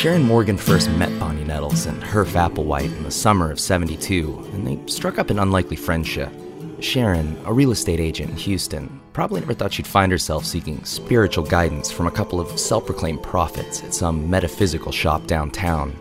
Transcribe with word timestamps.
Sharon 0.00 0.22
Morgan 0.22 0.56
first 0.56 0.90
met 0.92 1.10
Bonnie 1.20 1.44
Nettles 1.44 1.84
and 1.84 2.02
Herff 2.02 2.32
Applewhite 2.32 2.96
in 2.96 3.02
the 3.02 3.10
summer 3.10 3.50
of 3.50 3.60
72, 3.60 4.48
and 4.54 4.66
they 4.66 4.78
struck 4.90 5.18
up 5.18 5.28
an 5.28 5.38
unlikely 5.38 5.76
friendship. 5.76 6.32
Sharon, 6.80 7.38
a 7.44 7.52
real 7.52 7.70
estate 7.70 8.00
agent 8.00 8.30
in 8.30 8.36
Houston, 8.38 8.98
probably 9.12 9.40
never 9.40 9.52
thought 9.52 9.74
she'd 9.74 9.86
find 9.86 10.10
herself 10.10 10.46
seeking 10.46 10.82
spiritual 10.86 11.44
guidance 11.44 11.90
from 11.90 12.06
a 12.06 12.10
couple 12.10 12.40
of 12.40 12.58
self 12.58 12.86
proclaimed 12.86 13.22
prophets 13.22 13.84
at 13.84 13.92
some 13.92 14.30
metaphysical 14.30 14.90
shop 14.90 15.26
downtown. 15.26 15.94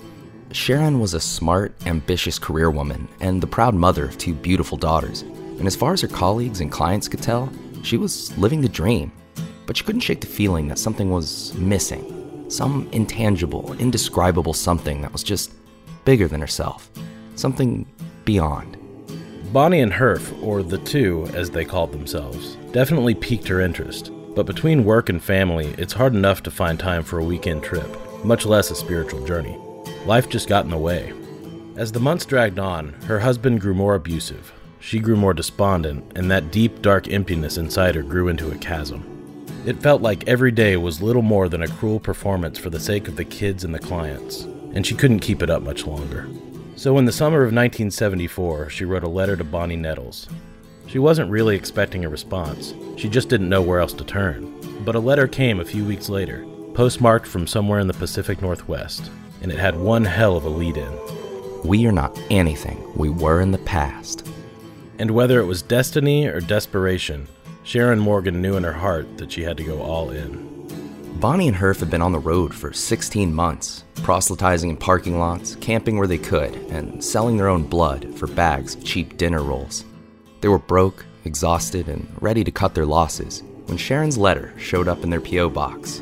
Sharon 0.53 1.01
was 1.01 1.13
a 1.13 1.19
smart, 1.19 1.75
ambitious 1.85 2.39
career 2.39 2.71
woman 2.71 3.05
and 3.19 3.43
the 3.43 3.47
proud 3.47 3.75
mother 3.75 4.05
of 4.05 4.17
two 4.17 4.33
beautiful 4.33 4.77
daughters. 4.77 5.23
And 5.23 5.67
as 5.67 5.75
far 5.75 5.91
as 5.91 5.99
her 5.99 6.07
colleagues 6.07 6.61
and 6.61 6.71
clients 6.71 7.09
could 7.09 7.21
tell, 7.21 7.51
she 7.83 7.97
was 7.97 8.31
living 8.37 8.61
the 8.61 8.69
dream. 8.69 9.11
But 9.65 9.75
she 9.75 9.83
couldn't 9.83 10.01
shake 10.01 10.21
the 10.21 10.27
feeling 10.27 10.69
that 10.69 10.79
something 10.79 11.09
was 11.09 11.53
missing 11.55 12.18
some 12.49 12.89
intangible, 12.91 13.73
indescribable 13.79 14.53
something 14.53 15.01
that 15.01 15.13
was 15.13 15.23
just 15.23 15.53
bigger 16.05 16.27
than 16.27 16.41
herself, 16.41 16.89
something 17.35 17.85
beyond. 18.25 18.77
Bonnie 19.53 19.81
and 19.81 19.91
Herff, 19.91 20.43
or 20.43 20.61
the 20.61 20.77
two 20.77 21.27
as 21.33 21.49
they 21.49 21.65
called 21.65 21.91
themselves, 21.91 22.55
definitely 22.71 23.15
piqued 23.15 23.47
her 23.47 23.61
interest. 23.61 24.11
But 24.35 24.45
between 24.45 24.85
work 24.85 25.09
and 25.09 25.21
family, 25.21 25.73
it's 25.77 25.93
hard 25.93 26.13
enough 26.13 26.43
to 26.43 26.51
find 26.51 26.79
time 26.79 27.03
for 27.03 27.19
a 27.19 27.23
weekend 27.23 27.63
trip, 27.63 27.89
much 28.23 28.45
less 28.45 28.69
a 28.69 28.75
spiritual 28.75 29.25
journey. 29.25 29.57
Life 30.05 30.29
just 30.29 30.47
got 30.47 30.65
in 30.65 30.71
the 30.71 30.77
way. 30.77 31.13
As 31.75 31.91
the 31.91 31.99
months 31.99 32.25
dragged 32.25 32.59
on, 32.59 32.93
her 33.07 33.19
husband 33.19 33.61
grew 33.61 33.73
more 33.73 33.95
abusive. 33.95 34.53
She 34.79 34.99
grew 34.99 35.15
more 35.15 35.33
despondent, 35.33 36.11
and 36.15 36.29
that 36.29 36.51
deep, 36.51 36.81
dark 36.81 37.07
emptiness 37.11 37.57
inside 37.57 37.95
her 37.95 38.03
grew 38.03 38.27
into 38.27 38.51
a 38.51 38.57
chasm. 38.57 39.18
It 39.65 39.81
felt 39.81 40.01
like 40.01 40.27
every 40.27 40.51
day 40.51 40.77
was 40.77 41.01
little 41.01 41.21
more 41.21 41.49
than 41.49 41.63
a 41.63 41.67
cruel 41.67 41.99
performance 41.99 42.57
for 42.57 42.69
the 42.69 42.79
sake 42.79 43.09
of 43.09 43.17
the 43.17 43.25
kids 43.25 43.65
and 43.65 43.75
the 43.75 43.79
clients, 43.79 44.43
and 44.73 44.87
she 44.87 44.95
couldn't 44.95 45.19
keep 45.19 45.43
it 45.43 45.49
up 45.49 45.61
much 45.61 45.85
longer. 45.85 46.29
So, 46.77 46.97
in 46.97 47.03
the 47.03 47.11
summer 47.11 47.39
of 47.39 47.51
1974, 47.53 48.69
she 48.69 48.85
wrote 48.85 49.03
a 49.03 49.09
letter 49.09 49.35
to 49.35 49.43
Bonnie 49.43 49.75
Nettles. 49.75 50.29
She 50.87 50.97
wasn't 50.97 51.29
really 51.29 51.57
expecting 51.57 52.05
a 52.05 52.09
response, 52.09 52.73
she 52.95 53.09
just 53.09 53.27
didn't 53.27 53.49
know 53.49 53.61
where 53.61 53.81
else 53.81 53.93
to 53.93 54.05
turn. 54.05 54.55
But 54.85 54.95
a 54.95 54.99
letter 54.99 55.27
came 55.27 55.59
a 55.59 55.65
few 55.65 55.83
weeks 55.83 56.07
later, 56.07 56.45
postmarked 56.73 57.27
from 57.27 57.45
somewhere 57.45 57.79
in 57.79 57.87
the 57.87 57.93
Pacific 57.93 58.41
Northwest, 58.41 59.11
and 59.41 59.51
it 59.51 59.59
had 59.59 59.77
one 59.77 60.05
hell 60.05 60.37
of 60.37 60.45
a 60.45 60.49
lead 60.49 60.77
in. 60.77 60.99
We 61.65 61.85
are 61.85 61.91
not 61.91 62.17
anything 62.29 62.81
we 62.95 63.09
were 63.09 63.41
in 63.41 63.51
the 63.51 63.57
past. 63.59 64.25
And 64.99 65.11
whether 65.11 65.39
it 65.41 65.45
was 65.45 65.61
destiny 65.61 66.27
or 66.27 66.39
desperation, 66.39 67.27
Sharon 67.69 67.99
Morgan 67.99 68.41
knew 68.41 68.57
in 68.57 68.63
her 68.63 68.73
heart 68.73 69.19
that 69.19 69.31
she 69.31 69.43
had 69.43 69.55
to 69.57 69.63
go 69.63 69.79
all 69.79 70.09
in. 70.09 70.67
Bonnie 71.19 71.47
and 71.47 71.55
Herff 71.55 71.81
had 71.81 71.91
been 71.91 72.01
on 72.01 72.11
the 72.11 72.17
road 72.17 72.51
for 72.51 72.73
16 72.73 73.31
months, 73.31 73.83
proselytizing 74.01 74.71
in 74.71 74.75
parking 74.75 75.19
lots, 75.19 75.53
camping 75.57 75.95
where 75.95 76.07
they 76.07 76.17
could, 76.17 76.55
and 76.71 77.03
selling 77.03 77.37
their 77.37 77.47
own 77.47 77.61
blood 77.61 78.17
for 78.17 78.25
bags 78.25 78.73
of 78.73 78.83
cheap 78.83 79.17
dinner 79.17 79.43
rolls. 79.43 79.85
They 80.41 80.47
were 80.47 80.57
broke, 80.57 81.05
exhausted, 81.25 81.89
and 81.89 82.11
ready 82.21 82.43
to 82.43 82.49
cut 82.49 82.73
their 82.73 82.87
losses 82.87 83.43
when 83.67 83.77
Sharon's 83.77 84.17
letter 84.17 84.51
showed 84.57 84.87
up 84.87 85.03
in 85.03 85.11
their 85.11 85.21
P.O. 85.21 85.49
box. 85.49 86.01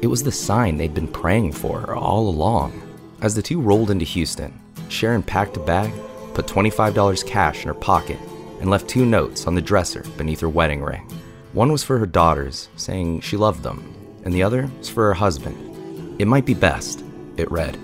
It 0.00 0.06
was 0.06 0.22
the 0.22 0.30
sign 0.30 0.76
they'd 0.76 0.94
been 0.94 1.08
praying 1.08 1.50
for 1.50 1.96
all 1.96 2.28
along. 2.28 2.80
As 3.22 3.34
the 3.34 3.42
two 3.42 3.60
rolled 3.60 3.90
into 3.90 4.04
Houston, 4.04 4.56
Sharon 4.88 5.24
packed 5.24 5.56
a 5.56 5.60
bag, 5.60 5.92
put 6.34 6.46
$25 6.46 7.26
cash 7.26 7.62
in 7.62 7.66
her 7.66 7.74
pocket, 7.74 8.20
and 8.60 8.70
left 8.70 8.88
two 8.88 9.06
notes 9.06 9.46
on 9.46 9.54
the 9.54 9.62
dresser 9.62 10.04
beneath 10.16 10.40
her 10.40 10.48
wedding 10.48 10.82
ring. 10.82 11.08
One 11.52 11.72
was 11.72 11.82
for 11.82 11.98
her 11.98 12.06
daughters, 12.06 12.68
saying 12.76 13.20
she 13.20 13.36
loved 13.36 13.62
them, 13.62 13.94
and 14.24 14.34
the 14.34 14.42
other 14.42 14.70
was 14.78 14.88
for 14.88 15.04
her 15.04 15.14
husband. 15.14 16.20
It 16.20 16.26
might 16.26 16.44
be 16.44 16.54
best, 16.54 17.04
it 17.36 17.50
read, 17.50 17.78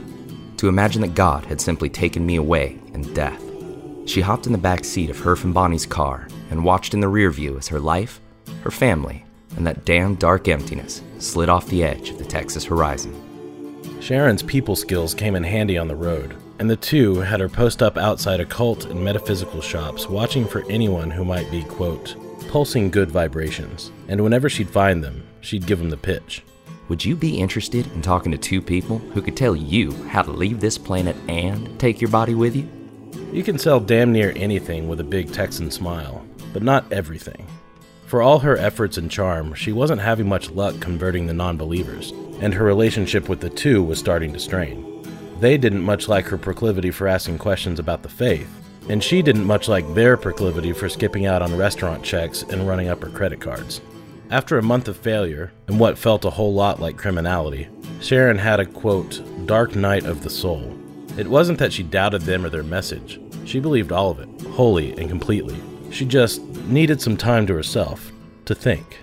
to 0.58 0.68
imagine 0.68 1.02
that 1.02 1.14
God 1.14 1.44
had 1.46 1.60
simply 1.60 1.88
taken 1.88 2.26
me 2.26 2.36
away 2.36 2.78
in 2.92 3.14
death. 3.14 3.42
She 4.06 4.20
hopped 4.20 4.46
in 4.46 4.52
the 4.52 4.58
back 4.58 4.84
seat 4.84 5.08
of 5.10 5.16
Herff 5.16 5.44
and 5.44 5.54
Bonnie's 5.54 5.86
car 5.86 6.28
and 6.50 6.64
watched 6.64 6.92
in 6.92 7.00
the 7.00 7.08
rear 7.08 7.30
view 7.30 7.56
as 7.56 7.68
her 7.68 7.80
life, 7.80 8.20
her 8.62 8.70
family, 8.70 9.24
and 9.56 9.66
that 9.66 9.84
damn 9.84 10.14
dark 10.16 10.48
emptiness 10.48 11.02
slid 11.18 11.48
off 11.48 11.66
the 11.68 11.82
edge 11.82 12.10
of 12.10 12.18
the 12.18 12.24
Texas 12.24 12.64
horizon. 12.64 13.14
Sharon's 14.00 14.42
people 14.42 14.76
skills 14.76 15.14
came 15.14 15.36
in 15.36 15.44
handy 15.44 15.78
on 15.78 15.88
the 15.88 15.96
road, 15.96 16.36
and 16.58 16.70
the 16.70 16.76
two 16.76 17.16
had 17.16 17.40
her 17.40 17.48
post 17.48 17.82
up 17.82 17.96
outside 17.96 18.40
occult 18.40 18.86
and 18.86 19.02
metaphysical 19.02 19.60
shops, 19.60 20.08
watching 20.08 20.46
for 20.46 20.64
anyone 20.70 21.10
who 21.10 21.24
might 21.24 21.50
be, 21.50 21.62
quote, 21.64 22.16
pulsing 22.48 22.90
good 22.90 23.10
vibrations. 23.10 23.90
And 24.08 24.22
whenever 24.22 24.48
she'd 24.48 24.70
find 24.70 25.02
them, 25.02 25.26
she'd 25.40 25.66
give 25.66 25.78
them 25.78 25.90
the 25.90 25.96
pitch. 25.96 26.42
Would 26.88 27.04
you 27.04 27.16
be 27.16 27.38
interested 27.38 27.90
in 27.92 28.02
talking 28.02 28.30
to 28.32 28.38
two 28.38 28.60
people 28.60 28.98
who 28.98 29.22
could 29.22 29.36
tell 29.36 29.56
you 29.56 29.92
how 30.04 30.22
to 30.22 30.30
leave 30.30 30.60
this 30.60 30.78
planet 30.78 31.16
and 31.28 31.78
take 31.80 32.00
your 32.00 32.10
body 32.10 32.34
with 32.34 32.54
you? 32.54 32.68
You 33.32 33.42
can 33.42 33.58
sell 33.58 33.80
damn 33.80 34.12
near 34.12 34.32
anything 34.36 34.86
with 34.86 35.00
a 35.00 35.04
big 35.04 35.32
Texan 35.32 35.70
smile, 35.70 36.24
but 36.52 36.62
not 36.62 36.92
everything. 36.92 37.46
For 38.06 38.22
all 38.22 38.38
her 38.40 38.56
efforts 38.58 38.98
and 38.98 39.10
charm, 39.10 39.54
she 39.54 39.72
wasn't 39.72 40.02
having 40.02 40.28
much 40.28 40.50
luck 40.50 40.78
converting 40.78 41.26
the 41.26 41.34
non 41.34 41.56
believers, 41.56 42.12
and 42.40 42.54
her 42.54 42.64
relationship 42.64 43.28
with 43.28 43.40
the 43.40 43.50
two 43.50 43.82
was 43.82 43.98
starting 43.98 44.32
to 44.34 44.38
strain. 44.38 44.93
They 45.40 45.58
didn't 45.58 45.82
much 45.82 46.08
like 46.08 46.26
her 46.26 46.38
proclivity 46.38 46.90
for 46.90 47.08
asking 47.08 47.38
questions 47.38 47.78
about 47.78 48.02
the 48.02 48.08
faith, 48.08 48.48
and 48.88 49.02
she 49.02 49.22
didn't 49.22 49.44
much 49.44 49.68
like 49.68 49.94
their 49.94 50.16
proclivity 50.16 50.72
for 50.72 50.88
skipping 50.88 51.26
out 51.26 51.42
on 51.42 51.56
restaurant 51.56 52.02
checks 52.04 52.42
and 52.42 52.68
running 52.68 52.88
up 52.88 53.02
her 53.02 53.10
credit 53.10 53.40
cards. 53.40 53.80
After 54.30 54.58
a 54.58 54.62
month 54.62 54.88
of 54.88 54.96
failure, 54.96 55.52
and 55.68 55.78
what 55.78 55.98
felt 55.98 56.24
a 56.24 56.30
whole 56.30 56.54
lot 56.54 56.80
like 56.80 56.96
criminality, 56.96 57.68
Sharon 58.00 58.38
had 58.38 58.60
a 58.60 58.66
quote, 58.66 59.22
dark 59.46 59.74
night 59.74 60.04
of 60.04 60.22
the 60.22 60.30
soul. 60.30 60.76
It 61.18 61.28
wasn't 61.28 61.58
that 61.58 61.72
she 61.72 61.82
doubted 61.82 62.22
them 62.22 62.44
or 62.44 62.48
their 62.48 62.62
message. 62.62 63.20
She 63.44 63.60
believed 63.60 63.92
all 63.92 64.10
of 64.10 64.20
it, 64.20 64.28
wholly 64.48 64.92
and 64.98 65.08
completely. 65.08 65.60
She 65.90 66.04
just 66.04 66.42
needed 66.66 67.00
some 67.00 67.16
time 67.16 67.46
to 67.46 67.54
herself, 67.54 68.10
to 68.46 68.54
think. 68.54 68.98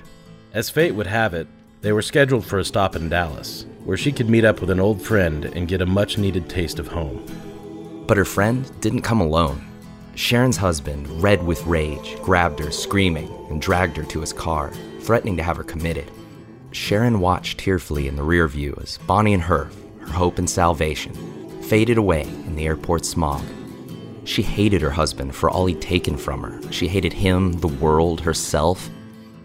As 0.54 0.70
fate 0.70 0.94
would 0.96 1.08
have 1.08 1.34
it, 1.34 1.48
they 1.82 1.92
were 1.92 2.02
scheduled 2.02 2.46
for 2.46 2.60
a 2.60 2.66
stop 2.66 2.96
in 2.96 3.10
Dallas, 3.10 3.66
where 3.86 3.98
she 3.98 4.12
could 4.12 4.30
meet 4.30 4.46
up 4.46 4.62
with 4.62 4.70
an 4.70 4.80
old 4.80 5.02
friend 5.02 5.46
and 5.46 5.68
get 5.68 5.82
a 5.82 5.86
much 5.86 6.18
needed 6.18 6.50
taste 6.50 6.80
of 6.80 6.88
home. 6.88 7.26
But 8.08 8.18
her 8.18 8.26
friend 8.26 8.70
didn't 8.82 9.02
come 9.02 9.22
alone. 9.22 9.66
Sharon's 10.16 10.58
husband, 10.58 11.08
red 11.22 11.42
with 11.44 11.66
rage, 11.66 12.18
grabbed 12.22 12.60
her, 12.60 12.72
screaming, 12.72 13.30
and 13.50 13.62
dragged 13.62 13.98
her 13.98 14.04
to 14.04 14.22
his 14.22 14.34
car, 14.34 14.72
threatening 15.00 15.38
to 15.38 15.44
have 15.44 15.58
her 15.58 15.64
committed. 15.64 16.12
Sharon 16.72 17.20
watched 17.20 17.60
tearfully 17.60 18.08
in 18.08 18.16
the 18.16 18.24
rear 18.24 18.48
view 18.48 18.78
as 18.82 18.98
Bonnie 19.00 19.34
and 19.34 19.44
her, 19.44 19.70
her 20.00 20.14
hope 20.14 20.38
and 20.38 20.50
salvation, 20.50 21.14
faded 21.62 21.98
away 21.98 22.24
in 22.24 22.56
the 22.56 22.66
airport 22.66 23.06
smog. 23.06 23.44
She 24.24 24.42
hated 24.42 24.82
her 24.82 24.92
husband 24.92 25.36
for 25.36 25.50
all 25.50 25.66
he'd 25.66 25.82
taken 25.82 26.16
from 26.16 26.44
her. 26.44 26.72
She 26.72 26.88
hated 26.88 27.14
him, 27.14 27.54
the 27.54 27.68
world, 27.68 28.22
herself. 28.22 28.90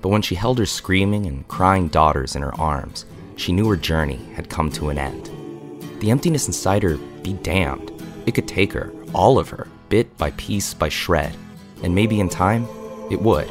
But 0.03 0.11
when 0.11 0.23
she 0.23 0.35
held 0.35 0.59
her 0.59 0.67
screaming 0.67 1.27
and 1.27 1.49
crying 1.49 1.89
daughters 1.89 2.37
in 2.37 2.43
her 2.43 2.55
arms, 2.61 3.07
she 3.37 3.53
knew 3.53 3.69
her 3.69 3.77
journey 3.77 4.19
had 4.35 4.51
come 4.51 4.71
to 4.73 4.89
an 4.89 4.99
end. 4.99 5.31
The 6.01 6.11
emptiness 6.11 6.47
inside 6.47 6.83
her, 6.83 6.97
be 7.23 7.35
damned. 7.35 7.93
It 8.27 8.35
could 8.35 8.49
take 8.49 8.73
her, 8.73 8.93
all 9.15 9.39
of 9.39 9.49
her, 9.51 9.69
bit 9.89 10.17
by 10.19 10.33
piece 10.33 10.75
by 10.75 10.89
shred, 10.89 11.37
and 11.83 11.95
maybe 11.95 12.19
in 12.21 12.29
time, 12.29 12.67
it 13.11 13.21
would. 13.21 13.51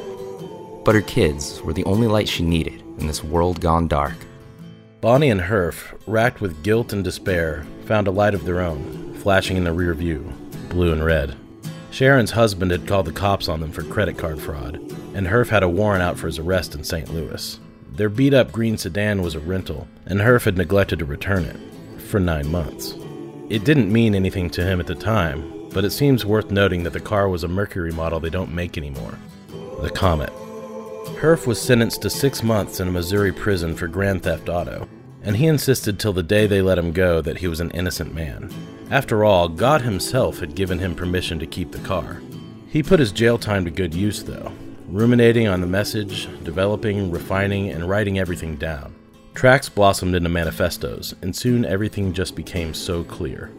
But 0.84 0.96
her 0.96 1.02
kids 1.02 1.62
were 1.62 1.74
the 1.74 1.86
only 1.86 2.08
light 2.08 2.28
she 2.28 2.44
needed 2.44 2.82
in 3.00 3.08
this 3.08 3.24
world 3.24 3.62
gone 3.62 3.88
dark. 3.88 4.16
Bonnie 5.02 5.30
and 5.30 5.42
Herff, 5.42 5.94
racked 6.08 6.42
with 6.42 6.64
guilt 6.64 6.92
and 6.92 7.04
despair, 7.04 7.66
found 7.86 8.08
a 8.08 8.12
light 8.12 8.34
of 8.34 8.44
their 8.44 8.60
own, 8.60 9.14
flashing 9.16 9.58
in 9.58 9.64
the 9.64 9.74
rear 9.74 9.94
view, 9.94 10.32
blue 10.70 10.92
and 10.92 11.06
red. 11.06 11.36
Sharon's 11.92 12.32
husband 12.32 12.72
had 12.72 12.88
called 12.88 13.06
the 13.06 13.12
cops 13.12 13.48
on 13.48 13.62
them 13.62 13.72
for 13.72 13.84
credit 13.84 14.18
card 14.18 14.42
fraud, 14.42 14.76
and 15.14 15.28
Herff 15.28 15.50
had 15.50 15.64
a 15.64 15.70
warrant 15.70 16.04
out 16.04 16.18
for 16.18 16.28
his 16.28 16.40
arrest 16.40 16.76
in 16.76 16.84
St. 16.84 17.14
Louis. 17.14 17.60
Their 17.96 18.10
beat 18.10 18.34
up 18.34 18.52
green 18.52 18.78
sedan 18.78 19.22
was 19.22 19.36
a 19.36 19.40
rental, 19.40 19.88
and 20.06 20.20
Herff 20.20 20.44
had 20.44 20.58
neglected 20.58 21.00
to 21.00 21.06
return 21.06 21.46
it 21.46 21.58
for 22.02 22.20
nine 22.20 22.52
months. 22.52 22.94
It 23.50 23.64
didn't 23.64 23.94
mean 23.94 24.16
anything 24.16 24.50
to 24.52 24.66
him 24.66 24.82
at 24.82 24.88
the 24.88 24.96
time, 24.96 25.70
but 25.72 25.86
it 25.86 25.92
seems 25.92 26.26
worth 26.26 26.52
noting 26.52 26.84
that 26.84 26.94
the 26.94 27.00
car 27.00 27.30
was 27.30 27.44
a 27.44 27.48
Mercury 27.48 27.92
model 27.92 28.20
they 28.20 28.30
don't 28.30 28.54
make 28.54 28.78
anymore 28.78 29.18
the 29.82 29.90
Comet. 29.90 30.32
Herff 31.20 31.46
was 31.46 31.62
sentenced 31.62 32.02
to 32.02 32.10
six 32.10 32.42
months 32.42 32.80
in 32.80 32.88
a 32.88 32.92
Missouri 32.92 33.32
prison 33.32 33.76
for 33.76 33.88
grand 33.88 34.24
theft 34.24 34.50
auto, 34.50 34.88
and 35.22 35.36
he 35.36 35.48
insisted 35.48 36.00
till 36.00 36.14
the 36.14 36.24
day 36.24 36.48
they 36.48 36.62
let 36.62 36.78
him 36.78 36.92
go 36.92 37.22
that 37.22 37.38
he 37.38 37.48
was 37.48 37.60
an 37.60 37.72
innocent 37.72 38.14
man. 38.14 38.52
After 38.90 39.24
all, 39.24 39.50
God 39.50 39.82
Himself 39.82 40.40
had 40.40 40.56
given 40.56 40.80
him 40.80 40.96
permission 40.96 41.40
to 41.40 41.46
keep 41.46 41.72
the 41.72 41.80
car. 41.80 42.22
He 42.68 42.84
put 42.84 43.00
his 43.00 43.12
jail 43.12 43.38
time 43.38 43.66
to 43.66 43.72
good 43.72 43.94
use, 43.94 44.24
though, 44.24 44.52
ruminating 44.88 45.48
on 45.48 45.62
the 45.62 45.68
message, 45.68 46.28
developing, 46.44 47.12
refining, 47.12 47.70
and 47.70 47.90
writing 47.90 48.20
everything 48.20 48.56
down. 48.56 48.94
Tracks 49.34 49.68
blossomed 49.68 50.16
into 50.16 50.30
manifestos, 50.30 51.14
and 51.22 51.36
soon 51.36 51.66
everything 51.66 52.14
just 52.14 52.36
became 52.36 52.74
so 52.74 53.04
clear. 53.04 53.52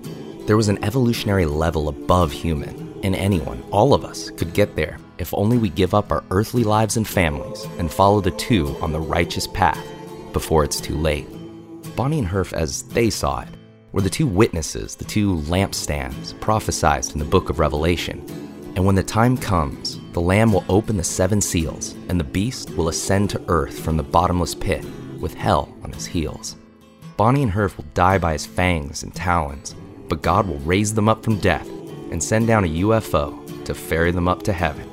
There 0.46 0.56
was 0.56 0.68
an 0.68 0.82
evolutionary 0.84 1.46
level 1.46 1.88
above 1.88 2.32
human, 2.32 2.98
and 3.02 3.14
anyone, 3.14 3.62
all 3.70 3.92
of 3.92 4.04
us, 4.04 4.30
could 4.30 4.54
get 4.54 4.76
there 4.76 4.98
if 5.18 5.32
only 5.34 5.58
we 5.58 5.68
give 5.68 5.94
up 5.94 6.12
our 6.12 6.24
earthly 6.30 6.64
lives 6.64 6.96
and 6.96 7.06
families 7.06 7.64
and 7.78 7.92
follow 7.92 8.20
the 8.20 8.30
two 8.32 8.76
on 8.80 8.92
the 8.92 9.00
righteous 9.00 9.46
path 9.46 9.84
before 10.32 10.64
it's 10.64 10.80
too 10.80 10.96
late. 10.96 11.26
Bonnie 11.96 12.18
and 12.18 12.28
Herff, 12.28 12.52
as 12.52 12.82
they 12.84 13.10
saw 13.10 13.40
it, 13.40 13.48
were 13.92 14.02
the 14.02 14.10
two 14.10 14.26
witnesses, 14.26 14.94
the 14.94 15.04
two 15.04 15.36
lampstands 15.42 16.38
prophesied 16.40 17.10
in 17.12 17.18
the 17.18 17.24
book 17.24 17.48
of 17.48 17.58
Revelation. 17.58 18.18
And 18.76 18.84
when 18.84 18.94
the 18.94 19.02
time 19.02 19.38
comes, 19.38 19.98
the 20.16 20.22
Lamb 20.22 20.50
will 20.50 20.64
open 20.70 20.96
the 20.96 21.04
seven 21.04 21.42
seals, 21.42 21.94
and 22.08 22.18
the 22.18 22.24
beast 22.24 22.70
will 22.70 22.88
ascend 22.88 23.28
to 23.28 23.44
earth 23.48 23.78
from 23.78 23.98
the 23.98 24.02
bottomless 24.02 24.54
pit, 24.54 24.82
with 25.20 25.34
hell 25.34 25.76
on 25.82 25.92
his 25.92 26.06
heels. 26.06 26.56
Bonnie 27.18 27.42
and 27.42 27.52
Herff 27.52 27.76
will 27.76 27.84
die 27.92 28.16
by 28.16 28.32
his 28.32 28.46
fangs 28.46 29.02
and 29.02 29.14
talons, 29.14 29.74
but 30.08 30.22
God 30.22 30.48
will 30.48 30.58
raise 30.60 30.94
them 30.94 31.06
up 31.06 31.22
from 31.22 31.38
death 31.38 31.68
and 32.10 32.24
send 32.24 32.46
down 32.46 32.64
a 32.64 32.78
UFO 32.80 33.64
to 33.66 33.74
ferry 33.74 34.10
them 34.10 34.26
up 34.26 34.42
to 34.44 34.54
heaven. 34.54 34.88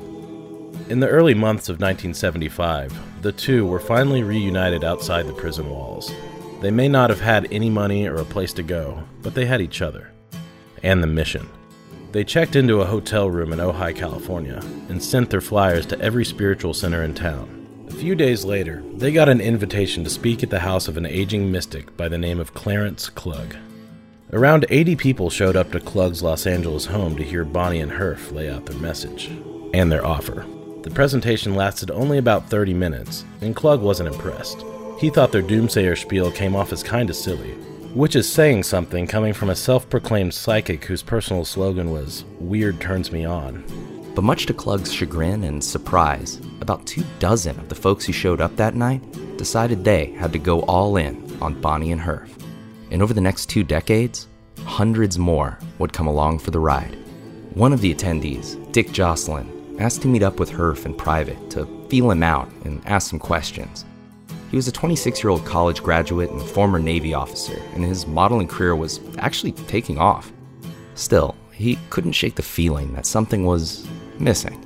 In 0.90 1.00
the 1.00 1.08
early 1.08 1.34
months 1.34 1.70
of 1.70 1.76
1975, 1.80 3.22
the 3.22 3.32
two 3.32 3.66
were 3.66 3.80
finally 3.80 4.24
reunited 4.24 4.84
outside 4.84 5.26
the 5.26 5.32
prison 5.32 5.70
walls. 5.70 6.14
They 6.60 6.70
may 6.70 6.90
not 6.90 7.10
have 7.10 7.22
had 7.22 7.48
any 7.50 7.70
money 7.70 8.08
or 8.08 8.18
a 8.18 8.26
place 8.26 8.52
to 8.56 8.62
go, 8.62 9.02
but 9.22 9.34
they 9.34 9.46
had 9.46 9.62
each 9.62 9.82
other 9.82 10.12
and 10.84 11.02
the 11.02 11.08
mission. 11.08 11.48
They 12.14 12.24
checked 12.24 12.56
into 12.56 12.80
a 12.80 12.86
hotel 12.86 13.28
room 13.28 13.52
in 13.52 13.58
Ojai, 13.58 13.96
California, 13.96 14.62
and 14.88 15.02
sent 15.02 15.32
their 15.32 15.42
flyers 15.42 15.88
to 15.88 16.00
every 16.00 16.24
spiritual 16.24 16.76
center 16.76 17.02
in 17.02 17.16
town. 17.16 17.88
A 17.90 17.92
few 17.92 18.14
days 18.14 18.46
later, 18.46 18.84
they 18.94 19.12
got 19.12 19.30
an 19.30 19.42
invitation 19.42 20.04
to 20.04 20.12
speak 20.12 20.44
at 20.44 20.52
the 20.52 20.60
house 20.60 20.88
of 20.88 20.96
an 20.96 21.08
aging 21.08 21.52
mystic 21.52 21.98
by 21.98 22.08
the 22.08 22.20
name 22.20 22.40
of 22.40 22.54
Clarence 22.54 23.10
Klug. 23.10 23.56
Around 24.32 24.68
80 24.70 24.96
people 24.96 25.32
showed 25.32 25.56
up 25.56 25.72
to 25.72 25.80
Klug's 25.80 26.22
Los 26.22 26.46
Angeles 26.46 26.86
home 26.86 27.18
to 27.18 27.24
hear 27.24 27.44
Bonnie 27.44 27.82
and 27.82 27.94
Herff 27.94 28.32
lay 28.32 28.48
out 28.48 28.68
their 28.68 28.78
message 28.78 29.32
and 29.74 29.92
their 29.92 30.06
offer. 30.06 30.46
The 30.84 30.92
presentation 30.92 31.56
lasted 31.56 31.90
only 31.90 32.20
about 32.20 32.48
30 32.48 32.76
minutes, 32.76 33.26
and 33.42 33.56
Klug 33.56 33.82
wasn't 33.82 34.14
impressed. 34.14 34.64
He 35.00 35.10
thought 35.10 35.32
their 35.32 35.42
doomsayer 35.42 35.98
spiel 35.98 36.32
came 36.32 36.56
off 36.56 36.72
as 36.72 36.84
kinda 36.84 37.16
silly, 37.16 37.56
which 37.94 38.16
is 38.16 38.32
saying 38.32 38.64
something 38.64 39.06
coming 39.06 39.34
from 39.34 39.52
a 39.52 39.56
self 39.56 39.88
proclaimed 39.88 40.34
psychic 40.34 40.84
whose 40.86 41.04
personal 41.04 41.46
slogan 41.46 41.92
was, 41.92 42.26
Weird 42.40 42.82
turns 42.82 43.12
me 43.12 43.24
on. 43.24 43.64
But 44.16 44.24
much 44.24 44.48
to 44.48 44.54
Klug's 44.54 44.92
chagrin 44.92 45.44
and 45.44 45.64
surprise, 45.64 46.40
about 46.62 46.86
two 46.88 47.04
dozen 47.20 47.60
of 47.60 47.70
the 47.70 47.76
folks 47.76 48.06
who 48.06 48.14
showed 48.14 48.42
up 48.42 48.56
that 48.56 48.76
night 48.76 49.02
decided 49.38 49.84
they 49.84 50.12
had 50.14 50.32
to 50.34 50.40
go 50.40 50.62
all 50.62 50.98
in 50.98 51.38
on 51.42 51.60
Bonnie 51.62 51.92
and 51.92 52.02
Herff. 52.02 52.30
And 52.90 53.02
over 53.02 53.14
the 53.14 53.22
next 53.22 53.48
two 53.48 53.64
decades, 53.64 54.28
hundreds 54.66 55.20
more 55.20 55.60
would 55.80 55.94
come 55.94 56.08
along 56.08 56.40
for 56.40 56.52
the 56.52 56.60
ride. 56.60 56.98
One 57.54 57.74
of 57.74 57.82
the 57.82 57.94
attendees, 57.94 58.72
Dick 58.72 58.92
Joslyn, 58.92 59.78
asked 59.80 60.02
to 60.02 60.08
meet 60.08 60.24
up 60.24 60.40
with 60.40 60.52
Herff 60.52 60.86
in 60.86 60.96
private 60.96 61.50
to 61.52 61.68
feel 61.90 62.10
him 62.10 62.24
out 62.24 62.50
and 62.66 62.82
ask 62.88 63.10
some 63.10 63.20
questions. 63.20 63.86
He 64.54 64.58
was 64.58 64.68
a 64.68 64.72
26 64.72 65.24
year 65.24 65.32
old 65.32 65.44
college 65.46 65.82
graduate 65.82 66.30
and 66.30 66.40
former 66.40 66.78
Navy 66.78 67.16
officer, 67.16 67.60
and 67.74 67.84
his 67.84 68.06
modeling 68.06 68.48
career 68.48 68.76
was 68.76 69.00
actually 69.18 69.54
taking 69.54 69.98
off. 69.98 70.32
Still, 70.94 71.36
he 71.52 71.80
couldn't 71.90 72.12
shake 72.12 72.36
the 72.36 72.44
feeling 72.44 72.94
that 72.94 73.08
something 73.08 73.46
was 73.46 73.88
missing. 74.20 74.64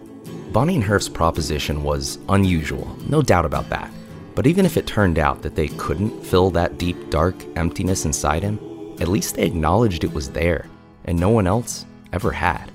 Bonnie 0.51 0.75
and 0.75 0.83
Herff's 0.83 1.07
proposition 1.07 1.83
was 1.83 2.19
unusual, 2.27 2.85
no 3.07 3.21
doubt 3.21 3.45
about 3.45 3.69
that. 3.69 3.89
But 4.35 4.45
even 4.45 4.65
if 4.65 4.75
it 4.75 4.87
turned 4.87 5.19
out 5.19 5.41
that 5.41 5.55
they 5.55 5.69
couldn't 5.69 6.21
fill 6.21 6.49
that 6.49 6.77
deep, 6.77 7.09
dark 7.09 7.35
emptiness 7.55 8.03
inside 8.03 8.43
him, 8.43 8.59
at 8.99 9.07
least 9.07 9.35
they 9.35 9.43
acknowledged 9.43 10.03
it 10.03 10.11
was 10.11 10.29
there, 10.31 10.65
and 11.05 11.17
no 11.17 11.29
one 11.29 11.47
else 11.47 11.85
ever 12.11 12.33
had. 12.33 12.69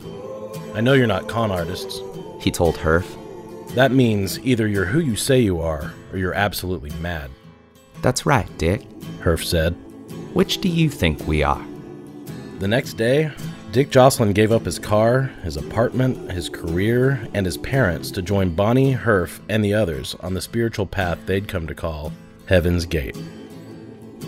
I 0.73 0.81
know 0.81 0.95
you're 0.95 1.07
not 1.07 1.29
con 1.29 1.51
artists, 1.51 2.01
he 2.41 2.51
told 2.51 2.77
Herff, 2.77 3.19
that 3.75 3.91
means 3.91 4.39
either 4.41 4.69
you're 4.69 4.85
who 4.85 5.01
you 5.01 5.17
say 5.17 5.41
you 5.41 5.61
are, 5.61 5.95
or 6.13 6.19
you're 6.19 6.35
absolutely 6.35 6.91
mad. 7.01 7.31
That's 8.03 8.27
right, 8.27 8.47
Dick, 8.59 8.83
Herff 9.21 9.45
said. 9.45 9.73
Which 10.35 10.59
do 10.59 10.69
you 10.69 10.91
think 10.91 11.27
we 11.27 11.43
are? 11.43 11.65
The 12.59 12.69
next 12.69 12.95
day, 12.95 13.33
Dick 13.71 13.91
Joslyn 13.91 14.35
gave 14.35 14.53
up 14.53 14.67
his 14.67 14.79
car, 14.79 15.23
his 15.43 15.57
apartment, 15.57 16.31
his 16.31 16.51
career, 16.51 17.27
and 17.33 17.47
his 17.47 17.57
parents 17.57 18.11
to 18.11 18.21
join 18.21 18.55
Bonnie, 18.55 18.95
Herff, 18.95 19.41
and 19.49 19.65
the 19.65 19.73
others 19.73 20.15
on 20.21 20.35
the 20.35 20.43
spiritual 20.43 20.87
path 20.87 21.19
they'd 21.25 21.49
come 21.49 21.67
to 21.67 21.75
call 21.75 22.13
Heaven's 22.47 22.85
Gate. 22.85 23.17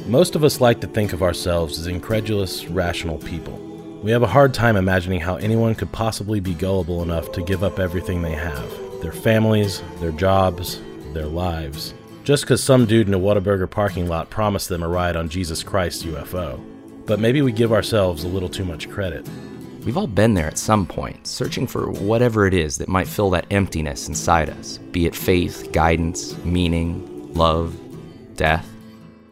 Most 0.06 0.34
of 0.34 0.44
us 0.44 0.62
like 0.62 0.80
to 0.80 0.86
think 0.86 1.12
of 1.12 1.22
ourselves 1.22 1.78
as 1.78 1.86
incredulous, 1.86 2.66
rational 2.68 3.18
people. 3.18 3.58
We 4.02 4.10
have 4.10 4.22
a 4.22 4.26
hard 4.26 4.54
time 4.54 4.76
imagining 4.76 5.20
how 5.20 5.36
anyone 5.36 5.74
could 5.74 5.92
possibly 5.92 6.40
be 6.40 6.54
gullible 6.54 7.02
enough 7.02 7.30
to 7.32 7.42
give 7.42 7.62
up 7.62 7.78
everything 7.78 8.22
they 8.22 8.34
have 8.34 8.83
their 9.04 9.12
families, 9.12 9.82
their 10.00 10.12
jobs, 10.12 10.80
their 11.12 11.26
lives, 11.26 11.92
just 12.24 12.42
because 12.42 12.62
some 12.64 12.86
dude 12.86 13.06
in 13.06 13.12
a 13.12 13.18
Whataburger 13.18 13.70
parking 13.70 14.08
lot 14.08 14.30
promised 14.30 14.70
them 14.70 14.82
a 14.82 14.88
ride 14.88 15.14
on 15.14 15.28
Jesus 15.28 15.62
Christ 15.62 16.06
UFO. 16.06 16.58
But 17.04 17.20
maybe 17.20 17.42
we 17.42 17.52
give 17.52 17.70
ourselves 17.70 18.24
a 18.24 18.28
little 18.28 18.48
too 18.48 18.64
much 18.64 18.88
credit. 18.88 19.28
We've 19.84 19.98
all 19.98 20.06
been 20.06 20.32
there 20.32 20.46
at 20.46 20.56
some 20.56 20.86
point, 20.86 21.26
searching 21.26 21.66
for 21.66 21.90
whatever 21.90 22.46
it 22.46 22.54
is 22.54 22.78
that 22.78 22.88
might 22.88 23.06
fill 23.06 23.28
that 23.30 23.46
emptiness 23.50 24.08
inside 24.08 24.48
us 24.48 24.78
be 24.78 25.04
it 25.04 25.14
faith, 25.14 25.68
guidance, 25.70 26.34
meaning, 26.42 27.34
love, 27.34 27.78
death. 28.36 28.66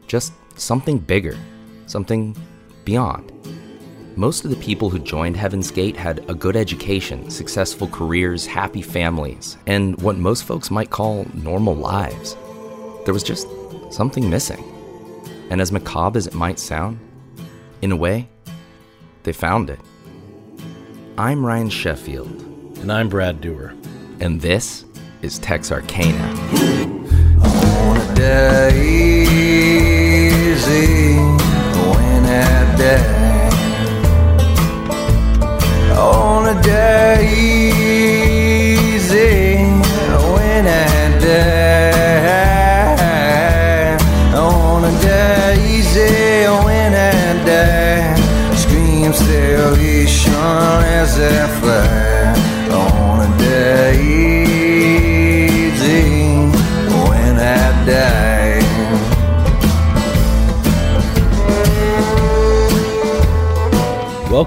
Just 0.06 0.34
something 0.60 0.98
bigger, 0.98 1.38
something 1.86 2.36
beyond. 2.84 3.32
Most 4.16 4.44
of 4.44 4.50
the 4.50 4.56
people 4.56 4.90
who 4.90 4.98
joined 4.98 5.38
Heaven's 5.38 5.70
Gate 5.70 5.96
had 5.96 6.18
a 6.28 6.34
good 6.34 6.54
education, 6.54 7.30
successful 7.30 7.88
careers, 7.88 8.44
happy 8.44 8.82
families, 8.82 9.56
and 9.66 9.98
what 10.02 10.18
most 10.18 10.44
folks 10.44 10.70
might 10.70 10.90
call 10.90 11.26
normal 11.32 11.74
lives. 11.74 12.36
There 13.06 13.14
was 13.14 13.22
just 13.22 13.48
something 13.90 14.28
missing. 14.28 14.62
And 15.48 15.62
as 15.62 15.72
macabre 15.72 16.18
as 16.18 16.26
it 16.26 16.34
might 16.34 16.58
sound, 16.58 16.98
in 17.80 17.90
a 17.90 17.96
way, 17.96 18.28
they 19.22 19.32
found 19.32 19.70
it. 19.70 19.80
I'm 21.16 21.44
Ryan 21.44 21.70
Sheffield. 21.70 22.28
And 22.80 22.92
I'm 22.92 23.08
Brad 23.08 23.40
Dewar. 23.40 23.74
And 24.20 24.42
this 24.42 24.84
is 25.22 25.38
Texarkana. 25.38 26.52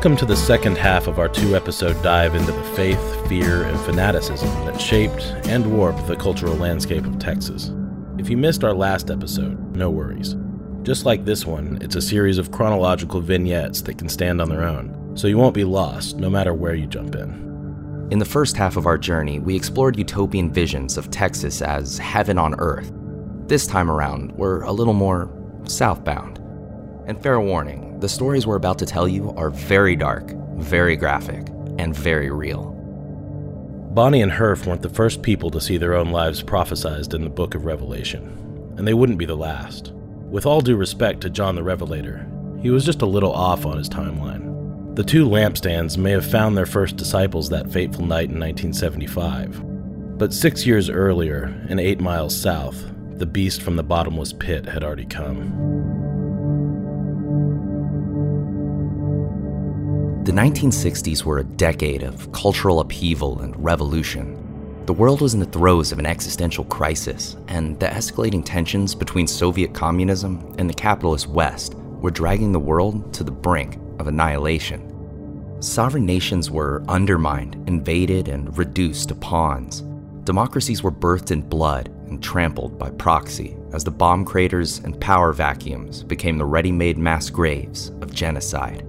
Welcome 0.06 0.20
to 0.20 0.26
the 0.28 0.38
second 0.38 0.78
half 0.78 1.08
of 1.08 1.18
our 1.18 1.28
two 1.28 1.56
episode 1.56 2.00
dive 2.04 2.36
into 2.36 2.52
the 2.52 2.64
faith, 2.76 3.28
fear, 3.28 3.64
and 3.64 3.80
fanaticism 3.80 4.48
that 4.68 4.80
shaped 4.80 5.24
and 5.48 5.76
warped 5.76 6.06
the 6.06 6.16
cultural 6.16 6.54
landscape 6.54 7.08
of 7.08 7.18
Texas. 7.18 7.72
If 8.20 8.30
you 8.30 8.38
missed 8.38 8.64
our 8.64 8.76
last 8.76 9.10
episode, 9.10 9.76
no 9.76 9.90
worries. 9.90 10.36
Just 10.84 11.06
like 11.06 11.26
this 11.26 11.48
one, 11.48 11.80
it's 11.82 11.96
a 11.96 12.04
series 12.04 12.38
of 12.38 12.52
chronological 12.52 13.20
vignettes 13.20 13.82
that 13.82 13.98
can 13.98 14.08
stand 14.08 14.42
on 14.42 14.50
their 14.50 14.62
own, 14.62 15.18
so 15.18 15.26
you 15.26 15.40
won't 15.40 15.56
be 15.56 15.64
lost 15.64 16.18
no 16.18 16.30
matter 16.30 16.54
where 16.54 16.76
you 16.76 16.86
jump 16.86 17.16
in. 17.16 18.08
In 18.12 18.20
the 18.20 18.26
first 18.26 18.56
half 18.56 18.78
of 18.78 18.86
our 18.86 19.00
journey, 19.00 19.40
we 19.40 19.56
explored 19.56 19.98
utopian 19.98 20.54
visions 20.54 21.00
of 21.00 21.10
Texas 21.10 21.64
as 21.64 21.98
heaven 21.98 22.38
on 22.38 22.54
earth. 22.60 22.94
This 23.48 23.66
time 23.66 23.90
around, 23.90 24.34
we're 24.34 24.62
a 24.62 24.72
little 24.72 24.94
more 24.94 25.32
southbound. 25.64 26.38
And 27.08 27.20
fair 27.24 27.42
warning, 27.42 27.85
the 28.06 28.10
stories 28.10 28.46
we're 28.46 28.56
about 28.56 28.78
to 28.78 28.86
tell 28.86 29.08
you 29.08 29.32
are 29.32 29.50
very 29.50 29.96
dark, 29.96 30.30
very 30.58 30.96
graphic, 30.96 31.48
and 31.80 31.96
very 31.96 32.30
real. 32.30 32.66
Bonnie 33.96 34.22
and 34.22 34.32
Herff 34.32 34.68
weren't 34.68 34.84
the 34.84 34.90
first 34.90 35.24
people 35.24 35.50
to 35.50 35.60
see 35.60 35.78
their 35.78 35.96
own 35.96 36.12
lives 36.12 36.44
prophesized 36.44 37.16
in 37.16 37.24
the 37.24 37.32
book 37.32 37.56
of 37.56 37.66
Revelation, 37.66 38.76
and 38.78 38.88
they 38.88 38.94
wouldn't 38.94 39.18
be 39.18 39.26
the 39.26 39.36
last. 39.36 39.92
With 40.30 40.46
all 40.46 40.62
due 40.62 40.76
respect 40.76 41.22
to 41.22 41.32
John 41.32 41.56
the 41.56 41.64
Revelator, 41.64 42.30
he 42.62 42.70
was 42.70 42.86
just 42.86 43.02
a 43.02 43.08
little 43.08 43.34
off 43.34 43.66
on 43.66 43.76
his 43.76 43.90
timeline. 43.90 44.96
The 44.96 45.04
two 45.04 45.26
lampstands 45.28 45.98
may 45.98 46.12
have 46.12 46.30
found 46.30 46.56
their 46.56 46.68
first 46.68 46.98
disciples 46.98 47.50
that 47.50 47.72
fateful 47.72 48.06
night 48.06 48.30
in 48.30 48.40
1975, 48.40 50.20
but 50.20 50.32
six 50.32 50.64
years 50.64 50.92
earlier, 50.92 51.46
and 51.70 51.80
eight 51.80 52.00
miles 52.00 52.40
south, 52.40 52.86
the 53.18 53.26
beast 53.26 53.64
from 53.64 53.78
the 53.78 53.84
bottomless 53.84 54.32
pit 54.32 54.68
had 54.68 54.84
already 54.84 55.08
come. 55.08 55.95
The 60.26 60.32
1960s 60.32 61.24
were 61.24 61.38
a 61.38 61.44
decade 61.44 62.02
of 62.02 62.32
cultural 62.32 62.80
upheaval 62.80 63.42
and 63.42 63.56
revolution. 63.64 64.84
The 64.88 64.94
world 64.94 65.22
was 65.22 65.36
in 65.36 65.40
the 65.40 65.46
throes 65.46 65.92
of 65.92 66.00
an 66.00 66.08
existential 66.08 66.64
crisis, 66.64 67.38
and 67.48 67.80
the 67.80 67.86
escalating 67.86 68.44
tensions 68.44 68.96
between 68.96 69.28
Soviet 69.28 69.76
communism 69.76 70.56
and 70.58 70.68
the 70.68 70.74
capitalist 70.74 71.28
West 71.28 71.76
were 71.76 72.10
dragging 72.10 72.52
the 72.52 72.60
world 72.60 73.14
to 73.14 73.24
the 73.24 73.30
brink 73.30 73.78
of 74.00 74.08
annihilation. 74.08 75.62
Sovereign 75.62 76.08
nations 76.08 76.50
were 76.50 76.84
undermined, 76.88 77.64
invaded, 77.70 78.28
and 78.28 78.58
reduced 78.58 79.10
to 79.10 79.16
pawns. 79.16 79.82
Democracies 80.24 80.82
were 80.82 80.92
birthed 80.92 81.30
in 81.30 81.42
blood 81.42 81.90
and 82.08 82.24
trampled 82.24 82.80
by 82.80 82.90
proxy 82.90 83.56
as 83.74 83.84
the 83.84 83.92
bomb 83.92 84.26
craters 84.26 84.80
and 84.80 85.00
power 85.00 85.34
vacuums 85.34 86.02
became 86.02 86.40
the 86.40 86.46
ready 86.46 86.72
made 86.72 86.98
mass 86.98 87.30
graves 87.30 87.90
of 88.02 88.12
genocide. 88.12 88.84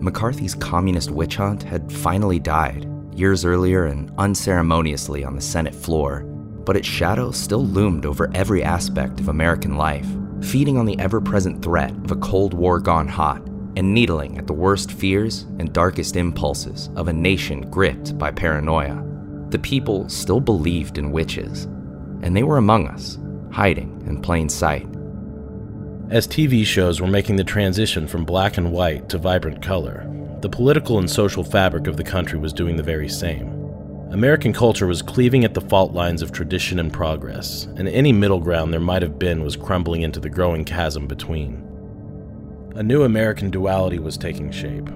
McCarthy's 0.00 0.54
communist 0.54 1.10
witch 1.10 1.36
hunt 1.36 1.62
had 1.62 1.92
finally 1.92 2.38
died, 2.38 2.88
years 3.14 3.44
earlier 3.44 3.84
and 3.84 4.10
unceremoniously 4.16 5.24
on 5.24 5.34
the 5.34 5.42
Senate 5.42 5.74
floor, 5.74 6.20
but 6.64 6.76
its 6.76 6.88
shadow 6.88 7.30
still 7.30 7.66
loomed 7.66 8.06
over 8.06 8.30
every 8.34 8.62
aspect 8.62 9.20
of 9.20 9.28
American 9.28 9.76
life, 9.76 10.06
feeding 10.40 10.78
on 10.78 10.86
the 10.86 10.98
ever 10.98 11.20
present 11.20 11.62
threat 11.62 11.90
of 12.04 12.12
a 12.12 12.16
Cold 12.16 12.54
War 12.54 12.80
gone 12.80 13.08
hot 13.08 13.42
and 13.76 13.94
needling 13.94 14.38
at 14.38 14.46
the 14.46 14.52
worst 14.52 14.90
fears 14.90 15.42
and 15.58 15.72
darkest 15.72 16.16
impulses 16.16 16.88
of 16.96 17.08
a 17.08 17.12
nation 17.12 17.70
gripped 17.70 18.16
by 18.18 18.30
paranoia. 18.30 19.04
The 19.50 19.58
people 19.58 20.08
still 20.08 20.40
believed 20.40 20.96
in 20.96 21.12
witches, 21.12 21.64
and 22.22 22.34
they 22.34 22.42
were 22.42 22.56
among 22.56 22.88
us, 22.88 23.18
hiding 23.52 24.02
in 24.06 24.22
plain 24.22 24.48
sight. 24.48 24.86
As 26.10 26.26
TV 26.26 26.66
shows 26.66 27.00
were 27.00 27.06
making 27.06 27.36
the 27.36 27.44
transition 27.44 28.08
from 28.08 28.24
black 28.24 28.56
and 28.56 28.72
white 28.72 29.08
to 29.10 29.18
vibrant 29.18 29.62
color, 29.62 30.04
the 30.40 30.48
political 30.48 30.98
and 30.98 31.08
social 31.08 31.44
fabric 31.44 31.86
of 31.86 31.96
the 31.96 32.02
country 32.02 32.36
was 32.36 32.52
doing 32.52 32.74
the 32.74 32.82
very 32.82 33.08
same. 33.08 33.48
American 34.10 34.52
culture 34.52 34.88
was 34.88 35.02
cleaving 35.02 35.44
at 35.44 35.54
the 35.54 35.60
fault 35.60 35.92
lines 35.92 36.20
of 36.20 36.32
tradition 36.32 36.80
and 36.80 36.92
progress, 36.92 37.68
and 37.76 37.88
any 37.88 38.12
middle 38.12 38.40
ground 38.40 38.72
there 38.72 38.80
might 38.80 39.02
have 39.02 39.20
been 39.20 39.44
was 39.44 39.54
crumbling 39.54 40.02
into 40.02 40.18
the 40.18 40.28
growing 40.28 40.64
chasm 40.64 41.06
between. 41.06 41.64
A 42.74 42.82
new 42.82 43.04
American 43.04 43.48
duality 43.48 44.00
was 44.00 44.18
taking 44.18 44.50
shape, 44.50 44.88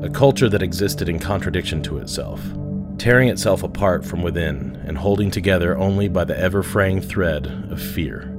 a 0.00 0.08
culture 0.08 0.48
that 0.48 0.62
existed 0.62 1.08
in 1.08 1.18
contradiction 1.18 1.82
to 1.82 1.98
itself, 1.98 2.40
tearing 2.98 3.28
itself 3.28 3.64
apart 3.64 4.04
from 4.04 4.22
within 4.22 4.80
and 4.86 4.96
holding 4.96 5.28
together 5.28 5.76
only 5.76 6.06
by 6.06 6.22
the 6.22 6.38
ever 6.38 6.62
fraying 6.62 7.00
thread 7.00 7.48
of 7.68 7.82
fear. 7.82 8.32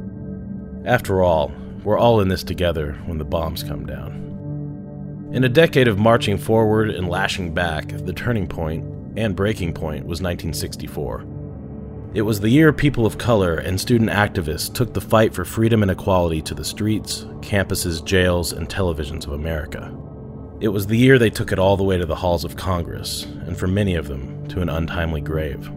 After 0.85 1.21
all, 1.21 1.51
we're 1.83 1.97
all 1.97 2.21
in 2.21 2.27
this 2.27 2.43
together 2.43 2.93
when 3.05 3.17
the 3.17 3.25
bombs 3.25 3.63
come 3.63 3.85
down. 3.85 5.31
In 5.33 5.43
a 5.43 5.49
decade 5.49 5.87
of 5.87 5.97
marching 5.97 6.37
forward 6.37 6.89
and 6.89 7.09
lashing 7.09 7.53
back, 7.53 7.87
the 8.05 8.13
turning 8.13 8.47
point 8.47 8.85
and 9.17 9.35
breaking 9.35 9.73
point 9.73 10.05
was 10.05 10.21
1964. 10.21 11.25
It 12.13 12.21
was 12.21 12.39
the 12.39 12.49
year 12.49 12.71
people 12.71 13.07
of 13.07 13.17
color 13.17 13.55
and 13.55 13.81
student 13.81 14.11
activists 14.11 14.71
took 14.71 14.93
the 14.93 15.01
fight 15.01 15.33
for 15.33 15.43
freedom 15.43 15.81
and 15.81 15.91
equality 15.91 16.41
to 16.43 16.53
the 16.53 16.63
streets, 16.63 17.23
campuses, 17.41 18.05
jails, 18.05 18.53
and 18.53 18.69
televisions 18.69 19.25
of 19.25 19.33
America. 19.33 19.91
It 20.59 20.67
was 20.67 20.85
the 20.85 20.97
year 20.97 21.17
they 21.17 21.31
took 21.31 21.51
it 21.51 21.57
all 21.57 21.75
the 21.75 21.83
way 21.83 21.97
to 21.97 22.05
the 22.05 22.15
halls 22.15 22.45
of 22.45 22.55
Congress, 22.55 23.23
and 23.23 23.57
for 23.57 23.67
many 23.67 23.95
of 23.95 24.07
them, 24.07 24.47
to 24.49 24.61
an 24.61 24.69
untimely 24.69 25.21
grave. 25.21 25.71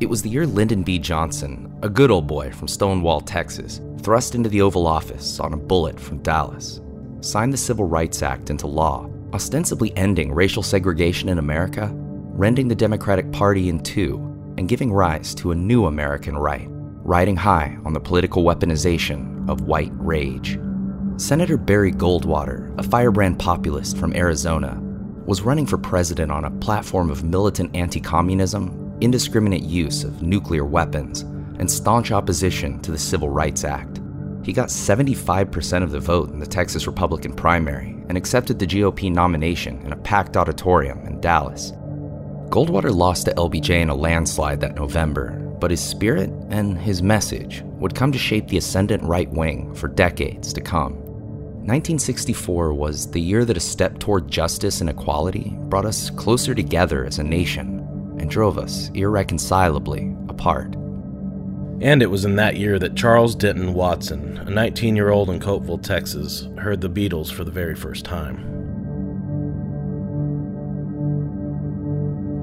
It 0.00 0.08
was 0.08 0.22
the 0.22 0.30
year 0.30 0.46
Lyndon 0.46 0.82
B. 0.82 0.98
Johnson, 0.98 1.70
a 1.82 1.88
good 1.90 2.10
old 2.10 2.26
boy 2.26 2.52
from 2.52 2.68
Stonewall, 2.68 3.20
Texas, 3.20 3.82
thrust 4.00 4.34
into 4.34 4.48
the 4.48 4.62
Oval 4.62 4.86
Office 4.86 5.38
on 5.38 5.52
a 5.52 5.58
bullet 5.58 6.00
from 6.00 6.22
Dallas, 6.22 6.80
signed 7.20 7.52
the 7.52 7.58
Civil 7.58 7.84
Rights 7.84 8.22
Act 8.22 8.48
into 8.48 8.66
law, 8.66 9.10
ostensibly 9.34 9.94
ending 9.98 10.32
racial 10.32 10.62
segregation 10.62 11.28
in 11.28 11.36
America, 11.36 11.90
rending 11.92 12.66
the 12.66 12.74
Democratic 12.74 13.30
Party 13.30 13.68
in 13.68 13.78
two, 13.78 14.16
and 14.56 14.70
giving 14.70 14.90
rise 14.90 15.34
to 15.34 15.50
a 15.50 15.54
new 15.54 15.84
American 15.84 16.34
right, 16.34 16.68
riding 16.70 17.36
high 17.36 17.76
on 17.84 17.92
the 17.92 18.00
political 18.00 18.42
weaponization 18.42 19.46
of 19.50 19.66
white 19.66 19.92
rage. 19.96 20.58
Senator 21.18 21.58
Barry 21.58 21.92
Goldwater, 21.92 22.74
a 22.78 22.82
firebrand 22.82 23.38
populist 23.38 23.98
from 23.98 24.16
Arizona, 24.16 24.80
was 25.26 25.42
running 25.42 25.66
for 25.66 25.76
president 25.76 26.32
on 26.32 26.46
a 26.46 26.50
platform 26.52 27.10
of 27.10 27.22
militant 27.22 27.76
anti 27.76 28.00
communism, 28.00 28.89
indiscriminate 29.00 29.62
use 29.62 30.04
of 30.04 30.22
nuclear 30.22 30.64
weapons, 30.64 31.22
and 31.58 31.70
staunch 31.70 32.10
opposition 32.10 32.80
to 32.80 32.90
the 32.90 32.98
Civil 32.98 33.28
Rights 33.28 33.64
Act. 33.64 34.00
He 34.42 34.52
got 34.52 34.68
75% 34.68 35.82
of 35.82 35.90
the 35.90 36.00
vote 36.00 36.30
in 36.30 36.38
the 36.38 36.46
Texas 36.46 36.86
Republican 36.86 37.34
primary 37.34 37.94
and 38.08 38.16
accepted 38.16 38.58
the 38.58 38.66
GOP 38.66 39.12
nomination 39.12 39.80
in 39.82 39.92
a 39.92 39.96
packed 39.96 40.36
auditorium 40.36 41.06
in 41.06 41.20
Dallas. 41.20 41.72
Goldwater 42.48 42.94
lost 42.94 43.26
to 43.26 43.34
LBJ 43.34 43.82
in 43.82 43.90
a 43.90 43.94
landslide 43.94 44.60
that 44.60 44.74
November, 44.74 45.32
but 45.60 45.70
his 45.70 45.80
spirit 45.80 46.30
and 46.48 46.78
his 46.78 47.02
message 47.02 47.62
would 47.78 47.94
come 47.94 48.10
to 48.10 48.18
shape 48.18 48.48
the 48.48 48.56
ascendant 48.56 49.02
right 49.02 49.30
wing 49.30 49.72
for 49.74 49.88
decades 49.88 50.52
to 50.54 50.60
come. 50.60 50.94
1964 51.66 52.72
was 52.72 53.10
the 53.10 53.20
year 53.20 53.44
that 53.44 53.58
a 53.58 53.60
step 53.60 53.98
toward 53.98 54.28
justice 54.28 54.80
and 54.80 54.88
equality 54.88 55.54
brought 55.68 55.84
us 55.84 56.08
closer 56.08 56.54
together 56.54 57.04
as 57.04 57.18
a 57.18 57.22
nation 57.22 57.79
and 58.20 58.30
drove 58.30 58.58
us 58.58 58.90
irreconcilably 58.94 60.14
apart. 60.28 60.74
And 61.80 62.02
it 62.02 62.10
was 62.10 62.26
in 62.26 62.36
that 62.36 62.56
year 62.56 62.78
that 62.78 62.94
Charles 62.94 63.34
Denton 63.34 63.72
Watson, 63.72 64.36
a 64.38 64.50
19 64.50 64.94
year 64.94 65.08
old 65.08 65.30
in 65.30 65.40
Copeville, 65.40 65.78
Texas, 65.78 66.46
heard 66.58 66.82
the 66.82 66.90
Beatles 66.90 67.32
for 67.32 67.42
the 67.42 67.50
very 67.50 67.74
first 67.74 68.04
time. 68.04 68.36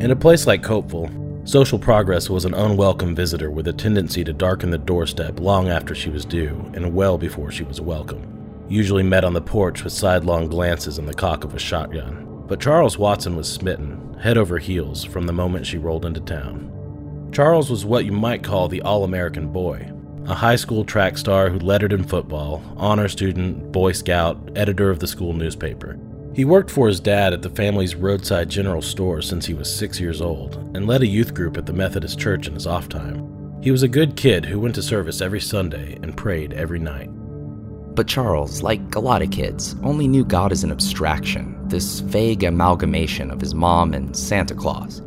In 0.01 0.09
a 0.09 0.15
place 0.15 0.47
like 0.47 0.63
Copeville, 0.63 1.11
social 1.43 1.77
progress 1.77 2.29
was 2.29 2.45
an 2.45 2.55
unwelcome 2.55 3.15
visitor 3.15 3.51
with 3.51 3.67
a 3.67 3.73
tendency 3.73 4.23
to 4.23 4.33
darken 4.33 4.71
the 4.71 4.77
doorstep 4.79 5.39
long 5.39 5.69
after 5.69 5.93
she 5.93 6.09
was 6.09 6.25
due 6.25 6.71
and 6.73 6.93
well 6.93 7.19
before 7.19 7.51
she 7.51 7.63
was 7.63 7.79
welcome, 7.79 8.65
usually 8.67 9.03
met 9.03 9.23
on 9.23 9.33
the 9.33 9.41
porch 9.41 9.83
with 9.83 9.93
sidelong 9.93 10.47
glances 10.47 10.97
and 10.97 11.07
the 11.07 11.13
cock 11.13 11.43
of 11.43 11.53
a 11.53 11.59
shotgun. 11.59 12.43
But 12.47 12.59
Charles 12.59 12.97
Watson 12.97 13.35
was 13.35 13.51
smitten, 13.51 14.06
head 14.19 14.37
over 14.37 14.57
heels, 14.57 15.03
from 15.03 15.25
the 15.25 15.33
moment 15.33 15.65
she 15.65 15.77
rolled 15.77 16.05
into 16.05 16.19
town. 16.21 17.29
Charles 17.31 17.69
was 17.69 17.85
what 17.85 18.05
you 18.05 18.11
might 18.11 18.43
call 18.43 18.67
the 18.67 18.81
all 18.81 19.03
American 19.03 19.51
boy, 19.51 19.91
a 20.25 20.33
high 20.33 20.55
school 20.55 20.83
track 20.83 21.17
star 21.17 21.49
who 21.49 21.59
lettered 21.59 21.93
in 21.93 22.03
football, 22.03 22.63
honor 22.77 23.07
student, 23.07 23.71
Boy 23.71 23.91
Scout, 23.91 24.51
editor 24.55 24.89
of 24.89 24.99
the 24.99 25.07
school 25.07 25.33
newspaper. 25.33 25.99
He 26.33 26.45
worked 26.45 26.69
for 26.69 26.87
his 26.87 26.99
dad 26.99 27.33
at 27.33 27.41
the 27.41 27.49
family's 27.49 27.95
roadside 27.95 28.49
general 28.49 28.81
store 28.81 29.21
since 29.21 29.45
he 29.45 29.53
was 29.53 29.73
six 29.73 29.99
years 29.99 30.21
old 30.21 30.55
and 30.75 30.85
led 30.85 31.01
a 31.01 31.07
youth 31.07 31.33
group 31.33 31.57
at 31.57 31.65
the 31.65 31.73
Methodist 31.73 32.19
Church 32.19 32.47
in 32.47 32.53
his 32.53 32.67
off 32.67 32.87
time. 32.87 33.59
He 33.61 33.71
was 33.71 33.83
a 33.83 33.87
good 33.87 34.15
kid 34.15 34.45
who 34.45 34.59
went 34.59 34.75
to 34.75 34.83
service 34.83 35.19
every 35.19 35.41
Sunday 35.41 35.97
and 36.03 36.15
prayed 36.15 36.53
every 36.53 36.79
night. 36.79 37.09
But 37.97 38.07
Charles, 38.07 38.61
like 38.61 38.93
a 38.93 38.99
lot 38.99 39.23
of 39.23 39.31
kids, 39.31 39.75
only 39.81 40.07
knew 40.07 40.23
God 40.23 40.51
as 40.51 40.63
an 40.63 40.71
abstraction, 40.71 41.57
this 41.67 42.01
vague 42.01 42.43
amalgamation 42.43 43.31
of 43.31 43.41
his 43.41 43.55
mom 43.55 43.95
and 43.95 44.15
Santa 44.15 44.53
Claus 44.53 45.01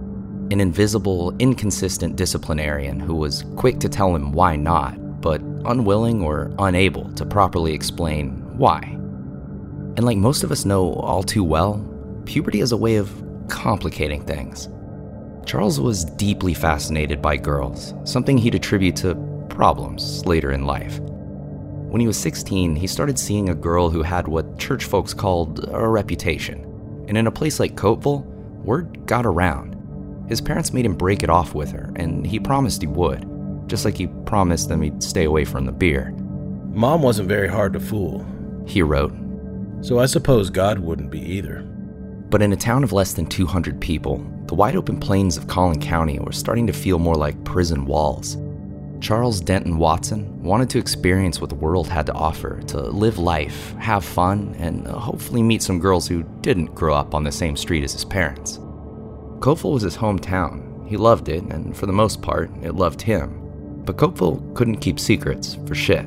an 0.51 0.59
invisible, 0.59 1.33
inconsistent 1.39 2.17
disciplinarian 2.17 2.99
who 2.99 3.15
was 3.15 3.45
quick 3.55 3.79
to 3.79 3.89
tell 3.89 4.13
him 4.13 4.33
why 4.33 4.57
not, 4.57 5.21
but 5.21 5.41
unwilling 5.67 6.21
or 6.21 6.53
unable 6.59 7.09
to 7.13 7.25
properly 7.25 7.73
explain 7.73 8.31
why. 8.59 8.81
And 9.97 10.03
like 10.03 10.17
most 10.17 10.43
of 10.43 10.51
us 10.51 10.65
know 10.65 10.95
all 10.95 11.23
too 11.23 11.45
well, 11.45 11.87
puberty 12.25 12.61
is 12.61 12.73
a 12.73 12.77
way 12.77 12.97
of 12.97 13.13
complicating 13.47 14.27
things. 14.27 14.69
Charles 15.47 15.79
was 15.79 16.05
deeply 16.05 16.55
fascinated 16.55 17.23
by 17.23 17.37
girls, 17.37 17.95
something 18.03 18.37
he'd 18.37 18.57
attribute 18.57 18.97
to 18.97 19.15
problems 19.49 20.27
later 20.27 20.51
in 20.51 20.67
life. 20.67 20.99
When 21.91 22.01
he 22.01 22.07
was 22.07 22.17
16, 22.19 22.77
he 22.77 22.87
started 22.87 23.19
seeing 23.19 23.49
a 23.49 23.55
girl 23.55 23.91
who 23.91 24.03
had 24.03 24.29
what 24.29 24.61
church 24.61 24.85
folks 24.85 25.13
called 25.13 25.69
a 25.73 25.89
reputation. 25.89 26.65
And 27.09 27.19
in 27.19 27.27
a 27.27 27.33
place 27.33 27.59
like 27.59 27.77
Copeville, 27.77 28.21
word 28.63 29.07
got 29.07 29.27
around. 29.27 29.77
His 30.29 30.41
parents 30.41 30.73
made 30.73 30.87
him 30.87 30.95
break 30.95 31.25
it 31.25 31.31
off 31.31 31.53
with 31.53 31.73
her, 31.73 31.93
and 31.97 32.25
he 32.25 32.39
promised 32.39 32.83
he 32.83 32.87
would, 32.87 33.29
just 33.67 33.85
like 33.85 33.97
he 33.97 34.07
promised 34.07 34.69
them 34.69 34.83
he'd 34.83 35.03
stay 35.03 35.25
away 35.25 35.45
from 35.45 35.67
the 35.67 35.73
beer. 35.73 36.13
Mom 36.73 37.03
wasn't 37.03 37.29
very 37.29 37.49
hard 37.49 37.73
to 37.73 37.81
fool, 37.81 38.25
he 38.69 38.83
wrote. 38.83 39.13
So 39.81 39.99
I 39.99 40.07
suppose 40.07 40.49
God 40.49 40.79
wouldn't 40.79 41.11
be 41.11 41.21
either. 41.21 41.63
But 42.31 42.41
in 42.41 42.53
a 42.53 42.57
town 42.57 42.85
of 42.85 42.93
less 42.93 43.15
than 43.15 43.27
200 43.27 43.81
people, 43.81 44.25
the 44.47 44.55
wide 44.55 44.77
open 44.77 45.01
plains 45.01 45.37
of 45.37 45.49
Collin 45.49 45.81
County 45.81 46.21
were 46.21 46.31
starting 46.31 46.69
to 46.69 46.73
feel 46.73 47.01
more 47.01 47.17
like 47.17 47.43
prison 47.43 47.85
walls. 47.85 48.37
Charles 49.01 49.41
Denton 49.41 49.79
Watson 49.79 50.43
wanted 50.43 50.69
to 50.71 50.79
experience 50.79 51.41
what 51.41 51.49
the 51.49 51.57
world 51.57 51.89
had 51.89 52.07
to 52.07 52.13
offer, 52.13 52.61
to 52.69 52.81
live 52.81 53.19
life, 53.19 53.75
have 53.79 54.05
fun, 54.05 54.55
and 54.59 54.87
hopefully 54.87 55.43
meet 55.43 55.63
some 55.63 55.79
girls 55.79 56.07
who 56.07 56.23
didn't 56.43 56.75
grow 56.75 56.95
up 56.95 57.15
on 57.15 57.25
the 57.25 57.33
same 57.33 57.57
street 57.57 57.83
as 57.83 57.95
his 57.95 58.05
parents. 58.05 58.59
Copeville 59.41 59.73
was 59.73 59.83
his 59.83 59.97
hometown. 59.97 60.87
He 60.87 60.99
loved 60.99 61.31
it, 61.31 61.43
and 61.45 61.75
for 61.75 61.87
the 61.87 61.93
most 61.93 62.21
part, 62.21 62.51
it 62.63 62.75
loved 62.75 63.01
him. 63.01 63.83
But 63.87 63.97
Copeville 63.97 64.43
couldn't 64.55 64.79
keep 64.79 65.01
secrets 65.01 65.57
for 65.67 65.75
shit. 65.75 66.05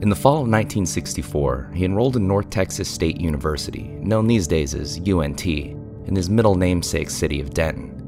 In 0.00 0.08
the 0.08 0.16
fall 0.16 0.34
of 0.34 0.48
1964, 0.48 1.72
he 1.74 1.84
enrolled 1.84 2.16
in 2.16 2.28
North 2.28 2.48
Texas 2.48 2.88
State 2.88 3.20
University, 3.20 3.88
known 4.00 4.28
these 4.28 4.46
days 4.46 4.74
as 4.74 5.00
UNT, 5.08 5.46
in 5.46 6.14
his 6.14 6.30
middle 6.30 6.54
namesake 6.54 7.10
city 7.10 7.40
of 7.40 7.54
Denton. 7.54 8.03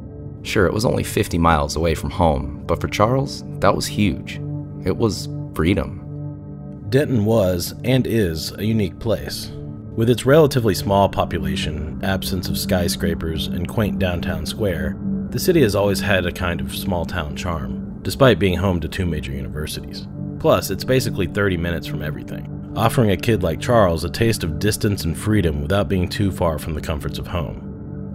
Sure, 0.46 0.66
it 0.66 0.72
was 0.72 0.84
only 0.84 1.02
50 1.02 1.38
miles 1.38 1.74
away 1.74 1.96
from 1.96 2.08
home, 2.08 2.62
but 2.66 2.80
for 2.80 2.86
Charles, 2.86 3.42
that 3.58 3.74
was 3.74 3.84
huge. 3.84 4.40
It 4.84 4.96
was 4.96 5.28
freedom. 5.54 6.86
Denton 6.88 7.24
was, 7.24 7.74
and 7.82 8.06
is, 8.06 8.52
a 8.52 8.64
unique 8.64 8.96
place. 9.00 9.50
With 9.96 10.08
its 10.08 10.24
relatively 10.24 10.72
small 10.72 11.08
population, 11.08 11.98
absence 12.04 12.48
of 12.48 12.58
skyscrapers, 12.58 13.48
and 13.48 13.66
quaint 13.66 13.98
downtown 13.98 14.46
square, 14.46 14.96
the 15.30 15.40
city 15.40 15.62
has 15.62 15.74
always 15.74 15.98
had 15.98 16.26
a 16.26 16.32
kind 16.32 16.60
of 16.60 16.76
small 16.76 17.04
town 17.04 17.34
charm, 17.34 17.98
despite 18.02 18.38
being 18.38 18.56
home 18.56 18.78
to 18.80 18.88
two 18.88 19.04
major 19.04 19.32
universities. 19.32 20.06
Plus, 20.38 20.70
it's 20.70 20.84
basically 20.84 21.26
30 21.26 21.56
minutes 21.56 21.88
from 21.88 22.02
everything, 22.02 22.72
offering 22.76 23.10
a 23.10 23.16
kid 23.16 23.42
like 23.42 23.58
Charles 23.58 24.04
a 24.04 24.08
taste 24.08 24.44
of 24.44 24.60
distance 24.60 25.02
and 25.02 25.18
freedom 25.18 25.60
without 25.60 25.88
being 25.88 26.08
too 26.08 26.30
far 26.30 26.60
from 26.60 26.74
the 26.74 26.80
comforts 26.80 27.18
of 27.18 27.26
home. 27.26 27.65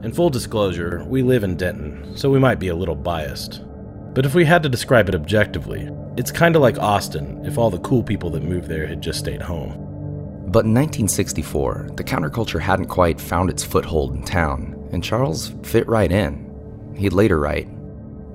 In 0.03 0.11
full 0.11 0.31
disclosure, 0.31 1.05
we 1.07 1.21
live 1.21 1.43
in 1.43 1.55
Denton, 1.55 2.17
so 2.17 2.31
we 2.31 2.39
might 2.39 2.57
be 2.57 2.69
a 2.69 2.75
little 2.75 2.95
biased. 2.95 3.61
But 4.15 4.25
if 4.25 4.33
we 4.33 4.45
had 4.45 4.63
to 4.63 4.69
describe 4.69 5.07
it 5.07 5.13
objectively, 5.13 5.91
it's 6.17 6.31
kinda 6.31 6.57
like 6.57 6.79
Austin 6.79 7.39
if 7.45 7.59
all 7.59 7.69
the 7.69 7.77
cool 7.79 8.01
people 8.01 8.31
that 8.31 8.41
moved 8.41 8.67
there 8.67 8.87
had 8.87 8.99
just 8.99 9.19
stayed 9.19 9.43
home. 9.43 9.73
But 10.47 10.65
in 10.65 10.73
1964, 10.73 11.91
the 11.97 12.03
counterculture 12.03 12.59
hadn't 12.59 12.87
quite 12.87 13.21
found 13.21 13.51
its 13.51 13.63
foothold 13.63 14.15
in 14.15 14.23
town, 14.23 14.75
and 14.91 15.03
Charles 15.03 15.53
fit 15.61 15.87
right 15.87 16.11
in. 16.11 16.49
He'd 16.95 17.13
later 17.13 17.39
write 17.39 17.69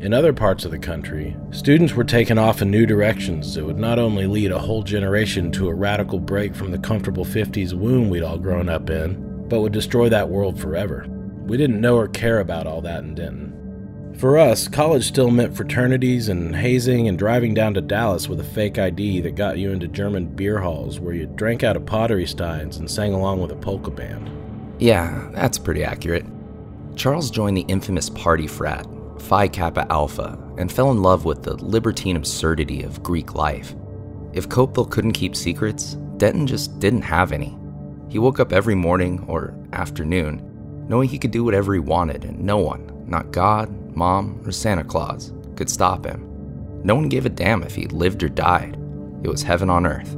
In 0.00 0.14
other 0.14 0.32
parts 0.32 0.64
of 0.64 0.70
the 0.70 0.78
country, 0.78 1.36
students 1.50 1.94
were 1.94 2.04
taken 2.04 2.38
off 2.38 2.62
in 2.62 2.70
new 2.70 2.86
directions 2.86 3.56
that 3.56 3.64
would 3.64 3.78
not 3.78 3.98
only 3.98 4.26
lead 4.26 4.52
a 4.52 4.58
whole 4.58 4.84
generation 4.84 5.50
to 5.52 5.68
a 5.68 5.74
radical 5.74 6.20
break 6.20 6.54
from 6.54 6.70
the 6.70 6.78
comfortable 6.78 7.24
50s 7.24 7.72
womb 7.72 8.08
we'd 8.08 8.22
all 8.22 8.38
grown 8.38 8.68
up 8.68 8.88
in, 8.88 9.48
but 9.48 9.62
would 9.62 9.72
destroy 9.72 10.08
that 10.08 10.28
world 10.28 10.60
forever. 10.60 11.08
We 11.46 11.56
didn't 11.56 11.80
know 11.80 11.96
or 11.96 12.08
care 12.08 12.40
about 12.40 12.66
all 12.66 12.80
that 12.82 13.04
in 13.04 13.14
Denton. 13.14 14.14
For 14.18 14.36
us, 14.36 14.66
college 14.66 15.06
still 15.06 15.30
meant 15.30 15.56
fraternities 15.56 16.28
and 16.28 16.56
hazing 16.56 17.06
and 17.06 17.16
driving 17.16 17.54
down 17.54 17.74
to 17.74 17.80
Dallas 17.80 18.28
with 18.28 18.40
a 18.40 18.44
fake 18.44 18.78
ID 18.78 19.20
that 19.20 19.36
got 19.36 19.58
you 19.58 19.70
into 19.70 19.86
German 19.86 20.26
beer 20.26 20.58
halls 20.58 20.98
where 20.98 21.14
you 21.14 21.26
drank 21.26 21.62
out 21.62 21.76
of 21.76 21.86
pottery 21.86 22.26
steins 22.26 22.78
and 22.78 22.90
sang 22.90 23.12
along 23.12 23.40
with 23.40 23.52
a 23.52 23.56
polka 23.56 23.90
band. 23.90 24.28
Yeah, 24.80 25.28
that's 25.32 25.58
pretty 25.58 25.84
accurate. 25.84 26.24
Charles 26.96 27.30
joined 27.30 27.56
the 27.56 27.66
infamous 27.68 28.10
party 28.10 28.48
frat, 28.48 28.86
Phi 29.18 29.46
Kappa 29.46 29.86
Alpha, 29.92 30.36
and 30.58 30.72
fell 30.72 30.90
in 30.90 31.02
love 31.02 31.24
with 31.24 31.44
the 31.44 31.54
libertine 31.62 32.16
absurdity 32.16 32.82
of 32.82 33.02
Greek 33.04 33.34
life. 33.34 33.76
If 34.32 34.48
Copeville 34.48 34.90
couldn't 34.90 35.12
keep 35.12 35.36
secrets, 35.36 35.96
Denton 36.16 36.46
just 36.46 36.78
didn't 36.80 37.02
have 37.02 37.30
any. 37.30 37.56
He 38.08 38.18
woke 38.18 38.40
up 38.40 38.52
every 38.52 38.74
morning 38.74 39.24
or 39.28 39.54
afternoon 39.72 40.45
knowing 40.88 41.08
he 41.08 41.18
could 41.18 41.30
do 41.30 41.44
whatever 41.44 41.74
he 41.74 41.80
wanted 41.80 42.24
and 42.24 42.38
no 42.40 42.58
one, 42.58 43.04
not 43.06 43.32
God, 43.32 43.70
Mom, 43.96 44.40
or 44.44 44.52
Santa 44.52 44.84
Claus, 44.84 45.32
could 45.56 45.70
stop 45.70 46.04
him. 46.04 46.22
No 46.84 46.94
one 46.94 47.08
gave 47.08 47.26
a 47.26 47.30
damn 47.30 47.62
if 47.62 47.74
he 47.74 47.86
lived 47.88 48.22
or 48.22 48.28
died. 48.28 48.78
It 49.22 49.28
was 49.28 49.42
heaven 49.42 49.70
on 49.70 49.86
earth. 49.86 50.14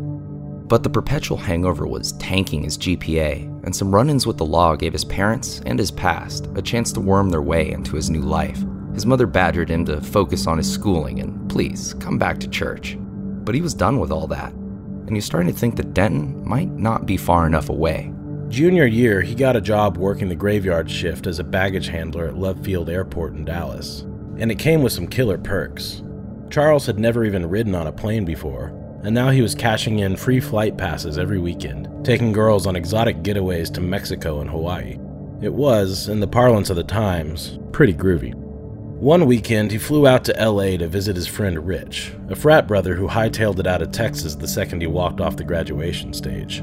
But 0.69 0.83
the 0.83 0.91
perpetual 0.91 1.39
hangover 1.39 1.87
was 1.87 2.13
tanking 2.13 2.63
his 2.63 2.77
GPA, 2.77 3.65
and 3.65 3.75
some 3.75 3.95
run 3.95 4.11
ins 4.11 4.27
with 4.27 4.37
the 4.37 4.45
law 4.45 4.77
gave 4.77 4.93
his 4.93 5.05
parents 5.05 5.63
and 5.65 5.79
his 5.79 5.91
past 5.91 6.49
a 6.57 6.63
chance 6.63 6.93
to 6.93 7.01
worm 7.01 7.31
their 7.31 7.41
way 7.41 7.71
into 7.71 7.97
his 7.97 8.11
new 8.11 8.21
life. 8.21 8.63
His 8.93 9.07
mother 9.07 9.27
badgered 9.27 9.71
him 9.71 9.87
to 9.87 10.01
focus 10.01 10.47
on 10.47 10.59
his 10.59 10.71
schooling 10.71 11.21
and 11.21 11.49
please 11.49 11.95
come 11.95 12.19
back 12.19 12.39
to 12.41 12.49
church. 12.49 12.99
But 13.01 13.55
he 13.55 13.63
was 13.63 13.73
done 13.73 13.99
with 13.99 14.11
all 14.11 14.27
that, 14.27 14.53
and 14.53 15.09
he 15.09 15.15
was 15.15 15.25
starting 15.25 15.51
to 15.51 15.59
think 15.59 15.77
that 15.77 15.95
Denton 15.95 16.47
might 16.47 16.71
not 16.71 17.07
be 17.07 17.17
far 17.17 17.47
enough 17.47 17.71
away. 17.71 18.13
Junior 18.49 18.87
year, 18.87 19.21
he 19.21 19.35
got 19.35 19.57
a 19.57 19.61
job 19.61 19.99
working 19.99 20.29
the 20.29 20.35
graveyard 20.35 20.91
shift 20.91 21.27
as 21.27 21.39
a 21.39 21.45
baggage 21.45 21.89
handler 21.89 22.29
at 22.29 22.39
Love 22.39 22.65
Field 22.65 22.89
Airport 22.89 23.35
in 23.35 23.45
Dallas, 23.45 24.01
and 24.39 24.51
it 24.51 24.59
came 24.59 24.83
with 24.83 24.93
some 24.93 25.07
killer 25.07 25.37
perks. 25.37 26.03
Charles 26.49 26.87
had 26.87 26.99
never 26.99 27.27
even 27.27 27.49
ridden 27.49 27.75
on 27.75 27.87
a 27.87 27.93
plane 27.93 28.25
before, 28.25 28.69
and 29.03 29.15
now 29.15 29.29
he 29.29 29.43
was 29.43 29.55
cashing 29.55 29.99
in 29.99 30.17
free 30.17 30.41
flight 30.41 30.79
passes 30.79 31.19
every 31.19 31.39
weekend, 31.39 31.91
taking 32.07 32.33
girls 32.33 32.67
on 32.67 32.75
exotic 32.75 33.19
getaways 33.19 33.73
to 33.75 33.83
Mexico 33.83 34.41
and 34.41 34.49
Hawaii. 34.49 34.99
It 35.43 35.53
was, 35.53 36.09
in 36.09 36.21
the 36.21 36.27
parlance 36.27 36.71
of 36.71 36.77
the 36.77 36.85
times, 36.85 37.59
pretty 37.73 37.93
groovy. 37.93 38.35
One 38.35 39.27
weekend, 39.27 39.71
he 39.71 39.79
flew 39.79 40.07
out 40.07 40.25
to 40.25 40.51
LA 40.51 40.79
to 40.79 40.89
visit 40.89 41.17
his 41.17 41.29
friend 41.29 41.67
Rich, 41.67 42.13
a 42.31 42.35
frat 42.35 42.67
brother 42.67 42.95
who 42.95 43.09
hightailed 43.09 43.59
it 43.59 43.67
out 43.67 43.83
of 43.83 43.93
Texas 43.93 44.35
the 44.35 44.49
second 44.49 44.81
he 44.81 44.87
walked 44.87 45.21
off 45.21 45.37
the 45.37 45.45
graduation 45.45 46.15
stage. 46.15 46.63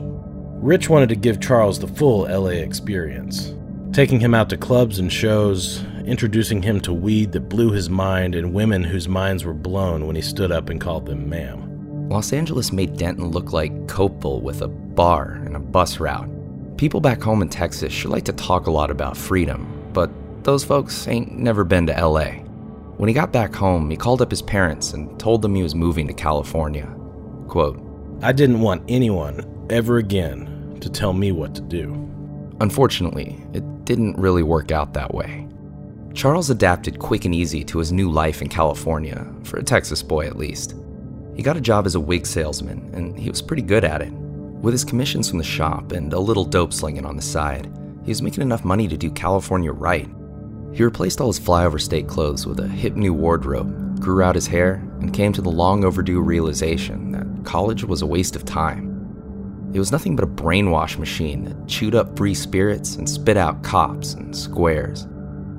Rich 0.56 0.90
wanted 0.90 1.10
to 1.10 1.16
give 1.16 1.42
Charles 1.42 1.80
the 1.80 1.88
full 1.88 2.22
LA 2.22 2.50
experience, 2.50 3.54
taking 3.92 4.20
him 4.20 4.34
out 4.34 4.50
to 4.50 4.58
clubs 4.58 5.00
and 5.00 5.12
shows, 5.12 5.84
introducing 6.06 6.62
him 6.62 6.80
to 6.82 6.94
weed 6.94 7.34
that 7.34 7.50
blew 7.50 7.72
his 7.72 7.90
mind 7.90 8.36
and 8.36 8.54
women 8.54 8.84
whose 8.84 9.08
minds 9.08 9.44
were 9.44 9.54
blown 9.54 10.08
when 10.08 10.16
he 10.16 10.22
stood 10.22 10.52
up 10.52 10.70
and 10.70 10.82
called 10.82 11.06
them 11.06 11.30
ma'am. 11.30 12.10
Los 12.10 12.34
Angeles 12.34 12.72
made 12.72 12.98
Denton 12.98 13.30
look 13.30 13.54
like 13.54 13.88
Copeville 13.88 14.42
with 14.42 14.62
a 14.62 14.68
bar 14.68 15.34
and 15.46 15.56
a 15.56 15.60
bus 15.60 16.00
route. 16.00 16.30
People 16.78 17.00
back 17.00 17.22
home 17.22 17.42
in 17.42 17.50
Texas 17.50 17.92
sure 17.92 18.12
like 18.12 18.26
to 18.26 18.34
talk 18.34 18.68
a 18.68 18.72
lot 18.72 18.90
about 18.90 19.18
freedom, 19.18 19.90
but 19.94 20.10
those 20.44 20.64
folks 20.64 21.08
ain't 21.08 21.38
never 21.38 21.64
been 21.64 21.86
to 21.88 22.08
LA. 22.08 22.32
When 22.98 23.08
he 23.08 23.14
got 23.14 23.34
back 23.34 23.54
home, 23.54 23.90
he 23.90 23.98
called 23.98 24.22
up 24.22 24.32
his 24.32 24.42
parents 24.42 24.94
and 24.94 25.20
told 25.20 25.42
them 25.42 25.54
he 25.54 25.64
was 25.64 25.76
moving 25.76 26.08
to 26.08 26.14
California. 26.14 26.88
Quote, 27.48 27.82
I 28.22 28.32
didn't 28.32 28.62
want 28.62 28.84
anyone 28.88 29.55
ever 29.70 29.98
again 29.98 30.78
to 30.82 30.90
tell 30.90 31.14
me 31.14 31.32
what 31.32 31.56
to 31.56 31.62
do. 31.62 31.94
Unfortunately, 32.62 33.44
it 33.54 33.86
didn't 33.86 34.18
really 34.18 34.44
work 34.44 34.72
out 34.72 34.94
that 34.94 35.14
way. 35.14 35.48
Charles 36.14 36.50
adapted 36.50 37.00
quick 37.00 37.26
and 37.26 37.36
easy 37.36 37.64
to 37.66 37.80
his 37.80 37.92
new 37.92 38.10
life 38.10 38.42
in 38.42 38.48
California, 38.48 39.28
for 39.44 39.58
a 39.58 39.64
Texas 39.64 40.02
boy 40.02 40.28
at 40.28 40.38
least. 40.38 40.76
He 41.36 41.44
got 41.44 41.58
a 41.58 41.62
job 41.62 41.86
as 41.86 41.96
a 41.96 42.00
wig 42.00 42.26
salesman, 42.26 42.90
and 42.94 43.20
he 43.20 43.30
was 43.30 43.42
pretty 43.42 43.62
good 43.62 43.84
at 43.84 44.02
it. 44.02 44.12
With 44.14 44.74
his 44.74 44.86
commissions 44.86 45.30
from 45.30 45.38
the 45.38 45.44
shop 45.44 45.92
and 45.92 46.14
a 46.14 46.20
little 46.20 46.46
dope 46.46 46.72
slinging 46.72 47.06
on 47.06 47.18
the 47.18 47.22
side, 47.22 47.70
he 48.06 48.12
was 48.12 48.22
making 48.22 48.42
enough 48.42 48.64
money 48.64 48.88
to 48.88 48.96
do 48.96 49.12
California 49.12 49.72
right. 49.72 50.08
He 50.74 50.84
replaced 50.84 51.20
all 51.20 51.28
his 51.28 51.40
flyover 51.40 51.82
state 51.82 52.08
clothes 52.08 52.48
with 52.48 52.60
a 52.60 52.68
hip 52.68 52.96
new 52.96 53.14
wardrobe, 53.14 54.00
grew 54.00 54.24
out 54.24 54.36
his 54.36 54.48
hair, 54.48 54.76
and 55.02 55.14
came 55.14 55.34
to 55.34 55.42
the 55.42 55.52
long 55.52 55.84
overdue 55.84 56.22
realization 56.22 57.12
that 57.12 57.46
college 57.46 57.84
was 57.84 58.02
a 58.02 58.08
waste 58.08 58.36
of 58.38 58.46
time. 58.46 58.95
It 59.76 59.80
was 59.80 59.92
nothing 59.92 60.16
but 60.16 60.24
a 60.24 60.28
brainwash 60.28 60.98
machine 60.98 61.44
that 61.44 61.68
chewed 61.68 61.96
up 61.96 62.16
free 62.18 62.34
spirits 62.34 62.96
and 62.96 63.10
spit 63.10 63.36
out 63.36 63.62
cops 63.62 64.14
and 64.14 64.34
squares. 64.34 65.02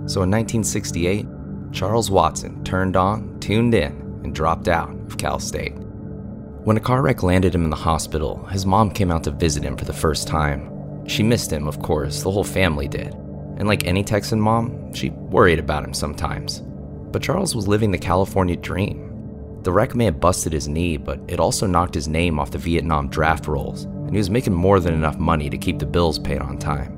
So 0.06 0.22
in 0.22 0.30
1968, 0.30 1.26
Charles 1.70 2.10
Watson 2.10 2.64
turned 2.64 2.96
on, 2.96 3.38
tuned 3.40 3.74
in, 3.74 3.92
and 4.24 4.34
dropped 4.34 4.68
out 4.68 4.88
of 4.88 5.18
Cal 5.18 5.38
State. 5.38 5.74
When 6.64 6.78
a 6.78 6.80
car 6.80 7.02
wreck 7.02 7.22
landed 7.22 7.54
him 7.54 7.64
in 7.64 7.68
the 7.68 7.76
hospital, 7.76 8.42
his 8.46 8.64
mom 8.64 8.90
came 8.90 9.10
out 9.10 9.22
to 9.24 9.32
visit 9.32 9.62
him 9.62 9.76
for 9.76 9.84
the 9.84 9.92
first 9.92 10.26
time. 10.26 11.06
She 11.06 11.22
missed 11.22 11.52
him, 11.52 11.68
of 11.68 11.82
course, 11.82 12.22
the 12.22 12.30
whole 12.30 12.42
family 12.42 12.88
did. 12.88 13.12
And 13.58 13.68
like 13.68 13.86
any 13.86 14.02
Texan 14.02 14.40
mom, 14.40 14.94
she 14.94 15.10
worried 15.10 15.58
about 15.58 15.84
him 15.84 15.92
sometimes. 15.92 16.62
But 17.12 17.20
Charles 17.20 17.54
was 17.54 17.68
living 17.68 17.90
the 17.90 17.98
California 17.98 18.56
dream. 18.56 19.60
The 19.62 19.72
wreck 19.72 19.94
may 19.94 20.06
have 20.06 20.20
busted 20.20 20.54
his 20.54 20.68
knee, 20.68 20.96
but 20.96 21.20
it 21.28 21.38
also 21.38 21.66
knocked 21.66 21.94
his 21.94 22.08
name 22.08 22.38
off 22.38 22.52
the 22.52 22.56
Vietnam 22.56 23.08
draft 23.10 23.46
rolls, 23.46 23.86
and 24.06 24.12
he 24.12 24.18
was 24.18 24.30
making 24.30 24.54
more 24.54 24.80
than 24.80 24.94
enough 24.94 25.18
money 25.18 25.50
to 25.50 25.58
keep 25.58 25.78
the 25.78 25.86
bills 25.86 26.18
paid 26.18 26.38
on 26.38 26.58
time. 26.58 26.92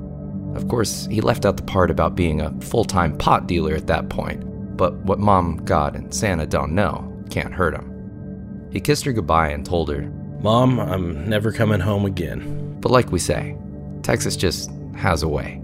Of 0.55 0.67
course, 0.67 1.07
he 1.07 1.21
left 1.21 1.45
out 1.45 1.57
the 1.57 1.63
part 1.63 1.91
about 1.91 2.15
being 2.15 2.41
a 2.41 2.51
full 2.61 2.85
time 2.85 3.17
pot 3.17 3.47
dealer 3.47 3.75
at 3.75 3.87
that 3.87 4.09
point, 4.09 4.77
but 4.77 4.95
what 4.99 5.19
Mom, 5.19 5.57
God, 5.65 5.95
and 5.95 6.13
Santa 6.13 6.45
don't 6.45 6.73
know 6.73 7.05
can't 7.29 7.53
hurt 7.53 7.75
him. 7.75 8.69
He 8.71 8.79
kissed 8.79 9.05
her 9.05 9.13
goodbye 9.13 9.49
and 9.49 9.65
told 9.65 9.89
her, 9.89 10.11
Mom, 10.41 10.79
I'm 10.79 11.27
never 11.27 11.51
coming 11.51 11.79
home 11.79 12.05
again. 12.05 12.77
But 12.79 12.91
like 12.91 13.11
we 13.11 13.19
say, 13.19 13.57
Texas 14.03 14.35
just 14.35 14.71
has 14.95 15.23
a 15.23 15.27
way. 15.27 15.55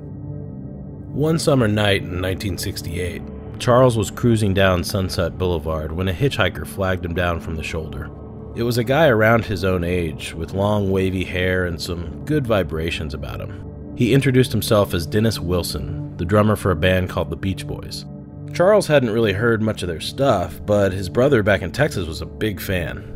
One 1.11 1.39
summer 1.39 1.67
night 1.67 2.01
in 2.01 2.21
1968, 2.21 3.21
Charles 3.57 3.97
was 3.97 4.11
cruising 4.11 4.53
down 4.53 4.83
Sunset 4.83 5.37
Boulevard 5.37 5.91
when 5.93 6.09
a 6.09 6.13
hitchhiker 6.13 6.67
flagged 6.67 7.05
him 7.05 7.13
down 7.13 7.39
from 7.39 7.55
the 7.55 7.63
shoulder. 7.63 8.09
It 8.55 8.63
was 8.63 8.77
a 8.77 8.85
guy 8.85 9.07
around 9.07 9.43
his 9.43 9.65
own 9.65 9.83
age, 9.83 10.33
with 10.33 10.53
long 10.53 10.89
wavy 10.89 11.25
hair 11.25 11.65
and 11.65 11.81
some 11.81 12.23
good 12.23 12.47
vibrations 12.47 13.13
about 13.13 13.41
him. 13.41 13.93
He 13.97 14.13
introduced 14.13 14.53
himself 14.53 14.93
as 14.93 15.05
Dennis 15.05 15.39
Wilson, 15.39 16.15
the 16.15 16.23
drummer 16.23 16.55
for 16.55 16.71
a 16.71 16.75
band 16.75 17.09
called 17.09 17.29
the 17.29 17.35
Beach 17.35 17.67
Boys. 17.67 18.05
Charles 18.53 18.87
hadn't 18.87 19.11
really 19.11 19.33
heard 19.33 19.61
much 19.61 19.81
of 19.81 19.89
their 19.89 19.99
stuff, 19.99 20.61
but 20.65 20.93
his 20.93 21.09
brother 21.09 21.43
back 21.43 21.63
in 21.63 21.73
Texas 21.73 22.07
was 22.07 22.21
a 22.21 22.25
big 22.25 22.61
fan. 22.61 23.11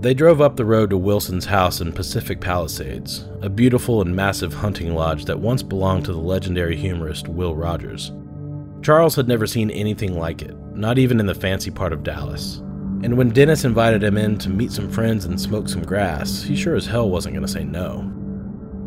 They 0.00 0.14
drove 0.14 0.40
up 0.40 0.56
the 0.56 0.64
road 0.64 0.90
to 0.90 0.98
Wilson's 0.98 1.44
house 1.44 1.80
in 1.80 1.92
Pacific 1.92 2.40
Palisades, 2.40 3.28
a 3.40 3.48
beautiful 3.48 4.02
and 4.02 4.16
massive 4.16 4.52
hunting 4.52 4.96
lodge 4.96 5.26
that 5.26 5.38
once 5.38 5.62
belonged 5.62 6.06
to 6.06 6.12
the 6.12 6.18
legendary 6.18 6.74
humorist 6.74 7.28
Will 7.28 7.54
Rogers. 7.54 8.10
Charles 8.82 9.14
had 9.14 9.28
never 9.28 9.46
seen 9.46 9.70
anything 9.70 10.18
like 10.18 10.42
it, 10.42 10.56
not 10.74 10.98
even 10.98 11.20
in 11.20 11.26
the 11.26 11.36
fancy 11.36 11.70
part 11.70 11.92
of 11.92 12.02
Dallas. 12.02 12.60
And 13.02 13.16
when 13.16 13.30
Dennis 13.30 13.64
invited 13.64 14.04
him 14.04 14.16
in 14.16 14.38
to 14.38 14.48
meet 14.48 14.70
some 14.70 14.88
friends 14.88 15.24
and 15.24 15.40
smoke 15.40 15.68
some 15.68 15.82
grass, 15.82 16.42
he 16.42 16.54
sure 16.54 16.76
as 16.76 16.86
hell 16.86 17.10
wasn't 17.10 17.34
going 17.34 17.44
to 17.44 17.52
say 17.52 17.64
no. 17.64 18.02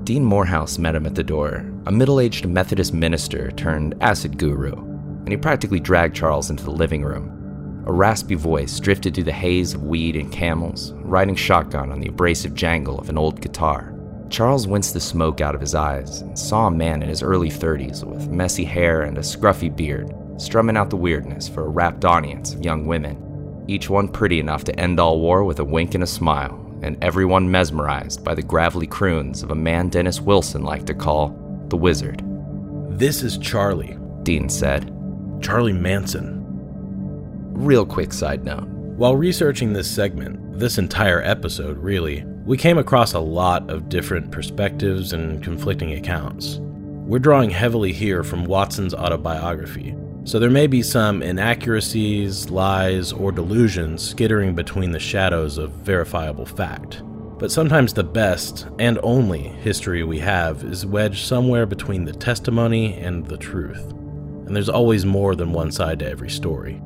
Dean 0.06 0.24
Morehouse 0.24 0.78
met 0.78 0.96
him 0.96 1.06
at 1.06 1.16
the 1.16 1.24
door, 1.24 1.66
a 1.86 1.92
middle 1.92 2.22
aged 2.22 2.48
Methodist 2.48 2.94
minister 2.94 3.52
turned 3.52 3.96
acid 4.00 4.38
guru, 4.38 4.72
and 4.74 5.30
he 5.30 5.36
practically 5.36 5.82
dragged 5.82 6.16
Charles 6.16 6.50
into 6.50 6.64
the 6.64 6.72
living 6.72 7.04
room. 7.04 7.84
A 7.88 7.92
raspy 7.92 8.36
voice 8.36 8.80
drifted 8.80 9.14
through 9.14 9.26
the 9.26 9.34
haze 9.34 9.74
of 9.74 9.84
weed 9.84 10.16
and 10.16 10.32
camels, 10.32 10.94
riding 10.98 11.36
shotgun 11.36 11.92
on 11.92 12.00
the 12.00 12.08
abrasive 12.08 12.54
jangle 12.56 12.98
of 13.00 13.10
an 13.10 13.18
old 13.18 13.42
guitar. 13.42 13.94
Charles 14.30 14.68
winced 14.68 14.94
the 14.94 15.00
smoke 15.02 15.42
out 15.42 15.56
of 15.56 15.62
his 15.62 15.76
eyes 15.76 16.22
and 16.22 16.40
saw 16.40 16.68
a 16.68 16.72
man 16.72 17.04
in 17.04 17.10
his 17.10 17.22
early 17.22 17.50
30s 17.50 18.04
with 18.04 18.30
messy 18.30 18.64
hair 18.64 19.02
and 19.02 19.18
a 19.18 19.22
scruffy 19.22 19.76
beard, 19.76 20.16
strumming 20.38 20.78
out 20.78 20.90
the 20.90 20.96
weirdness 20.96 21.50
for 21.50 21.66
a 21.66 21.70
rapt 21.70 22.06
audience 22.06 22.54
of 22.54 22.64
young 22.64 22.86
women, 22.86 23.25
each 23.68 23.90
one 23.90 24.08
pretty 24.08 24.40
enough 24.40 24.64
to 24.66 24.80
end 24.80 25.00
all 25.00 25.20
war 25.20 25.44
with 25.44 25.60
a 25.60 25.64
wink 25.64 25.96
and 25.96 26.04
a 26.04 26.08
smile, 26.08 26.60
and 26.82 26.98
everyone 27.04 27.50
mesmerized 27.50 28.24
by 28.24 28.36
the 28.36 28.42
gravelly 28.42 28.88
croons 28.88 29.44
of 29.44 29.52
a 29.52 29.56
man 29.56 29.90
Dennis 29.90 30.22
Wilson 30.22 30.64
liked 30.64 30.88
to 30.88 30.94
call 30.94 31.38
the 31.70 31.78
Wizard. 31.78 32.22
This 32.90 33.24
is 33.24 33.38
Charlie, 33.38 33.98
Dean 34.24 34.50
said. 34.50 34.92
Charlie 35.42 35.74
Manson. 35.74 36.44
Real 37.54 37.86
quick 37.86 38.14
side 38.14 38.44
note. 38.44 38.68
While 38.68 39.16
researching 39.16 39.74
this 39.74 39.90
segment, 39.90 40.58
this 40.58 40.78
entire 40.78 41.22
episode 41.22 41.78
really, 41.78 42.24
we 42.46 42.58
came 42.58 42.78
across 42.78 43.14
a 43.14 43.20
lot 43.20 43.70
of 43.70 43.90
different 43.90 44.32
perspectives 44.32 45.14
and 45.14 45.44
conflicting 45.44 45.94
accounts. 45.94 46.60
We're 46.62 47.20
drawing 47.20 47.50
heavily 47.50 47.92
here 47.92 48.24
from 48.24 48.46
Watson's 48.46 48.94
autobiography, 48.94 49.96
so 50.26 50.40
there 50.40 50.50
may 50.50 50.66
be 50.66 50.82
some 50.82 51.22
inaccuracies, 51.22 52.50
lies, 52.50 53.14
or 53.14 53.32
delusions 53.32 54.02
skittering 54.02 54.56
between 54.56 54.92
the 54.92 55.00
shadows 55.00 55.60
of 55.60 55.72
verifiable 55.72 56.48
fact. 56.48 57.04
But 57.38 57.52
sometimes 57.52 57.94
the 57.94 58.04
best 58.04 58.66
and 58.80 58.98
only 59.04 59.42
history 59.44 60.04
we 60.04 60.18
have 60.20 60.64
is 60.64 60.84
wedged 60.84 61.28
somewhere 61.28 61.68
between 61.68 62.06
the 62.06 62.14
testimony 62.14 62.96
and 62.96 63.24
the 63.28 63.38
truth. 63.38 63.92
And 64.48 64.56
there's 64.56 64.70
always 64.70 65.06
more 65.06 65.36
than 65.36 65.54
one 65.54 65.72
side 65.72 66.00
to 66.00 66.10
every 66.10 66.32
story. 66.32 66.82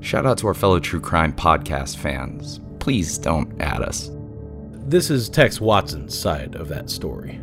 Shout 0.00 0.26
out 0.26 0.38
to 0.38 0.48
our 0.48 0.54
fellow 0.54 0.80
true 0.80 1.00
crime 1.00 1.32
podcast 1.32 1.98
fans. 1.98 2.60
Please 2.80 3.16
don't 3.16 3.62
add 3.62 3.80
us. 3.80 4.10
This 4.72 5.08
is 5.08 5.28
Tex 5.28 5.60
Watson's 5.60 6.18
side 6.18 6.56
of 6.56 6.66
that 6.68 6.90
story. 6.90 7.40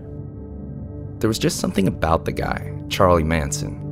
There 1.19 1.29
was 1.29 1.39
just 1.39 1.61
something 1.61 1.87
about 1.87 2.25
the 2.25 2.33
guy, 2.33 2.77
Charlie 2.89 3.23
Manson, 3.23 3.88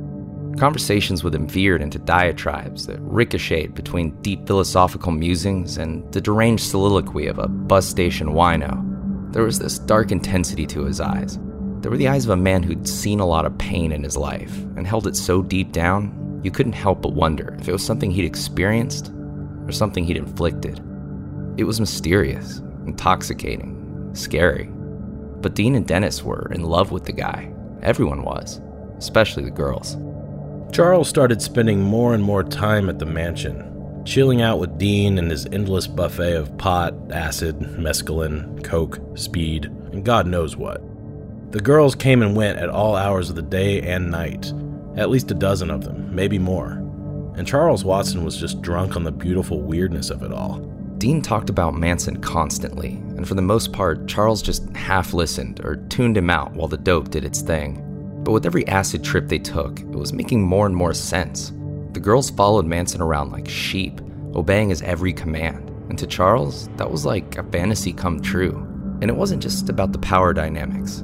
Conversations 0.56 1.22
with 1.22 1.34
him 1.34 1.46
veered 1.46 1.82
into 1.82 1.98
diatribes 1.98 2.86
that 2.86 2.98
ricocheted 3.00 3.74
between 3.74 4.20
deep 4.22 4.46
philosophical 4.46 5.12
musings 5.12 5.76
and 5.76 6.10
the 6.12 6.20
deranged 6.20 6.64
soliloquy 6.64 7.26
of 7.26 7.38
a 7.38 7.46
bus 7.46 7.86
station 7.86 8.28
wino. 8.28 9.32
There 9.32 9.44
was 9.44 9.58
this 9.58 9.78
dark 9.78 10.10
intensity 10.10 10.66
to 10.66 10.84
his 10.84 11.00
eyes. 11.00 11.38
They 11.80 11.88
were 11.88 11.96
the 11.96 12.08
eyes 12.08 12.24
of 12.24 12.30
a 12.30 12.36
man 12.36 12.62
who'd 12.62 12.88
seen 12.88 13.20
a 13.20 13.26
lot 13.26 13.44
of 13.44 13.56
pain 13.58 13.92
in 13.92 14.02
his 14.02 14.16
life 14.16 14.56
and 14.76 14.86
held 14.86 15.06
it 15.06 15.16
so 15.16 15.42
deep 15.42 15.70
down, 15.70 16.40
you 16.42 16.50
couldn't 16.50 16.72
help 16.72 17.02
but 17.02 17.12
wonder 17.12 17.56
if 17.60 17.68
it 17.68 17.72
was 17.72 17.84
something 17.84 18.10
he'd 18.10 18.24
experienced 18.24 19.12
or 19.66 19.72
something 19.72 20.04
he'd 20.04 20.16
inflicted. 20.16 20.80
It 21.56 21.64
was 21.64 21.78
mysterious, 21.78 22.62
intoxicating, 22.86 24.10
scary. 24.14 24.70
But 25.40 25.54
Dean 25.54 25.76
and 25.76 25.86
Dennis 25.86 26.24
were 26.24 26.50
in 26.52 26.64
love 26.64 26.90
with 26.90 27.04
the 27.04 27.12
guy. 27.12 27.52
Everyone 27.82 28.22
was, 28.22 28.60
especially 28.96 29.44
the 29.44 29.50
girls. 29.50 29.96
Charles 30.72 31.08
started 31.08 31.40
spending 31.40 31.80
more 31.80 32.14
and 32.14 32.22
more 32.22 32.44
time 32.44 32.88
at 32.88 32.98
the 32.98 33.06
mansion, 33.06 34.02
chilling 34.04 34.42
out 34.42 34.58
with 34.58 34.78
Dean 34.78 35.18
and 35.18 35.30
his 35.30 35.46
endless 35.46 35.86
buffet 35.86 36.34
of 36.34 36.56
pot, 36.58 36.94
acid, 37.10 37.58
mescaline, 37.58 38.62
coke, 38.62 39.00
speed, 39.14 39.64
and 39.92 40.04
God 40.04 40.26
knows 40.26 40.56
what. 40.56 40.82
The 41.52 41.60
girls 41.60 41.94
came 41.94 42.22
and 42.22 42.36
went 42.36 42.58
at 42.58 42.68
all 42.68 42.94
hours 42.94 43.30
of 43.30 43.36
the 43.36 43.42
day 43.42 43.80
and 43.80 44.10
night, 44.10 44.52
at 44.96 45.08
least 45.08 45.30
a 45.30 45.34
dozen 45.34 45.70
of 45.70 45.84
them, 45.84 46.14
maybe 46.14 46.38
more. 46.38 46.72
And 47.36 47.46
Charles 47.46 47.84
Watson 47.84 48.22
was 48.24 48.36
just 48.36 48.60
drunk 48.60 48.94
on 48.94 49.04
the 49.04 49.12
beautiful 49.12 49.62
weirdness 49.62 50.10
of 50.10 50.22
it 50.22 50.32
all. 50.32 50.58
Dean 50.98 51.22
talked 51.22 51.48
about 51.48 51.74
Manson 51.74 52.20
constantly, 52.20 52.90
and 53.16 53.26
for 53.26 53.34
the 53.34 53.42
most 53.42 53.72
part, 53.72 54.06
Charles 54.06 54.42
just 54.42 54.68
half 54.76 55.14
listened 55.14 55.60
or 55.64 55.76
tuned 55.88 56.16
him 56.16 56.28
out 56.28 56.52
while 56.52 56.68
the 56.68 56.76
dope 56.76 57.10
did 57.10 57.24
its 57.24 57.40
thing. 57.40 57.84
But 58.24 58.32
with 58.32 58.46
every 58.46 58.66
acid 58.68 59.04
trip 59.04 59.28
they 59.28 59.38
took, 59.38 59.80
it 59.80 59.90
was 59.90 60.12
making 60.12 60.42
more 60.42 60.66
and 60.66 60.74
more 60.74 60.94
sense. 60.94 61.52
The 61.92 62.00
girls 62.00 62.30
followed 62.30 62.66
Manson 62.66 63.00
around 63.00 63.32
like 63.32 63.48
sheep, 63.48 64.00
obeying 64.34 64.68
his 64.68 64.82
every 64.82 65.12
command. 65.12 65.70
And 65.88 65.98
to 65.98 66.06
Charles, 66.06 66.68
that 66.76 66.90
was 66.90 67.04
like 67.04 67.38
a 67.38 67.42
fantasy 67.44 67.92
come 67.92 68.20
true. 68.20 68.56
And 69.00 69.10
it 69.10 69.16
wasn't 69.16 69.42
just 69.42 69.68
about 69.68 69.92
the 69.92 69.98
power 69.98 70.32
dynamics. 70.32 71.02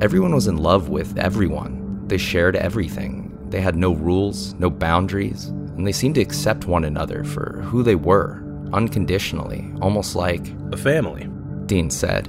Everyone 0.00 0.34
was 0.34 0.46
in 0.46 0.58
love 0.58 0.88
with 0.88 1.16
everyone. 1.18 2.06
They 2.06 2.18
shared 2.18 2.56
everything. 2.56 3.36
They 3.48 3.60
had 3.60 3.76
no 3.76 3.94
rules, 3.94 4.54
no 4.54 4.68
boundaries, 4.68 5.46
and 5.46 5.86
they 5.86 5.92
seemed 5.92 6.16
to 6.16 6.20
accept 6.20 6.66
one 6.66 6.84
another 6.84 7.24
for 7.24 7.62
who 7.62 7.82
they 7.82 7.94
were, 7.94 8.42
unconditionally, 8.72 9.72
almost 9.80 10.16
like 10.16 10.52
a 10.72 10.76
family, 10.76 11.28
Dean 11.66 11.90
said. 11.90 12.26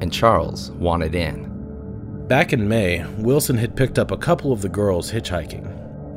And 0.00 0.12
Charles 0.12 0.72
wanted 0.72 1.14
in. 1.14 1.55
Back 2.28 2.52
in 2.52 2.66
May, 2.66 3.06
Wilson 3.18 3.56
had 3.56 3.76
picked 3.76 4.00
up 4.00 4.10
a 4.10 4.16
couple 4.16 4.50
of 4.50 4.60
the 4.60 4.68
girls 4.68 5.12
hitchhiking, 5.12 5.64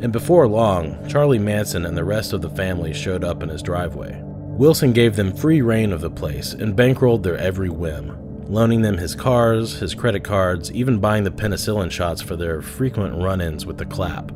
and 0.01 0.11
before 0.11 0.47
long, 0.47 0.97
Charlie 1.07 1.37
Manson 1.37 1.85
and 1.85 1.95
the 1.95 2.03
rest 2.03 2.33
of 2.33 2.41
the 2.41 2.49
family 2.49 2.93
showed 2.93 3.23
up 3.23 3.43
in 3.43 3.49
his 3.49 3.61
driveway. 3.61 4.19
Wilson 4.23 4.91
gave 4.91 5.15
them 5.15 5.31
free 5.31 5.61
reign 5.61 5.93
of 5.93 6.01
the 6.01 6.09
place 6.09 6.53
and 6.53 6.75
bankrolled 6.75 7.21
their 7.21 7.37
every 7.37 7.69
whim, 7.69 8.17
loaning 8.49 8.81
them 8.81 8.97
his 8.97 9.13
cars, 9.13 9.77
his 9.77 9.93
credit 9.93 10.23
cards, 10.23 10.71
even 10.71 10.97
buying 10.97 11.25
the 11.25 11.29
penicillin 11.29 11.91
shots 11.91 12.23
for 12.23 12.35
their 12.35 12.63
frequent 12.63 13.21
run 13.21 13.39
ins 13.39 13.67
with 13.67 13.77
the 13.77 13.85
clap. 13.85 14.31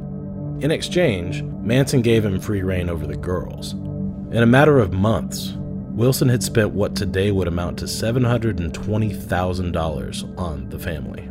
In 0.60 0.70
exchange, 0.70 1.42
Manson 1.42 2.04
gave 2.04 2.24
him 2.24 2.40
free 2.40 2.62
reign 2.62 2.88
over 2.88 3.08
the 3.08 3.18
girls. 3.18 3.74
In 3.74 4.44
a 4.44 4.46
matter 4.46 4.78
of 4.78 4.94
months, 4.94 5.54
Wilson 5.94 6.30
had 6.30 6.44
spent 6.44 6.70
what 6.70 6.96
today 6.96 7.32
would 7.32 7.48
amount 7.48 7.80
to 7.80 7.86
$720,000 7.86 10.38
on 10.38 10.70
the 10.70 10.78
family. 10.78 11.30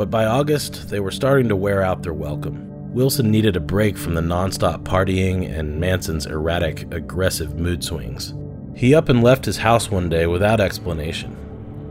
But 0.00 0.10
by 0.10 0.24
August, 0.24 0.88
they 0.88 0.98
were 0.98 1.10
starting 1.10 1.46
to 1.50 1.56
wear 1.56 1.82
out 1.82 2.02
their 2.02 2.14
welcome. 2.14 2.94
Wilson 2.94 3.30
needed 3.30 3.54
a 3.54 3.60
break 3.60 3.98
from 3.98 4.14
the 4.14 4.22
nonstop 4.22 4.82
partying 4.82 5.54
and 5.54 5.78
Manson's 5.78 6.24
erratic, 6.24 6.90
aggressive 6.90 7.58
mood 7.58 7.84
swings. 7.84 8.32
He 8.74 8.94
up 8.94 9.10
and 9.10 9.22
left 9.22 9.44
his 9.44 9.58
house 9.58 9.90
one 9.90 10.08
day 10.08 10.26
without 10.26 10.58
explanation, 10.58 11.36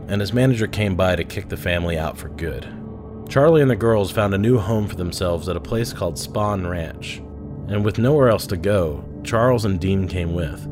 and 0.08 0.20
his 0.20 0.32
manager 0.32 0.66
came 0.66 0.96
by 0.96 1.14
to 1.14 1.22
kick 1.22 1.50
the 1.50 1.56
family 1.56 1.96
out 1.98 2.18
for 2.18 2.30
good. 2.30 2.66
Charlie 3.28 3.62
and 3.62 3.70
the 3.70 3.76
girls 3.76 4.10
found 4.10 4.34
a 4.34 4.38
new 4.38 4.58
home 4.58 4.88
for 4.88 4.96
themselves 4.96 5.48
at 5.48 5.56
a 5.56 5.60
place 5.60 5.92
called 5.92 6.16
Spahn 6.16 6.68
Ranch, 6.68 7.18
and 7.68 7.84
with 7.84 7.98
nowhere 7.98 8.28
else 8.28 8.48
to 8.48 8.56
go, 8.56 9.04
Charles 9.22 9.66
and 9.66 9.78
Dean 9.78 10.08
came 10.08 10.34
with. 10.34 10.66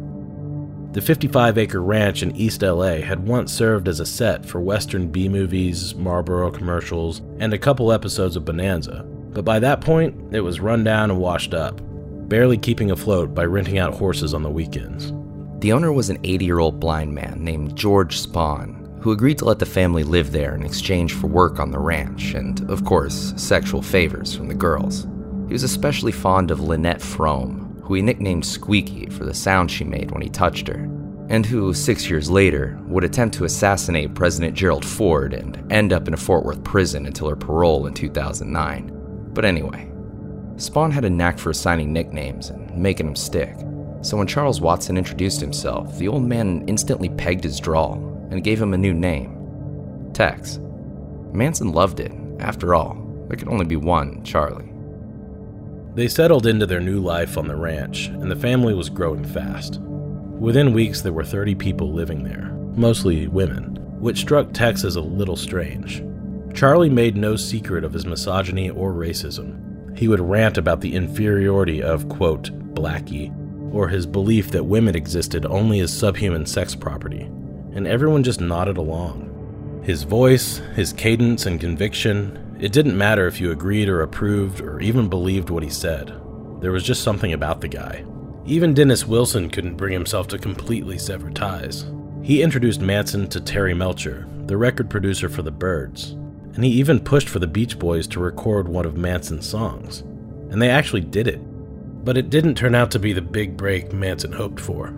The 0.92 1.02
55 1.02 1.58
acre 1.58 1.82
ranch 1.82 2.22
in 2.22 2.34
East 2.34 2.62
LA 2.62 2.96
had 3.02 3.28
once 3.28 3.52
served 3.52 3.88
as 3.88 4.00
a 4.00 4.06
set 4.06 4.46
for 4.46 4.58
Western 4.58 5.08
B 5.08 5.28
movies, 5.28 5.94
Marlboro 5.94 6.50
commercials, 6.50 7.20
and 7.38 7.52
a 7.52 7.58
couple 7.58 7.92
episodes 7.92 8.36
of 8.36 8.46
Bonanza, 8.46 9.04
but 9.32 9.44
by 9.44 9.58
that 9.58 9.82
point, 9.82 10.16
it 10.34 10.40
was 10.40 10.60
run 10.60 10.82
down 10.84 11.10
and 11.10 11.20
washed 11.20 11.52
up, 11.52 11.82
barely 12.28 12.56
keeping 12.56 12.90
afloat 12.90 13.34
by 13.34 13.44
renting 13.44 13.78
out 13.78 13.94
horses 13.94 14.32
on 14.32 14.42
the 14.42 14.50
weekends. 14.50 15.12
The 15.60 15.72
owner 15.72 15.92
was 15.92 16.08
an 16.08 16.18
80 16.24 16.44
year 16.46 16.58
old 16.58 16.80
blind 16.80 17.14
man 17.14 17.44
named 17.44 17.76
George 17.76 18.18
Spahn, 18.18 18.98
who 19.02 19.12
agreed 19.12 19.36
to 19.38 19.44
let 19.44 19.58
the 19.58 19.66
family 19.66 20.04
live 20.04 20.32
there 20.32 20.54
in 20.54 20.62
exchange 20.62 21.12
for 21.12 21.26
work 21.26 21.60
on 21.60 21.70
the 21.70 21.78
ranch 21.78 22.32
and, 22.32 22.68
of 22.70 22.86
course, 22.86 23.34
sexual 23.36 23.82
favors 23.82 24.34
from 24.34 24.48
the 24.48 24.54
girls. 24.54 25.06
He 25.48 25.52
was 25.52 25.64
especially 25.64 26.12
fond 26.12 26.50
of 26.50 26.60
Lynette 26.60 27.00
Fromme, 27.00 27.67
who 27.88 27.94
he 27.94 28.02
nicknamed 28.02 28.44
Squeaky 28.44 29.06
for 29.06 29.24
the 29.24 29.32
sound 29.32 29.70
she 29.70 29.82
made 29.82 30.10
when 30.10 30.20
he 30.20 30.28
touched 30.28 30.68
her, 30.68 30.86
and 31.30 31.46
who, 31.46 31.72
six 31.72 32.08
years 32.10 32.30
later, 32.30 32.78
would 32.86 33.02
attempt 33.02 33.34
to 33.36 33.46
assassinate 33.46 34.14
President 34.14 34.54
Gerald 34.54 34.84
Ford 34.84 35.32
and 35.32 35.72
end 35.72 35.94
up 35.94 36.06
in 36.06 36.12
a 36.12 36.18
Fort 36.18 36.44
Worth 36.44 36.62
prison 36.62 37.06
until 37.06 37.30
her 37.30 37.36
parole 37.36 37.86
in 37.86 37.94
2009. 37.94 39.30
But 39.32 39.46
anyway, 39.46 39.90
Spahn 40.56 40.92
had 40.92 41.06
a 41.06 41.10
knack 41.10 41.38
for 41.38 41.48
assigning 41.48 41.90
nicknames 41.90 42.50
and 42.50 42.76
making 42.76 43.06
them 43.06 43.16
stick. 43.16 43.56
So 44.02 44.18
when 44.18 44.26
Charles 44.26 44.60
Watson 44.60 44.98
introduced 44.98 45.40
himself, 45.40 45.96
the 45.96 46.08
old 46.08 46.24
man 46.24 46.64
instantly 46.68 47.08
pegged 47.08 47.44
his 47.44 47.58
drawl 47.58 47.94
and 48.30 48.44
gave 48.44 48.60
him 48.60 48.74
a 48.74 48.78
new 48.78 48.92
name 48.92 49.34
Tex. 50.12 50.58
Manson 51.32 51.72
loved 51.72 52.00
it. 52.00 52.12
After 52.38 52.74
all, 52.74 52.94
there 53.28 53.36
could 53.38 53.48
only 53.48 53.64
be 53.64 53.76
one 53.76 54.22
Charlie. 54.24 54.67
They 55.98 56.06
settled 56.06 56.46
into 56.46 56.64
their 56.64 56.78
new 56.78 57.00
life 57.00 57.36
on 57.36 57.48
the 57.48 57.56
ranch, 57.56 58.06
and 58.06 58.30
the 58.30 58.36
family 58.36 58.72
was 58.72 58.88
growing 58.88 59.24
fast. 59.24 59.80
Within 59.80 60.72
weeks, 60.72 61.02
there 61.02 61.12
were 61.12 61.24
30 61.24 61.56
people 61.56 61.92
living 61.92 62.22
there, 62.22 62.52
mostly 62.76 63.26
women, 63.26 63.76
which 63.98 64.20
struck 64.20 64.52
Tex 64.52 64.84
as 64.84 64.94
a 64.94 65.00
little 65.00 65.34
strange. 65.34 66.04
Charlie 66.54 66.88
made 66.88 67.16
no 67.16 67.34
secret 67.34 67.82
of 67.82 67.92
his 67.92 68.06
misogyny 68.06 68.70
or 68.70 68.92
racism. 68.92 69.98
He 69.98 70.06
would 70.06 70.20
rant 70.20 70.56
about 70.56 70.82
the 70.82 70.94
inferiority 70.94 71.82
of, 71.82 72.08
quote, 72.08 72.52
Blackie, 72.74 73.34
or 73.74 73.88
his 73.88 74.06
belief 74.06 74.52
that 74.52 74.66
women 74.66 74.94
existed 74.94 75.46
only 75.46 75.80
as 75.80 75.92
subhuman 75.92 76.46
sex 76.46 76.76
property, 76.76 77.22
and 77.72 77.88
everyone 77.88 78.22
just 78.22 78.40
nodded 78.40 78.76
along. 78.76 79.82
His 79.82 80.04
voice, 80.04 80.58
his 80.76 80.92
cadence, 80.92 81.46
and 81.46 81.60
conviction 81.60 82.47
it 82.58 82.72
didn't 82.72 82.98
matter 82.98 83.26
if 83.26 83.40
you 83.40 83.52
agreed 83.52 83.88
or 83.88 84.02
approved 84.02 84.60
or 84.60 84.80
even 84.80 85.08
believed 85.08 85.50
what 85.50 85.62
he 85.62 85.70
said. 85.70 86.12
There 86.60 86.72
was 86.72 86.82
just 86.82 87.04
something 87.04 87.32
about 87.32 87.60
the 87.60 87.68
guy. 87.68 88.04
Even 88.46 88.74
Dennis 88.74 89.06
Wilson 89.06 89.48
couldn't 89.48 89.76
bring 89.76 89.92
himself 89.92 90.26
to 90.28 90.38
completely 90.38 90.98
sever 90.98 91.30
ties. 91.30 91.86
He 92.22 92.42
introduced 92.42 92.80
Manson 92.80 93.28
to 93.28 93.40
Terry 93.40 93.74
Melcher, 93.74 94.26
the 94.46 94.56
record 94.56 94.90
producer 94.90 95.28
for 95.28 95.42
the 95.42 95.52
Byrds, 95.52 96.12
and 96.54 96.64
he 96.64 96.70
even 96.72 96.98
pushed 96.98 97.28
for 97.28 97.38
the 97.38 97.46
Beach 97.46 97.78
Boys 97.78 98.08
to 98.08 98.20
record 98.20 98.68
one 98.68 98.86
of 98.86 98.96
Manson's 98.96 99.48
songs. 99.48 100.00
And 100.50 100.60
they 100.60 100.70
actually 100.70 101.02
did 101.02 101.28
it. 101.28 101.40
But 102.04 102.16
it 102.16 102.30
didn't 102.30 102.56
turn 102.56 102.74
out 102.74 102.90
to 102.92 102.98
be 102.98 103.12
the 103.12 103.22
big 103.22 103.56
break 103.56 103.92
Manson 103.92 104.32
hoped 104.32 104.58
for. 104.58 104.92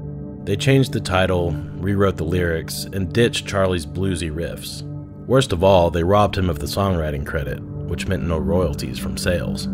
They 0.44 0.56
changed 0.56 0.92
the 0.92 1.00
title, 1.00 1.50
rewrote 1.50 2.16
the 2.16 2.24
lyrics, 2.24 2.84
and 2.84 3.12
ditched 3.12 3.46
Charlie's 3.46 3.84
bluesy 3.84 4.30
riffs. 4.30 4.86
Worst 5.30 5.52
of 5.52 5.62
all, 5.62 5.92
they 5.92 6.02
robbed 6.02 6.36
him 6.36 6.50
of 6.50 6.58
the 6.58 6.66
songwriting 6.66 7.24
credit, 7.24 7.62
which 7.62 8.08
meant 8.08 8.24
no 8.24 8.36
royalties 8.36 8.98
from 8.98 9.16
sales. 9.16 9.68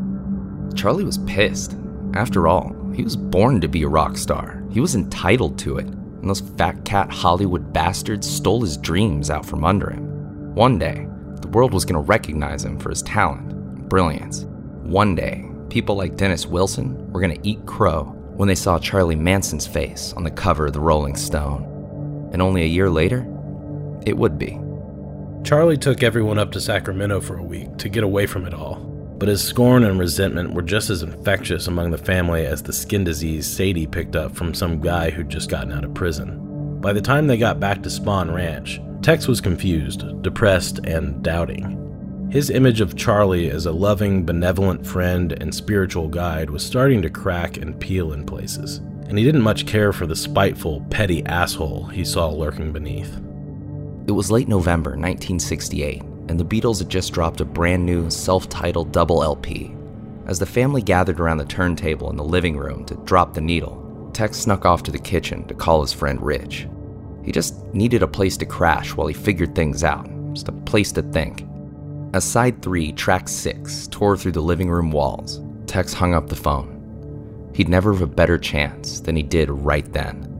Charlie 0.74 1.02
was 1.02 1.16
pissed. 1.26 1.78
After 2.12 2.46
all, 2.46 2.76
he 2.94 3.02
was 3.02 3.16
born 3.16 3.62
to 3.62 3.66
be 3.66 3.82
a 3.82 3.88
rock 3.88 4.18
star. 4.18 4.62
He 4.70 4.80
was 4.80 4.94
entitled 4.94 5.58
to 5.60 5.78
it, 5.78 5.86
and 5.86 6.28
those 6.28 6.42
fat 6.42 6.84
cat 6.84 7.10
Hollywood 7.10 7.72
bastards 7.72 8.28
stole 8.28 8.60
his 8.60 8.76
dreams 8.76 9.30
out 9.30 9.46
from 9.46 9.64
under 9.64 9.88
him. 9.88 10.54
One 10.54 10.78
day, 10.78 11.08
the 11.40 11.48
world 11.48 11.72
was 11.72 11.86
going 11.86 11.94
to 11.94 12.06
recognize 12.06 12.62
him 12.62 12.78
for 12.78 12.90
his 12.90 13.00
talent 13.00 13.88
brilliance. 13.88 14.44
One 14.82 15.14
day, 15.14 15.48
people 15.70 15.96
like 15.96 16.18
Dennis 16.18 16.44
Wilson 16.44 17.10
were 17.12 17.20
going 17.22 17.34
to 17.34 17.48
eat 17.48 17.64
crow 17.64 18.04
when 18.34 18.46
they 18.46 18.54
saw 18.54 18.78
Charlie 18.78 19.16
Manson's 19.16 19.66
face 19.66 20.12
on 20.18 20.22
the 20.22 20.30
cover 20.30 20.66
of 20.66 20.74
the 20.74 20.80
Rolling 20.80 21.16
Stone. 21.16 22.28
And 22.34 22.42
only 22.42 22.60
a 22.60 22.66
year 22.66 22.90
later, 22.90 23.20
it 24.04 24.18
would 24.18 24.38
be. 24.38 24.60
Charlie 25.46 25.76
took 25.76 26.02
everyone 26.02 26.40
up 26.40 26.50
to 26.50 26.60
Sacramento 26.60 27.20
for 27.20 27.38
a 27.38 27.42
week 27.42 27.76
to 27.76 27.88
get 27.88 28.02
away 28.02 28.26
from 28.26 28.46
it 28.46 28.52
all, 28.52 28.80
but 29.16 29.28
his 29.28 29.40
scorn 29.40 29.84
and 29.84 29.96
resentment 29.96 30.52
were 30.52 30.60
just 30.60 30.90
as 30.90 31.04
infectious 31.04 31.68
among 31.68 31.92
the 31.92 31.98
family 31.98 32.44
as 32.44 32.64
the 32.64 32.72
skin 32.72 33.04
disease 33.04 33.46
Sadie 33.46 33.86
picked 33.86 34.16
up 34.16 34.34
from 34.34 34.52
some 34.52 34.80
guy 34.80 35.08
who'd 35.08 35.28
just 35.28 35.48
gotten 35.48 35.72
out 35.72 35.84
of 35.84 35.94
prison. 35.94 36.80
By 36.80 36.92
the 36.92 37.00
time 37.00 37.28
they 37.28 37.36
got 37.36 37.60
back 37.60 37.80
to 37.84 37.88
Spahn 37.88 38.34
Ranch, 38.34 38.80
Tex 39.02 39.28
was 39.28 39.40
confused, 39.40 40.20
depressed, 40.20 40.80
and 40.82 41.22
doubting. 41.22 42.28
His 42.28 42.50
image 42.50 42.80
of 42.80 42.96
Charlie 42.96 43.48
as 43.48 43.66
a 43.66 43.72
loving, 43.72 44.26
benevolent 44.26 44.84
friend 44.84 45.30
and 45.40 45.54
spiritual 45.54 46.08
guide 46.08 46.50
was 46.50 46.66
starting 46.66 47.02
to 47.02 47.08
crack 47.08 47.56
and 47.56 47.78
peel 47.78 48.14
in 48.14 48.26
places, 48.26 48.78
and 49.08 49.16
he 49.16 49.24
didn't 49.24 49.42
much 49.42 49.64
care 49.64 49.92
for 49.92 50.08
the 50.08 50.16
spiteful, 50.16 50.84
petty 50.90 51.24
asshole 51.26 51.86
he 51.86 52.04
saw 52.04 52.30
lurking 52.30 52.72
beneath. 52.72 53.20
It 54.06 54.12
was 54.12 54.30
late 54.30 54.46
November 54.46 54.90
1968, 54.90 56.00
and 56.28 56.38
the 56.38 56.44
Beatles 56.44 56.78
had 56.78 56.88
just 56.88 57.12
dropped 57.12 57.40
a 57.40 57.44
brand 57.44 57.84
new, 57.84 58.08
self 58.08 58.48
titled 58.48 58.92
double 58.92 59.24
LP. 59.24 59.74
As 60.26 60.38
the 60.38 60.46
family 60.46 60.80
gathered 60.80 61.18
around 61.18 61.38
the 61.38 61.44
turntable 61.44 62.10
in 62.10 62.16
the 62.16 62.22
living 62.22 62.56
room 62.56 62.84
to 62.84 62.94
drop 63.04 63.34
the 63.34 63.40
needle, 63.40 64.10
Tex 64.12 64.38
snuck 64.38 64.64
off 64.64 64.84
to 64.84 64.92
the 64.92 64.98
kitchen 64.98 65.44
to 65.48 65.54
call 65.54 65.80
his 65.80 65.92
friend 65.92 66.22
Rich. 66.22 66.68
He 67.24 67.32
just 67.32 67.56
needed 67.74 68.04
a 68.04 68.08
place 68.08 68.36
to 68.36 68.46
crash 68.46 68.94
while 68.94 69.08
he 69.08 69.14
figured 69.14 69.56
things 69.56 69.82
out, 69.82 70.08
just 70.34 70.48
a 70.48 70.52
place 70.52 70.92
to 70.92 71.02
think. 71.02 71.44
As 72.14 72.22
side 72.22 72.62
3, 72.62 72.92
track 72.92 73.28
6, 73.28 73.88
tore 73.88 74.16
through 74.16 74.32
the 74.32 74.40
living 74.40 74.70
room 74.70 74.92
walls, 74.92 75.40
Tex 75.66 75.92
hung 75.92 76.14
up 76.14 76.28
the 76.28 76.36
phone. 76.36 77.50
He'd 77.54 77.68
never 77.68 77.92
have 77.92 78.02
a 78.02 78.06
better 78.06 78.38
chance 78.38 79.00
than 79.00 79.16
he 79.16 79.24
did 79.24 79.50
right 79.50 79.92
then. 79.92 80.32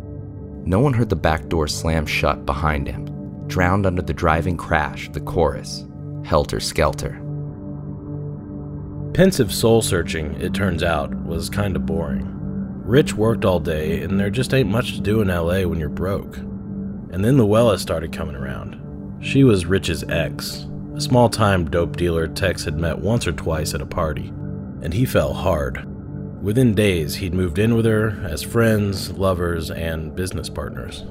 No 0.65 0.79
one 0.79 0.93
heard 0.93 1.09
the 1.09 1.17
back 1.17 1.49
door 1.49 1.67
slam 1.67 2.07
shut 2.07 2.47
behind 2.47 2.87
him, 2.87 3.16
drowned 3.47 3.87
under 3.87 4.03
the 4.03 4.13
driving 4.13 4.57
crash 4.57 5.07
of 5.07 5.13
the 5.13 5.21
chorus, 5.21 5.87
Helter 6.25 6.61
Skelter. 6.61 7.21
Pensive 9.15 9.53
soul 9.53 9.81
searching, 9.81 10.35
it 10.41 10.53
turns 10.53 10.83
out, 10.83 11.15
was 11.25 11.49
kinda 11.49 11.79
boring. 11.79 12.33
Rich 12.85 13.15
worked 13.15 13.45
all 13.45 13.61
day, 13.61 14.03
and 14.03 14.21
there 14.21 14.31
just 14.31 14.55
ain't 14.55 14.71
much 14.71 14.95
to 14.95 15.01
do 15.01 15.21
in 15.21 15.29
LA 15.29 15.67
when 15.67 15.81
you're 15.81 15.89
broke. 15.89 16.37
And 16.37 17.25
then 17.25 17.39
Luella 17.39 17.79
started 17.79 18.13
coming 18.13 18.37
around. 18.37 18.77
She 19.21 19.43
was 19.43 19.67
Rich's 19.67 20.05
ex, 20.05 20.67
a 20.95 21.01
small 21.01 21.29
time 21.29 21.69
dope 21.71 21.97
dealer 21.97 22.29
Tex 22.29 22.65
had 22.65 22.79
met 22.79 22.99
once 22.99 23.27
or 23.27 23.33
twice 23.33 23.75
at 23.75 23.81
a 23.81 23.87
party, 23.87 24.33
and 24.83 24.95
he 24.95 25.05
fell 25.05 25.33
hard. 25.33 25.85
Within 26.43 26.75
days, 26.75 27.17
he'd 27.17 27.35
moved 27.35 27.59
in 27.59 27.75
with 27.75 27.87
her 27.87 28.11
as 28.23 28.43
friends, 28.43 29.11
lovers, 29.13 29.71
and 29.71 30.15
business 30.15 30.49
partners. 30.49 31.05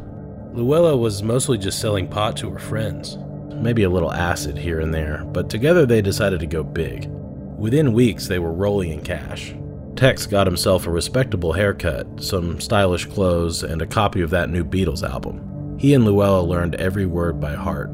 Luella 0.56 0.96
was 0.96 1.22
mostly 1.22 1.58
just 1.58 1.80
selling 1.80 2.08
pot 2.08 2.38
to 2.38 2.50
her 2.50 2.60
friends, 2.60 3.18
maybe 3.56 3.84
a 3.84 3.90
little 3.90 4.14
acid 4.14 4.58
here 4.58 4.80
and 4.80 4.94
there, 4.94 5.26
but 5.34 5.50
together 5.50 5.86
they 5.86 6.02
decided 6.02 6.40
to 6.40 6.48
go 6.48 6.64
big. 6.64 7.10
Within 7.58 7.92
weeks, 7.92 8.30
they 8.30 8.40
were 8.40 8.54
rolling 8.54 8.92
in 8.92 9.02
cash. 9.02 9.54
Tex 9.98 10.26
got 10.26 10.48
himself 10.48 10.88
a 10.88 10.92
respectable 10.92 11.52
haircut, 11.52 12.08
some 12.24 12.62
stylish 12.62 13.04
clothes, 13.04 13.64
and 13.64 13.82
a 13.82 13.86
copy 13.86 14.22
of 14.22 14.30
that 14.30 14.50
new 14.50 14.64
Beatles 14.64 15.04
album. 15.04 15.78
He 15.78 15.94
and 15.94 16.06
Luella 16.06 16.42
learned 16.42 16.76
every 16.76 17.06
word 17.06 17.38
by 17.42 17.54
heart. 17.54 17.90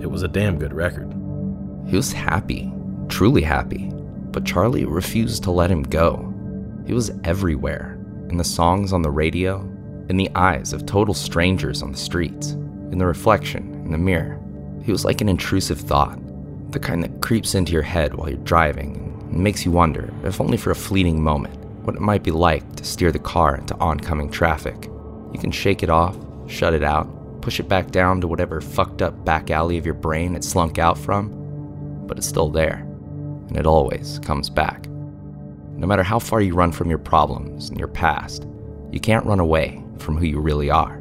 It 0.00 0.06
was 0.06 0.22
a 0.22 0.28
damn 0.28 0.56
good 0.56 0.72
record. 0.72 1.12
He 1.88 1.96
was 1.96 2.12
happy, 2.12 2.72
truly 3.08 3.42
happy, 3.42 3.90
but 4.30 4.44
Charlie 4.44 4.84
refused 4.84 5.42
to 5.42 5.50
let 5.50 5.68
him 5.68 5.82
go. 5.82 6.32
He 6.86 6.92
was 6.92 7.10
everywhere 7.24 7.98
in 8.30 8.36
the 8.36 8.44
songs 8.44 8.92
on 8.92 9.02
the 9.02 9.10
radio, 9.10 9.68
in 10.08 10.16
the 10.16 10.30
eyes 10.34 10.72
of 10.72 10.86
total 10.86 11.14
strangers 11.14 11.82
on 11.82 11.92
the 11.92 11.98
streets, 11.98 12.52
in 12.90 12.98
the 12.98 13.06
reflection 13.06 13.74
in 13.84 13.92
the 13.92 13.98
mirror. 13.98 14.40
He 14.82 14.92
was 14.92 15.04
like 15.04 15.20
an 15.20 15.28
intrusive 15.28 15.80
thought, 15.80 16.18
the 16.72 16.78
kind 16.78 17.02
that 17.02 17.20
creeps 17.20 17.54
into 17.54 17.72
your 17.72 17.82
head 17.82 18.14
while 18.14 18.28
you're 18.28 18.38
driving 18.38 18.96
and 19.30 19.42
makes 19.42 19.64
you 19.64 19.70
wonder, 19.70 20.12
if 20.24 20.40
only 20.40 20.56
for 20.56 20.70
a 20.70 20.76
fleeting 20.76 21.22
moment, 21.22 21.56
what 21.84 21.96
it 21.96 22.00
might 22.00 22.22
be 22.22 22.30
like 22.30 22.76
to 22.76 22.84
steer 22.84 23.12
the 23.12 23.18
car 23.18 23.56
into 23.56 23.78
oncoming 23.78 24.30
traffic. 24.30 24.84
You 25.32 25.38
can 25.38 25.50
shake 25.50 25.82
it 25.82 25.90
off, 25.90 26.16
shut 26.46 26.74
it 26.74 26.82
out, 26.82 27.08
push 27.42 27.60
it 27.60 27.68
back 27.68 27.90
down 27.90 28.20
to 28.20 28.26
whatever 28.26 28.60
fucked 28.60 29.02
up 29.02 29.24
back 29.24 29.50
alley 29.50 29.78
of 29.78 29.84
your 29.84 29.94
brain 29.94 30.34
it 30.34 30.44
slunk 30.44 30.78
out 30.78 30.98
from, 30.98 31.30
but 32.06 32.18
it's 32.18 32.26
still 32.26 32.48
there, 32.48 32.86
and 33.48 33.56
it 33.56 33.66
always 33.66 34.18
comes 34.20 34.50
back. 34.50 34.86
No 35.76 35.86
matter 35.86 36.02
how 36.02 36.18
far 36.18 36.40
you 36.40 36.54
run 36.54 36.72
from 36.72 36.88
your 36.88 36.98
problems 36.98 37.68
and 37.68 37.78
your 37.78 37.88
past, 37.88 38.46
you 38.92 39.00
can't 39.00 39.26
run 39.26 39.40
away 39.40 39.82
from 39.98 40.16
who 40.16 40.26
you 40.26 40.40
really 40.40 40.70
are. 40.70 41.00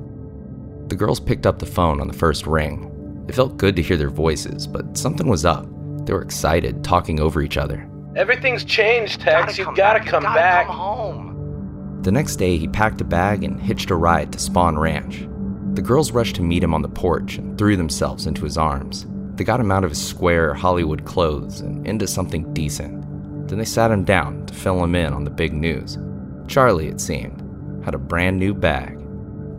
The 0.88 0.96
girls 0.96 1.20
picked 1.20 1.46
up 1.46 1.60
the 1.60 1.66
phone 1.66 2.00
on 2.00 2.08
the 2.08 2.14
first 2.14 2.48
ring. 2.48 3.26
It 3.28 3.36
felt 3.36 3.58
good 3.58 3.76
to 3.76 3.82
hear 3.82 3.98
their 3.98 4.10
voices, 4.10 4.68
but 4.68 4.98
something 4.98 5.28
was 5.28 5.46
up. 5.46 5.68
They 6.06 6.14
were 6.14 6.22
excited, 6.22 6.84
talking 6.84 7.20
over 7.20 7.42
each 7.42 7.58
other. 7.58 7.90
Everything's 8.16 8.64
changed, 8.64 9.22
Tex. 9.22 9.58
You've 9.58 9.76
gotta 9.76 10.00
come 10.00 10.24
back. 10.24 10.68
come 10.68 10.76
home. 10.76 12.00
The 12.04 12.12
next 12.12 12.38
day, 12.38 12.58
he 12.58 12.68
packed 12.68 13.02
a 13.02 13.04
bag 13.04 13.44
and 13.44 13.62
hitched 13.62 13.92
a 13.92 13.96
ride 13.96 14.32
to 14.32 14.40
Spahn 14.40 14.78
Ranch. 14.78 15.28
The 15.76 15.82
girls 15.82 16.12
rushed 16.12 16.38
to 16.38 16.42
meet 16.42 16.64
him 16.64 16.74
on 16.74 16.82
the 16.82 16.90
porch 16.90 17.38
and 17.38 17.58
threw 17.58 17.76
themselves 17.76 18.26
into 18.26 18.46
his 18.46 18.58
arms. 18.58 19.06
They 19.36 19.44
got 19.44 19.60
him 19.60 19.72
out 19.72 19.84
of 19.84 19.92
his 19.92 20.04
square 20.04 20.54
Hollywood 20.54 21.06
clothes 21.06 21.60
and 21.60 21.86
into 21.86 22.08
something 22.08 22.52
decent. 22.54 23.04
Then 23.48 23.60
they 23.60 23.66
sat 23.66 23.92
him 23.92 24.04
down 24.04 24.46
to 24.48 24.54
fill 24.54 24.84
him 24.84 24.96
in 24.96 25.14
on 25.14 25.24
the 25.24 25.30
big 25.30 25.54
news. 25.54 25.98
Charlie, 26.48 26.88
it 26.88 27.00
seemed, 27.00 27.44
had 27.88 27.96
a 27.96 27.98
brand 27.98 28.38
new 28.38 28.54
bag. 28.54 29.00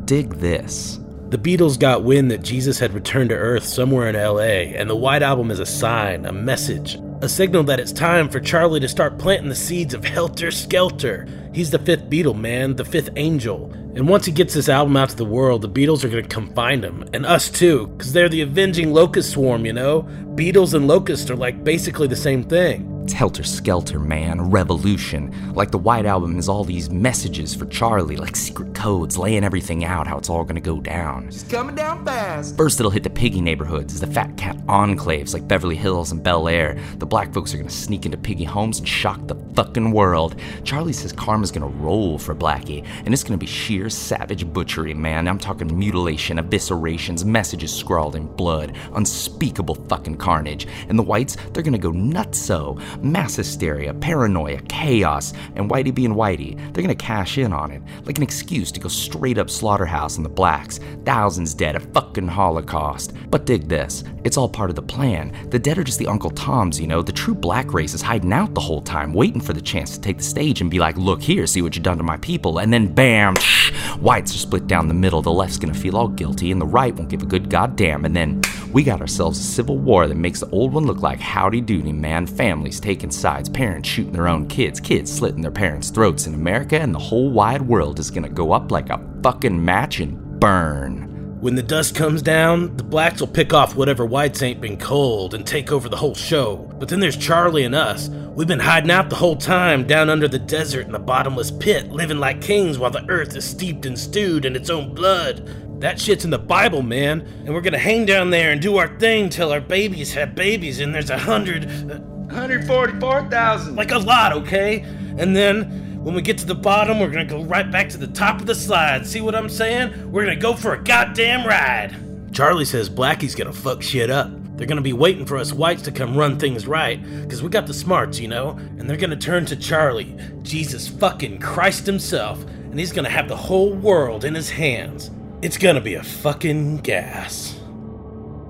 Dig 0.05 0.35
this. 0.35 1.01
The 1.31 1.39
Beatles 1.39 1.79
got 1.79 2.05
wind 2.05 2.31
that 2.31 2.43
Jesus 2.43 2.79
had 2.79 2.93
returned 2.93 3.31
to 3.31 3.35
Earth 3.35 3.65
somewhere 3.65 4.07
in 4.07 4.17
LA, 4.17 4.77
and 4.79 4.91
the 4.91 4.95
White 4.95 5.23
Album 5.23 5.51
is 5.51 5.61
a 5.61 5.65
sign, 5.65 6.27
a 6.27 6.33
message, 6.33 6.99
a 7.23 7.29
signal 7.29 7.63
that 7.65 7.81
it's 7.81 7.91
time 7.91 8.29
for 8.29 8.39
Charlie 8.39 8.81
to 8.81 8.89
start 8.89 9.19
planting 9.19 9.49
the 9.49 9.55
seeds 9.55 9.95
of 9.95 10.05
Helter 10.05 10.51
Skelter. 10.51 11.27
He's 11.55 11.71
the 11.71 11.79
fifth 11.79 12.11
Beatle, 12.11 12.39
man, 12.39 12.77
the 12.77 12.85
fifth 12.85 13.09
angel. 13.17 13.73
And 13.95 14.07
once 14.07 14.27
he 14.27 14.33
gets 14.33 14.53
this 14.53 14.69
album 14.69 14.99
out 14.99 15.09
to 15.09 15.17
the 15.17 15.25
world, 15.25 15.63
the 15.63 15.71
Beatles 15.71 16.05
are 16.05 16.11
gonna 16.11 16.23
come 16.23 16.53
find 16.53 16.85
him, 16.85 17.09
and 17.15 17.25
us 17.25 17.49
too, 17.49 17.87
because 17.87 18.13
they're 18.13 18.29
the 18.29 18.43
avenging 18.43 18.93
locust 18.93 19.31
swarm, 19.31 19.65
you 19.65 19.73
know? 19.73 20.03
Beatles 20.35 20.75
and 20.75 20.87
locusts 20.87 21.31
are 21.31 21.37
like 21.37 21.65
basically 21.65 22.09
the 22.09 22.15
same 22.15 22.45
thing. 22.45 22.98
It's 23.09 23.15
helter 23.15 23.43
skelter, 23.43 23.99
man, 23.99 24.39
a 24.39 24.43
revolution. 24.43 25.55
Like 25.55 25.71
the 25.71 25.79
White 25.79 26.05
Album 26.05 26.39
is 26.39 26.47
all 26.47 26.63
these 26.63 26.91
messages 26.91 27.55
for 27.55 27.65
Charlie, 27.65 28.17
like 28.17 28.37
secret 28.37 28.75
codes, 28.75 29.17
laying 29.17 29.45
everything 29.45 29.83
out, 29.83 30.07
how 30.07 30.19
it's 30.19 30.29
all 30.29 30.45
gonna 30.45 30.61
go 30.61 30.79
down. 30.79 31.29
It's 31.29 31.43
coming 31.45 31.75
down 31.75 32.05
fast. 32.05 32.55
First, 32.59 32.79
it'll 32.79 32.91
hit 32.91 33.05
the 33.05 33.09
piggy 33.09 33.41
neighborhoods, 33.41 33.99
the 33.99 34.07
fat 34.07 34.37
cat 34.37 34.59
enclaves 34.67 35.33
like 35.33 35.49
Beverly 35.49 35.75
Hills 35.75 36.13
and 36.13 36.23
Bel 36.23 36.49
Air. 36.49 36.79
The 36.99 37.07
black 37.07 37.33
folks 37.33 37.55
are 37.55 37.57
gonna 37.57 37.71
sneak 37.71 38.05
into 38.05 38.19
piggy 38.19 38.45
homes 38.45 38.79
and 38.79 38.87
shock 38.87 39.27
the 39.27 39.37
fucking 39.55 39.91
world. 39.91 40.37
Charlie 40.63 40.93
says 40.93 41.15
karma's 41.15 41.51
gonna 41.51 41.67
roll 41.67 42.19
for 42.19 42.35
Blackie, 42.35 42.85
and 43.07 43.15
it's 43.15 43.25
gonna 43.25 43.39
be 43.39 43.47
sheer 43.47 43.89
savage 43.89 44.53
butchery, 44.53 44.93
man. 44.93 45.29
I'm 45.29 45.39
talking 45.39 45.79
mutilation, 45.79 46.37
eviscerations, 46.37 47.25
messages 47.25 47.75
scrawled 47.75 48.17
in 48.17 48.27
blood, 48.27 48.77
unspeakable 48.93 49.77
fucking 49.77 50.19
carnage. 50.19 50.69
And 50.91 50.99
the 50.99 51.03
whites, 51.03 51.39
they're 51.55 51.63
gonna 51.63 51.79
go 51.79 51.93
nutso. 51.93 52.79
Mass 53.03 53.37
hysteria, 53.37 53.95
paranoia, 53.95 54.61
chaos, 54.63 55.33
and 55.55 55.71
Whitey 55.71 55.95
being 55.95 56.15
Whitey, 56.15 56.57
they're 56.73 56.83
gonna 56.83 56.95
cash 56.95 57.39
in 57.39 57.53
on 57.53 57.71
it, 57.71 57.83
like 58.05 58.19
an 58.19 58.23
excuse 58.23 58.73
to 58.73 58.81
go 58.81 58.89
straight 58.89 59.39
up 59.39 59.49
slaughterhouse 59.51 60.17
on 60.17 60.23
the 60.23 60.29
blacks. 60.29 60.81
Thousands 61.05 61.55
dead, 61.55 61.77
a 61.77 61.81
fucking 61.81 62.29
holocaust. 62.29 63.15
But 63.31 63.47
dig 63.47 63.69
this, 63.69 64.05
it's 64.25 64.37
all 64.37 64.49
part 64.49 64.71
of 64.71 64.77
the 64.77 64.83
plan. 64.83 65.33
The 65.51 65.59
dead 65.59 65.79
are 65.79 65.85
just 65.85 65.99
the 65.99 66.07
Uncle 66.07 66.31
Toms, 66.31 66.81
you 66.81 66.87
know. 66.87 67.03
The 67.03 67.13
true 67.13 67.35
black 67.35 67.73
race 67.73 67.95
is 67.95 68.03
hiding 68.03 68.33
out 68.33 68.55
the 68.55 68.61
whole 68.61 68.83
time, 68.83 69.15
waiting 69.15 69.41
for 69.41 69.53
the 69.53 69.61
chance 69.61 69.93
to 69.93 70.01
take 70.01 70.19
the 70.19 70.25
stage 70.25 70.61
and 70.61 70.71
be 70.71 70.79
like, 70.79 70.97
look 70.97 71.23
here, 71.23 71.47
see 71.47 71.63
what 71.63 71.77
you've 71.77 71.85
done 71.85 71.99
to 71.99 72.03
my 72.03 72.17
people. 72.19 72.59
And 72.59 72.73
then 72.73 72.93
bam, 72.93 73.35
whites 74.01 74.35
are 74.35 74.39
split 74.39 74.67
down 74.67 74.89
the 74.89 74.95
middle. 74.95 75.23
The 75.23 75.31
left's 75.31 75.59
gonna 75.59 75.75
feel 75.75 75.97
all 75.97 76.09
guilty 76.09 76.51
and 76.51 76.61
the 76.61 76.67
right 76.67 76.95
won't 76.95 77.11
give 77.11 77.23
a 77.23 77.27
good 77.27 77.49
goddamn. 77.49 78.05
And 78.05 78.15
then 78.15 78.43
we 78.73 78.83
got 78.83 79.01
ourselves 79.01 79.39
a 79.39 79.43
civil 79.43 79.79
war 79.79 80.07
that 80.07 80.17
makes 80.17 80.41
the 80.41 80.51
old 80.51 80.73
one 80.73 80.87
look 80.87 81.01
like 81.01 81.21
howdy 81.21 81.61
doody, 81.61 81.93
man. 81.93 82.27
Families 82.27 82.81
taking 82.89 83.11
sides, 83.11 83.51
parents 83.51 83.87
shooting 83.87 84.15
their 84.15 84.29
own 84.29 84.49
kids, 84.49 84.81
kids 84.81 85.15
slitting 85.15 85.43
their 85.43 85.51
parents' 85.51 85.91
throats 85.91 86.27
in 86.27 86.33
America, 86.33 86.81
and 86.81 86.95
the 86.95 86.99
whole 86.99 87.31
wide 87.31 87.61
world 87.61 87.99
is 87.99 88.11
gonna 88.11 88.31
go 88.31 88.53
up 88.53 88.71
like 88.71 88.89
a 88.89 88.99
fucking 89.23 89.63
match 89.63 90.01
and 90.01 90.41
burn. 90.41 91.37
When 91.43 91.55
the 91.55 91.63
dust 91.63 91.95
comes 91.95 92.23
down, 92.23 92.75
the 92.79 92.83
blacks 92.83 93.21
will 93.21 93.29
pick 93.29 93.53
off 93.53 93.77
whatever 93.77 94.07
whites 94.07 94.43
ain't 94.43 94.63
been 94.63 94.79
cold 94.79 95.35
and 95.35 95.47
take 95.47 95.71
over 95.71 95.87
the 95.87 95.99
whole 95.99 96.15
show. 96.15 96.57
But 96.79 96.89
then 96.89 96.99
there's 96.99 97.19
Charlie 97.19 97.65
and 97.65 97.75
us. 97.75 98.09
We've 98.09 98.49
been 98.49 98.59
hiding 98.59 98.91
out 98.91 99.11
the 99.11 99.17
whole 99.17 99.37
time 99.37 99.87
down 99.87 100.09
under 100.09 100.27
the 100.27 100.39
desert 100.39 100.87
in 100.87 100.93
the 100.93 100.99
bottomless 100.99 101.51
pit, 101.51 101.93
living 101.93 102.19
like 102.19 102.41
kings 102.41 102.79
while 102.79 102.91
the 102.91 103.05
earth 103.11 103.37
is 103.37 103.45
steeped 103.45 103.85
and 103.85 103.99
stewed 103.99 104.47
in 104.47 104.57
its 104.57 104.71
own 104.71 104.95
blood. 104.95 105.47
That 105.83 106.01
shit's 106.01 106.25
in 106.25 106.31
the 106.31 106.39
Bible, 106.39 106.81
man. 106.81 107.21
And 107.45 107.53
we're 107.53 107.61
gonna 107.61 107.77
hang 107.77 108.07
down 108.07 108.31
there 108.31 108.51
and 108.51 108.63
do 108.63 108.79
our 108.79 108.99
thing 108.99 109.29
till 109.29 109.53
our 109.53 109.61
babies 109.61 110.15
have 110.15 110.35
babies 110.35 110.81
and 110.81 110.95
there's 110.95 111.11
a 111.11 111.19
hundred. 111.19 111.67
Uh, 111.93 112.01
Uh, 112.31 112.47
144,000. 112.47 113.77
like 113.77 113.91
a 113.91 113.99
lot, 113.99 114.33
okay? 114.33 114.81
And 115.17 115.35
then 115.35 116.03
when 116.05 116.15
we 116.15 116.23
get 116.23 116.39
to 116.39 116.47
the 116.47 116.55
bottom, 116.55 117.01
we're 117.01 117.11
gonna 117.11 117.25
go 117.25 117.43
right 117.45 117.71
back 117.71 117.89
to 117.91 117.99
the 117.99 118.07
top 118.07 118.41
of 118.41 118.47
the 118.47 118.55
slide. 118.55 119.07
See 119.07 119.21
what 119.21 119.35
I'm 119.35 119.49
saying? 119.49 120.13
We're 120.13 120.25
gonna 120.25 120.37
go 120.37 120.55
for 120.55 120.75
a 120.75 120.83
goddamn 120.83 121.47
ride. 121.47 121.97
Charlie 122.33 122.65
says 122.65 122.89
Blackie's 122.89 123.35
gonna 123.35 123.53
fuck 123.53 123.83
shit 123.83 124.11
up. 124.11 124.31
They're 124.57 124.67
gonna 124.67 124.81
be 124.81 124.93
waiting 124.93 125.25
for 125.25 125.37
us 125.37 125.53
whites 125.53 125.83
to 125.83 125.93
come 125.93 126.17
run 126.17 126.39
things 126.39 126.67
right, 126.67 127.03
because 127.23 127.43
we 127.43 127.49
got 127.49 127.67
the 127.67 127.75
smarts, 127.75 128.19
you 128.19 128.29
know? 128.29 128.51
And 128.79 128.89
they're 128.89 128.97
gonna 128.97 129.17
turn 129.17 129.47
to 129.47 129.57
Charlie, 129.57 130.17
Jesus 130.43 130.89
fucking 130.89 131.39
Christ 131.39 131.87
himself, 131.87 132.43
and 132.45 132.79
he's 132.79 132.93
gonna 132.93 133.09
have 133.09 133.29
the 133.29 133.37
whole 133.37 133.73
world 133.73 134.25
in 134.25 134.35
his 134.35 134.51
hands. 134.51 135.11
It's 135.43 135.57
gonna 135.57 135.81
be 135.81 135.95
a 135.95 136.03
fucking 136.03 136.79
gas. 136.79 137.59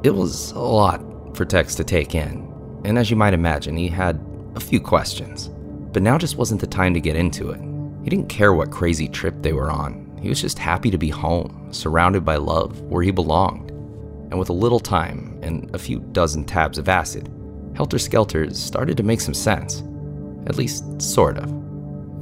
It 0.03 0.15
was 0.15 0.53
a 0.53 0.61
lot 0.61 1.03
for 1.37 1.45
Tex 1.45 1.75
to 1.75 1.85
take 1.85 2.15
in, 2.15 2.48
and 2.85 2.99
as 2.99 3.11
you 3.11 3.17
might 3.17 3.35
imagine, 3.35 3.77
he 3.77 3.89
had 3.89 4.21
a 4.55 4.61
few 4.61 4.81
questions. 4.81 5.49
But 5.93 6.03
now 6.03 6.19
just 6.19 6.37
wasn't 6.37 6.61
the 6.61 6.67
time 6.67 6.95
to 6.95 7.01
get 7.01 7.17
into 7.17 7.51
it. 7.51 7.61
He 8.05 8.11
didn't 8.11 8.29
care 8.29 8.53
what 8.53 8.71
crazy 8.71 9.09
trip 9.09 9.35
they 9.43 9.53
were 9.53 9.71
on. 9.71 10.19
He 10.21 10.29
was 10.29 10.41
just 10.41 10.59
happy 10.59 10.91
to 10.91 10.99
be 10.99 11.11
home, 11.11 11.69
surrounded 11.71 12.25
by 12.25 12.37
love, 12.37 12.81
where 12.83 13.03
he 13.03 13.11
belonged. 13.11 13.71
And 14.31 14.39
with 14.39 14.49
a 14.49 14.55
little 14.55 14.81
time 14.81 15.39
and 15.43 15.75
a 15.75 15.79
few 15.79 16.01
dozen 16.01 16.45
tabs 16.45 16.79
of 16.79 16.89
acid, 16.89 17.31
Helter 17.75 17.99
Skelter 17.99 18.53
started 18.53 18.97
to 18.97 19.03
make 19.03 19.21
some 19.21 19.35
sense. 19.35 19.83
At 20.47 20.57
least, 20.57 21.01
sort 21.01 21.39
of. 21.39 21.45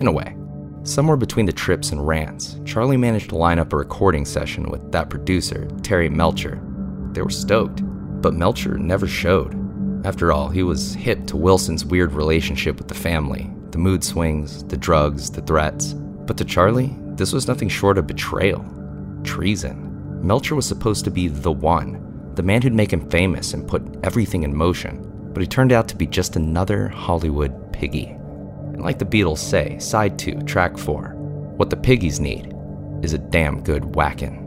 In 0.01 0.07
a 0.07 0.13
way. 0.13 0.37
Somewhere 0.83 1.17
between 1.17 1.47
the 1.47 1.53
trips 1.53 1.91
and 1.91 2.07
rants, 2.07 2.61
Charlie 2.65 2.97
managed 2.97 3.31
to 3.31 3.37
line 3.37 3.59
up 3.59 3.73
a 3.73 3.77
recording 3.77 4.25
session 4.25 4.71
with 4.71 4.93
that 4.93 5.11
producer, 5.11 5.67
Terry 5.83 6.09
Melcher. 6.09 6.61
They 7.13 7.23
were 7.23 7.31
stoked, 7.31 7.81
but 8.21 8.35
Melcher 8.35 8.79
never 8.79 9.09
showed. 9.09 9.55
After 10.07 10.33
all, 10.33 10.51
he 10.51 10.63
was 10.63 10.95
hip 10.95 11.27
to 11.27 11.37
Wilson's 11.37 11.85
weird 11.85 12.13
relationship 12.13 12.79
with 12.79 12.87
the 12.87 12.95
family, 12.95 13.51
the 13.73 13.79
mood 13.79 14.05
swings, 14.05 14.63
the 14.63 14.77
drugs, 14.77 15.33
the 15.33 15.43
threats. 15.43 15.95
But 15.95 16.37
to 16.37 16.45
Charlie, 16.45 16.97
this 17.17 17.33
was 17.33 17.49
nothing 17.49 17.69
short 17.69 17.99
of 17.99 18.07
betrayal, 18.07 18.65
treason. 19.25 20.25
Melcher 20.25 20.55
was 20.55 20.65
supposed 20.65 21.05
to 21.07 21.11
be 21.11 21.27
the 21.27 21.51
one, 21.51 22.31
the 22.37 22.45
man 22.45 22.63
who'd 22.63 22.73
make 22.73 22.93
him 22.93 23.11
famous 23.11 23.53
and 23.53 23.67
put 23.67 23.83
everything 24.05 24.45
in 24.45 24.55
motion, 24.55 25.03
but 25.33 25.41
he 25.41 25.47
turned 25.49 25.73
out 25.73 25.89
to 25.89 25.97
be 25.97 26.07
just 26.07 26.37
another 26.37 26.87
Hollywood 26.87 27.73
piggy. 27.73 28.07
And 28.07 28.83
like 28.83 29.01
the 29.01 29.05
Beatles 29.05 29.39
say, 29.39 29.77
side 29.81 30.21
2, 30.21 30.43
track 30.43 30.79
4, 30.79 31.15
what 31.57 31.69
the 31.69 31.77
piggies 31.77 32.21
need 32.21 32.55
is 33.03 33.13
a 33.13 33.19
damn 33.19 33.61
good 33.61 33.97
whackin'. 33.97 34.46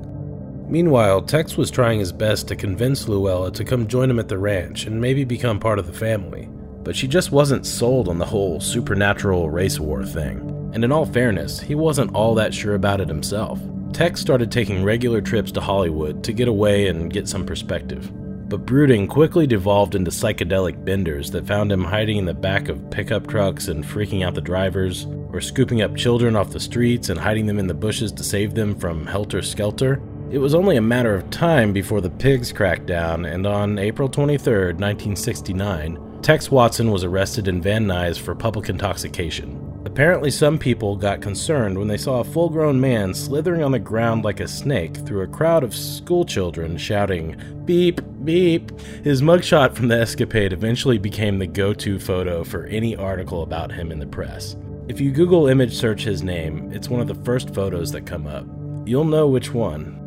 Meanwhile, 0.69 1.23
Tex 1.23 1.57
was 1.57 1.71
trying 1.71 1.97
his 1.97 2.11
best 2.11 2.47
to 2.47 2.55
convince 2.55 3.07
Luella 3.07 3.51
to 3.53 3.65
come 3.65 3.87
join 3.87 4.07
him 4.07 4.19
at 4.19 4.27
the 4.27 4.37
ranch 4.37 4.85
and 4.85 5.01
maybe 5.01 5.23
become 5.23 5.59
part 5.59 5.79
of 5.79 5.87
the 5.87 5.93
family, 5.93 6.47
but 6.83 6.95
she 6.95 7.07
just 7.07 7.31
wasn't 7.31 7.65
sold 7.65 8.07
on 8.07 8.19
the 8.19 8.25
whole 8.25 8.59
supernatural 8.59 9.49
race 9.49 9.79
war 9.79 10.05
thing. 10.05 10.69
And 10.75 10.83
in 10.83 10.91
all 10.91 11.07
fairness, 11.07 11.59
he 11.59 11.73
wasn't 11.73 12.13
all 12.13 12.35
that 12.35 12.53
sure 12.53 12.75
about 12.75 13.01
it 13.01 13.07
himself. 13.07 13.59
Tex 13.93 14.21
started 14.21 14.51
taking 14.51 14.83
regular 14.83 15.21
trips 15.21 15.51
to 15.53 15.61
Hollywood 15.61 16.23
to 16.23 16.33
get 16.33 16.47
away 16.47 16.87
and 16.87 17.11
get 17.11 17.27
some 17.27 17.47
perspective. 17.47 18.11
But 18.47 18.67
brooding 18.67 19.07
quickly 19.07 19.47
devolved 19.47 19.95
into 19.95 20.11
psychedelic 20.11 20.85
benders 20.85 21.31
that 21.31 21.47
found 21.47 21.71
him 21.71 21.83
hiding 21.83 22.17
in 22.17 22.25
the 22.25 22.33
back 22.35 22.69
of 22.69 22.91
pickup 22.91 23.25
trucks 23.25 23.69
and 23.69 23.83
freaking 23.83 24.23
out 24.23 24.35
the 24.35 24.41
drivers, 24.41 25.07
or 25.33 25.41
scooping 25.41 25.81
up 25.81 25.95
children 25.95 26.35
off 26.35 26.51
the 26.51 26.59
streets 26.59 27.09
and 27.09 27.19
hiding 27.19 27.47
them 27.47 27.57
in 27.57 27.65
the 27.65 27.73
bushes 27.73 28.11
to 28.11 28.23
save 28.23 28.53
them 28.53 28.75
from 28.75 29.07
helter 29.07 29.41
skelter. 29.41 29.99
It 30.31 30.37
was 30.37 30.53
only 30.53 30.77
a 30.77 30.81
matter 30.81 31.15
of 31.15 31.27
time 31.31 31.73
before 31.73 32.01
the 32.01 32.09
pigs 32.11 32.51
cracked 32.51 32.85
down, 32.85 33.25
and 33.25 33.47
on 33.47 33.79
April 33.79 34.07
23, 34.07 34.73
1969, 34.73 36.19
Tex 36.21 36.51
Watson 36.51 36.91
was 36.91 37.03
arrested 37.03 37.47
in 37.47 37.63
Van 37.63 37.87
Nuys 37.87 38.19
for 38.19 38.35
public 38.35 38.69
intoxication. 38.69 39.81
Apparently, 39.85 40.29
some 40.29 40.59
people 40.59 40.95
got 40.95 41.19
concerned 41.19 41.79
when 41.79 41.87
they 41.87 41.97
saw 41.97 42.19
a 42.19 42.23
full 42.23 42.47
grown 42.47 42.79
man 42.79 43.11
slithering 43.11 43.63
on 43.63 43.71
the 43.71 43.79
ground 43.79 44.23
like 44.23 44.39
a 44.39 44.47
snake 44.47 44.97
through 44.97 45.23
a 45.23 45.27
crowd 45.27 45.63
of 45.63 45.73
schoolchildren 45.73 46.77
shouting, 46.77 47.35
Beep, 47.65 47.99
beep. 48.23 48.79
His 49.03 49.23
mugshot 49.23 49.73
from 49.73 49.87
the 49.87 49.99
escapade 49.99 50.53
eventually 50.53 50.99
became 50.99 51.39
the 51.39 51.47
go 51.47 51.73
to 51.73 51.97
photo 51.97 52.43
for 52.43 52.65
any 52.67 52.95
article 52.95 53.41
about 53.41 53.71
him 53.71 53.91
in 53.91 53.97
the 53.97 54.05
press. 54.05 54.55
If 54.87 55.01
you 55.01 55.09
Google 55.09 55.47
image 55.47 55.73
search 55.73 56.03
his 56.03 56.21
name, 56.21 56.71
it's 56.71 56.87
one 56.87 57.01
of 57.01 57.07
the 57.07 57.23
first 57.25 57.51
photos 57.55 57.91
that 57.93 58.05
come 58.05 58.27
up. 58.27 58.45
You'll 58.85 59.05
know 59.05 59.27
which 59.27 59.55
one. 59.55 59.98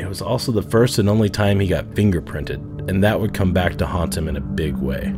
It 0.00 0.08
was 0.08 0.22
also 0.22 0.50
the 0.50 0.62
first 0.62 0.98
and 0.98 1.10
only 1.10 1.28
time 1.28 1.60
he 1.60 1.68
got 1.68 1.90
fingerprinted, 1.90 2.88
and 2.88 3.04
that 3.04 3.20
would 3.20 3.34
come 3.34 3.52
back 3.52 3.76
to 3.76 3.86
haunt 3.86 4.16
him 4.16 4.28
in 4.28 4.36
a 4.38 4.40
big 4.40 4.76
way. 4.76 5.12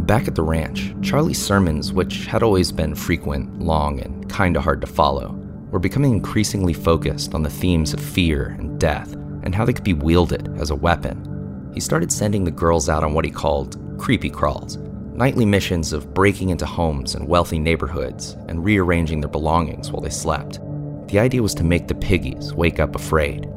Back 0.00 0.26
at 0.26 0.34
the 0.34 0.42
ranch, 0.42 0.92
Charlie's 1.00 1.40
sermons, 1.40 1.92
which 1.92 2.26
had 2.26 2.42
always 2.42 2.72
been 2.72 2.96
frequent, 2.96 3.60
long, 3.60 4.00
and 4.00 4.28
kinda 4.28 4.60
hard 4.60 4.80
to 4.80 4.88
follow, 4.88 5.38
were 5.70 5.78
becoming 5.78 6.12
increasingly 6.12 6.72
focused 6.72 7.36
on 7.36 7.44
the 7.44 7.48
themes 7.48 7.94
of 7.94 8.00
fear 8.00 8.56
and 8.58 8.80
death 8.80 9.14
and 9.44 9.54
how 9.54 9.64
they 9.64 9.72
could 9.72 9.84
be 9.84 9.94
wielded 9.94 10.48
as 10.58 10.70
a 10.70 10.74
weapon. 10.74 11.70
He 11.72 11.78
started 11.78 12.10
sending 12.10 12.42
the 12.42 12.50
girls 12.50 12.88
out 12.88 13.04
on 13.04 13.14
what 13.14 13.24
he 13.24 13.30
called 13.30 13.78
creepy 13.96 14.28
crawls, 14.28 14.76
nightly 15.14 15.46
missions 15.46 15.92
of 15.92 16.12
breaking 16.12 16.50
into 16.50 16.66
homes 16.66 17.14
in 17.14 17.28
wealthy 17.28 17.60
neighborhoods 17.60 18.36
and 18.48 18.64
rearranging 18.64 19.20
their 19.20 19.30
belongings 19.30 19.92
while 19.92 20.02
they 20.02 20.10
slept. 20.10 20.58
The 21.06 21.20
idea 21.20 21.42
was 21.42 21.54
to 21.54 21.64
make 21.64 21.86
the 21.86 21.94
piggies 21.94 22.52
wake 22.54 22.80
up 22.80 22.96
afraid, 22.96 23.48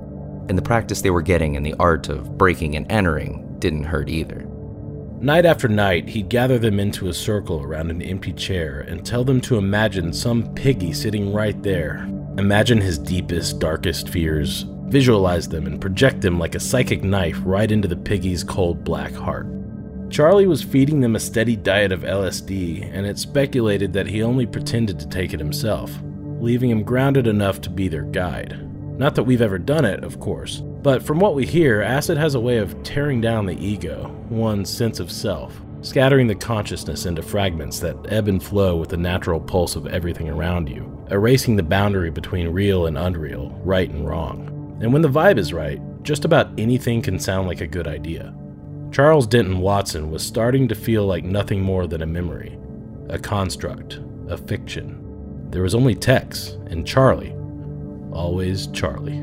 and 0.49 0.57
the 0.57 0.61
practice 0.61 1.01
they 1.01 1.09
were 1.09 1.21
getting 1.21 1.55
in 1.55 1.63
the 1.63 1.75
art 1.79 2.09
of 2.09 2.37
breaking 2.37 2.75
and 2.75 2.91
entering 2.91 3.55
didn't 3.59 3.83
hurt 3.83 4.09
either. 4.09 4.45
Night 5.19 5.45
after 5.45 5.67
night, 5.67 6.07
he'd 6.07 6.29
gather 6.29 6.59
them 6.59 6.79
into 6.79 7.09
a 7.09 7.13
circle 7.13 7.63
around 7.63 7.89
an 7.89 8.03
empty 8.03 8.31
chair 8.33 8.81
and 8.81 9.03
tell 9.03 9.23
them 9.23 9.41
to 9.41 9.57
imagine 9.57 10.13
some 10.13 10.53
piggy 10.53 10.93
sitting 10.93 11.33
right 11.33 11.61
there. 11.63 12.07
Imagine 12.37 12.79
his 12.79 12.99
deepest, 12.99 13.57
darkest 13.57 14.09
fears, 14.09 14.65
visualize 14.89 15.49
them, 15.49 15.65
and 15.65 15.81
project 15.81 16.21
them 16.21 16.37
like 16.37 16.53
a 16.53 16.59
psychic 16.59 17.03
knife 17.03 17.39
right 17.43 17.71
into 17.71 17.87
the 17.87 17.95
piggy's 17.95 18.43
cold 18.43 18.83
black 18.83 19.11
heart. 19.11 19.47
Charlie 20.11 20.45
was 20.45 20.61
feeding 20.61 21.01
them 21.01 21.15
a 21.15 21.19
steady 21.19 21.55
diet 21.55 21.91
of 21.91 22.01
LSD, 22.01 22.87
and 22.93 23.07
it's 23.07 23.23
speculated 23.23 23.93
that 23.93 24.07
he 24.07 24.21
only 24.21 24.45
pretended 24.45 24.99
to 24.99 25.09
take 25.09 25.33
it 25.33 25.39
himself, 25.39 25.91
leaving 26.39 26.69
him 26.69 26.83
grounded 26.83 27.25
enough 27.25 27.59
to 27.61 27.71
be 27.71 27.87
their 27.87 28.03
guide. 28.03 28.66
Not 28.97 29.13
that 29.13 29.23
we've 29.23 29.43
ever 29.43 29.59
done 29.59 29.85
it, 29.85 30.03
of 30.03 30.19
course, 30.19 30.63
but 30.81 31.03
from 31.03 31.19
what 31.19 31.35
we 31.35 31.45
hear, 31.45 31.81
acid 31.81 32.17
has 32.17 32.33
a 32.33 32.39
way 32.39 32.57
of 32.57 32.81
tearing 32.81 33.21
down 33.21 33.45
the 33.45 33.63
ego, 33.63 34.09
one's 34.29 34.71
sense 34.71 34.99
of 34.99 35.11
self, 35.11 35.61
scattering 35.81 36.25
the 36.25 36.33
consciousness 36.33 37.05
into 37.05 37.21
fragments 37.21 37.79
that 37.79 38.11
ebb 38.11 38.27
and 38.27 38.41
flow 38.41 38.75
with 38.75 38.89
the 38.89 38.97
natural 38.97 39.39
pulse 39.39 39.75
of 39.75 39.85
everything 39.85 40.29
around 40.29 40.67
you, 40.67 41.05
erasing 41.11 41.55
the 41.55 41.61
boundary 41.61 42.09
between 42.09 42.49
real 42.49 42.87
and 42.87 42.97
unreal, 42.97 43.49
right 43.63 43.91
and 43.91 44.07
wrong. 44.07 44.47
And 44.81 44.91
when 44.91 45.03
the 45.03 45.09
vibe 45.09 45.37
is 45.37 45.53
right, 45.53 45.79
just 46.01 46.25
about 46.25 46.49
anything 46.57 47.03
can 47.03 47.19
sound 47.19 47.47
like 47.47 47.61
a 47.61 47.67
good 47.67 47.87
idea. 47.87 48.33
Charles 48.91 49.27
Denton 49.27 49.59
Watson 49.59 50.09
was 50.09 50.25
starting 50.25 50.67
to 50.69 50.75
feel 50.75 51.05
like 51.05 51.23
nothing 51.23 51.61
more 51.61 51.85
than 51.85 52.01
a 52.01 52.07
memory, 52.07 52.57
a 53.09 53.19
construct, 53.19 53.99
a 54.27 54.37
fiction. 54.37 55.03
There 55.51 55.61
was 55.61 55.75
only 55.75 55.93
Tex 55.93 56.57
and 56.71 56.87
Charlie, 56.87 57.35
Always 58.17 58.65
Charlie. 58.67 59.19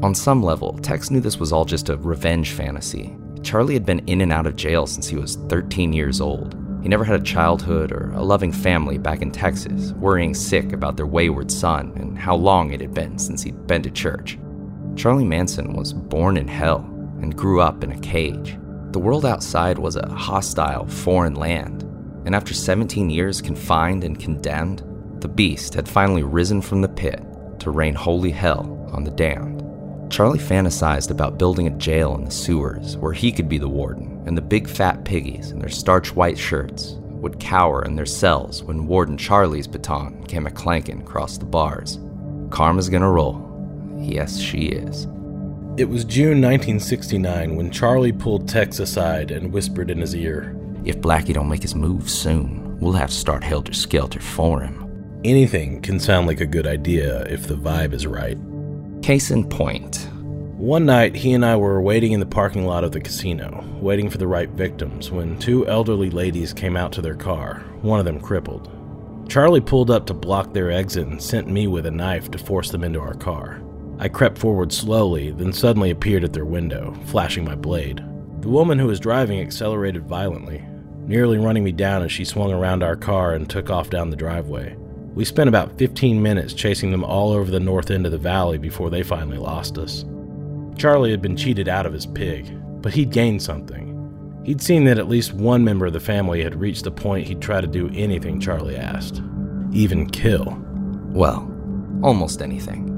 On 0.00 0.14
some 0.14 0.44
level, 0.44 0.78
Tex 0.78 1.10
knew 1.10 1.18
this 1.18 1.40
was 1.40 1.52
all 1.52 1.64
just 1.64 1.88
a 1.88 1.96
revenge 1.96 2.52
fantasy. 2.52 3.16
Charlie 3.42 3.74
had 3.74 3.84
been 3.84 3.98
in 4.06 4.20
and 4.20 4.32
out 4.32 4.46
of 4.46 4.54
jail 4.54 4.86
since 4.86 5.08
he 5.08 5.16
was 5.16 5.34
13 5.48 5.92
years 5.92 6.20
old. 6.20 6.56
He 6.82 6.88
never 6.88 7.04
had 7.04 7.20
a 7.20 7.24
childhood 7.24 7.90
or 7.90 8.12
a 8.14 8.22
loving 8.22 8.52
family 8.52 8.96
back 8.96 9.22
in 9.22 9.32
Texas, 9.32 9.90
worrying 9.94 10.34
sick 10.34 10.72
about 10.72 10.96
their 10.96 11.06
wayward 11.06 11.50
son 11.50 11.92
and 11.96 12.16
how 12.16 12.36
long 12.36 12.70
it 12.70 12.80
had 12.80 12.94
been 12.94 13.18
since 13.18 13.42
he'd 13.42 13.66
been 13.66 13.82
to 13.82 13.90
church. 13.90 14.38
Charlie 14.94 15.24
Manson 15.24 15.72
was 15.72 15.92
born 15.92 16.36
in 16.36 16.46
hell 16.46 16.88
and 17.20 17.36
grew 17.36 17.60
up 17.60 17.82
in 17.82 17.90
a 17.90 18.00
cage. 18.00 18.56
The 18.92 19.00
world 19.00 19.26
outside 19.26 19.80
was 19.80 19.96
a 19.96 20.08
hostile, 20.08 20.86
foreign 20.86 21.34
land, 21.34 21.82
And 22.24 22.36
after 22.36 22.54
17 22.54 23.10
years 23.10 23.42
confined 23.42 24.04
and 24.04 24.16
condemned, 24.16 24.84
the 25.20 25.28
beast 25.28 25.74
had 25.74 25.88
finally 25.88 26.22
risen 26.22 26.62
from 26.62 26.82
the 26.82 26.88
pit 26.88 27.20
to 27.62 27.70
rain 27.70 27.94
holy 27.94 28.30
hell 28.30 28.88
on 28.92 29.04
the 29.04 29.10
damned. 29.10 29.60
Charlie 30.12 30.38
fantasized 30.38 31.10
about 31.10 31.38
building 31.38 31.66
a 31.66 31.78
jail 31.78 32.14
in 32.14 32.24
the 32.24 32.30
sewers 32.30 32.96
where 32.98 33.14
he 33.14 33.32
could 33.32 33.48
be 33.48 33.58
the 33.58 33.68
warden, 33.68 34.22
and 34.26 34.36
the 34.36 34.42
big 34.42 34.68
fat 34.68 35.04
piggies 35.04 35.50
in 35.52 35.58
their 35.58 35.70
starch 35.70 36.14
white 36.14 36.38
shirts 36.38 36.96
would 37.22 37.40
cower 37.40 37.84
in 37.84 37.94
their 37.94 38.04
cells 38.04 38.62
when 38.62 38.86
Warden 38.86 39.16
Charlie's 39.16 39.66
baton 39.66 40.24
came 40.24 40.46
a 40.46 40.50
clanking 40.50 41.00
across 41.00 41.38
the 41.38 41.44
bars. 41.44 41.98
Karma's 42.50 42.88
gonna 42.88 43.10
roll. 43.10 43.48
Yes, 43.98 44.38
she 44.38 44.66
is. 44.66 45.06
It 45.78 45.88
was 45.88 46.04
June 46.04 46.42
1969 46.42 47.56
when 47.56 47.70
Charlie 47.70 48.12
pulled 48.12 48.46
Tex 48.46 48.80
aside 48.80 49.30
and 49.30 49.52
whispered 49.52 49.90
in 49.90 49.98
his 49.98 50.14
ear 50.14 50.54
If 50.84 51.00
Blackie 51.00 51.32
don't 51.32 51.48
make 51.48 51.62
his 51.62 51.74
move 51.74 52.10
soon, 52.10 52.78
we'll 52.80 52.92
have 52.92 53.10
to 53.10 53.16
start 53.16 53.44
Helter 53.44 53.72
Skelter 53.72 54.20
for 54.20 54.60
him. 54.60 54.81
Anything 55.24 55.80
can 55.82 56.00
sound 56.00 56.26
like 56.26 56.40
a 56.40 56.46
good 56.46 56.66
idea 56.66 57.22
if 57.26 57.46
the 57.46 57.54
vibe 57.54 57.92
is 57.92 58.08
right. 58.08 58.36
Case 59.02 59.30
in 59.30 59.48
point. 59.48 60.08
One 60.56 60.84
night, 60.84 61.14
he 61.14 61.32
and 61.32 61.44
I 61.44 61.54
were 61.54 61.80
waiting 61.80 62.10
in 62.10 62.18
the 62.18 62.26
parking 62.26 62.66
lot 62.66 62.82
of 62.82 62.90
the 62.90 63.00
casino, 63.00 63.64
waiting 63.80 64.10
for 64.10 64.18
the 64.18 64.26
right 64.26 64.48
victims, 64.48 65.12
when 65.12 65.38
two 65.38 65.64
elderly 65.68 66.10
ladies 66.10 66.52
came 66.52 66.76
out 66.76 66.90
to 66.94 67.02
their 67.02 67.14
car, 67.14 67.62
one 67.82 68.00
of 68.00 68.04
them 68.04 68.20
crippled. 68.20 68.68
Charlie 69.28 69.60
pulled 69.60 69.92
up 69.92 70.06
to 70.06 70.14
block 70.14 70.52
their 70.52 70.72
exit 70.72 71.06
and 71.06 71.22
sent 71.22 71.46
me 71.46 71.68
with 71.68 71.86
a 71.86 71.90
knife 71.92 72.28
to 72.32 72.38
force 72.38 72.72
them 72.72 72.82
into 72.82 72.98
our 72.98 73.14
car. 73.14 73.62
I 74.00 74.08
crept 74.08 74.38
forward 74.38 74.72
slowly, 74.72 75.30
then 75.30 75.52
suddenly 75.52 75.92
appeared 75.92 76.24
at 76.24 76.32
their 76.32 76.44
window, 76.44 76.98
flashing 77.06 77.44
my 77.44 77.54
blade. 77.54 77.98
The 78.40 78.48
woman 78.48 78.76
who 78.76 78.88
was 78.88 78.98
driving 78.98 79.40
accelerated 79.40 80.08
violently, 80.08 80.64
nearly 81.06 81.38
running 81.38 81.62
me 81.62 81.70
down 81.70 82.02
as 82.02 82.10
she 82.10 82.24
swung 82.24 82.52
around 82.52 82.82
our 82.82 82.96
car 82.96 83.34
and 83.34 83.48
took 83.48 83.70
off 83.70 83.88
down 83.88 84.10
the 84.10 84.16
driveway. 84.16 84.76
We 85.14 85.26
spent 85.26 85.48
about 85.48 85.76
15 85.76 86.22
minutes 86.22 86.54
chasing 86.54 86.90
them 86.90 87.04
all 87.04 87.32
over 87.32 87.50
the 87.50 87.60
north 87.60 87.90
end 87.90 88.06
of 88.06 88.12
the 88.12 88.18
valley 88.18 88.56
before 88.56 88.88
they 88.88 89.02
finally 89.02 89.36
lost 89.36 89.76
us. 89.76 90.06
Charlie 90.76 91.10
had 91.10 91.20
been 91.20 91.36
cheated 91.36 91.68
out 91.68 91.84
of 91.84 91.92
his 91.92 92.06
pig, 92.06 92.50
but 92.80 92.94
he'd 92.94 93.10
gained 93.10 93.42
something. 93.42 93.90
He'd 94.44 94.62
seen 94.62 94.84
that 94.84 94.98
at 94.98 95.08
least 95.08 95.34
one 95.34 95.64
member 95.64 95.84
of 95.86 95.92
the 95.92 96.00
family 96.00 96.42
had 96.42 96.58
reached 96.58 96.84
the 96.84 96.90
point 96.90 97.26
he'd 97.26 97.42
try 97.42 97.60
to 97.60 97.66
do 97.66 97.90
anything 97.94 98.40
Charlie 98.40 98.76
asked, 98.76 99.22
even 99.70 100.08
kill. 100.08 100.58
Well, 101.10 101.48
almost 102.02 102.40
anything. 102.40 102.88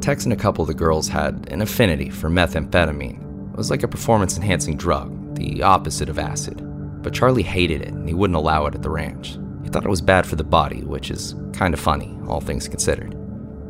Tex 0.00 0.24
and 0.24 0.32
a 0.32 0.36
couple 0.36 0.62
of 0.62 0.68
the 0.68 0.74
girls 0.74 1.06
had 1.06 1.48
an 1.52 1.60
affinity 1.60 2.08
for 2.08 2.30
methamphetamine. 2.30 3.52
It 3.52 3.56
was 3.56 3.70
like 3.70 3.82
a 3.82 3.88
performance 3.88 4.36
enhancing 4.36 4.78
drug, 4.78 5.36
the 5.36 5.62
opposite 5.62 6.08
of 6.08 6.18
acid. 6.18 6.62
But 7.02 7.12
Charlie 7.12 7.42
hated 7.42 7.82
it 7.82 7.88
and 7.88 8.08
he 8.08 8.14
wouldn't 8.14 8.36
allow 8.36 8.66
it 8.66 8.74
at 8.74 8.82
the 8.82 8.90
ranch. 8.90 9.36
He 9.68 9.70
thought 9.70 9.84
it 9.84 9.90
was 9.90 10.00
bad 10.00 10.26
for 10.26 10.36
the 10.36 10.44
body, 10.44 10.80
which 10.80 11.10
is 11.10 11.34
kind 11.52 11.74
of 11.74 11.80
funny, 11.80 12.18
all 12.26 12.40
things 12.40 12.68
considered. 12.68 13.14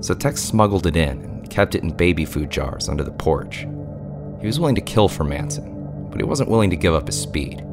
So 0.00 0.14
Tex 0.14 0.40
smuggled 0.40 0.86
it 0.86 0.94
in 0.94 1.24
and 1.24 1.50
kept 1.50 1.74
it 1.74 1.82
in 1.82 1.90
baby 1.90 2.24
food 2.24 2.50
jars 2.50 2.88
under 2.88 3.02
the 3.02 3.10
porch. 3.10 3.66
He 4.40 4.46
was 4.46 4.60
willing 4.60 4.76
to 4.76 4.80
kill 4.80 5.08
for 5.08 5.24
Manson, 5.24 6.06
but 6.08 6.20
he 6.20 6.24
wasn't 6.24 6.50
willing 6.50 6.70
to 6.70 6.76
give 6.76 6.94
up 6.94 7.08
his 7.08 7.20
speed. 7.20 7.64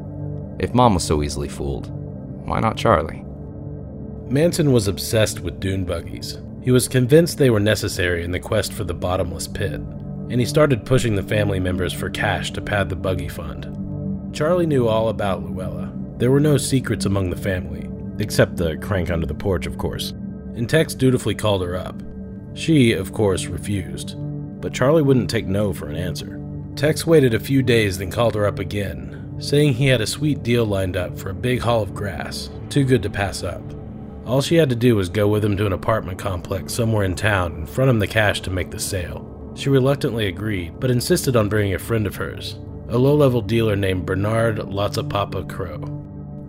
If 0.58 0.74
Mom 0.74 0.94
was 0.94 1.04
so 1.04 1.22
easily 1.22 1.46
fooled, 1.46 1.86
why 2.44 2.58
not 2.58 2.76
Charlie? 2.76 3.24
Manson 4.28 4.72
was 4.72 4.88
obsessed 4.88 5.38
with 5.38 5.60
dune 5.60 5.84
buggies. 5.84 6.38
He 6.64 6.72
was 6.72 6.88
convinced 6.88 7.38
they 7.38 7.50
were 7.50 7.60
necessary 7.60 8.24
in 8.24 8.32
the 8.32 8.40
quest 8.40 8.72
for 8.72 8.82
the 8.82 8.92
bottomless 8.92 9.46
pit, 9.46 9.74
and 9.74 10.40
he 10.40 10.46
started 10.46 10.84
pushing 10.84 11.14
the 11.14 11.22
family 11.22 11.60
members 11.60 11.92
for 11.92 12.10
cash 12.10 12.50
to 12.54 12.60
pad 12.60 12.88
the 12.88 12.96
buggy 12.96 13.28
fund. 13.28 14.34
Charlie 14.34 14.66
knew 14.66 14.88
all 14.88 15.10
about 15.10 15.44
Luella. 15.44 15.92
There 16.16 16.32
were 16.32 16.40
no 16.40 16.56
secrets 16.56 17.06
among 17.06 17.30
the 17.30 17.36
family, 17.36 17.88
except 18.18 18.56
the 18.56 18.76
crank 18.78 19.10
under 19.10 19.26
the 19.26 19.34
porch, 19.34 19.66
of 19.66 19.78
course, 19.78 20.10
and 20.54 20.68
Tex 20.68 20.94
dutifully 20.94 21.34
called 21.34 21.62
her 21.62 21.76
up. 21.76 22.02
She, 22.54 22.92
of 22.92 23.12
course, 23.12 23.46
refused, 23.46 24.14
but 24.60 24.72
Charlie 24.72 25.02
wouldn't 25.02 25.30
take 25.30 25.46
no 25.46 25.72
for 25.72 25.88
an 25.88 25.96
answer. 25.96 26.40
Tex 26.74 27.06
waited 27.06 27.34
a 27.34 27.40
few 27.40 27.62
days, 27.62 27.98
then 27.98 28.10
called 28.10 28.34
her 28.34 28.46
up 28.46 28.58
again, 28.58 29.34
saying 29.38 29.74
he 29.74 29.86
had 29.86 30.00
a 30.00 30.06
sweet 30.06 30.42
deal 30.42 30.64
lined 30.64 30.96
up 30.96 31.18
for 31.18 31.30
a 31.30 31.34
big 31.34 31.60
haul 31.60 31.82
of 31.82 31.94
grass, 31.94 32.50
too 32.70 32.84
good 32.84 33.02
to 33.02 33.10
pass 33.10 33.42
up. 33.42 33.62
All 34.26 34.42
she 34.42 34.56
had 34.56 34.70
to 34.70 34.76
do 34.76 34.96
was 34.96 35.08
go 35.08 35.28
with 35.28 35.44
him 35.44 35.56
to 35.56 35.66
an 35.66 35.72
apartment 35.72 36.18
complex 36.18 36.74
somewhere 36.74 37.04
in 37.04 37.14
town 37.14 37.52
and 37.52 37.68
front 37.68 37.90
him 37.90 37.98
the 37.98 38.06
cash 38.06 38.40
to 38.42 38.50
make 38.50 38.70
the 38.70 38.80
sale. 38.80 39.52
She 39.54 39.68
reluctantly 39.68 40.26
agreed, 40.26 40.80
but 40.80 40.90
insisted 40.90 41.36
on 41.36 41.48
bringing 41.48 41.74
a 41.74 41.78
friend 41.78 42.06
of 42.06 42.16
hers, 42.16 42.58
a 42.88 42.98
low 42.98 43.14
level 43.14 43.40
dealer 43.40 43.76
named 43.76 44.04
Bernard 44.04 44.56
Lotsapoppa 44.58 45.48
Crow. 45.48 46.05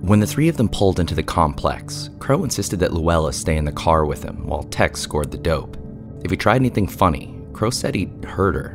When 0.07 0.21
the 0.21 0.25
three 0.25 0.47
of 0.47 0.55
them 0.55 0.69
pulled 0.69 1.01
into 1.01 1.15
the 1.15 1.21
complex, 1.21 2.11
Crow 2.19 2.45
insisted 2.45 2.79
that 2.79 2.93
Luella 2.93 3.33
stay 3.33 3.57
in 3.57 3.65
the 3.65 3.73
car 3.73 4.05
with 4.05 4.23
him 4.23 4.47
while 4.47 4.63
Tex 4.63 5.01
scored 5.01 5.31
the 5.31 5.37
dope. 5.37 5.75
If 6.23 6.31
he 6.31 6.37
tried 6.37 6.61
anything 6.61 6.87
funny, 6.87 7.37
Crow 7.51 7.71
said 7.71 7.93
he'd 7.93 8.23
hurt 8.23 8.55
her. 8.55 8.69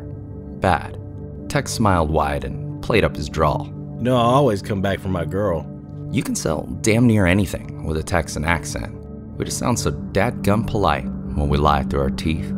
Bad. 0.61 1.01
Tex 1.49 1.73
smiled 1.73 2.11
wide 2.11 2.45
and 2.45 2.83
played 2.83 3.03
up 3.03 3.17
his 3.17 3.31
drawl. 3.31 3.65
You 3.97 4.03
know, 4.03 4.17
I 4.19 4.25
always 4.25 4.61
come 4.61 4.83
back 4.83 5.01
for 5.01 5.09
my 5.09 5.25
girl. 5.25 5.67
You 6.11 6.23
can 6.23 6.35
sell 6.35 6.67
damn 6.83 7.07
near 7.07 7.25
anything 7.25 7.87
with 7.87 7.97
a 7.97 8.03
Texan 8.03 8.45
accent. 8.45 8.95
We 9.39 9.47
just 9.47 9.57
sound 9.59 9.79
so 9.79 9.91
dadgum 9.91 10.67
polite 10.67 11.07
when 11.07 11.49
we 11.49 11.57
lie 11.57 11.85
through 11.85 12.03
our 12.03 12.11
teeth. 12.11 12.55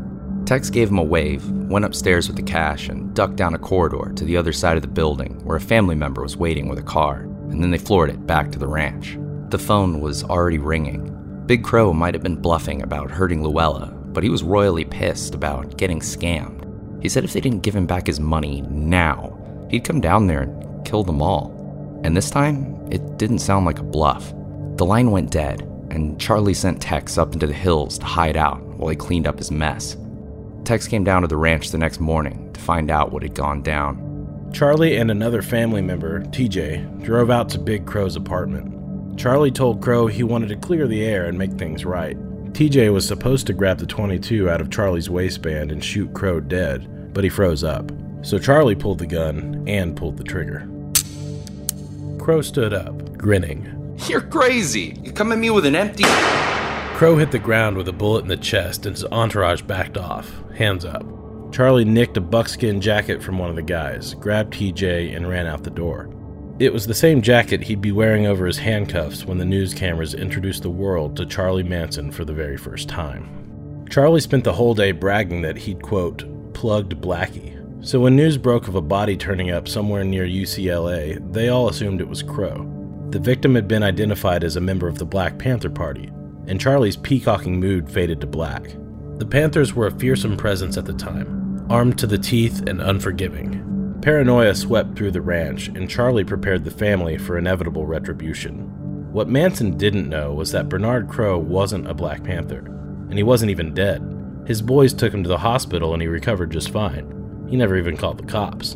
Tex 0.47 0.68
gave 0.68 0.89
him 0.89 0.99
a 0.99 1.03
wave, 1.05 1.49
went 1.49 1.85
upstairs 1.85 2.27
with 2.27 2.35
the 2.37 2.43
cash, 2.43 2.89
and 2.89 3.14
ducked 3.14 3.37
down 3.37 3.55
a 3.55 3.59
corridor 3.59 4.12
to 4.16 4.25
the 4.25 4.37
other 4.37 4.53
side 4.53 4.75
of 4.75 4.83
the 4.83 4.89
building 4.89 5.41
where 5.45 5.59
a 5.59 5.61
family 5.61 5.95
member 5.95 6.22
was 6.22 6.37
waiting 6.37 6.68
with 6.68 6.81
a 6.81 6.83
car, 6.83 7.29
and 7.55 7.62
then 7.62 7.70
they 7.70 7.78
floored 7.78 8.11
it 8.11 8.26
back 8.26 8.50
to 8.50 8.59
the 8.59 8.66
ranch. 8.66 9.16
The 9.50 9.59
phone 9.59 10.00
was 10.00 10.24
already 10.24 10.59
ringing. 10.59 11.44
Big 11.46 11.62
Crow 11.62 11.92
might 11.92 12.12
have 12.12 12.22
been 12.22 12.34
bluffing 12.34 12.82
about 12.82 13.12
hurting 13.12 13.44
Luella, 13.44 13.86
but 14.12 14.24
he 14.24 14.28
was 14.28 14.42
royally 14.42 14.84
pissed 14.84 15.36
about 15.36 15.76
getting 15.78 16.00
scammed. 16.00 16.62
He 17.00 17.09
said 17.09 17.22
if 17.22 17.32
they 17.32 17.40
didn't 17.40 17.62
give 17.62 17.76
him 17.76 17.86
back 17.86 18.09
his 18.09 18.18
money 18.18 18.62
now, 18.62 19.38
he'd 19.70 19.84
come 19.84 20.00
down 20.00 20.26
there 20.26 20.40
and 20.40 20.84
kill 20.84 21.05
them 21.05 21.22
all. 21.22 22.00
And 22.02 22.16
this 22.16 22.28
time, 22.28 22.74
it 22.90 23.18
didn't 23.18 23.38
sound 23.38 23.66
like 23.66 23.78
a 23.78 23.84
bluff. 23.84 24.34
The 24.76 24.84
line 24.84 25.12
went 25.12 25.30
dead, 25.30 25.62
and 25.90 26.20
Charlie 26.20 26.55
sent 26.55 26.82
Tex 26.82 27.18
up 27.18 27.34
into 27.34 27.46
the 27.46 27.52
hills 27.52 27.98
to 27.98 28.05
hide 28.05 28.36
out 28.36 28.64
while 28.64 28.90
he 28.90 28.96
cleaned 28.96 29.28
up 29.28 29.38
his 29.38 29.52
mess. 29.52 29.96
Tex 30.64 30.88
came 30.88 31.05
down 31.05 31.22
to 31.22 31.28
the 31.28 31.36
ranch 31.36 31.70
the 31.70 31.78
next 31.78 32.00
morning 32.00 32.52
to 32.52 32.61
find 32.61 32.90
out 32.90 33.12
what 33.12 33.22
had 33.22 33.36
gone 33.36 33.62
down. 33.62 34.14
Charlie 34.55 34.96
and 34.98 35.11
another 35.11 35.42
family 35.42 35.82
member, 35.82 36.20
TJ, 36.20 37.02
drove 37.02 37.28
out 37.28 37.48
to 37.48 37.59
Big 37.59 37.86
Crow's 37.86 38.14
apartment. 38.14 39.18
Charlie 39.18 39.50
told 39.50 39.82
Crow 39.82 40.07
he 40.07 40.22
wanted 40.22 40.48
to 40.50 40.57
clear 40.57 40.86
the 40.86 41.05
air 41.05 41.26
and 41.26 41.36
make 41.36 41.52
things 41.55 41.84
right. 41.84 42.16
TJ 42.52 42.92
was 42.92 43.05
supposed 43.05 43.48
to 43.48 43.52
grab 43.52 43.78
the 43.78 43.86
22 43.86 44.48
out 44.48 44.61
of 44.61 44.70
Charlie's 44.70 45.11
waistband 45.11 45.72
and 45.72 45.84
shoot 45.84 46.14
Crow 46.14 46.38
dead, 46.38 47.12
but 47.12 47.24
he 47.24 47.30
froze 47.30 47.64
up. 47.64 47.90
So 48.22 48.38
Charlie 48.38 48.76
pulled 48.76 49.00
the 49.00 49.09
gun 49.09 49.64
and 49.66 49.96
pulled 49.96 50.18
the 50.18 50.24
trigger. 50.24 50.68
Crow 52.20 52.40
stood 52.40 52.72
up, 52.72 53.18
grinning. 53.18 53.98
You're 54.09 54.20
crazy! 54.20 54.96
You 55.02 55.11
come 55.11 55.32
at 55.32 55.38
me 55.38 55.50
with 55.50 55.66
an 55.66 55.74
empty. 55.74 56.05
Crow 56.96 57.16
hit 57.16 57.32
the 57.32 57.40
ground 57.40 57.76
with 57.76 57.88
a 57.88 57.92
bullet 57.92 58.22
in 58.22 58.28
the 58.28 58.36
chest 58.36 58.86
and 58.86 58.94
his 58.94 59.05
entourage 59.07 59.62
backed 59.62 59.98
off, 59.98 60.32
hands 60.52 60.84
up. 60.84 61.05
Charlie 61.55 61.84
nicked 61.84 62.16
a 62.16 62.20
buckskin 62.20 62.80
jacket 62.80 63.22
from 63.22 63.38
one 63.38 63.48
of 63.48 63.55
the 63.55 63.62
guys, 63.62 64.14
grabbed 64.14 64.55
TJ, 64.55 65.14
and 65.14 65.28
ran 65.28 65.46
out 65.46 65.62
the 65.62 65.70
door. 65.70 66.11
It 66.59 66.72
was 66.72 66.84
the 66.84 66.94
same 66.94 67.22
jacket 67.22 67.62
he'd 67.62 67.80
be 67.80 67.92
wearing 67.92 68.26
over 68.26 68.44
his 68.44 68.59
handcuffs 68.59 69.24
when 69.24 69.38
the 69.38 69.44
news 69.44 69.72
cameras 69.72 70.14
introduced 70.14 70.64
the 70.64 70.70
world 70.70 71.16
to 71.16 71.24
Charlie 71.24 71.62
Manson 71.62 72.11
for 72.11 72.24
the 72.24 72.32
very 72.32 72.57
first 72.57 72.88
time. 72.88 73.86
Charlie 73.88 74.20
spent 74.20 74.42
the 74.42 74.52
whole 74.52 74.74
day 74.74 74.90
bragging 74.90 75.42
that 75.42 75.57
he'd, 75.57 75.80
quote, 75.80 76.24
plugged 76.55 77.00
Blackie. 77.00 77.86
So 77.86 78.00
when 78.00 78.16
news 78.16 78.36
broke 78.36 78.66
of 78.66 78.74
a 78.74 78.82
body 78.82 79.16
turning 79.16 79.52
up 79.52 79.68
somewhere 79.68 80.02
near 80.02 80.26
UCLA, 80.26 81.32
they 81.32 81.50
all 81.50 81.68
assumed 81.68 82.00
it 82.00 82.09
was 82.09 82.24
Crow. 82.24 82.68
The 83.11 83.20
victim 83.20 83.55
had 83.55 83.68
been 83.68 83.84
identified 83.84 84.42
as 84.42 84.57
a 84.57 84.61
member 84.61 84.88
of 84.88 84.98
the 84.98 85.07
Black 85.07 85.38
Panther 85.38 85.70
Party, 85.70 86.11
and 86.48 86.61
Charlie's 86.61 86.96
peacocking 86.96 87.61
mood 87.61 87.88
faded 87.88 88.20
to 88.22 88.26
black. 88.26 88.74
The 89.18 89.26
Panthers 89.26 89.72
were 89.72 89.86
a 89.86 89.98
fearsome 90.00 90.36
presence 90.36 90.76
at 90.76 90.86
the 90.86 90.92
time, 90.92 91.43
armed 91.71 91.99
to 91.99 92.07
the 92.07 92.19
teeth 92.19 92.62
and 92.67 92.81
unforgiving. 92.81 93.99
Paranoia 94.03 94.55
swept 94.55 94.97
through 94.97 95.12
the 95.12 95.21
ranch, 95.21 95.69
and 95.69 95.89
Charlie 95.89 96.25
prepared 96.25 96.65
the 96.65 96.71
family 96.71 97.17
for 97.17 97.39
inevitable 97.39 97.87
retribution. 97.87 99.12
What 99.12 99.29
Manson 99.29 99.79
didn't 99.79 100.09
know 100.09 100.35
was 100.35 100.53
that 100.53 100.69
Bernard 100.69 101.09
Crow 101.09 101.39
wasn't 101.39 101.89
a 101.89 101.95
Black 101.95 102.23
Panther, 102.23 102.59
and 103.09 103.15
he 103.15 103.23
wasn't 103.23 103.51
even 103.51 103.73
dead. 103.73 104.03
His 104.47 104.61
boys 104.61 104.93
took 104.93 105.15
him 105.15 105.23
to 105.23 105.29
the 105.29 105.39
hospital 105.39 105.95
and 105.95 106.03
he 106.03 106.09
recovered 106.09 106.51
just 106.51 106.71
fine. 106.71 107.47
He 107.49 107.57
never 107.57 107.79
even 107.79 107.97
called 107.97 108.19
the 108.19 108.25
cops. 108.25 108.75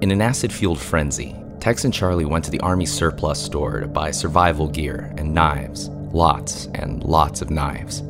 In 0.00 0.10
an 0.10 0.22
acid 0.22 0.52
fueled 0.52 0.80
frenzy, 0.80 1.34
Tex 1.58 1.84
and 1.84 1.92
Charlie 1.92 2.24
went 2.24 2.44
to 2.44 2.50
the 2.50 2.60
Army 2.60 2.86
surplus 2.86 3.42
store 3.42 3.80
to 3.80 3.88
buy 3.88 4.10
survival 4.10 4.68
gear 4.68 5.12
and 5.18 5.34
knives, 5.34 5.88
lots 6.12 6.66
and 6.74 7.02
lots 7.02 7.42
of 7.42 7.50
knives. 7.50 8.02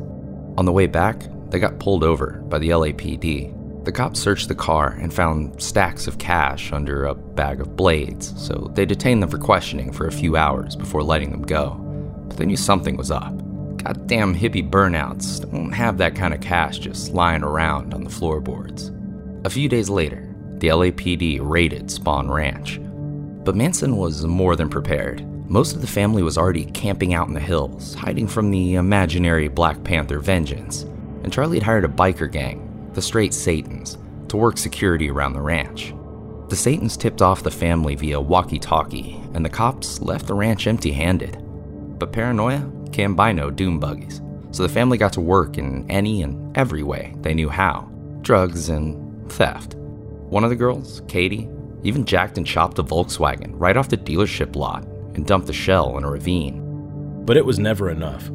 On 0.57 0.65
the 0.65 0.71
way 0.71 0.85
back, 0.85 1.23
they 1.49 1.59
got 1.59 1.79
pulled 1.79 2.03
over 2.03 2.41
by 2.47 2.59
the 2.59 2.69
LAPD. 2.69 3.60
The 3.83 3.91
cops 3.91 4.19
searched 4.19 4.47
the 4.47 4.53
car 4.53 4.95
and 5.01 5.11
found 5.11 5.59
stacks 5.59 6.05
of 6.05 6.19
cash 6.19 6.71
under 6.71 7.05
a 7.05 7.15
bag 7.15 7.59
of 7.59 7.75
blades, 7.75 8.31
so 8.39 8.71
they 8.75 8.85
detained 8.85 9.23
them 9.23 9.29
for 9.29 9.39
questioning 9.39 9.91
for 9.91 10.05
a 10.05 10.11
few 10.11 10.37
hours 10.37 10.75
before 10.75 11.01
letting 11.01 11.31
them 11.31 11.41
go. 11.41 11.71
But 12.27 12.37
they 12.37 12.45
knew 12.45 12.57
something 12.57 12.95
was 12.95 13.09
up. 13.09 13.35
Goddamn 13.77 14.35
hippie 14.35 14.69
burnouts 14.69 15.41
don't 15.49 15.71
have 15.71 15.97
that 15.97 16.13
kind 16.13 16.31
of 16.31 16.41
cash 16.41 16.77
just 16.77 17.13
lying 17.13 17.41
around 17.41 17.95
on 17.95 18.03
the 18.03 18.09
floorboards. 18.11 18.91
A 19.45 19.49
few 19.49 19.67
days 19.67 19.89
later, 19.89 20.31
the 20.59 20.67
LAPD 20.67 21.39
raided 21.41 21.87
Spahn 21.87 22.29
Ranch. 22.29 22.79
But 23.43 23.55
Manson 23.55 23.97
was 23.97 24.23
more 24.27 24.55
than 24.55 24.69
prepared. 24.69 25.25
Most 25.49 25.73
of 25.73 25.81
the 25.81 25.87
family 25.87 26.21
was 26.21 26.37
already 26.37 26.65
camping 26.65 27.15
out 27.15 27.27
in 27.27 27.33
the 27.33 27.39
hills, 27.39 27.95
hiding 27.95 28.27
from 28.27 28.51
the 28.51 28.75
imaginary 28.75 29.47
Black 29.47 29.83
Panther 29.83 30.19
vengeance. 30.19 30.83
And 31.23 31.33
Charlie 31.33 31.57
had 31.57 31.65
hired 31.65 31.85
a 31.85 31.87
biker 31.87 32.31
gang 32.31 32.70
the 32.93 33.01
Straight 33.01 33.33
Satans, 33.33 33.97
to 34.27 34.37
work 34.37 34.57
security 34.57 35.09
around 35.09 35.33
the 35.33 35.41
ranch. 35.41 35.93
The 36.49 36.55
Satans 36.55 36.97
tipped 36.97 37.21
off 37.21 37.43
the 37.43 37.51
family 37.51 37.95
via 37.95 38.19
walkie 38.19 38.59
talkie, 38.59 39.21
and 39.33 39.45
the 39.45 39.49
cops 39.49 40.01
left 40.01 40.27
the 40.27 40.33
ranch 40.33 40.67
empty 40.67 40.91
handed. 40.91 41.37
But 41.97 42.11
paranoia 42.11 42.69
can 42.91 43.13
buy 43.13 43.31
no 43.31 43.49
doom 43.49 43.79
buggies, 43.79 44.21
so 44.51 44.63
the 44.63 44.69
family 44.69 44.97
got 44.97 45.13
to 45.13 45.21
work 45.21 45.57
in 45.57 45.89
any 45.89 46.23
and 46.23 46.57
every 46.57 46.83
way 46.83 47.15
they 47.21 47.33
knew 47.33 47.49
how 47.49 47.89
drugs 48.21 48.69
and 48.69 49.31
theft. 49.31 49.75
One 49.75 50.43
of 50.43 50.49
the 50.49 50.55
girls, 50.55 51.01
Katie, 51.07 51.49
even 51.83 52.05
jacked 52.05 52.37
and 52.37 52.45
chopped 52.45 52.79
a 52.79 52.83
Volkswagen 52.83 53.51
right 53.53 53.75
off 53.75 53.89
the 53.89 53.97
dealership 53.97 54.55
lot 54.55 54.83
and 55.15 55.25
dumped 55.25 55.47
the 55.47 55.53
shell 55.53 55.97
in 55.97 56.03
a 56.03 56.09
ravine. 56.09 57.23
But 57.25 57.37
it 57.37 57.45
was 57.45 57.59
never 57.59 57.89
enough. 57.89 58.29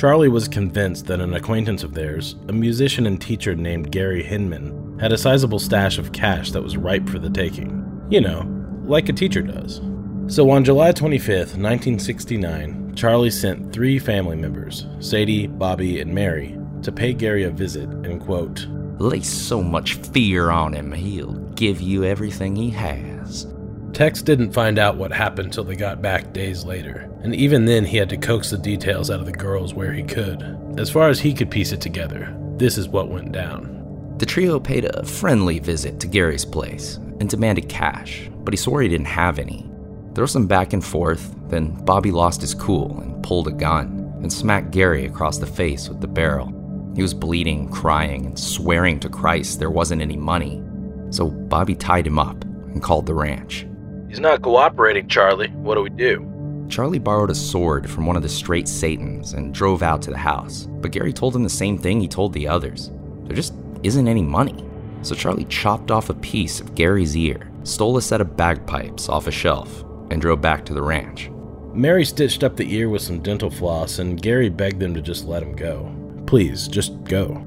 Charlie 0.00 0.30
was 0.30 0.48
convinced 0.48 1.08
that 1.08 1.20
an 1.20 1.34
acquaintance 1.34 1.82
of 1.82 1.92
theirs, 1.92 2.34
a 2.48 2.54
musician 2.54 3.04
and 3.04 3.20
teacher 3.20 3.54
named 3.54 3.92
Gary 3.92 4.22
Hinman, 4.22 4.98
had 4.98 5.12
a 5.12 5.18
sizable 5.18 5.58
stash 5.58 5.98
of 5.98 6.10
cash 6.12 6.52
that 6.52 6.62
was 6.62 6.78
ripe 6.78 7.06
for 7.06 7.18
the 7.18 7.28
taking. 7.28 7.84
You 8.08 8.22
know, 8.22 8.48
like 8.86 9.10
a 9.10 9.12
teacher 9.12 9.42
does. 9.42 9.82
So 10.26 10.48
on 10.48 10.64
July 10.64 10.92
25th, 10.92 11.52
1969, 11.54 12.94
Charlie 12.96 13.30
sent 13.30 13.74
three 13.74 13.98
family 13.98 14.36
members, 14.36 14.86
Sadie, 15.00 15.46
Bobby, 15.46 16.00
and 16.00 16.14
Mary, 16.14 16.58
to 16.80 16.90
pay 16.90 17.12
Gary 17.12 17.44
a 17.44 17.50
visit 17.50 17.90
and 17.90 18.22
quote, 18.22 18.66
Lay 18.98 19.20
so 19.20 19.62
much 19.62 19.96
fear 19.96 20.48
on 20.48 20.72
him, 20.72 20.92
he'll 20.92 21.34
give 21.56 21.78
you 21.78 22.04
everything 22.04 22.56
he 22.56 22.70
has. 22.70 23.44
Tex 23.92 24.22
didn't 24.22 24.52
find 24.52 24.78
out 24.78 24.96
what 24.96 25.12
happened 25.12 25.52
till 25.52 25.64
they 25.64 25.76
got 25.76 26.00
back 26.00 26.32
days 26.32 26.64
later, 26.64 27.10
and 27.22 27.34
even 27.34 27.64
then 27.64 27.84
he 27.84 27.96
had 27.96 28.08
to 28.10 28.16
coax 28.16 28.50
the 28.50 28.58
details 28.58 29.10
out 29.10 29.20
of 29.20 29.26
the 29.26 29.32
girls 29.32 29.74
where 29.74 29.92
he 29.92 30.02
could. 30.02 30.42
As 30.78 30.90
far 30.90 31.08
as 31.08 31.20
he 31.20 31.34
could 31.34 31.50
piece 31.50 31.72
it 31.72 31.80
together, 31.80 32.34
this 32.56 32.78
is 32.78 32.88
what 32.88 33.08
went 33.08 33.32
down. 33.32 34.14
The 34.18 34.26
trio 34.26 34.60
paid 34.60 34.84
a 34.84 35.04
friendly 35.04 35.58
visit 35.58 35.98
to 36.00 36.06
Gary's 36.06 36.44
place 36.44 36.96
and 37.20 37.28
demanded 37.28 37.68
cash, 37.68 38.30
but 38.44 38.52
he 38.54 38.58
swore 38.58 38.82
he 38.82 38.88
didn't 38.88 39.06
have 39.06 39.38
any. 39.38 39.68
There 40.12 40.22
was 40.22 40.32
some 40.32 40.46
back 40.46 40.72
and 40.72 40.84
forth, 40.84 41.34
then 41.48 41.72
Bobby 41.84 42.10
lost 42.10 42.40
his 42.40 42.54
cool 42.54 43.00
and 43.00 43.22
pulled 43.24 43.48
a 43.48 43.52
gun 43.52 44.12
and 44.22 44.32
smacked 44.32 44.70
Gary 44.70 45.06
across 45.06 45.38
the 45.38 45.46
face 45.46 45.88
with 45.88 46.00
the 46.00 46.08
barrel. 46.08 46.54
He 46.94 47.02
was 47.02 47.14
bleeding, 47.14 47.68
crying, 47.68 48.26
and 48.26 48.38
swearing 48.38 49.00
to 49.00 49.08
Christ 49.08 49.58
there 49.58 49.70
wasn't 49.70 50.02
any 50.02 50.16
money. 50.16 50.62
So 51.10 51.30
Bobby 51.30 51.74
tied 51.74 52.06
him 52.06 52.18
up 52.18 52.44
and 52.44 52.82
called 52.82 53.06
the 53.06 53.14
ranch. 53.14 53.66
He's 54.10 54.18
not 54.18 54.42
cooperating, 54.42 55.06
Charlie. 55.06 55.50
What 55.50 55.76
do 55.76 55.82
we 55.82 55.90
do? 55.90 56.66
Charlie 56.68 56.98
borrowed 56.98 57.30
a 57.30 57.34
sword 57.34 57.88
from 57.88 58.06
one 58.06 58.16
of 58.16 58.22
the 58.22 58.28
straight 58.28 58.66
Satans 58.66 59.34
and 59.34 59.54
drove 59.54 59.84
out 59.84 60.02
to 60.02 60.10
the 60.10 60.18
house, 60.18 60.66
but 60.68 60.90
Gary 60.90 61.12
told 61.12 61.36
him 61.36 61.44
the 61.44 61.48
same 61.48 61.78
thing 61.78 62.00
he 62.00 62.08
told 62.08 62.32
the 62.32 62.48
others. 62.48 62.90
There 63.22 63.36
just 63.36 63.54
isn't 63.84 64.08
any 64.08 64.22
money. 64.22 64.64
So 65.02 65.14
Charlie 65.14 65.44
chopped 65.44 65.92
off 65.92 66.10
a 66.10 66.14
piece 66.14 66.60
of 66.60 66.74
Gary's 66.74 67.16
ear, 67.16 67.52
stole 67.62 67.96
a 67.98 68.02
set 68.02 68.20
of 68.20 68.36
bagpipes 68.36 69.08
off 69.08 69.28
a 69.28 69.30
shelf, 69.30 69.84
and 70.10 70.20
drove 70.20 70.40
back 70.40 70.64
to 70.64 70.74
the 70.74 70.82
ranch. 70.82 71.30
Mary 71.72 72.04
stitched 72.04 72.42
up 72.42 72.56
the 72.56 72.74
ear 72.74 72.88
with 72.88 73.02
some 73.02 73.20
dental 73.20 73.48
floss, 73.48 74.00
and 74.00 74.20
Gary 74.20 74.48
begged 74.48 74.80
them 74.80 74.92
to 74.92 75.00
just 75.00 75.24
let 75.24 75.42
him 75.42 75.54
go. 75.54 75.94
Please, 76.26 76.66
just 76.66 77.04
go. 77.04 77.46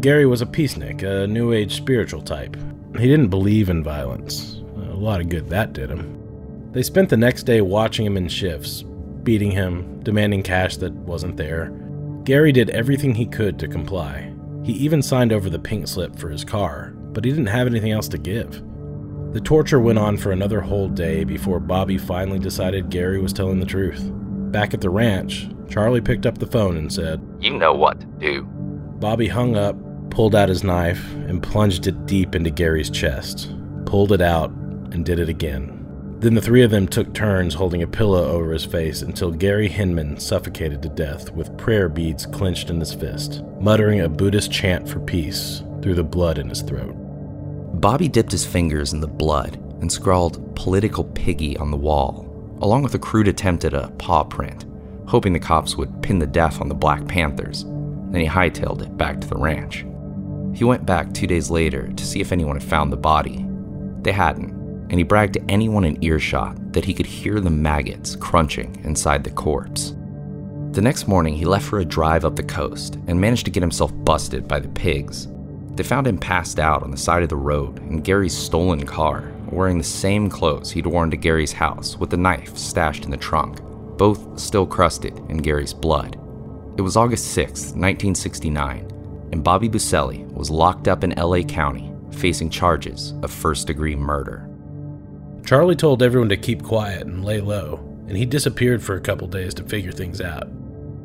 Gary 0.00 0.26
was 0.26 0.42
a 0.42 0.46
peacenik, 0.46 1.02
a 1.02 1.26
new 1.26 1.52
age 1.52 1.74
spiritual 1.74 2.20
type. 2.20 2.56
He 2.98 3.08
didn't 3.08 3.28
believe 3.28 3.70
in 3.70 3.82
violence. 3.82 4.53
A 5.04 5.12
lot 5.14 5.20
of 5.20 5.28
good 5.28 5.50
that 5.50 5.74
did 5.74 5.90
him. 5.90 6.70
They 6.72 6.82
spent 6.82 7.10
the 7.10 7.16
next 7.18 7.42
day 7.42 7.60
watching 7.60 8.06
him 8.06 8.16
in 8.16 8.26
shifts, 8.26 8.84
beating 9.22 9.50
him, 9.50 10.00
demanding 10.02 10.42
cash 10.42 10.78
that 10.78 10.94
wasn't 10.94 11.36
there. 11.36 11.78
Gary 12.24 12.52
did 12.52 12.70
everything 12.70 13.14
he 13.14 13.26
could 13.26 13.58
to 13.58 13.68
comply. 13.68 14.32
He 14.62 14.72
even 14.72 15.02
signed 15.02 15.30
over 15.30 15.50
the 15.50 15.58
pink 15.58 15.88
slip 15.88 16.16
for 16.16 16.30
his 16.30 16.42
car, 16.42 16.94
but 16.96 17.22
he 17.22 17.30
didn't 17.30 17.48
have 17.48 17.66
anything 17.66 17.92
else 17.92 18.08
to 18.08 18.18
give. 18.18 18.62
The 19.34 19.42
torture 19.42 19.78
went 19.78 19.98
on 19.98 20.16
for 20.16 20.32
another 20.32 20.62
whole 20.62 20.88
day 20.88 21.24
before 21.24 21.60
Bobby 21.60 21.98
finally 21.98 22.38
decided 22.38 22.88
Gary 22.88 23.20
was 23.20 23.34
telling 23.34 23.60
the 23.60 23.66
truth. 23.66 24.10
Back 24.52 24.72
at 24.72 24.80
the 24.80 24.88
ranch, 24.88 25.50
Charlie 25.68 26.00
picked 26.00 26.24
up 26.24 26.38
the 26.38 26.46
phone 26.46 26.78
and 26.78 26.90
said, 26.90 27.20
You 27.40 27.50
know 27.50 27.74
what 27.74 28.00
to 28.00 28.06
do. 28.06 28.44
Bobby 29.00 29.28
hung 29.28 29.54
up, 29.54 29.76
pulled 30.08 30.34
out 30.34 30.48
his 30.48 30.64
knife, 30.64 31.12
and 31.28 31.42
plunged 31.42 31.86
it 31.88 32.06
deep 32.06 32.34
into 32.34 32.48
Gary's 32.48 32.88
chest, 32.88 33.52
pulled 33.84 34.10
it 34.10 34.22
out, 34.22 34.50
and 34.94 35.04
did 35.04 35.18
it 35.18 35.28
again. 35.28 35.80
Then 36.20 36.34
the 36.34 36.40
three 36.40 36.62
of 36.62 36.70
them 36.70 36.88
took 36.88 37.12
turns 37.12 37.52
holding 37.52 37.82
a 37.82 37.86
pillow 37.86 38.24
over 38.30 38.52
his 38.52 38.64
face 38.64 39.02
until 39.02 39.30
Gary 39.30 39.68
Hinman 39.68 40.18
suffocated 40.18 40.80
to 40.82 40.88
death 40.88 41.30
with 41.32 41.58
prayer 41.58 41.90
beads 41.90 42.24
clenched 42.24 42.70
in 42.70 42.80
his 42.80 42.94
fist, 42.94 43.42
muttering 43.60 44.00
a 44.00 44.08
Buddhist 44.08 44.50
chant 44.50 44.88
for 44.88 45.00
peace 45.00 45.62
through 45.82 45.96
the 45.96 46.02
blood 46.02 46.38
in 46.38 46.48
his 46.48 46.62
throat. 46.62 46.94
Bobby 47.80 48.08
dipped 48.08 48.32
his 48.32 48.46
fingers 48.46 48.94
in 48.94 49.00
the 49.00 49.06
blood 49.06 49.56
and 49.82 49.92
scrawled 49.92 50.56
political 50.56 51.04
piggy 51.04 51.58
on 51.58 51.70
the 51.70 51.76
wall, 51.76 52.26
along 52.62 52.82
with 52.82 52.94
a 52.94 52.98
crude 52.98 53.28
attempt 53.28 53.64
at 53.64 53.74
a 53.74 53.88
paw 53.98 54.22
print, 54.24 54.64
hoping 55.06 55.34
the 55.34 55.38
cops 55.38 55.76
would 55.76 56.02
pin 56.02 56.20
the 56.20 56.26
death 56.26 56.60
on 56.60 56.68
the 56.68 56.74
Black 56.74 57.06
Panthers. 57.06 57.64
Then 57.64 58.20
he 58.20 58.26
hightailed 58.26 58.80
it 58.80 58.96
back 58.96 59.20
to 59.20 59.28
the 59.28 59.36
ranch. 59.36 59.84
He 60.54 60.64
went 60.64 60.86
back 60.86 61.12
two 61.12 61.26
days 61.26 61.50
later 61.50 61.92
to 61.92 62.06
see 62.06 62.20
if 62.20 62.32
anyone 62.32 62.56
had 62.56 62.66
found 62.66 62.92
the 62.92 62.96
body. 62.96 63.44
They 64.02 64.12
hadn't, 64.12 64.53
and 64.94 65.00
he 65.00 65.02
bragged 65.02 65.34
to 65.34 65.44
anyone 65.48 65.82
in 65.82 66.04
earshot 66.04 66.72
that 66.72 66.84
he 66.84 66.94
could 66.94 67.04
hear 67.04 67.40
the 67.40 67.50
maggots 67.50 68.14
crunching 68.14 68.80
inside 68.84 69.24
the 69.24 69.30
corpse. 69.30 69.96
The 70.70 70.82
next 70.82 71.08
morning, 71.08 71.34
he 71.34 71.44
left 71.44 71.66
for 71.66 71.80
a 71.80 71.84
drive 71.84 72.24
up 72.24 72.36
the 72.36 72.44
coast 72.44 72.94
and 73.08 73.20
managed 73.20 73.44
to 73.46 73.50
get 73.50 73.60
himself 73.60 73.90
busted 74.04 74.46
by 74.46 74.60
the 74.60 74.68
pigs. 74.68 75.26
They 75.74 75.82
found 75.82 76.06
him 76.06 76.16
passed 76.16 76.60
out 76.60 76.84
on 76.84 76.92
the 76.92 76.96
side 76.96 77.24
of 77.24 77.28
the 77.28 77.34
road 77.34 77.80
in 77.80 78.02
Gary's 78.02 78.38
stolen 78.38 78.86
car, 78.86 79.32
wearing 79.50 79.78
the 79.78 79.82
same 79.82 80.30
clothes 80.30 80.70
he'd 80.70 80.86
worn 80.86 81.10
to 81.10 81.16
Gary's 81.16 81.52
house 81.52 81.96
with 81.96 82.10
the 82.10 82.16
knife 82.16 82.56
stashed 82.56 83.04
in 83.04 83.10
the 83.10 83.16
trunk, 83.16 83.60
both 83.98 84.38
still 84.38 84.64
crusted 84.64 85.18
in 85.28 85.38
Gary's 85.38 85.74
blood. 85.74 86.14
It 86.78 86.82
was 86.82 86.96
August 86.96 87.32
6, 87.32 87.50
1969, 87.72 89.28
and 89.32 89.42
Bobby 89.42 89.66
Beausoleil 89.66 90.24
was 90.26 90.52
locked 90.52 90.86
up 90.86 91.02
in 91.02 91.10
LA 91.16 91.40
County 91.40 91.92
facing 92.12 92.48
charges 92.48 93.12
of 93.24 93.32
first 93.32 93.66
degree 93.66 93.96
murder. 93.96 94.48
Charlie 95.44 95.76
told 95.76 96.02
everyone 96.02 96.30
to 96.30 96.38
keep 96.38 96.62
quiet 96.62 97.06
and 97.06 97.22
lay 97.22 97.38
low, 97.38 97.76
and 98.08 98.16
he 98.16 98.24
disappeared 98.24 98.82
for 98.82 98.96
a 98.96 99.00
couple 99.00 99.28
days 99.28 99.52
to 99.54 99.62
figure 99.62 99.92
things 99.92 100.22
out. 100.22 100.48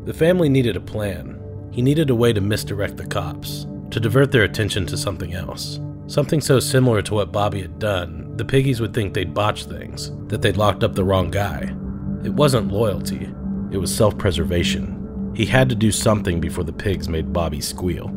The 0.06 0.14
family 0.14 0.48
needed 0.48 0.78
a 0.78 0.82
plan. 0.82 1.38
He 1.72 1.82
needed 1.82 2.10
a 2.10 2.16
way 2.16 2.32
to 2.32 2.40
misdirect 2.40 2.96
the 2.96 3.06
cops, 3.06 3.68
to 3.92 4.00
divert 4.00 4.32
their 4.32 4.44
attention 4.44 4.86
to 4.86 4.98
something 4.98 5.34
else. 5.34 5.82
Something 6.08 6.40
so 6.40 6.62
similar 6.62 7.02
to 7.02 7.16
what 7.16 7.34
Bobby 7.34 7.62
had 7.62 7.80
done, 7.80 8.32
the 8.38 8.46
piggies 8.46 8.80
would 8.80 8.94
think 8.94 9.14
they'd 9.14 9.34
botched 9.34 9.68
things, 9.68 10.10
that 10.28 10.42
they'd 10.42 10.56
locked 10.56 10.86
up 10.86 10.96
the 10.96 11.04
wrong 11.04 11.30
guy. 11.30 11.76
It 12.24 12.34
wasn't 12.34 12.72
loyalty, 12.72 13.30
it 13.72 13.78
was 13.78 13.94
self 13.94 14.18
preservation. 14.18 15.34
He 15.36 15.46
had 15.46 15.68
to 15.68 15.76
do 15.76 15.92
something 15.92 16.40
before 16.40 16.64
the 16.64 16.72
pigs 16.72 17.10
made 17.10 17.34
Bobby 17.34 17.60
squeal. 17.60 18.16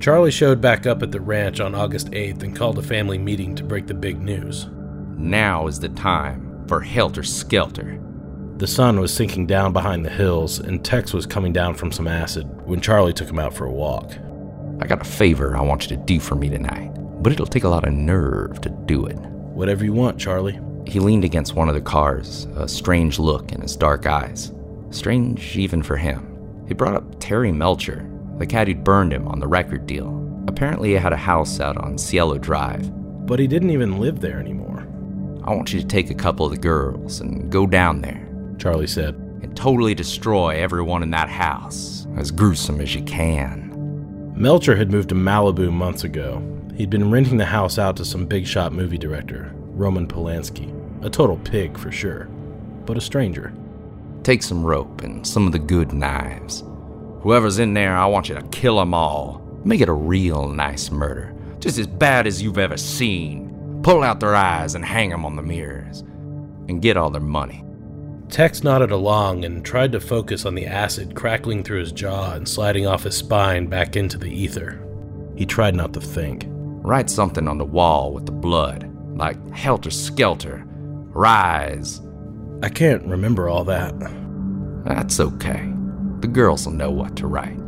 Charlie 0.00 0.30
showed 0.30 0.60
back 0.60 0.86
up 0.86 1.02
at 1.02 1.12
the 1.12 1.20
ranch 1.20 1.60
on 1.60 1.74
August 1.74 2.10
8th 2.10 2.42
and 2.42 2.54
called 2.54 2.78
a 2.78 2.82
family 2.82 3.16
meeting 3.16 3.54
to 3.54 3.64
break 3.64 3.86
the 3.86 3.94
big 3.94 4.20
news. 4.20 4.68
Now 5.16 5.66
is 5.66 5.80
the 5.80 5.88
time 5.88 6.64
for 6.68 6.80
Helter 6.80 7.22
Skelter. 7.22 7.98
The 8.58 8.66
sun 8.66 9.00
was 9.00 9.12
sinking 9.12 9.46
down 9.46 9.72
behind 9.72 10.04
the 10.04 10.10
hills, 10.10 10.58
and 10.58 10.84
Tex 10.84 11.14
was 11.14 11.24
coming 11.24 11.54
down 11.54 11.74
from 11.74 11.90
some 11.90 12.06
acid 12.06 12.46
when 12.66 12.82
Charlie 12.82 13.14
took 13.14 13.28
him 13.28 13.38
out 13.38 13.54
for 13.54 13.64
a 13.64 13.72
walk. 13.72 14.12
I 14.80 14.86
got 14.86 15.00
a 15.00 15.04
favor 15.04 15.56
I 15.56 15.62
want 15.62 15.82
you 15.82 15.96
to 15.96 16.02
do 16.02 16.20
for 16.20 16.34
me 16.34 16.50
tonight, 16.50 16.90
but 17.22 17.32
it'll 17.32 17.46
take 17.46 17.64
a 17.64 17.68
lot 17.68 17.86
of 17.86 17.94
nerve 17.94 18.60
to 18.60 18.68
do 18.68 19.06
it. 19.06 19.16
Whatever 19.16 19.84
you 19.84 19.94
want, 19.94 20.18
Charlie. 20.18 20.60
He 20.86 21.00
leaned 21.00 21.24
against 21.24 21.54
one 21.54 21.68
of 21.68 21.74
the 21.74 21.80
cars, 21.80 22.46
a 22.54 22.68
strange 22.68 23.18
look 23.18 23.52
in 23.52 23.62
his 23.62 23.74
dark 23.74 24.06
eyes. 24.06 24.52
Strange 24.90 25.56
even 25.56 25.82
for 25.82 25.96
him. 25.96 26.64
He 26.68 26.74
brought 26.74 26.94
up 26.94 27.20
Terry 27.20 27.52
Melcher, 27.52 28.08
the 28.38 28.46
cat 28.46 28.68
who'd 28.68 28.84
burned 28.84 29.14
him 29.14 29.26
on 29.28 29.40
the 29.40 29.48
record 29.48 29.86
deal. 29.86 30.44
Apparently, 30.46 30.90
he 30.90 30.94
had 30.94 31.12
a 31.14 31.16
house 31.16 31.58
out 31.58 31.78
on 31.78 31.96
Cielo 31.98 32.36
Drive. 32.36 32.92
But 33.26 33.40
he 33.40 33.46
didn't 33.46 33.70
even 33.70 33.98
live 33.98 34.20
there 34.20 34.38
anymore. 34.38 34.65
I 35.46 35.54
want 35.54 35.72
you 35.72 35.80
to 35.80 35.86
take 35.86 36.10
a 36.10 36.14
couple 36.14 36.44
of 36.44 36.52
the 36.52 36.58
girls 36.58 37.20
and 37.20 37.50
go 37.50 37.66
down 37.66 38.00
there, 38.00 38.26
Charlie 38.58 38.86
said, 38.86 39.14
and 39.42 39.56
totally 39.56 39.94
destroy 39.94 40.56
everyone 40.56 41.02
in 41.02 41.10
that 41.10 41.28
house, 41.28 42.06
as 42.16 42.30
gruesome 42.30 42.80
as 42.80 42.94
you 42.94 43.02
can. 43.04 44.32
Melcher 44.34 44.74
had 44.74 44.90
moved 44.90 45.10
to 45.10 45.14
Malibu 45.14 45.72
months 45.72 46.04
ago. 46.04 46.42
He'd 46.74 46.90
been 46.90 47.10
renting 47.10 47.36
the 47.36 47.44
house 47.44 47.78
out 47.78 47.96
to 47.98 48.04
some 48.04 48.26
big 48.26 48.46
shot 48.46 48.72
movie 48.72 48.98
director, 48.98 49.52
Roman 49.54 50.08
Polanski. 50.08 50.72
A 51.04 51.10
total 51.10 51.36
pig 51.38 51.78
for 51.78 51.92
sure, 51.92 52.24
but 52.84 52.98
a 52.98 53.00
stranger. 53.00 53.52
Take 54.24 54.42
some 54.42 54.64
rope 54.64 55.02
and 55.02 55.24
some 55.24 55.46
of 55.46 55.52
the 55.52 55.58
good 55.58 55.92
knives. 55.92 56.64
Whoever's 57.20 57.60
in 57.60 57.72
there, 57.72 57.96
I 57.96 58.06
want 58.06 58.28
you 58.28 58.34
to 58.34 58.42
kill 58.42 58.50
kill 58.50 58.80
'em 58.80 58.94
all. 58.94 59.40
Make 59.64 59.80
it 59.80 59.88
a 59.88 59.92
real 59.92 60.48
nice 60.48 60.90
murder, 60.90 61.32
just 61.60 61.78
as 61.78 61.86
bad 61.86 62.26
as 62.26 62.42
you've 62.42 62.58
ever 62.58 62.76
seen. 62.76 63.55
Pull 63.86 64.02
out 64.02 64.18
their 64.18 64.34
eyes 64.34 64.74
and 64.74 64.84
hang 64.84 65.12
'em 65.12 65.24
on 65.24 65.36
the 65.36 65.42
mirrors. 65.42 66.02
And 66.68 66.82
get 66.82 66.96
all 66.96 67.08
their 67.08 67.20
money. 67.20 67.64
Tex 68.28 68.64
nodded 68.64 68.90
along 68.90 69.44
and 69.44 69.64
tried 69.64 69.92
to 69.92 70.00
focus 70.00 70.44
on 70.44 70.56
the 70.56 70.66
acid 70.66 71.14
crackling 71.14 71.62
through 71.62 71.78
his 71.78 71.92
jaw 71.92 72.32
and 72.32 72.48
sliding 72.48 72.84
off 72.84 73.04
his 73.04 73.14
spine 73.14 73.68
back 73.68 73.94
into 73.94 74.18
the 74.18 74.26
ether. 74.26 74.80
He 75.36 75.46
tried 75.46 75.76
not 75.76 75.92
to 75.92 76.00
think. 76.00 76.48
Write 76.48 77.08
something 77.08 77.46
on 77.46 77.58
the 77.58 77.64
wall 77.64 78.12
with 78.12 78.26
the 78.26 78.32
blood, 78.32 78.90
like 79.14 79.38
helter 79.52 79.92
skelter, 79.92 80.64
rise. 80.66 82.00
I 82.64 82.70
can't 82.70 83.06
remember 83.06 83.48
all 83.48 83.62
that. 83.66 83.94
That's 84.84 85.20
okay. 85.20 85.72
The 86.22 86.26
girls 86.26 86.66
will 86.66 86.72
know 86.72 86.90
what 86.90 87.14
to 87.18 87.28
write. 87.28 87.60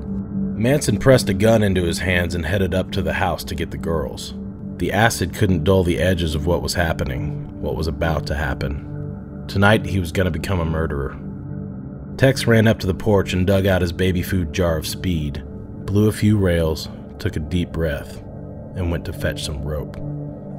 Manson 0.56 0.98
pressed 0.98 1.28
a 1.28 1.32
gun 1.32 1.62
into 1.62 1.84
his 1.84 2.00
hands 2.00 2.34
and 2.34 2.44
headed 2.44 2.74
up 2.74 2.90
to 2.90 3.02
the 3.02 3.12
house 3.12 3.44
to 3.44 3.54
get 3.54 3.70
the 3.70 3.76
girls. 3.78 4.34
The 4.78 4.92
acid 4.92 5.34
couldn't 5.34 5.64
dull 5.64 5.82
the 5.82 5.98
edges 5.98 6.36
of 6.36 6.46
what 6.46 6.62
was 6.62 6.74
happening, 6.74 7.60
what 7.60 7.74
was 7.74 7.88
about 7.88 8.26
to 8.28 8.36
happen. 8.36 9.44
Tonight, 9.48 9.84
he 9.84 9.98
was 9.98 10.12
going 10.12 10.26
to 10.26 10.30
become 10.30 10.60
a 10.60 10.64
murderer. 10.64 11.18
Tex 12.16 12.46
ran 12.46 12.68
up 12.68 12.78
to 12.78 12.86
the 12.86 12.94
porch 12.94 13.32
and 13.32 13.44
dug 13.44 13.66
out 13.66 13.82
his 13.82 13.92
baby 13.92 14.22
food 14.22 14.52
jar 14.52 14.76
of 14.76 14.86
speed, 14.86 15.42
blew 15.84 16.08
a 16.08 16.12
few 16.12 16.38
rails, 16.38 16.88
took 17.18 17.34
a 17.34 17.40
deep 17.40 17.72
breath, 17.72 18.22
and 18.76 18.88
went 18.90 19.04
to 19.06 19.12
fetch 19.12 19.44
some 19.44 19.62
rope. 19.62 19.96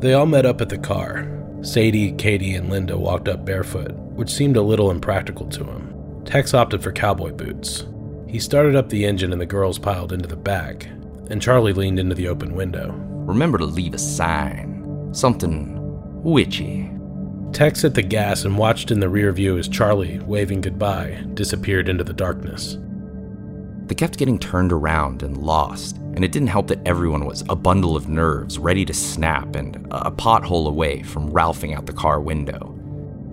They 0.01 0.13
all 0.13 0.25
met 0.25 0.45
up 0.45 0.59
at 0.59 0.67
the 0.67 0.77
car. 0.77 1.25
Sadie, 1.61 2.11
Katie, 2.13 2.55
and 2.55 2.69
Linda 2.69 2.97
walked 2.97 3.29
up 3.29 3.45
barefoot, 3.45 3.91
which 3.91 4.29
seemed 4.29 4.57
a 4.57 4.61
little 4.61 4.91
impractical 4.91 5.47
to 5.47 5.63
him. 5.63 6.23
Tex 6.25 6.53
opted 6.53 6.83
for 6.83 6.91
cowboy 6.91 7.31
boots. 7.31 7.85
He 8.27 8.39
started 8.39 8.75
up 8.75 8.89
the 8.89 9.05
engine 9.05 9.31
and 9.31 9.41
the 9.41 9.45
girls 9.45 9.79
piled 9.79 10.11
into 10.11 10.27
the 10.27 10.35
back, 10.35 10.87
and 11.29 11.41
Charlie 11.41 11.73
leaned 11.73 11.99
into 11.99 12.15
the 12.15 12.27
open 12.27 12.53
window. 12.53 13.08
Remember 13.29 13.59
to 13.59 13.65
leave 13.65 13.93
a 13.93 13.99
sign. 13.99 15.09
Something 15.11 15.77
witchy. 16.23 16.91
Tex 17.53 17.83
hit 17.83 17.93
the 17.93 18.01
gas 18.01 18.43
and 18.43 18.57
watched 18.57 18.89
in 18.89 18.99
the 18.99 19.07
rear 19.07 19.31
view 19.31 19.59
as 19.59 19.67
Charlie, 19.67 20.17
waving 20.21 20.61
goodbye, 20.61 21.23
disappeared 21.35 21.89
into 21.89 22.03
the 22.03 22.11
darkness. 22.11 22.79
They 23.85 23.93
kept 23.93 24.17
getting 24.17 24.39
turned 24.39 24.73
around 24.73 25.21
and 25.21 25.37
lost, 25.37 25.97
and 25.97 26.25
it 26.25 26.31
didn't 26.31 26.47
help 26.47 26.65
that 26.69 26.85
everyone 26.87 27.23
was 27.23 27.43
a 27.49 27.55
bundle 27.55 27.95
of 27.95 28.09
nerves 28.09 28.57
ready 28.57 28.83
to 28.83 28.95
snap 28.95 29.55
and 29.55 29.75
a 29.91 30.09
pothole 30.09 30.67
away 30.67 31.03
from 31.03 31.31
ralphing 31.31 31.75
out 31.75 31.85
the 31.85 31.93
car 31.93 32.19
window. 32.19 32.75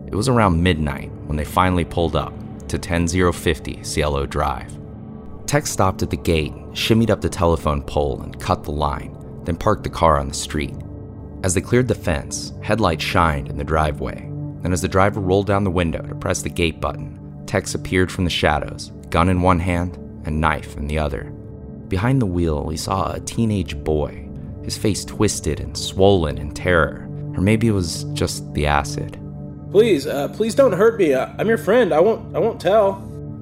It 0.09 0.15
was 0.15 0.29
around 0.29 0.63
midnight 0.63 1.11
when 1.25 1.39
they 1.39 1.45
finally 1.47 1.87
pulled 1.87 2.17
up 2.17 2.35
to 2.69 2.79
10050 2.79 3.83
Cielo 3.83 4.27
Drive. 4.27 4.77
Tex 5.47 5.71
stopped 5.71 6.03
at 6.03 6.11
the 6.11 6.19
gate, 6.19 6.53
shimmied 6.73 7.09
up 7.09 7.23
the 7.23 7.31
telephone 7.31 7.81
pole, 7.81 8.21
and 8.21 8.39
cut 8.39 8.63
the 8.63 8.73
line, 8.73 9.16
then 9.47 9.57
parked 9.57 9.85
the 9.85 9.89
car 9.89 10.19
on 10.19 10.29
the 10.29 10.35
street. 10.35 10.75
As 11.43 11.55
they 11.55 11.61
cleared 11.61 11.89
the 11.89 11.95
fence, 11.95 12.53
headlights 12.63 13.05
shined 13.05 13.49
in 13.49 13.57
the 13.57 13.65
driveway. 13.65 14.29
Then, 14.63 14.73
as 14.73 14.83
the 14.83 14.89
driver 14.89 15.21
rolled 15.21 15.47
down 15.47 15.65
the 15.65 15.71
window 15.71 16.03
to 16.03 16.15
press 16.15 16.43
the 16.43 16.49
gate 16.49 16.81
button, 16.81 17.45
Tex 17.47 17.75
appeared 17.75 18.11
from 18.11 18.25
the 18.25 18.31
shadows, 18.31 18.91
gun 19.11 19.29
in 19.29 19.41
one 19.41 19.61
hand 19.61 19.97
and 20.27 20.41
knife 20.41 20.77
in 20.77 20.89
the 20.89 20.99
other. 20.99 21.25
Behind 21.89 22.21
the 22.21 22.27
wheel, 22.27 22.69
he 22.69 22.77
saw 22.77 23.13
a 23.13 23.21
teenage 23.21 23.77
boy, 23.85 24.29
his 24.65 24.77
face 24.77 25.05
twisted 25.05 25.61
and 25.61 25.79
swollen 25.79 26.39
in 26.39 26.51
terror. 26.53 27.09
Or 27.37 27.41
maybe 27.41 27.69
it 27.69 27.73
was 27.73 28.05
just 28.15 28.53
the 28.55 28.67
acid. 28.67 29.21
Please, 29.71 30.07
uh, 30.07 30.29
please 30.29 30.55
don't 30.55 30.73
hurt 30.73 30.99
me. 30.99 31.13
Uh, 31.13 31.29
I'm 31.39 31.49
your 31.49 31.59
friend. 31.59 31.93
I 31.93 32.01
won't. 32.01 32.35
I 32.35 32.39
won't 32.39 32.61
tell. 32.61 32.95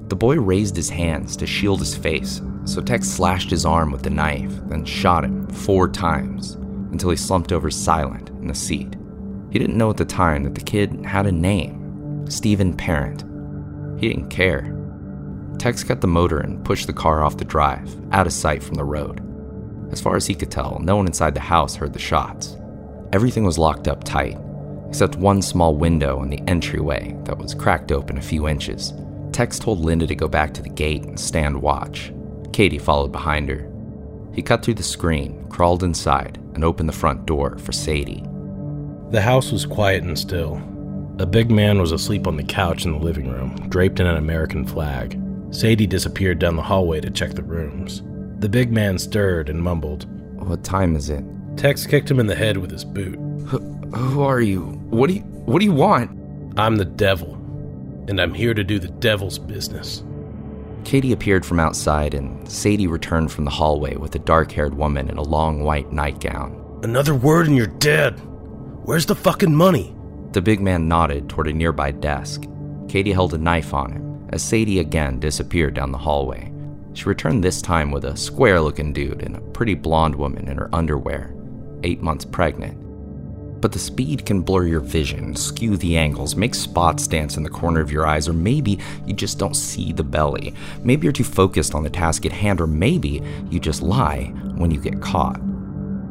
The 0.08 0.16
boy 0.16 0.36
raised 0.36 0.76
his 0.76 0.90
hands 0.90 1.36
to 1.36 1.46
shield 1.46 1.78
his 1.78 1.96
face, 1.96 2.42
so 2.64 2.80
Tex 2.80 3.08
slashed 3.08 3.50
his 3.50 3.64
arm 3.64 3.90
with 3.90 4.02
the 4.02 4.10
knife, 4.10 4.52
then 4.66 4.84
shot 4.84 5.24
him 5.24 5.46
four 5.48 5.88
times 5.88 6.52
until 6.92 7.10
he 7.10 7.16
slumped 7.16 7.52
over 7.52 7.70
silent 7.70 8.28
in 8.28 8.46
the 8.46 8.54
seat. 8.54 8.96
He 9.50 9.58
didn't 9.58 9.78
know 9.78 9.90
at 9.90 9.96
the 9.96 10.04
time 10.04 10.44
that 10.44 10.54
the 10.54 10.60
kid 10.60 11.04
had 11.04 11.26
a 11.26 11.32
name 11.32 12.26
Steven 12.28 12.74
Parent. 12.76 13.24
He 14.00 14.08
didn't 14.08 14.28
care. 14.28 14.76
Tex 15.58 15.84
cut 15.84 16.00
the 16.00 16.06
motor 16.06 16.38
and 16.38 16.64
pushed 16.64 16.86
the 16.86 16.92
car 16.92 17.22
off 17.22 17.36
the 17.36 17.44
drive, 17.44 17.96
out 18.12 18.26
of 18.26 18.32
sight 18.32 18.62
from 18.62 18.74
the 18.74 18.84
road. 18.84 19.20
As 19.92 20.00
far 20.00 20.16
as 20.16 20.26
he 20.26 20.34
could 20.34 20.50
tell, 20.50 20.80
no 20.80 20.96
one 20.96 21.06
inside 21.06 21.34
the 21.34 21.40
house 21.40 21.76
heard 21.76 21.92
the 21.92 21.98
shots. 21.98 22.56
Everything 23.12 23.44
was 23.44 23.58
locked 23.58 23.86
up 23.86 24.04
tight, 24.04 24.38
except 24.88 25.16
one 25.16 25.40
small 25.40 25.76
window 25.76 26.22
in 26.22 26.30
the 26.30 26.42
entryway 26.48 27.16
that 27.24 27.38
was 27.38 27.54
cracked 27.54 27.92
open 27.92 28.18
a 28.18 28.22
few 28.22 28.48
inches. 28.48 28.92
Tex 29.34 29.58
told 29.58 29.80
Linda 29.80 30.06
to 30.06 30.14
go 30.14 30.28
back 30.28 30.54
to 30.54 30.62
the 30.62 30.68
gate 30.68 31.02
and 31.02 31.18
stand 31.18 31.60
watch. 31.60 32.12
Katie 32.52 32.78
followed 32.78 33.10
behind 33.10 33.48
her. 33.48 33.68
He 34.32 34.42
cut 34.42 34.64
through 34.64 34.74
the 34.74 34.84
screen, 34.84 35.44
crawled 35.48 35.82
inside, 35.82 36.38
and 36.54 36.62
opened 36.62 36.88
the 36.88 36.92
front 36.92 37.26
door 37.26 37.58
for 37.58 37.72
Sadie. 37.72 38.22
The 39.10 39.20
house 39.20 39.50
was 39.50 39.66
quiet 39.66 40.04
and 40.04 40.16
still. 40.16 40.62
A 41.18 41.26
big 41.26 41.50
man 41.50 41.80
was 41.80 41.90
asleep 41.90 42.28
on 42.28 42.36
the 42.36 42.44
couch 42.44 42.84
in 42.84 42.92
the 42.92 42.98
living 43.04 43.28
room, 43.28 43.56
draped 43.70 43.98
in 43.98 44.06
an 44.06 44.18
American 44.18 44.64
flag. 44.64 45.20
Sadie 45.50 45.88
disappeared 45.88 46.38
down 46.38 46.54
the 46.54 46.62
hallway 46.62 47.00
to 47.00 47.10
check 47.10 47.32
the 47.32 47.42
rooms. 47.42 48.04
The 48.38 48.48
big 48.48 48.70
man 48.70 48.98
stirred 48.98 49.48
and 49.48 49.60
mumbled. 49.60 50.06
What 50.46 50.62
time 50.62 50.94
is 50.94 51.10
it? 51.10 51.24
Tex 51.56 51.88
kicked 51.88 52.08
him 52.08 52.20
in 52.20 52.28
the 52.28 52.36
head 52.36 52.56
with 52.56 52.70
his 52.70 52.84
boot. 52.84 53.16
Who 53.96 54.22
are 54.22 54.40
you? 54.40 54.62
What 54.90 55.08
do 55.08 55.14
you 55.14 55.22
what 55.22 55.58
do 55.58 55.64
you 55.64 55.72
want? 55.72 56.10
I'm 56.56 56.76
the 56.76 56.84
devil, 56.84 57.36
and 58.08 58.20
I'm 58.20 58.34
here 58.34 58.54
to 58.54 58.64
do 58.64 58.78
the 58.78 58.88
devil's 58.88 59.38
business. 59.38 60.02
Katie 60.84 61.12
appeared 61.12 61.46
from 61.46 61.60
outside, 61.60 62.14
and 62.14 62.48
Sadie 62.50 62.86
returned 62.86 63.32
from 63.32 63.44
the 63.44 63.50
hallway 63.50 63.96
with 63.96 64.14
a 64.14 64.18
dark 64.18 64.52
haired 64.52 64.74
woman 64.74 65.08
in 65.08 65.16
a 65.16 65.22
long 65.22 65.64
white 65.64 65.90
nightgown. 65.92 66.60
Another 66.82 67.14
word 67.14 67.46
and 67.46 67.56
you're 67.56 67.66
dead. 67.66 68.20
Where's 68.84 69.06
the 69.06 69.14
fucking 69.14 69.54
money? 69.54 69.96
The 70.32 70.42
big 70.42 70.60
man 70.60 70.88
nodded 70.88 71.28
toward 71.28 71.48
a 71.48 71.52
nearby 71.52 71.90
desk. 71.92 72.44
Katie 72.88 73.12
held 73.12 73.32
a 73.32 73.38
knife 73.38 73.72
on 73.72 73.92
him 73.92 74.28
as 74.30 74.42
Sadie 74.42 74.80
again 74.80 75.20
disappeared 75.20 75.74
down 75.74 75.92
the 75.92 75.98
hallway. 75.98 76.52
She 76.92 77.04
returned 77.04 77.42
this 77.42 77.62
time 77.62 77.90
with 77.90 78.04
a 78.04 78.16
square 78.16 78.60
looking 78.60 78.92
dude 78.92 79.22
and 79.22 79.36
a 79.36 79.40
pretty 79.40 79.74
blonde 79.74 80.14
woman 80.14 80.48
in 80.48 80.58
her 80.58 80.68
underwear, 80.74 81.34
eight 81.82 82.02
months 82.02 82.24
pregnant. 82.24 82.76
But 83.64 83.72
the 83.72 83.78
speed 83.78 84.26
can 84.26 84.42
blur 84.42 84.66
your 84.66 84.80
vision, 84.80 85.34
skew 85.34 85.78
the 85.78 85.96
angles, 85.96 86.36
make 86.36 86.54
spots 86.54 87.06
dance 87.06 87.38
in 87.38 87.42
the 87.42 87.48
corner 87.48 87.80
of 87.80 87.90
your 87.90 88.06
eyes, 88.06 88.28
or 88.28 88.34
maybe 88.34 88.78
you 89.06 89.14
just 89.14 89.38
don't 89.38 89.56
see 89.56 89.90
the 89.90 90.04
belly. 90.04 90.52
Maybe 90.82 91.04
you're 91.04 91.14
too 91.14 91.24
focused 91.24 91.74
on 91.74 91.82
the 91.82 91.88
task 91.88 92.26
at 92.26 92.32
hand, 92.32 92.60
or 92.60 92.66
maybe 92.66 93.22
you 93.48 93.58
just 93.58 93.80
lie 93.80 94.24
when 94.56 94.70
you 94.70 94.78
get 94.78 95.00
caught. 95.00 95.40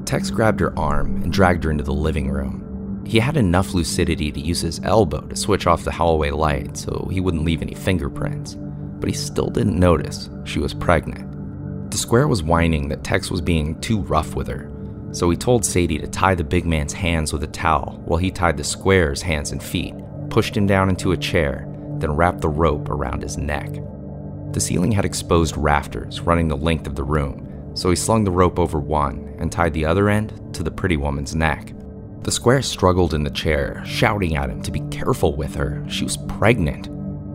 Tex 0.03 0.31
grabbed 0.31 0.61
her 0.61 0.75
arm 0.79 1.21
and 1.21 1.31
dragged 1.31 1.63
her 1.65 1.69
into 1.69 1.83
the 1.83 1.93
living 1.93 2.31
room. 2.31 3.03
He 3.05 3.19
had 3.19 3.37
enough 3.37 3.75
lucidity 3.75 4.31
to 4.31 4.39
use 4.39 4.61
his 4.61 4.79
elbow 4.83 5.21
to 5.21 5.35
switch 5.35 5.67
off 5.67 5.83
the 5.83 5.91
hallway 5.91 6.31
light 6.31 6.75
so 6.75 7.07
he 7.11 7.21
wouldn't 7.21 7.45
leave 7.45 7.61
any 7.61 7.75
fingerprints, 7.75 8.55
but 8.55 9.09
he 9.09 9.13
still 9.13 9.51
didn't 9.51 9.79
notice 9.79 10.27
she 10.43 10.57
was 10.57 10.73
pregnant. 10.73 11.91
The 11.91 11.99
square 11.99 12.27
was 12.27 12.41
whining 12.41 12.89
that 12.89 13.03
Tex 13.03 13.29
was 13.29 13.41
being 13.41 13.79
too 13.79 13.99
rough 13.99 14.33
with 14.33 14.47
her, 14.47 14.71
so 15.13 15.29
he 15.29 15.37
told 15.37 15.63
Sadie 15.63 15.99
to 15.99 16.07
tie 16.07 16.35
the 16.35 16.43
big 16.43 16.65
man's 16.65 16.91
hands 16.91 17.31
with 17.31 17.43
a 17.43 17.47
towel 17.47 18.01
while 18.05 18.17
he 18.17 18.31
tied 18.31 18.57
the 18.57 18.63
square's 18.63 19.21
hands 19.21 19.51
and 19.51 19.63
feet, 19.63 19.93
pushed 20.29 20.57
him 20.57 20.67
down 20.67 20.89
into 20.89 21.11
a 21.11 21.17
chair, 21.17 21.67
then 21.99 22.15
wrapped 22.15 22.41
the 22.41 22.49
rope 22.49 22.89
around 22.89 23.21
his 23.21 23.37
neck. 23.37 23.69
The 24.51 24.59
ceiling 24.59 24.91
had 24.91 25.05
exposed 25.05 25.55
rafters 25.55 26.21
running 26.21 26.47
the 26.47 26.57
length 26.57 26.87
of 26.87 26.95
the 26.95 27.03
room, 27.03 27.71
so 27.75 27.89
he 27.89 27.95
slung 27.95 28.23
the 28.23 28.31
rope 28.31 28.59
over 28.59 28.79
one 28.79 29.35
and 29.39 29.51
tied 29.51 29.73
the 29.73 29.85
other 29.85 30.09
end 30.09 30.53
to 30.55 30.63
the 30.63 30.71
pretty 30.71 30.97
woman's 30.97 31.35
neck. 31.35 31.73
The 32.23 32.31
square 32.31 32.61
struggled 32.61 33.13
in 33.13 33.23
the 33.23 33.29
chair, 33.29 33.83
shouting 33.85 34.35
at 34.35 34.49
him 34.49 34.61
to 34.63 34.71
be 34.71 34.81
careful 34.91 35.35
with 35.35 35.55
her. 35.55 35.83
She 35.89 36.03
was 36.03 36.17
pregnant. 36.17 36.89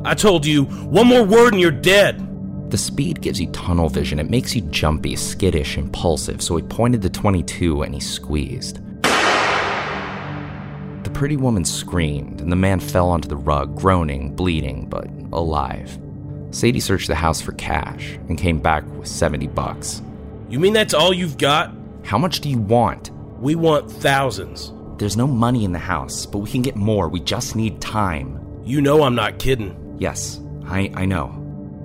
I 0.05 0.14
told 0.14 0.47
you, 0.47 0.64
one 0.64 1.07
more 1.07 1.24
word 1.24 1.53
and 1.53 1.61
you're 1.61 1.70
dead. 1.70 2.24
The 2.71 2.79
speed 2.79 3.23
gives 3.23 3.41
you 3.41 3.51
tunnel 3.53 3.89
vision. 3.89 4.19
It 4.19 4.29
makes 4.29 4.55
you 4.55 4.61
jumpy, 4.62 5.16
skittish, 5.16 5.79
impulsive, 5.79 6.43
so 6.43 6.57
he 6.57 6.62
pointed 6.62 7.01
the 7.01 7.09
22 7.09 7.83
and 7.83 7.95
he 7.95 8.01
squeezed. 8.01 8.81
The 11.05 11.11
pretty 11.14 11.39
woman 11.39 11.64
screamed, 11.64 12.43
and 12.43 12.53
the 12.53 12.57
man 12.57 12.81
fell 12.81 13.09
onto 13.09 13.27
the 13.29 13.37
rug, 13.37 13.75
groaning, 13.79 14.37
bleeding, 14.37 14.87
but 14.87 15.09
alive. 15.33 15.99
Sadie 16.51 16.81
searched 16.81 17.09
the 17.09 17.14
house 17.14 17.41
for 17.41 17.53
cash 17.53 18.19
and 18.29 18.37
came 18.37 18.61
back 18.61 18.85
with 18.99 19.09
70 19.09 19.47
bucks. 19.49 20.03
You 20.51 20.61
mean 20.61 20.75
that's 20.75 20.93
all 20.93 21.14
you've 21.14 21.39
got? 21.39 21.75
How 22.05 22.19
much 22.19 22.41
do 22.41 22.51
you 22.51 22.59
want? 22.59 23.11
We 23.39 23.55
want 23.55 23.91
thousands. 23.91 24.75
There's 24.99 25.16
no 25.16 25.27
money 25.27 25.64
in 25.64 25.73
the 25.73 25.79
house, 25.79 26.27
but 26.27 26.39
we 26.39 26.51
can 26.51 26.61
get 26.62 26.77
more. 26.77 27.09
We 27.09 27.21
just 27.21 27.57
need 27.57 27.81
time. 27.81 28.39
You 28.64 28.83
know 28.83 29.05
I'm 29.05 29.14
not 29.14 29.39
kidding. 29.39 29.97
Yes, 29.99 30.41
I, 30.66 30.91
I 30.95 31.07
know. 31.07 31.38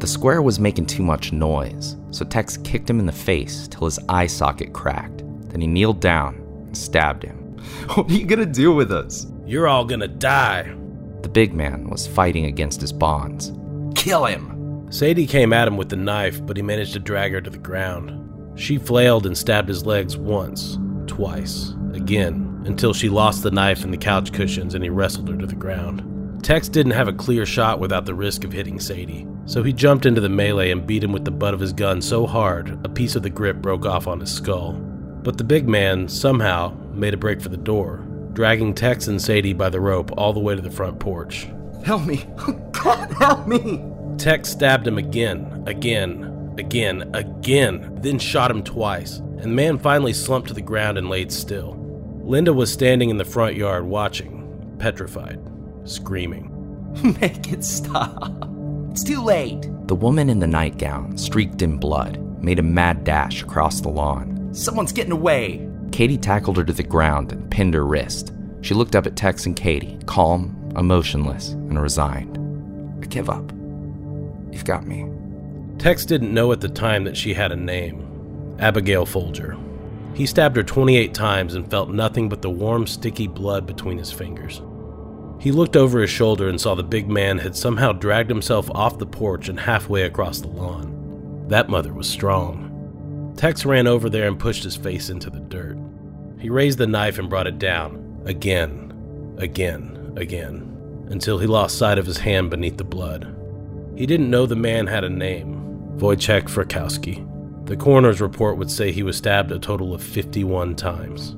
The 0.03 0.07
square 0.07 0.41
was 0.41 0.59
making 0.59 0.87
too 0.87 1.01
much 1.01 1.31
noise, 1.31 1.95
so 2.11 2.25
Tex 2.25 2.57
kicked 2.57 2.89
him 2.89 2.99
in 2.99 3.05
the 3.05 3.13
face 3.13 3.69
till 3.69 3.85
his 3.85 3.99
eye 4.09 4.27
socket 4.27 4.73
cracked, 4.73 5.23
Then 5.47 5.61
he 5.61 5.67
kneeled 5.67 6.01
down 6.01 6.35
and 6.65 6.77
stabbed 6.77 7.23
him. 7.23 7.37
What 7.93 8.11
are 8.11 8.13
you 8.13 8.25
gonna 8.25 8.45
do 8.45 8.75
with 8.75 8.91
us? 8.91 9.27
You're 9.45 9.69
all 9.69 9.85
gonna 9.85 10.09
die. 10.09 10.75
The 11.21 11.29
big 11.29 11.53
man 11.53 11.89
was 11.89 12.05
fighting 12.05 12.47
against 12.47 12.81
his 12.81 12.91
bonds. 12.91 13.53
Kill 13.95 14.25
him! 14.25 14.91
Sadie 14.91 15.25
came 15.25 15.53
at 15.53 15.69
him 15.69 15.77
with 15.77 15.87
the 15.87 15.95
knife, 15.95 16.45
but 16.45 16.57
he 16.57 16.63
managed 16.63 16.91
to 16.93 16.99
drag 16.99 17.31
her 17.31 17.39
to 17.39 17.49
the 17.49 17.57
ground. 17.57 18.59
She 18.59 18.77
flailed 18.77 19.25
and 19.25 19.37
stabbed 19.37 19.69
his 19.69 19.85
legs 19.85 20.17
once, 20.17 20.77
twice, 21.07 21.75
again, 21.93 22.61
until 22.65 22.93
she 22.93 23.07
lost 23.07 23.41
the 23.41 23.51
knife 23.51 23.85
in 23.85 23.91
the 23.91 23.97
couch 23.97 24.33
cushions 24.33 24.75
and 24.75 24.83
he 24.83 24.89
wrestled 24.89 25.29
her 25.29 25.37
to 25.37 25.45
the 25.45 25.55
ground. 25.55 26.01
Tex 26.43 26.67
didn't 26.67 26.91
have 26.91 27.07
a 27.07 27.13
clear 27.13 27.45
shot 27.45 27.79
without 27.79 28.05
the 28.05 28.13
risk 28.13 28.43
of 28.43 28.51
hitting 28.51 28.77
Sadie, 28.77 29.25
so 29.45 29.63
he 29.63 29.71
jumped 29.71 30.05
into 30.05 30.19
the 30.19 30.27
melee 30.27 30.71
and 30.71 30.85
beat 30.85 31.01
him 31.01 31.13
with 31.13 31.23
the 31.23 31.31
butt 31.31 31.53
of 31.53 31.61
his 31.61 31.71
gun 31.71 32.01
so 32.01 32.27
hard 32.27 32.77
a 32.85 32.89
piece 32.89 33.15
of 33.15 33.23
the 33.23 33.29
grip 33.29 33.61
broke 33.61 33.85
off 33.85 34.07
on 34.07 34.19
his 34.19 34.33
skull. 34.33 34.73
But 34.73 35.37
the 35.37 35.45
big 35.45 35.69
man, 35.69 36.09
somehow, 36.09 36.75
made 36.91 37.13
a 37.13 37.17
break 37.17 37.39
for 37.39 37.47
the 37.47 37.55
door, 37.55 38.05
dragging 38.33 38.73
Tex 38.73 39.07
and 39.07 39.21
Sadie 39.21 39.53
by 39.53 39.69
the 39.69 39.79
rope 39.79 40.11
all 40.17 40.33
the 40.33 40.41
way 40.41 40.53
to 40.53 40.61
the 40.61 40.69
front 40.69 40.99
porch. 40.99 41.47
Help 41.85 42.05
me. 42.05 42.25
God, 42.73 43.09
help 43.13 43.47
me. 43.47 43.81
Tex 44.17 44.49
stabbed 44.49 44.85
him 44.85 44.97
again, 44.97 45.63
again, 45.65 46.53
again, 46.57 47.09
again, 47.13 47.99
then 48.01 48.19
shot 48.19 48.51
him 48.51 48.63
twice, 48.63 49.19
and 49.19 49.43
the 49.43 49.47
man 49.47 49.79
finally 49.79 50.11
slumped 50.11 50.49
to 50.49 50.53
the 50.53 50.61
ground 50.61 50.97
and 50.97 51.09
laid 51.09 51.31
still. 51.31 51.79
Linda 52.21 52.51
was 52.51 52.71
standing 52.71 53.09
in 53.09 53.17
the 53.17 53.23
front 53.23 53.55
yard 53.55 53.85
watching, 53.85 54.75
petrified, 54.77 55.39
screaming. 55.85 56.49
Make 57.21 57.51
it 57.51 57.63
stop. 57.63 58.49
It's 58.91 59.03
too 59.03 59.21
late. 59.21 59.67
The 59.87 59.95
woman 59.95 60.29
in 60.29 60.39
the 60.39 60.47
nightgown, 60.47 61.17
streaked 61.17 61.61
in 61.61 61.77
blood, 61.77 62.19
made 62.43 62.59
a 62.59 62.63
mad 62.63 63.03
dash 63.03 63.41
across 63.41 63.81
the 63.81 63.89
lawn. 63.89 64.53
Someone's 64.53 64.91
getting 64.91 65.11
away. 65.11 65.67
Katie 65.91 66.17
tackled 66.17 66.57
her 66.57 66.63
to 66.63 66.73
the 66.73 66.83
ground 66.83 67.31
and 67.31 67.49
pinned 67.49 67.73
her 67.73 67.85
wrist. 67.85 68.33
She 68.61 68.73
looked 68.73 68.95
up 68.95 69.05
at 69.05 69.15
Tex 69.15 69.45
and 69.45 69.55
Katie, 69.55 69.99
calm, 70.05 70.71
emotionless, 70.77 71.49
and 71.49 71.81
resigned. 71.81 72.37
I 73.03 73.07
give 73.07 73.29
up. 73.29 73.51
You've 74.51 74.65
got 74.65 74.85
me. 74.85 75.07
Tex 75.79 76.05
didn't 76.05 76.33
know 76.33 76.51
at 76.51 76.61
the 76.61 76.69
time 76.69 77.03
that 77.03 77.17
she 77.17 77.33
had 77.33 77.51
a 77.51 77.55
name 77.55 78.55
Abigail 78.59 79.05
Folger. 79.05 79.57
He 80.13 80.25
stabbed 80.27 80.55
her 80.55 80.63
28 80.63 81.13
times 81.13 81.55
and 81.55 81.69
felt 81.69 81.89
nothing 81.89 82.29
but 82.29 82.41
the 82.41 82.49
warm, 82.49 82.85
sticky 82.85 83.27
blood 83.27 83.65
between 83.65 83.97
his 83.97 84.11
fingers. 84.11 84.61
He 85.43 85.51
looked 85.51 85.75
over 85.75 85.99
his 85.99 86.09
shoulder 86.09 86.47
and 86.47 86.59
saw 86.59 86.73
the 86.73 86.83
big 86.83 87.09
man 87.09 87.37
had 87.37 87.53
somehow 87.53 87.91
dragged 87.91 88.29
himself 88.29 88.71
off 88.71 88.97
the 88.97 89.05
porch 89.05 89.49
and 89.49 89.59
halfway 89.59 90.03
across 90.03 90.39
the 90.39 90.47
lawn. 90.47 91.43
That 91.49 91.67
mother 91.67 91.93
was 91.93 92.07
strong. 92.07 93.33
Tex 93.35 93.65
ran 93.65 93.85
over 93.85 94.09
there 94.09 94.29
and 94.29 94.39
pushed 94.39 94.63
his 94.63 94.77
face 94.77 95.09
into 95.09 95.29
the 95.29 95.41
dirt. 95.41 95.77
He 96.39 96.49
raised 96.49 96.77
the 96.77 96.87
knife 96.87 97.19
and 97.19 97.29
brought 97.29 97.47
it 97.47 97.59
down, 97.59 98.21
again, 98.23 99.35
again, 99.37 100.13
again, 100.15 101.05
until 101.09 101.39
he 101.39 101.45
lost 101.45 101.77
sight 101.77 101.97
of 101.97 102.05
his 102.05 102.19
hand 102.19 102.49
beneath 102.49 102.77
the 102.77 102.85
blood. 102.85 103.35
He 103.97 104.05
didn't 104.05 104.29
know 104.29 104.45
the 104.45 104.55
man 104.55 104.87
had 104.87 105.03
a 105.03 105.09
name 105.09 105.59
Wojciech 105.97 106.43
Frykowski. 106.43 107.65
The 107.65 107.75
coroner's 107.75 108.21
report 108.21 108.55
would 108.57 108.71
say 108.71 108.93
he 108.93 109.03
was 109.03 109.17
stabbed 109.17 109.51
a 109.51 109.59
total 109.59 109.93
of 109.93 110.01
51 110.01 110.77
times. 110.77 111.35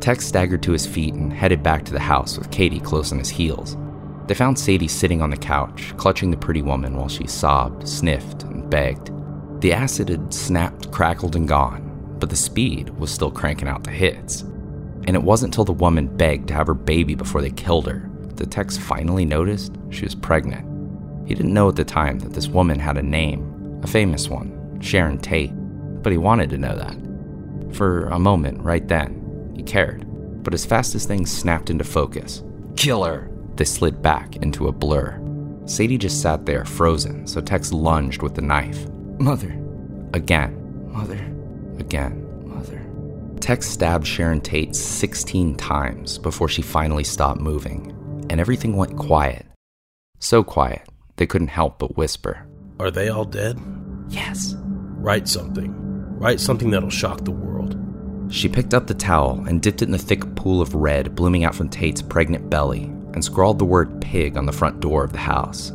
Tex 0.00 0.26
staggered 0.26 0.62
to 0.62 0.72
his 0.72 0.86
feet 0.86 1.14
and 1.14 1.32
headed 1.32 1.62
back 1.62 1.84
to 1.84 1.92
the 1.92 2.00
house 2.00 2.38
with 2.38 2.50
Katie 2.50 2.80
close 2.80 3.12
on 3.12 3.18
his 3.18 3.28
heels. 3.28 3.76
They 4.26 4.34
found 4.34 4.58
Sadie 4.58 4.88
sitting 4.88 5.22
on 5.22 5.30
the 5.30 5.36
couch, 5.36 5.94
clutching 5.96 6.30
the 6.30 6.36
pretty 6.36 6.62
woman 6.62 6.96
while 6.96 7.08
she 7.08 7.26
sobbed, 7.26 7.88
sniffed, 7.88 8.42
and 8.42 8.68
begged. 8.68 9.10
The 9.60 9.72
acid 9.72 10.08
had 10.08 10.34
snapped, 10.34 10.90
crackled, 10.90 11.36
and 11.36 11.48
gone, 11.48 12.16
but 12.18 12.30
the 12.30 12.36
speed 12.36 12.90
was 12.90 13.10
still 13.10 13.30
cranking 13.30 13.68
out 13.68 13.84
the 13.84 13.90
hits. 13.90 14.42
And 14.42 15.14
it 15.14 15.22
wasn't 15.22 15.54
until 15.54 15.64
the 15.64 15.72
woman 15.72 16.14
begged 16.16 16.48
to 16.48 16.54
have 16.54 16.66
her 16.66 16.74
baby 16.74 17.14
before 17.14 17.40
they 17.40 17.50
killed 17.50 17.86
her 17.86 18.10
that 18.34 18.50
Tex 18.50 18.76
finally 18.76 19.24
noticed 19.24 19.72
she 19.90 20.04
was 20.04 20.14
pregnant. 20.14 20.66
He 21.26 21.34
didn't 21.34 21.54
know 21.54 21.68
at 21.68 21.76
the 21.76 21.84
time 21.84 22.18
that 22.20 22.32
this 22.32 22.48
woman 22.48 22.78
had 22.78 22.96
a 22.96 23.02
name, 23.02 23.80
a 23.82 23.86
famous 23.86 24.28
one, 24.28 24.78
Sharon 24.80 25.18
Tate, 25.18 25.52
but 26.02 26.12
he 26.12 26.18
wanted 26.18 26.50
to 26.50 26.58
know 26.58 26.76
that. 26.76 27.74
For 27.74 28.06
a 28.08 28.18
moment, 28.18 28.62
right 28.62 28.86
then, 28.86 29.25
he 29.56 29.62
cared. 29.62 30.04
But 30.44 30.54
as 30.54 30.64
fast 30.64 30.94
as 30.94 31.06
things 31.06 31.32
snapped 31.32 31.70
into 31.70 31.82
focus, 31.82 32.44
killer, 32.76 33.30
they 33.56 33.64
slid 33.64 34.02
back 34.02 34.36
into 34.36 34.68
a 34.68 34.72
blur. 34.72 35.20
Sadie 35.64 35.98
just 35.98 36.22
sat 36.22 36.46
there, 36.46 36.64
frozen, 36.64 37.26
so 37.26 37.40
Tex 37.40 37.72
lunged 37.72 38.22
with 38.22 38.34
the 38.34 38.42
knife. 38.42 38.88
Mother. 39.18 39.58
Again. 40.12 40.54
Mother. 40.92 41.18
Again. 41.78 42.22
Mother. 42.46 42.80
Tex 43.40 43.66
stabbed 43.66 44.06
Sharon 44.06 44.40
Tate 44.40 44.76
16 44.76 45.56
times 45.56 46.18
before 46.18 46.48
she 46.48 46.62
finally 46.62 47.04
stopped 47.04 47.40
moving, 47.40 47.90
and 48.30 48.40
everything 48.40 48.76
went 48.76 48.96
quiet. 48.96 49.46
So 50.20 50.44
quiet, 50.44 50.88
they 51.16 51.26
couldn't 51.26 51.48
help 51.48 51.78
but 51.78 51.96
whisper. 51.96 52.46
Are 52.78 52.90
they 52.90 53.08
all 53.08 53.24
dead? 53.24 53.58
Yes. 54.08 54.54
Write 54.58 55.28
something. 55.28 55.74
Write 56.18 56.40
something 56.40 56.70
that'll 56.70 56.90
shock 56.90 57.24
the 57.24 57.30
world. 57.30 57.76
She 58.28 58.48
picked 58.48 58.74
up 58.74 58.86
the 58.86 58.94
towel 58.94 59.44
and 59.46 59.62
dipped 59.62 59.82
it 59.82 59.86
in 59.86 59.92
the 59.92 59.98
thick 59.98 60.34
pool 60.34 60.60
of 60.60 60.74
red 60.74 61.14
blooming 61.14 61.44
out 61.44 61.54
from 61.54 61.68
Tate's 61.68 62.02
pregnant 62.02 62.50
belly 62.50 62.84
and 63.14 63.24
scrawled 63.24 63.58
the 63.58 63.64
word 63.64 64.00
pig 64.00 64.36
on 64.36 64.46
the 64.46 64.52
front 64.52 64.80
door 64.80 65.04
of 65.04 65.12
the 65.12 65.18
house. 65.18 65.72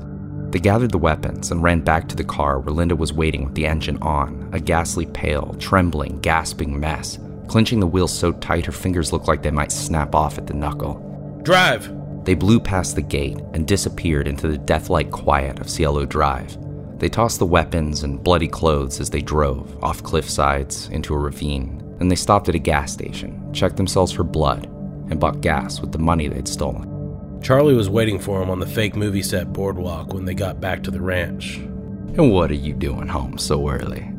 They 0.52 0.60
gathered 0.60 0.92
the 0.92 0.98
weapons 0.98 1.52
and 1.52 1.64
ran 1.64 1.80
back 1.80 2.10
to 2.10 2.16
the 2.16 2.26
car 2.26 2.60
where 2.60 2.74
Linda 2.74 2.96
was 2.96 3.14
waiting 3.14 3.46
with 3.46 3.56
the 3.56 3.66
engine 3.66 3.98
on, 4.02 4.50
a 4.52 4.60
ghastly 4.60 5.06
pale, 5.06 5.56
trembling, 5.60 6.20
gasping 6.20 6.78
mess, 6.78 7.20
clenching 7.48 7.80
the 7.80 7.88
wheels 7.88 8.12
so 8.12 8.34
tight 8.34 8.66
her 8.66 8.74
fingers 8.74 9.14
looked 9.14 9.30
like 9.30 9.42
they 9.42 9.50
might 9.50 9.72
snap 9.72 10.14
off 10.14 10.38
at 10.38 10.48
the 10.48 10.54
knuckle. 10.54 11.40
Drive! 11.44 11.90
They 12.26 12.36
blew 12.36 12.60
past 12.60 12.96
the 12.96 13.02
gate 13.02 13.40
and 13.54 13.66
disappeared 13.66 14.28
into 14.28 14.50
the 14.50 14.58
deathlike 14.58 15.10
quiet 15.10 15.60
of 15.60 15.70
Cielo 15.70 16.06
Drive. 16.06 16.58
They 17.00 17.10
tossed 17.10 17.40
the 17.40 17.46
weapons 17.46 18.04
and 18.04 18.22
bloody 18.22 18.48
clothes 18.48 19.00
as 19.00 19.10
they 19.10 19.22
drove 19.22 19.82
off 19.84 20.04
cliff 20.04 20.30
sides 20.30 20.90
into 20.90 21.16
a 21.16 21.18
ravine 21.18 21.81
then 22.02 22.08
they 22.08 22.16
stopped 22.16 22.50
at 22.50 22.56
a 22.56 22.60
gas 22.60 22.92
station, 22.92 23.54
checked 23.54 23.78
themselves 23.78 24.12
for 24.12 24.24
blood, 24.24 24.66
and 25.12 25.20
bought 25.20 25.42
gas 25.42 25.82
with 25.82 25.92
the 25.92 26.00
money 26.00 26.28
they'd 26.28 26.48
stolen. 26.48 27.40
Charlie 27.44 27.76
was 27.76 27.92
waiting 27.92 28.18
for 28.18 28.42
him 28.42 28.50
on 28.50 28.60
the 28.60 28.66
fake 28.66 28.96
movie 28.96 29.22
set 29.22 29.54
boardwalk 29.54 30.12
when 30.12 30.26
they 30.26 30.34
got 30.34 30.60
back 30.60 30.82
to 30.84 30.90
the 30.90 31.00
ranch. 31.00 31.58
And 31.58 32.32
what 32.32 32.50
are 32.50 32.56
you 32.56 32.74
doing 32.74 33.08
home 33.08 33.38
so 33.38 33.70
early? 33.70 34.12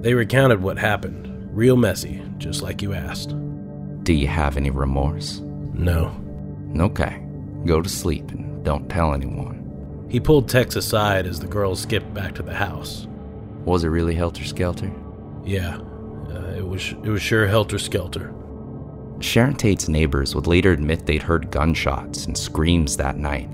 They 0.00 0.12
recounted 0.12 0.62
what 0.62 0.76
happened, 0.78 1.48
real 1.50 1.76
messy, 1.76 2.22
just 2.36 2.60
like 2.60 2.82
you 2.82 2.92
asked. 2.92 3.34
Do 4.02 4.12
you 4.12 4.26
have 4.26 4.58
any 4.58 4.68
remorse? 4.68 5.40
No. 5.72 6.14
Okay. 6.78 7.22
Go 7.64 7.80
to 7.80 7.88
sleep 7.88 8.30
and 8.32 8.62
don't 8.62 8.90
tell 8.90 9.14
anyone. 9.14 10.06
He 10.10 10.20
pulled 10.20 10.50
Tex 10.50 10.76
aside 10.76 11.26
as 11.26 11.40
the 11.40 11.46
girls 11.46 11.80
skipped 11.80 12.12
back 12.12 12.34
to 12.34 12.42
the 12.42 12.54
house. 12.54 13.06
Was 13.64 13.82
it 13.82 13.88
really 13.88 14.14
helter 14.14 14.44
skelter? 14.44 14.92
Yeah, 15.42 15.80
it 16.64 16.68
was 16.68 16.92
it 17.04 17.08
was 17.08 17.22
sure 17.22 17.46
helter 17.46 17.78
skelter. 17.78 18.34
Sharon 19.20 19.54
Tate's 19.54 19.88
neighbors 19.88 20.34
would 20.34 20.46
later 20.46 20.72
admit 20.72 21.06
they'd 21.06 21.22
heard 21.22 21.50
gunshots 21.50 22.26
and 22.26 22.36
screams 22.36 22.96
that 22.96 23.16
night, 23.16 23.48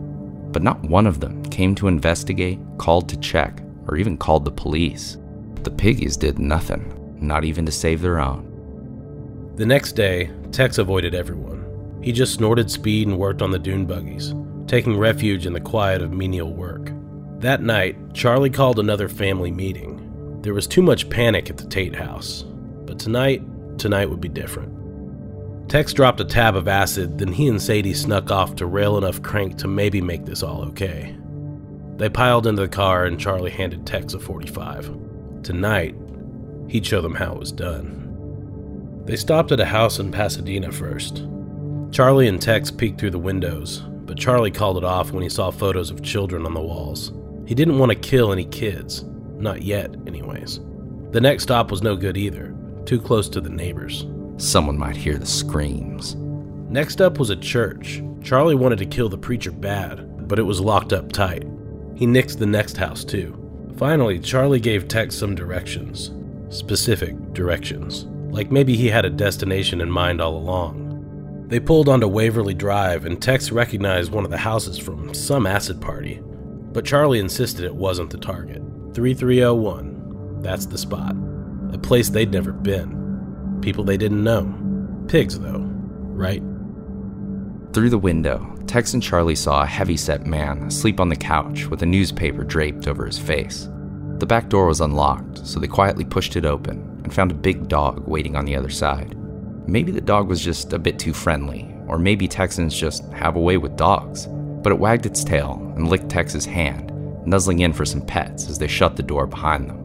but 0.52 0.62
not 0.62 0.82
one 0.82 1.06
of 1.06 1.20
them 1.20 1.44
came 1.46 1.74
to 1.76 1.88
investigate, 1.88 2.58
called 2.78 3.08
to 3.08 3.18
check, 3.18 3.62
or 3.86 3.96
even 3.96 4.16
called 4.16 4.44
the 4.44 4.50
police. 4.50 5.18
The 5.62 5.70
piggies 5.70 6.16
did 6.16 6.38
nothing, 6.38 7.16
not 7.20 7.44
even 7.44 7.66
to 7.66 7.72
save 7.72 8.00
their 8.00 8.20
own. 8.20 8.46
The 9.56 9.66
next 9.66 9.92
day, 9.92 10.30
Tex 10.52 10.78
avoided 10.78 11.14
everyone. 11.14 12.00
He 12.02 12.12
just 12.12 12.34
snorted 12.34 12.70
speed 12.70 13.08
and 13.08 13.18
worked 13.18 13.42
on 13.42 13.50
the 13.50 13.58
dune 13.58 13.84
buggies, 13.84 14.34
taking 14.66 14.98
refuge 14.98 15.46
in 15.46 15.52
the 15.52 15.60
quiet 15.60 16.00
of 16.00 16.12
menial 16.12 16.52
work. 16.52 16.90
That 17.40 17.62
night, 17.62 17.96
Charlie 18.14 18.50
called 18.50 18.78
another 18.78 19.08
family 19.08 19.50
meeting. 19.50 20.40
There 20.42 20.54
was 20.54 20.66
too 20.66 20.82
much 20.82 21.10
panic 21.10 21.50
at 21.50 21.58
the 21.58 21.66
Tate 21.66 21.94
house. 21.94 22.44
Tonight, 23.00 23.42
tonight 23.78 24.10
would 24.10 24.20
be 24.20 24.28
different. 24.28 25.70
Tex 25.70 25.94
dropped 25.94 26.20
a 26.20 26.24
tab 26.24 26.54
of 26.54 26.68
acid, 26.68 27.16
then 27.16 27.32
he 27.32 27.48
and 27.48 27.60
Sadie 27.60 27.94
snuck 27.94 28.30
off 28.30 28.56
to 28.56 28.66
rail 28.66 28.98
enough 28.98 29.22
crank 29.22 29.56
to 29.56 29.68
maybe 29.68 30.02
make 30.02 30.26
this 30.26 30.42
all 30.42 30.60
okay. 30.66 31.16
They 31.96 32.10
piled 32.10 32.46
into 32.46 32.60
the 32.60 32.68
car 32.68 33.06
and 33.06 33.18
Charlie 33.18 33.50
handed 33.50 33.86
Tex 33.86 34.12
a 34.12 34.18
45. 34.18 34.94
Tonight, 35.42 35.96
he'd 36.68 36.84
show 36.84 37.00
them 37.00 37.14
how 37.14 37.32
it 37.32 37.38
was 37.38 37.52
done. 37.52 39.02
They 39.06 39.16
stopped 39.16 39.50
at 39.50 39.60
a 39.60 39.64
house 39.64 39.98
in 39.98 40.12
Pasadena 40.12 40.70
first. 40.70 41.24
Charlie 41.92 42.28
and 42.28 42.40
Tex 42.40 42.70
peeked 42.70 43.00
through 43.00 43.12
the 43.12 43.18
windows, 43.18 43.78
but 44.04 44.18
Charlie 44.18 44.50
called 44.50 44.76
it 44.76 44.84
off 44.84 45.10
when 45.12 45.22
he 45.22 45.30
saw 45.30 45.50
photos 45.50 45.90
of 45.90 46.02
children 46.02 46.44
on 46.44 46.52
the 46.52 46.60
walls. 46.60 47.14
He 47.46 47.54
didn't 47.54 47.78
want 47.78 47.92
to 47.92 47.96
kill 47.96 48.30
any 48.30 48.44
kids. 48.44 49.04
Not 49.38 49.62
yet, 49.62 49.90
anyways. 50.06 50.60
The 51.12 51.20
next 51.22 51.44
stop 51.44 51.70
was 51.70 51.80
no 51.80 51.96
good 51.96 52.18
either 52.18 52.54
too 52.90 53.00
close 53.00 53.28
to 53.28 53.40
the 53.40 53.48
neighbors. 53.48 54.04
Someone 54.36 54.76
might 54.76 54.96
hear 54.96 55.16
the 55.16 55.24
screams. 55.24 56.16
Next 56.68 57.00
up 57.00 57.20
was 57.20 57.30
a 57.30 57.36
church. 57.36 58.02
Charlie 58.20 58.56
wanted 58.56 58.80
to 58.80 58.84
kill 58.84 59.08
the 59.08 59.16
preacher 59.16 59.52
bad, 59.52 60.26
but 60.26 60.40
it 60.40 60.42
was 60.42 60.60
locked 60.60 60.92
up 60.92 61.12
tight. 61.12 61.44
He 61.94 62.04
nixed 62.04 62.38
the 62.38 62.46
next 62.46 62.76
house 62.76 63.04
too. 63.04 63.36
Finally, 63.76 64.18
Charlie 64.18 64.58
gave 64.58 64.88
Tex 64.88 65.14
some 65.14 65.36
directions. 65.36 66.10
Specific 66.48 67.14
directions. 67.32 68.06
like 68.34 68.50
maybe 68.50 68.74
he 68.74 68.88
had 68.88 69.04
a 69.04 69.10
destination 69.10 69.80
in 69.80 69.88
mind 69.88 70.20
all 70.20 70.36
along. 70.36 71.44
They 71.46 71.60
pulled 71.60 71.88
onto 71.88 72.08
Waverly 72.08 72.54
Drive, 72.54 73.06
and 73.06 73.22
Tex 73.22 73.52
recognized 73.52 74.10
one 74.10 74.24
of 74.24 74.32
the 74.32 74.36
houses 74.36 74.78
from 74.78 75.14
some 75.14 75.46
acid 75.46 75.80
party, 75.80 76.20
but 76.72 76.84
Charlie 76.84 77.20
insisted 77.20 77.64
it 77.64 77.74
wasn't 77.74 78.10
the 78.10 78.18
target. 78.18 78.60
3301, 78.94 80.42
that's 80.42 80.66
the 80.66 80.78
spot. 80.78 81.14
Place 81.82 82.08
they'd 82.08 82.30
never 82.30 82.52
been. 82.52 83.58
People 83.62 83.84
they 83.84 83.96
didn't 83.96 84.22
know. 84.22 84.54
Pigs, 85.08 85.38
though, 85.38 85.60
right? 85.60 86.42
Through 87.72 87.90
the 87.90 87.98
window, 87.98 88.56
Tex 88.66 88.94
and 88.94 89.02
Charlie 89.02 89.34
saw 89.34 89.62
a 89.62 89.66
heavy-set 89.66 90.26
man 90.26 90.64
asleep 90.64 91.00
on 91.00 91.08
the 91.08 91.16
couch 91.16 91.66
with 91.66 91.82
a 91.82 91.86
newspaper 91.86 92.44
draped 92.44 92.86
over 92.86 93.06
his 93.06 93.18
face. 93.18 93.68
The 94.18 94.26
back 94.26 94.48
door 94.48 94.66
was 94.66 94.80
unlocked, 94.80 95.46
so 95.46 95.58
they 95.58 95.66
quietly 95.66 96.04
pushed 96.04 96.36
it 96.36 96.44
open 96.44 97.00
and 97.02 97.12
found 97.12 97.30
a 97.30 97.34
big 97.34 97.68
dog 97.68 98.06
waiting 98.06 98.36
on 98.36 98.44
the 98.44 98.56
other 98.56 98.70
side. 98.70 99.16
Maybe 99.66 99.92
the 99.92 100.00
dog 100.00 100.28
was 100.28 100.44
just 100.44 100.72
a 100.72 100.78
bit 100.78 100.98
too 100.98 101.12
friendly, 101.12 101.74
or 101.86 101.98
maybe 101.98 102.28
Texans 102.28 102.78
just 102.78 103.04
have 103.12 103.36
a 103.36 103.40
way 103.40 103.56
with 103.56 103.76
dogs. 103.76 104.26
But 104.62 104.72
it 104.72 104.78
wagged 104.78 105.06
its 105.06 105.24
tail 105.24 105.72
and 105.76 105.88
licked 105.88 106.10
Tex's 106.10 106.44
hand, 106.44 106.92
nuzzling 107.26 107.60
in 107.60 107.72
for 107.72 107.86
some 107.86 108.02
pets 108.02 108.48
as 108.48 108.58
they 108.58 108.66
shut 108.66 108.96
the 108.96 109.02
door 109.02 109.26
behind 109.26 109.70
them. 109.70 109.79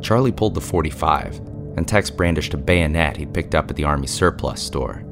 Charlie 0.00 0.32
pulled 0.32 0.54
the 0.54 0.60
45, 0.60 1.38
and 1.76 1.86
Tex 1.86 2.10
brandished 2.10 2.54
a 2.54 2.58
bayonet 2.58 3.16
he'd 3.16 3.34
picked 3.34 3.54
up 3.54 3.70
at 3.70 3.76
the 3.76 3.84
Army 3.84 4.06
surplus 4.06 4.62
store. 4.62 5.04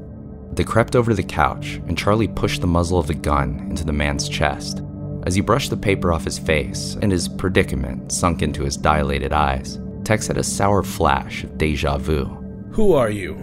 They 0.53 0.63
crept 0.63 0.95
over 0.95 1.11
to 1.11 1.15
the 1.15 1.23
couch, 1.23 1.79
and 1.87 1.97
Charlie 1.97 2.27
pushed 2.27 2.61
the 2.61 2.67
muzzle 2.67 2.99
of 2.99 3.07
the 3.07 3.13
gun 3.13 3.59
into 3.69 3.85
the 3.85 3.93
man's 3.93 4.27
chest. 4.27 4.81
As 5.23 5.35
he 5.35 5.41
brushed 5.41 5.69
the 5.69 5.77
paper 5.77 6.11
off 6.11 6.23
his 6.23 6.39
face 6.39 6.97
and 7.01 7.11
his 7.11 7.27
predicament 7.27 8.11
sunk 8.11 8.41
into 8.41 8.63
his 8.63 8.77
dilated 8.77 9.31
eyes, 9.31 9.79
Tex 10.03 10.27
had 10.27 10.37
a 10.37 10.43
sour 10.43 10.81
flash 10.81 11.43
of 11.43 11.57
deja 11.57 11.97
vu. 11.97 12.25
Who 12.71 12.93
are 12.93 13.09
you? 13.09 13.35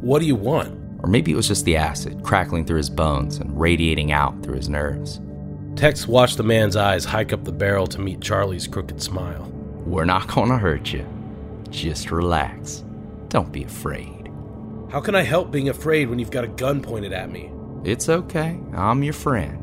What 0.00 0.20
do 0.20 0.26
you 0.26 0.36
want? 0.36 0.80
Or 1.02 1.08
maybe 1.08 1.32
it 1.32 1.36
was 1.36 1.48
just 1.48 1.64
the 1.64 1.76
acid 1.76 2.22
crackling 2.22 2.64
through 2.64 2.78
his 2.78 2.88
bones 2.90 3.36
and 3.36 3.60
radiating 3.60 4.10
out 4.10 4.42
through 4.42 4.56
his 4.56 4.68
nerves. 4.68 5.20
Tex 5.76 6.08
watched 6.08 6.38
the 6.38 6.42
man's 6.42 6.76
eyes 6.76 7.04
hike 7.04 7.32
up 7.32 7.44
the 7.44 7.52
barrel 7.52 7.86
to 7.88 8.00
meet 8.00 8.20
Charlie's 8.20 8.66
crooked 8.66 9.02
smile. 9.02 9.50
We're 9.84 10.04
not 10.04 10.28
gonna 10.28 10.58
hurt 10.58 10.92
you. 10.92 11.06
Just 11.70 12.10
relax. 12.10 12.84
Don't 13.28 13.52
be 13.52 13.64
afraid. 13.64 14.30
How 14.90 15.00
can 15.00 15.14
I 15.14 15.22
help 15.22 15.50
being 15.50 15.68
afraid 15.68 16.08
when 16.08 16.18
you've 16.18 16.30
got 16.30 16.44
a 16.44 16.48
gun 16.48 16.80
pointed 16.80 17.12
at 17.12 17.30
me? 17.30 17.50
It's 17.84 18.08
okay. 18.08 18.58
I'm 18.74 19.02
your 19.02 19.12
friend. 19.12 19.62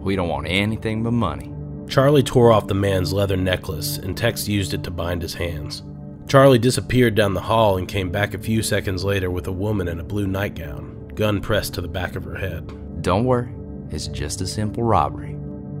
We 0.00 0.16
don't 0.16 0.28
want 0.28 0.48
anything 0.48 1.02
but 1.02 1.12
money. 1.12 1.52
Charlie 1.88 2.22
tore 2.22 2.52
off 2.52 2.66
the 2.66 2.74
man's 2.74 3.12
leather 3.12 3.36
necklace, 3.36 3.98
and 3.98 4.16
Tex 4.16 4.48
used 4.48 4.74
it 4.74 4.82
to 4.84 4.90
bind 4.90 5.22
his 5.22 5.34
hands. 5.34 5.82
Charlie 6.26 6.58
disappeared 6.58 7.14
down 7.14 7.34
the 7.34 7.40
hall 7.40 7.76
and 7.76 7.86
came 7.86 8.10
back 8.10 8.34
a 8.34 8.38
few 8.38 8.62
seconds 8.62 9.04
later 9.04 9.30
with 9.30 9.46
a 9.46 9.52
woman 9.52 9.88
in 9.88 10.00
a 10.00 10.04
blue 10.04 10.26
nightgown, 10.26 11.08
gun 11.14 11.40
pressed 11.40 11.74
to 11.74 11.80
the 11.80 11.88
back 11.88 12.16
of 12.16 12.24
her 12.24 12.36
head. 12.36 13.02
Don't 13.02 13.24
worry, 13.24 13.52
it's 13.90 14.06
just 14.08 14.40
a 14.40 14.46
simple 14.46 14.82
robbery. 14.82 15.36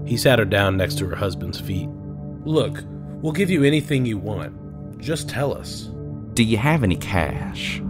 He 0.06 0.16
sat 0.16 0.38
her 0.38 0.44
down 0.44 0.76
next 0.76 0.98
to 0.98 1.06
her 1.06 1.16
husband's 1.16 1.60
feet. 1.60 1.88
Look, 2.44 2.84
we'll 3.22 3.32
give 3.32 3.48
you 3.48 3.62
anything 3.64 4.04
you 4.04 4.18
want. 4.18 5.00
Just 5.00 5.28
tell 5.28 5.56
us. 5.56 5.88
Do 6.34 6.42
you 6.42 6.58
have 6.58 6.82
any 6.82 6.96
cash? 6.96 7.80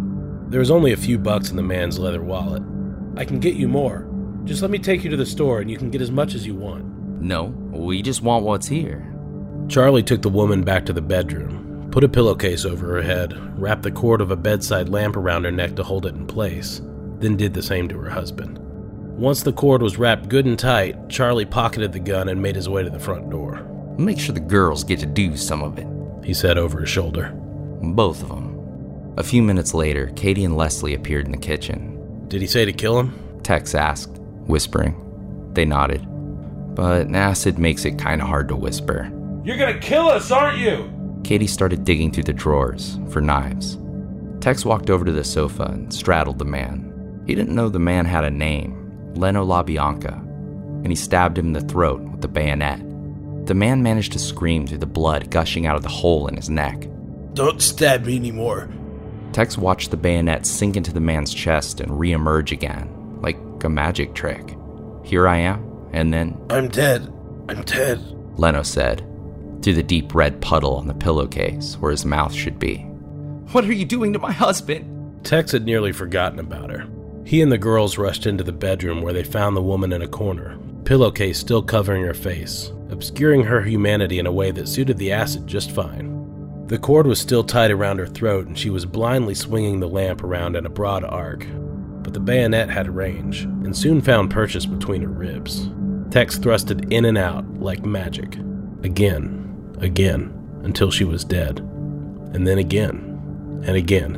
There 0.48 0.60
was 0.60 0.70
only 0.70 0.92
a 0.92 0.96
few 0.96 1.18
bucks 1.18 1.50
in 1.50 1.56
the 1.56 1.62
man's 1.62 1.98
leather 1.98 2.22
wallet. 2.22 2.62
I 3.16 3.24
can 3.24 3.40
get 3.40 3.54
you 3.54 3.66
more. 3.66 4.08
Just 4.44 4.60
let 4.62 4.70
me 4.70 4.78
take 4.78 5.02
you 5.02 5.10
to 5.10 5.16
the 5.16 5.26
store 5.26 5.60
and 5.60 5.70
you 5.70 5.78
can 5.78 5.90
get 5.90 6.02
as 6.02 6.10
much 6.10 6.34
as 6.34 6.46
you 6.46 6.54
want. 6.54 6.84
No, 7.20 7.46
we 7.70 8.02
just 8.02 8.22
want 8.22 8.44
what's 8.44 8.66
here. 8.66 9.08
Charlie 9.68 10.02
took 10.02 10.20
the 10.20 10.28
woman 10.28 10.64
back 10.64 10.84
to 10.86 10.92
the 10.92 11.00
bedroom, 11.00 11.88
put 11.90 12.04
a 12.04 12.08
pillowcase 12.08 12.64
over 12.64 12.86
her 12.88 13.02
head, 13.02 13.34
wrapped 13.58 13.82
the 13.82 13.90
cord 13.90 14.20
of 14.20 14.30
a 14.30 14.36
bedside 14.36 14.88
lamp 14.88 15.16
around 15.16 15.44
her 15.44 15.52
neck 15.52 15.76
to 15.76 15.82
hold 15.82 16.04
it 16.04 16.14
in 16.14 16.26
place, 16.26 16.82
then 17.20 17.36
did 17.36 17.54
the 17.54 17.62
same 17.62 17.88
to 17.88 17.98
her 17.98 18.10
husband. 18.10 18.58
Once 19.16 19.42
the 19.42 19.52
cord 19.52 19.80
was 19.80 19.98
wrapped 19.98 20.28
good 20.28 20.44
and 20.44 20.58
tight, 20.58 21.08
Charlie 21.08 21.46
pocketed 21.46 21.92
the 21.92 22.00
gun 22.00 22.28
and 22.28 22.42
made 22.42 22.56
his 22.56 22.68
way 22.68 22.82
to 22.82 22.90
the 22.90 22.98
front 22.98 23.30
door. 23.30 23.66
Make 23.98 24.18
sure 24.18 24.34
the 24.34 24.40
girls 24.40 24.84
get 24.84 25.00
to 25.00 25.06
do 25.06 25.36
some 25.36 25.62
of 25.62 25.78
it. 25.78 25.86
He 26.24 26.34
said 26.34 26.58
over 26.58 26.80
his 26.80 26.88
shoulder. 26.88 27.30
Both 27.82 28.22
of 28.22 28.28
them. 28.28 29.14
A 29.18 29.22
few 29.22 29.42
minutes 29.42 29.74
later, 29.74 30.10
Katie 30.16 30.44
and 30.44 30.56
Leslie 30.56 30.94
appeared 30.94 31.26
in 31.26 31.32
the 31.32 31.38
kitchen. 31.38 32.26
Did 32.28 32.40
he 32.40 32.46
say 32.46 32.64
to 32.64 32.72
kill 32.72 32.98
him? 32.98 33.40
Tex 33.42 33.74
asked, 33.74 34.18
whispering. 34.46 35.50
They 35.52 35.64
nodded. 35.64 36.06
But 36.74 37.14
acid 37.14 37.58
makes 37.58 37.84
it 37.84 37.98
kinda 37.98 38.24
hard 38.24 38.48
to 38.48 38.56
whisper. 38.56 39.12
You're 39.44 39.58
gonna 39.58 39.78
kill 39.78 40.08
us, 40.08 40.30
aren't 40.30 40.58
you? 40.58 40.90
Katie 41.24 41.46
started 41.46 41.84
digging 41.84 42.10
through 42.10 42.22
the 42.24 42.32
drawers 42.32 42.98
for 43.10 43.20
knives. 43.20 43.78
Tex 44.40 44.64
walked 44.64 44.88
over 44.88 45.04
to 45.04 45.12
the 45.12 45.24
sofa 45.24 45.64
and 45.64 45.92
straddled 45.92 46.38
the 46.38 46.44
man. 46.44 47.22
He 47.26 47.34
didn't 47.34 47.54
know 47.54 47.68
the 47.68 47.78
man 47.78 48.06
had 48.06 48.24
a 48.24 48.30
name, 48.30 49.12
Leno 49.14 49.44
LaBianca, 49.44 50.14
and 50.14 50.88
he 50.88 50.96
stabbed 50.96 51.38
him 51.38 51.48
in 51.48 51.52
the 51.52 51.60
throat 51.60 52.00
with 52.00 52.22
the 52.22 52.28
bayonet. 52.28 52.80
The 53.44 53.54
man 53.54 53.82
managed 53.82 54.12
to 54.12 54.18
scream 54.18 54.66
through 54.66 54.78
the 54.78 54.86
blood 54.86 55.30
gushing 55.30 55.66
out 55.66 55.76
of 55.76 55.82
the 55.82 55.88
hole 55.88 56.28
in 56.28 56.36
his 56.36 56.48
neck. 56.48 56.86
Don't 57.34 57.60
stab 57.60 58.04
me 58.04 58.16
anymore. 58.16 58.68
Tex 59.32 59.58
watched 59.58 59.90
the 59.90 59.96
bayonet 59.96 60.46
sink 60.46 60.76
into 60.76 60.92
the 60.92 61.00
man's 61.00 61.32
chest 61.32 61.80
and 61.80 61.98
re-emerge 61.98 62.52
again, 62.52 62.88
like 63.20 63.38
a 63.64 63.68
magic 63.68 64.14
trick. 64.14 64.56
Here 65.02 65.26
I 65.26 65.38
am, 65.38 65.88
and 65.92 66.12
then, 66.12 66.38
I'm 66.50 66.68
dead. 66.68 67.12
I'm 67.48 67.62
dead. 67.62 68.00
Leno 68.38 68.62
said, 68.62 68.98
through 69.62 69.74
the 69.74 69.82
deep 69.82 70.14
red 70.14 70.40
puddle 70.40 70.76
on 70.76 70.86
the 70.86 70.94
pillowcase 70.94 71.74
where 71.80 71.90
his 71.90 72.04
mouth 72.04 72.32
should 72.32 72.58
be. 72.58 72.78
What 73.52 73.64
are 73.64 73.72
you 73.72 73.84
doing 73.84 74.12
to 74.12 74.18
my 74.18 74.32
husband? 74.32 75.24
Tex 75.24 75.52
had 75.52 75.64
nearly 75.64 75.92
forgotten 75.92 76.38
about 76.38 76.70
her. 76.70 76.86
He 77.24 77.40
and 77.42 77.50
the 77.50 77.58
girls 77.58 77.98
rushed 77.98 78.26
into 78.26 78.44
the 78.44 78.52
bedroom 78.52 79.02
where 79.02 79.12
they 79.12 79.22
found 79.22 79.56
the 79.56 79.62
woman 79.62 79.92
in 79.92 80.02
a 80.02 80.08
corner, 80.08 80.58
pillowcase 80.84 81.38
still 81.38 81.62
covering 81.62 82.02
her 82.02 82.14
face, 82.14 82.72
obscuring 82.92 83.44
her 83.44 83.62
humanity 83.62 84.18
in 84.18 84.26
a 84.26 84.32
way 84.32 84.50
that 84.52 84.68
suited 84.68 84.98
the 84.98 85.12
acid 85.12 85.46
just 85.46 85.70
fine. 85.70 86.66
The 86.66 86.78
cord 86.78 87.06
was 87.06 87.20
still 87.20 87.44
tied 87.44 87.70
around 87.70 87.98
her 87.98 88.06
throat, 88.06 88.46
and 88.46 88.58
she 88.58 88.70
was 88.70 88.86
blindly 88.86 89.34
swinging 89.34 89.80
the 89.80 89.88
lamp 89.88 90.22
around 90.22 90.56
in 90.56 90.64
a 90.64 90.70
broad 90.70 91.04
arc. 91.04 91.46
But 92.02 92.14
the 92.14 92.20
bayonet 92.20 92.70
had 92.70 92.94
range, 92.94 93.42
and 93.42 93.76
soon 93.76 94.00
found 94.00 94.30
purchase 94.30 94.66
between 94.66 95.02
her 95.02 95.08
ribs. 95.08 95.68
Tex 96.10 96.38
thrusted 96.38 96.92
in 96.92 97.04
and 97.04 97.18
out 97.18 97.44
like 97.60 97.84
magic. 97.84 98.36
Again, 98.82 99.76
again, 99.80 100.32
until 100.62 100.90
she 100.90 101.04
was 101.04 101.24
dead. 101.24 101.58
And 102.32 102.46
then 102.46 102.58
again, 102.58 103.62
and 103.66 103.76
again. 103.76 104.14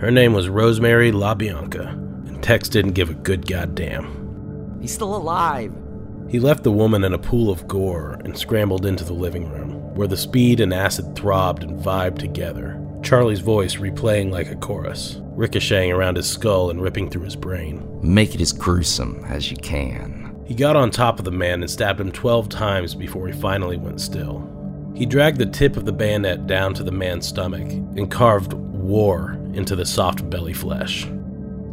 Her 0.00 0.10
name 0.10 0.34
was 0.34 0.48
Rosemary 0.48 1.10
LaBianca, 1.10 1.92
and 2.28 2.42
Tex 2.42 2.68
didn't 2.68 2.92
give 2.92 3.10
a 3.10 3.14
good 3.14 3.46
goddamn. 3.46 4.78
He's 4.80 4.92
still 4.92 5.16
alive. 5.16 5.72
He 6.28 6.40
left 6.40 6.64
the 6.64 6.72
woman 6.72 7.04
in 7.04 7.14
a 7.14 7.18
pool 7.18 7.50
of 7.50 7.68
gore 7.68 8.20
and 8.24 8.36
scrambled 8.36 8.84
into 8.84 9.04
the 9.04 9.12
living 9.12 9.48
room, 9.48 9.72
where 9.94 10.08
the 10.08 10.16
speed 10.16 10.58
and 10.58 10.74
acid 10.74 11.14
throbbed 11.14 11.62
and 11.62 11.78
vibed 11.78 12.18
together, 12.18 12.80
Charlie's 13.02 13.40
voice 13.40 13.76
replaying 13.76 14.32
like 14.32 14.50
a 14.50 14.56
chorus, 14.56 15.20
ricocheting 15.36 15.92
around 15.92 16.16
his 16.16 16.28
skull 16.28 16.70
and 16.70 16.82
ripping 16.82 17.08
through 17.08 17.22
his 17.22 17.36
brain. 17.36 17.86
Make 18.02 18.34
it 18.34 18.40
as 18.40 18.52
gruesome 18.52 19.24
as 19.26 19.50
you 19.50 19.56
can. 19.56 20.36
He 20.44 20.54
got 20.54 20.74
on 20.74 20.90
top 20.90 21.20
of 21.20 21.24
the 21.24 21.30
man 21.30 21.62
and 21.62 21.70
stabbed 21.70 22.00
him 22.00 22.10
12 22.10 22.48
times 22.48 22.94
before 22.96 23.28
he 23.28 23.32
finally 23.32 23.76
went 23.76 24.00
still. 24.00 24.52
He 24.96 25.06
dragged 25.06 25.38
the 25.38 25.46
tip 25.46 25.76
of 25.76 25.84
the 25.84 25.92
bayonet 25.92 26.48
down 26.48 26.74
to 26.74 26.82
the 26.82 26.90
man's 26.90 27.26
stomach 27.26 27.70
and 27.70 28.10
carved 28.10 28.52
war 28.52 29.38
into 29.54 29.76
the 29.76 29.86
soft 29.86 30.28
belly 30.28 30.52
flesh. 30.52 31.06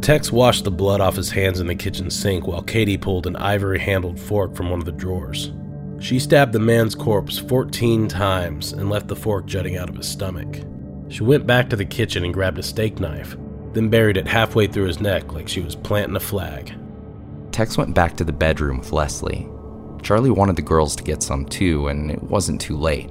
Tex 0.04 0.30
washed 0.30 0.64
the 0.64 0.70
blood 0.70 1.00
off 1.00 1.16
his 1.16 1.30
hands 1.30 1.60
in 1.60 1.66
the 1.66 1.74
kitchen 1.74 2.10
sink 2.10 2.46
while 2.46 2.60
Katie 2.60 2.98
pulled 2.98 3.26
an 3.26 3.36
ivory 3.36 3.78
handled 3.78 4.20
fork 4.20 4.54
from 4.54 4.68
one 4.68 4.78
of 4.78 4.84
the 4.84 4.92
drawers. 4.92 5.50
She 5.98 6.18
stabbed 6.18 6.52
the 6.52 6.58
man's 6.58 6.94
corpse 6.94 7.38
14 7.38 8.06
times 8.06 8.74
and 8.74 8.90
left 8.90 9.08
the 9.08 9.16
fork 9.16 9.46
jutting 9.46 9.78
out 9.78 9.88
of 9.88 9.96
his 9.96 10.06
stomach. 10.06 10.60
She 11.08 11.22
went 11.22 11.46
back 11.46 11.70
to 11.70 11.76
the 11.76 11.86
kitchen 11.86 12.22
and 12.22 12.34
grabbed 12.34 12.58
a 12.58 12.62
steak 12.62 13.00
knife, 13.00 13.34
then 13.72 13.88
buried 13.88 14.18
it 14.18 14.28
halfway 14.28 14.66
through 14.66 14.88
his 14.88 15.00
neck 15.00 15.32
like 15.32 15.48
she 15.48 15.62
was 15.62 15.74
planting 15.74 16.16
a 16.16 16.20
flag. 16.20 16.74
Tex 17.50 17.78
went 17.78 17.94
back 17.94 18.14
to 18.18 18.24
the 18.24 18.30
bedroom 18.32 18.80
with 18.80 18.92
Leslie. 18.92 19.48
Charlie 20.02 20.28
wanted 20.28 20.56
the 20.56 20.60
girls 20.60 20.94
to 20.96 21.02
get 21.02 21.22
some 21.22 21.46
too, 21.46 21.88
and 21.88 22.10
it 22.10 22.22
wasn't 22.24 22.60
too 22.60 22.76
late. 22.76 23.10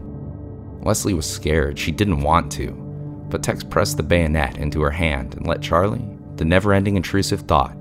Leslie 0.84 1.16
was 1.16 1.26
scared. 1.26 1.80
She 1.80 1.92
didn't 1.92 2.22
want 2.22 2.52
to. 2.52 2.70
But 3.32 3.42
Tex 3.42 3.64
pressed 3.64 3.98
the 3.98 4.04
bayonet 4.04 4.60
into 4.60 4.82
her 4.82 4.92
hand 4.92 5.34
and 5.34 5.48
let 5.48 5.60
Charlie, 5.60 6.13
the 6.38 6.46
never 6.46 6.74
ending 6.74 6.96
intrusive 6.96 7.42
thought, 7.42 7.78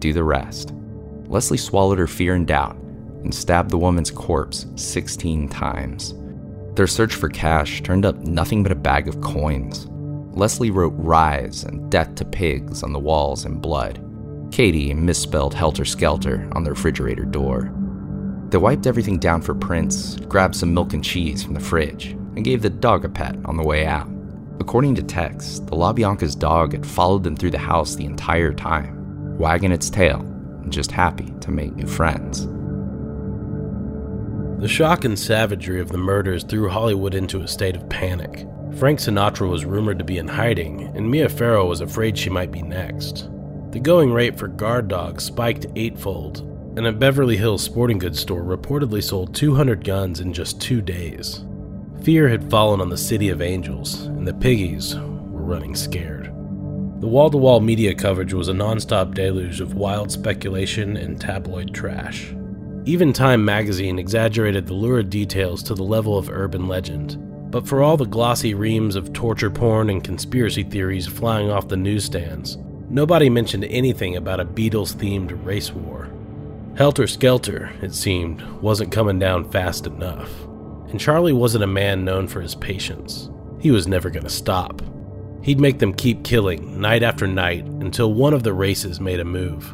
do 0.00 0.12
the 0.12 0.24
rest. 0.24 0.72
Leslie 1.26 1.58
swallowed 1.58 1.98
her 1.98 2.06
fear 2.06 2.34
and 2.34 2.46
doubt 2.46 2.76
and 3.22 3.34
stabbed 3.34 3.70
the 3.70 3.78
woman's 3.78 4.10
corpse 4.10 4.66
16 4.76 5.48
times. 5.48 6.14
Their 6.74 6.86
search 6.86 7.14
for 7.14 7.28
cash 7.28 7.82
turned 7.82 8.06
up 8.06 8.16
nothing 8.18 8.62
but 8.62 8.72
a 8.72 8.76
bag 8.76 9.08
of 9.08 9.20
coins. 9.20 9.88
Leslie 10.30 10.70
wrote 10.70 10.94
rise 10.96 11.64
and 11.64 11.90
death 11.90 12.14
to 12.14 12.24
pigs 12.24 12.82
on 12.82 12.92
the 12.92 12.98
walls 12.98 13.44
in 13.44 13.60
blood. 13.60 14.04
Katie 14.52 14.94
misspelled 14.94 15.52
helter 15.52 15.84
skelter 15.84 16.48
on 16.52 16.62
the 16.62 16.70
refrigerator 16.70 17.24
door. 17.24 17.72
They 18.50 18.58
wiped 18.58 18.86
everything 18.86 19.18
down 19.18 19.42
for 19.42 19.54
prints, 19.54 20.16
grabbed 20.28 20.56
some 20.56 20.72
milk 20.72 20.94
and 20.94 21.04
cheese 21.04 21.42
from 21.42 21.54
the 21.54 21.60
fridge, 21.60 22.12
and 22.36 22.44
gave 22.44 22.62
the 22.62 22.70
dog 22.70 23.04
a 23.04 23.08
pet 23.08 23.36
on 23.44 23.56
the 23.56 23.64
way 23.64 23.84
out. 23.84 24.08
According 24.60 24.96
to 24.96 25.02
Tex, 25.02 25.60
the 25.60 25.76
LaBianca's 25.76 26.34
dog 26.34 26.72
had 26.72 26.86
followed 26.86 27.24
them 27.24 27.36
through 27.36 27.52
the 27.52 27.58
house 27.58 27.94
the 27.94 28.04
entire 28.04 28.52
time, 28.52 29.38
wagging 29.38 29.72
its 29.72 29.88
tail 29.88 30.20
and 30.20 30.72
just 30.72 30.90
happy 30.90 31.32
to 31.40 31.50
make 31.50 31.74
new 31.74 31.86
friends. 31.86 32.46
The 34.60 34.68
shock 34.68 35.04
and 35.04 35.16
savagery 35.16 35.80
of 35.80 35.90
the 35.90 35.98
murders 35.98 36.42
threw 36.42 36.68
Hollywood 36.68 37.14
into 37.14 37.40
a 37.40 37.48
state 37.48 37.76
of 37.76 37.88
panic. 37.88 38.46
Frank 38.76 38.98
Sinatra 38.98 39.48
was 39.48 39.64
rumored 39.64 39.98
to 40.00 40.04
be 40.04 40.18
in 40.18 40.26
hiding, 40.26 40.82
and 40.96 41.08
Mia 41.08 41.28
Farrow 41.28 41.66
was 41.66 41.80
afraid 41.80 42.18
she 42.18 42.28
might 42.28 42.50
be 42.50 42.62
next. 42.62 43.28
The 43.70 43.78
going 43.78 44.12
rate 44.12 44.36
for 44.36 44.48
guard 44.48 44.88
dogs 44.88 45.24
spiked 45.24 45.66
eightfold, 45.76 46.40
and 46.76 46.86
a 46.86 46.92
Beverly 46.92 47.36
Hills 47.36 47.62
sporting 47.62 47.98
goods 47.98 48.18
store 48.18 48.42
reportedly 48.42 49.02
sold 49.02 49.34
200 49.34 49.84
guns 49.84 50.20
in 50.20 50.32
just 50.32 50.60
two 50.60 50.82
days. 50.82 51.44
Fear 52.02 52.28
had 52.28 52.50
fallen 52.50 52.80
on 52.80 52.88
the 52.88 52.96
City 52.96 53.28
of 53.28 53.42
Angels, 53.42 54.02
and 54.02 54.26
the 54.26 54.32
piggies 54.32 54.94
were 54.94 55.42
running 55.42 55.74
scared. 55.74 56.26
The 57.00 57.08
wall 57.08 57.30
to 57.30 57.36
wall 57.36 57.60
media 57.60 57.94
coverage 57.94 58.32
was 58.32 58.48
a 58.48 58.54
non-stop 58.54 59.14
deluge 59.14 59.60
of 59.60 59.74
wild 59.74 60.10
speculation 60.10 60.96
and 60.96 61.20
tabloid 61.20 61.74
trash. 61.74 62.34
Even 62.84 63.12
Time 63.12 63.44
magazine 63.44 63.98
exaggerated 63.98 64.66
the 64.66 64.74
lurid 64.74 65.10
details 65.10 65.62
to 65.64 65.74
the 65.74 65.82
level 65.82 66.16
of 66.16 66.30
urban 66.30 66.66
legend. 66.68 67.18
But 67.50 67.68
for 67.68 67.82
all 67.82 67.96
the 67.96 68.06
glossy 68.06 68.54
reams 68.54 68.96
of 68.96 69.12
torture 69.12 69.50
porn 69.50 69.90
and 69.90 70.02
conspiracy 70.02 70.62
theories 70.62 71.06
flying 71.06 71.50
off 71.50 71.68
the 71.68 71.76
newsstands, 71.76 72.56
nobody 72.88 73.28
mentioned 73.28 73.64
anything 73.64 74.16
about 74.16 74.40
a 74.40 74.44
Beatles 74.44 74.94
themed 74.94 75.44
race 75.44 75.72
war. 75.72 76.08
Helter 76.76 77.06
Skelter, 77.06 77.70
it 77.82 77.92
seemed, 77.92 78.42
wasn't 78.60 78.92
coming 78.92 79.18
down 79.18 79.50
fast 79.50 79.86
enough. 79.86 80.47
And 80.90 80.98
Charlie 80.98 81.34
wasn't 81.34 81.64
a 81.64 81.68
man 81.68 82.04
known 82.04 82.26
for 82.26 82.40
his 82.40 82.54
patience. 82.54 83.30
He 83.60 83.70
was 83.70 83.86
never 83.86 84.08
going 84.08 84.24
to 84.24 84.30
stop. 84.30 84.80
He'd 85.42 85.60
make 85.60 85.78
them 85.78 85.92
keep 85.92 86.24
killing, 86.24 86.80
night 86.80 87.02
after 87.02 87.26
night, 87.26 87.64
until 87.64 88.14
one 88.14 88.32
of 88.32 88.42
the 88.42 88.52
races 88.52 89.00
made 89.00 89.20
a 89.20 89.24
move. 89.24 89.70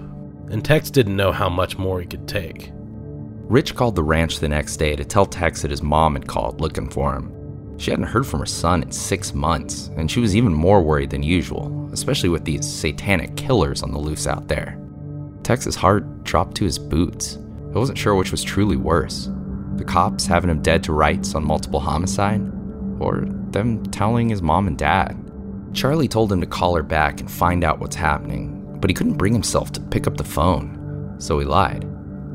And 0.51 0.65
Tex 0.65 0.91
didn't 0.91 1.17
know 1.17 1.33
how 1.33 1.49
much 1.49 1.79
more 1.79 2.01
he 2.01 2.07
could 2.07 2.27
take. 2.27 2.71
Rich 2.75 3.77
called 3.77 3.95
the 3.95 4.03
ranch 4.03 4.41
the 4.41 4.49
next 4.49 4.77
day 4.77 4.97
to 4.97 5.05
tell 5.05 5.27
Tex 5.27 5.62
that 5.62 5.71
his 5.71 5.83
mom 5.83 6.15
had 6.15 6.27
called 6.27 6.61
looking 6.61 6.89
for 6.89 7.15
him. 7.15 7.31
She 7.77 7.91
hadn't 7.91 8.07
heard 8.07 8.27
from 8.27 8.41
her 8.41 8.47
son 8.47 8.83
in 8.83 8.91
six 8.91 9.35
months, 9.35 9.91
and 9.97 10.11
she 10.11 10.21
was 10.21 10.35
even 10.35 10.53
more 10.53 10.83
worried 10.83 11.11
than 11.11 11.23
usual, 11.23 11.89
especially 11.93 12.29
with 12.29 12.45
these 12.45 12.69
satanic 12.69 13.37
killers 13.37 13.83
on 13.83 13.93
the 13.93 13.99
loose 13.99 14.27
out 14.27 14.49
there. 14.49 14.79
Tex's 15.43 15.77
heart 15.77 16.25
dropped 16.25 16.57
to 16.57 16.65
his 16.65 16.79
boots. 16.79 17.39
I 17.75 17.79
wasn't 17.79 17.99
sure 17.99 18.15
which 18.15 18.31
was 18.31 18.43
truly 18.43 18.77
worse 18.77 19.29
the 19.79 19.85
cops 19.85 20.27
having 20.27 20.51
him 20.51 20.62
dead 20.62 20.83
to 20.85 20.93
rights 20.93 21.35
on 21.35 21.45
multiple 21.45 21.81
homicide, 21.81 22.41
or 23.01 23.25
them 23.51 23.85
telling 23.87 24.29
his 24.29 24.43
mom 24.43 24.66
and 24.66 24.79
dad. 24.79 25.16
Charlie 25.72 26.09
told 26.09 26.33
him 26.33 26.41
to 26.41 26.47
call 26.47 26.75
her 26.77 26.83
back 26.83 27.20
and 27.20 27.31
find 27.31 27.64
out 27.64 27.81
what's 27.81 27.97
happening, 27.97 28.79
but 28.81 28.91
he 28.91 28.95
couldn't 28.95 29.18
bring 29.18 29.33
himself 29.33 29.72
to 29.72 29.81
pick 29.81 30.07
up 30.07 30.16
the 30.16 30.25
phone, 30.25 31.14
so 31.18 31.39
he 31.39 31.45
lied. 31.45 31.85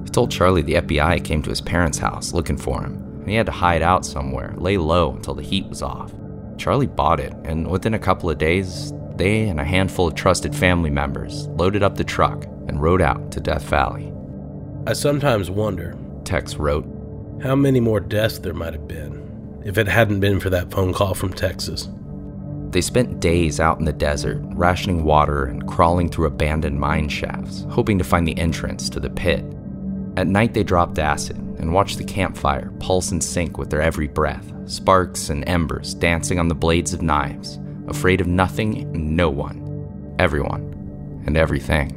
He 0.04 0.10
told 0.10 0.32
Charlie 0.32 0.62
the 0.62 0.76
FBI 0.76 1.24
came 1.24 1.42
to 1.44 1.50
his 1.50 1.62
parents' 1.62 1.98
house 1.98 2.34
looking 2.34 2.58
for 2.58 2.82
him, 2.84 2.96
and 3.20 3.30
he 3.30 3.36
had 3.36 3.46
to 3.46 3.52
hide 3.52 3.82
out 3.82 4.06
somewhere, 4.06 4.54
lay 4.58 4.78
low 4.78 5.14
until 5.14 5.36
the 5.36 5.44
heat 5.44 5.68
was 5.68 5.82
off. 5.82 6.12
Charlie 6.58 6.88
bought 6.88 7.20
it, 7.20 7.34
and 7.46 7.70
within 7.70 7.94
a 7.94 8.00
couple 8.00 8.30
of 8.30 8.38
days, 8.38 8.92
they 9.16 9.48
and 9.48 9.60
a 9.60 9.66
handful 9.66 10.08
of 10.08 10.16
trusted 10.16 10.56
family 10.56 10.90
members 10.90 11.48
loaded 11.50 11.84
up 11.84 11.96
the 11.96 12.04
truck 12.04 12.46
and 12.68 12.82
rode 12.82 13.02
out 13.02 13.32
to 13.32 13.40
Death 13.40 13.64
Valley. 13.64 14.12
I 14.88 14.94
sometimes 14.94 15.50
wonder, 15.50 15.98
Tex 16.24 16.56
wrote, 16.56 16.86
how 17.42 17.56
many 17.56 17.80
more 17.80 18.00
deaths 18.00 18.40
there 18.40 18.54
might 18.54 18.74
have 18.74 18.88
been 18.88 19.62
if 19.64 19.78
it 19.78 19.88
hadn't 19.88 20.20
been 20.20 20.40
for 20.40 20.50
that 20.50 20.72
phone 20.72 20.94
call 20.94 21.14
from 21.14 21.34
Texas. 21.34 21.90
They 22.72 22.82
spent 22.82 23.20
days 23.20 23.60
out 23.60 23.80
in 23.80 23.86
the 23.86 23.94
desert, 23.94 24.42
rationing 24.44 25.04
water 25.04 25.46
and 25.46 25.68
crawling 25.68 26.10
through 26.10 26.28
abandoned 26.28 26.80
mine 26.80 27.10
shafts, 27.10 27.66
hoping 27.70 27.98
to 27.98 28.04
find 28.04 28.28
the 28.28 28.38
entrance 28.38 28.90
to 28.90 29.00
the 29.00 29.10
pit. 29.10 29.44
At 30.18 30.28
night, 30.28 30.54
they 30.54 30.64
dropped 30.64 31.00
acid 31.00 31.38
and 31.38 31.74
watched 31.74 31.98
the 31.98 32.04
campfire 32.04 32.72
pulse 32.80 33.12
and 33.12 33.24
sink 33.24 33.58
with 33.58 33.70
their 33.70 33.82
every 33.82 34.08
breath, 34.08 34.54
sparks 34.70 35.30
and 35.30 35.48
embers 35.48 35.94
dancing 35.94 36.40
on 36.40 36.48
the 36.48 36.56
blades 36.56 36.94
of 36.94 37.02
knives, 37.02 37.60
afraid 37.88 38.22
of 38.22 38.28
nothing 38.28 38.82
and 38.82 39.16
no 39.16 39.30
one, 39.30 40.16
everyone, 40.20 41.24
and 41.26 41.38
everything. 41.38 41.92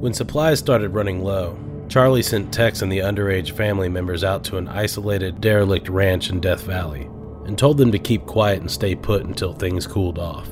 When 0.00 0.12
supplies 0.12 0.58
started 0.58 0.90
running 0.90 1.24
low, 1.24 1.58
Charlie 1.88 2.22
sent 2.22 2.52
Tex 2.52 2.82
and 2.82 2.90
the 2.90 2.98
underage 2.98 3.52
family 3.52 3.88
members 3.88 4.24
out 4.24 4.42
to 4.44 4.56
an 4.56 4.68
isolated, 4.68 5.40
derelict 5.40 5.88
ranch 5.88 6.30
in 6.30 6.40
Death 6.40 6.62
Valley 6.62 7.08
and 7.46 7.56
told 7.56 7.78
them 7.78 7.92
to 7.92 7.98
keep 7.98 8.26
quiet 8.26 8.60
and 8.60 8.70
stay 8.70 8.94
put 8.94 9.24
until 9.24 9.52
things 9.52 9.86
cooled 9.86 10.18
off. 10.18 10.48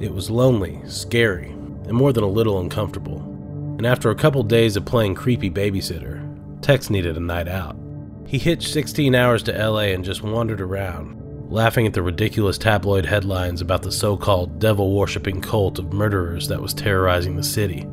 It 0.00 0.12
was 0.12 0.30
lonely, 0.30 0.80
scary, 0.86 1.50
and 1.50 1.92
more 1.92 2.12
than 2.12 2.24
a 2.24 2.28
little 2.28 2.60
uncomfortable. 2.60 3.20
And 3.78 3.86
after 3.86 4.10
a 4.10 4.16
couple 4.16 4.42
days 4.42 4.76
of 4.76 4.84
playing 4.84 5.14
creepy 5.14 5.48
babysitter, 5.48 6.20
Tex 6.60 6.90
needed 6.90 7.16
a 7.16 7.20
night 7.20 7.46
out. 7.46 7.76
He 8.26 8.38
hitched 8.38 8.72
16 8.72 9.14
hours 9.14 9.44
to 9.44 9.52
LA 9.52 9.92
and 9.92 10.04
just 10.04 10.22
wandered 10.22 10.60
around, 10.60 11.50
laughing 11.50 11.86
at 11.86 11.92
the 11.92 12.02
ridiculous 12.02 12.58
tabloid 12.58 13.06
headlines 13.06 13.60
about 13.60 13.82
the 13.82 13.92
so 13.92 14.16
called 14.16 14.58
devil 14.58 14.92
worshipping 14.92 15.40
cult 15.40 15.78
of 15.78 15.92
murderers 15.92 16.48
that 16.48 16.60
was 16.60 16.74
terrorizing 16.74 17.36
the 17.36 17.44
city. 17.44 17.86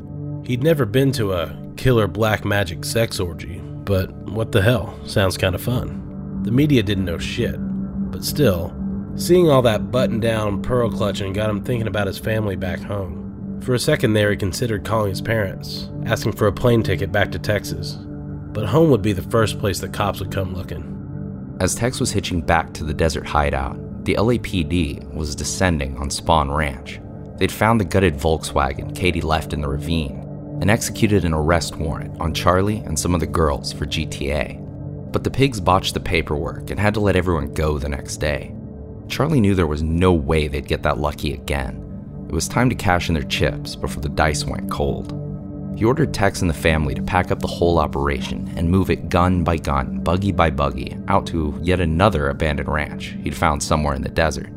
He'd 0.44 0.64
never 0.64 0.84
been 0.84 1.12
to 1.12 1.34
a 1.34 1.61
killer 1.76 2.06
black 2.06 2.44
magic 2.44 2.84
sex 2.84 3.20
orgy, 3.20 3.60
but 3.84 4.10
what 4.28 4.52
the 4.52 4.62
hell, 4.62 4.98
sounds 5.06 5.36
kind 5.36 5.54
of 5.54 5.62
fun. 5.62 6.40
The 6.44 6.52
media 6.52 6.82
didn't 6.82 7.04
know 7.04 7.18
shit, 7.18 7.56
but 8.10 8.24
still, 8.24 8.74
seeing 9.16 9.50
all 9.50 9.62
that 9.62 9.90
button 9.90 10.20
down 10.20 10.62
pearl 10.62 10.90
clutching 10.90 11.32
got 11.32 11.50
him 11.50 11.62
thinking 11.62 11.86
about 11.86 12.06
his 12.06 12.18
family 12.18 12.56
back 12.56 12.80
home. 12.80 13.60
For 13.62 13.74
a 13.74 13.78
second 13.78 14.14
there, 14.14 14.30
he 14.30 14.36
considered 14.36 14.84
calling 14.84 15.10
his 15.10 15.20
parents, 15.20 15.88
asking 16.04 16.32
for 16.32 16.46
a 16.48 16.52
plane 16.52 16.82
ticket 16.82 17.12
back 17.12 17.30
to 17.32 17.38
Texas. 17.38 17.98
But 18.52 18.66
home 18.66 18.90
would 18.90 19.02
be 19.02 19.12
the 19.12 19.22
first 19.22 19.58
place 19.58 19.78
the 19.78 19.88
cops 19.88 20.20
would 20.20 20.32
come 20.32 20.54
looking. 20.54 20.88
As 21.60 21.74
Tex 21.74 22.00
was 22.00 22.10
hitching 22.10 22.40
back 22.40 22.72
to 22.74 22.84
the 22.84 22.94
desert 22.94 23.26
hideout, 23.26 24.04
the 24.04 24.14
LAPD 24.14 25.14
was 25.14 25.36
descending 25.36 25.96
on 25.98 26.08
Spahn 26.08 26.54
Ranch. 26.54 27.00
They'd 27.36 27.52
found 27.52 27.80
the 27.80 27.84
gutted 27.84 28.16
Volkswagen 28.16 28.96
Katie 28.96 29.20
left 29.20 29.52
in 29.52 29.60
the 29.60 29.68
ravine 29.68 30.21
and 30.62 30.70
executed 30.70 31.24
an 31.24 31.34
arrest 31.34 31.74
warrant 31.74 32.18
on 32.20 32.32
Charlie 32.32 32.76
and 32.86 32.96
some 32.96 33.14
of 33.14 33.20
the 33.20 33.26
girls 33.26 33.72
for 33.72 33.84
GTA. 33.84 34.60
But 35.10 35.24
the 35.24 35.30
pigs 35.30 35.60
botched 35.60 35.92
the 35.92 35.98
paperwork 35.98 36.70
and 36.70 36.78
had 36.78 36.94
to 36.94 37.00
let 37.00 37.16
everyone 37.16 37.52
go 37.52 37.78
the 37.78 37.88
next 37.88 38.18
day. 38.18 38.54
Charlie 39.08 39.40
knew 39.40 39.56
there 39.56 39.66
was 39.66 39.82
no 39.82 40.12
way 40.12 40.46
they'd 40.46 40.68
get 40.68 40.84
that 40.84 40.98
lucky 40.98 41.34
again. 41.34 41.78
It 42.28 42.32
was 42.32 42.46
time 42.46 42.70
to 42.70 42.76
cash 42.76 43.08
in 43.08 43.14
their 43.14 43.24
chips 43.24 43.74
before 43.74 44.02
the 44.02 44.08
dice 44.08 44.44
went 44.44 44.70
cold. 44.70 45.10
He 45.76 45.84
ordered 45.84 46.14
Tex 46.14 46.42
and 46.42 46.48
the 46.48 46.54
family 46.54 46.94
to 46.94 47.02
pack 47.02 47.32
up 47.32 47.40
the 47.40 47.48
whole 47.48 47.80
operation 47.80 48.48
and 48.56 48.70
move 48.70 48.88
it 48.88 49.08
gun 49.08 49.42
by 49.42 49.56
gun, 49.56 49.98
buggy 49.98 50.30
by 50.30 50.50
buggy, 50.50 50.96
out 51.08 51.26
to 51.26 51.58
yet 51.60 51.80
another 51.80 52.28
abandoned 52.28 52.68
ranch 52.68 53.16
he'd 53.24 53.36
found 53.36 53.60
somewhere 53.60 53.96
in 53.96 54.02
the 54.02 54.08
desert. 54.08 54.52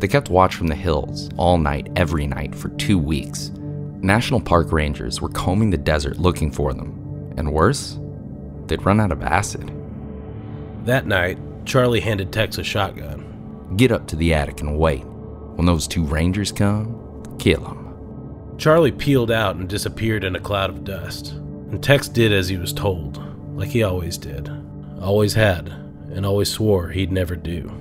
They 0.00 0.08
kept 0.08 0.30
watch 0.30 0.54
from 0.54 0.68
the 0.68 0.74
hills 0.74 1.28
all 1.36 1.58
night, 1.58 1.90
every 1.96 2.26
night, 2.26 2.54
for 2.54 2.70
two 2.70 2.98
weeks. 2.98 3.50
National 4.04 4.38
Park 4.38 4.70
rangers 4.70 5.22
were 5.22 5.30
combing 5.30 5.70
the 5.70 5.78
desert 5.78 6.18
looking 6.18 6.50
for 6.50 6.74
them. 6.74 7.32
And 7.38 7.50
worse, 7.50 7.98
they'd 8.66 8.84
run 8.84 9.00
out 9.00 9.10
of 9.10 9.22
acid. 9.22 9.72
That 10.84 11.06
night, 11.06 11.38
Charlie 11.64 12.00
handed 12.00 12.30
Tex 12.30 12.58
a 12.58 12.62
shotgun. 12.62 13.74
Get 13.78 13.90
up 13.90 14.06
to 14.08 14.16
the 14.16 14.34
attic 14.34 14.60
and 14.60 14.78
wait. 14.78 15.04
When 15.54 15.64
those 15.64 15.88
two 15.88 16.04
rangers 16.04 16.52
come, 16.52 17.34
kill 17.38 17.62
them. 17.62 18.54
Charlie 18.58 18.92
peeled 18.92 19.30
out 19.30 19.56
and 19.56 19.66
disappeared 19.66 20.22
in 20.22 20.36
a 20.36 20.40
cloud 20.40 20.68
of 20.68 20.84
dust. 20.84 21.32
And 21.32 21.82
Tex 21.82 22.06
did 22.06 22.30
as 22.30 22.50
he 22.50 22.58
was 22.58 22.74
told, 22.74 23.22
like 23.56 23.70
he 23.70 23.84
always 23.84 24.18
did. 24.18 24.50
Always 25.00 25.32
had, 25.32 25.68
and 26.12 26.26
always 26.26 26.50
swore 26.50 26.90
he'd 26.90 27.10
never 27.10 27.36
do. 27.36 27.72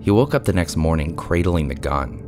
He 0.00 0.10
woke 0.10 0.32
up 0.32 0.46
the 0.46 0.54
next 0.54 0.76
morning 0.76 1.14
cradling 1.14 1.68
the 1.68 1.74
gun, 1.74 2.21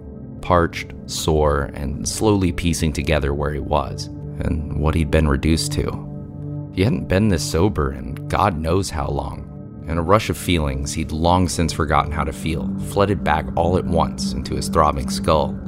parched, 0.45 0.93
sore, 1.07 1.71
and 1.73 2.07
slowly 2.07 2.53
piecing 2.53 2.93
together 2.93 3.33
where 3.33 3.55
he 3.55 3.61
was 3.61 4.09
and 4.41 4.79
what 4.79 4.95
he'd 4.95 5.11
been 5.11 5.27
reduced 5.27 5.73
to. 5.73 6.71
He 6.75 6.85
hadn't 6.85 7.09
been 7.09 7.29
this 7.29 7.43
sober 7.43 7.95
in 7.95 8.15
God 8.29 8.59
knows 8.59 8.91
how 8.91 9.09
long, 9.09 9.85
and 9.89 9.99
a 9.99 10.03
rush 10.03 10.29
of 10.29 10.37
feelings 10.37 10.93
he'd 10.93 11.13
long 11.13 11.49
since 11.49 11.73
forgotten 11.73 12.13
how 12.13 12.25
to 12.25 12.33
feel 12.33 12.69
flooded 12.91 13.25
back 13.25 13.47
all 13.57 13.79
at 13.79 13.87
once 13.87 14.33
into 14.35 14.55
his 14.55 14.69
throbbing 14.69 15.09
skull 15.09 15.59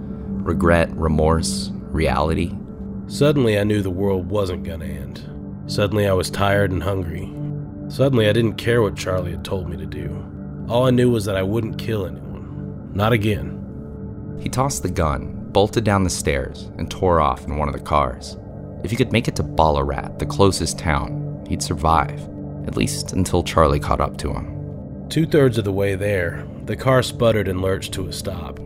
regret, 0.43 0.95
remorse, 0.95 1.71
reality. 1.89 2.53
Suddenly, 3.07 3.59
I 3.59 3.65
knew 3.65 3.81
the 3.81 3.89
world 3.89 4.29
wasn't 4.29 4.65
gonna 4.65 4.85
end. 4.85 5.23
Suddenly, 5.67 6.07
I 6.07 6.13
was 6.13 6.29
tired 6.29 6.71
and 6.71 6.83
hungry. 6.83 7.33
Suddenly, 7.89 8.29
I 8.29 8.33
didn't 8.33 8.55
care 8.55 8.83
what 8.83 8.95
Charlie 8.95 9.31
had 9.31 9.45
told 9.45 9.71
me 9.71 9.79
to 9.79 9.87
do. 9.87 10.23
All 10.69 10.87
I 10.87 10.91
knew 10.91 11.11
was 11.11 11.25
that 11.25 11.37
I 11.37 11.43
wouldn't 11.43 11.79
kill 11.79 12.05
anyone. 12.05 12.91
Not 12.93 13.15
again. 13.15 13.57
He 14.41 14.49
tossed 14.49 14.83
the 14.83 14.91
gun, 14.91 15.49
bolted 15.53 15.85
down 15.85 16.05
the 16.05 16.11
stairs, 16.11 16.71
and 16.79 16.91
tore 16.91 17.21
off 17.21 17.45
in 17.47 17.57
one 17.57 17.69
of 17.69 17.75
the 17.75 17.81
cars. 17.81 18.37
If 18.85 18.91
he 18.91 18.97
could 18.97 19.13
make 19.13 19.27
it 19.27 19.37
to 19.37 19.43
Ballarat, 19.43 20.19
the 20.19 20.27
closest 20.27 20.79
town, 20.79 21.45
he'd 21.49 21.63
survive, 21.63 22.21
at 22.67 22.77
least 22.77 23.13
until 23.13 23.43
Charlie 23.43 23.81
caught 23.81 24.01
up 24.01 24.17
to 24.19 24.33
him. 24.33 25.07
Two 25.09 25.27
thirds 25.27 25.57
of 25.59 25.65
the 25.65 25.73
way 25.73 25.95
there, 25.95 26.47
the 26.67 26.77
car 26.77 27.03
sputtered 27.03 27.49
and 27.49 27.63
lurched 27.63 27.93
to 27.95 28.07
a 28.07 28.13
stop. 28.13 28.61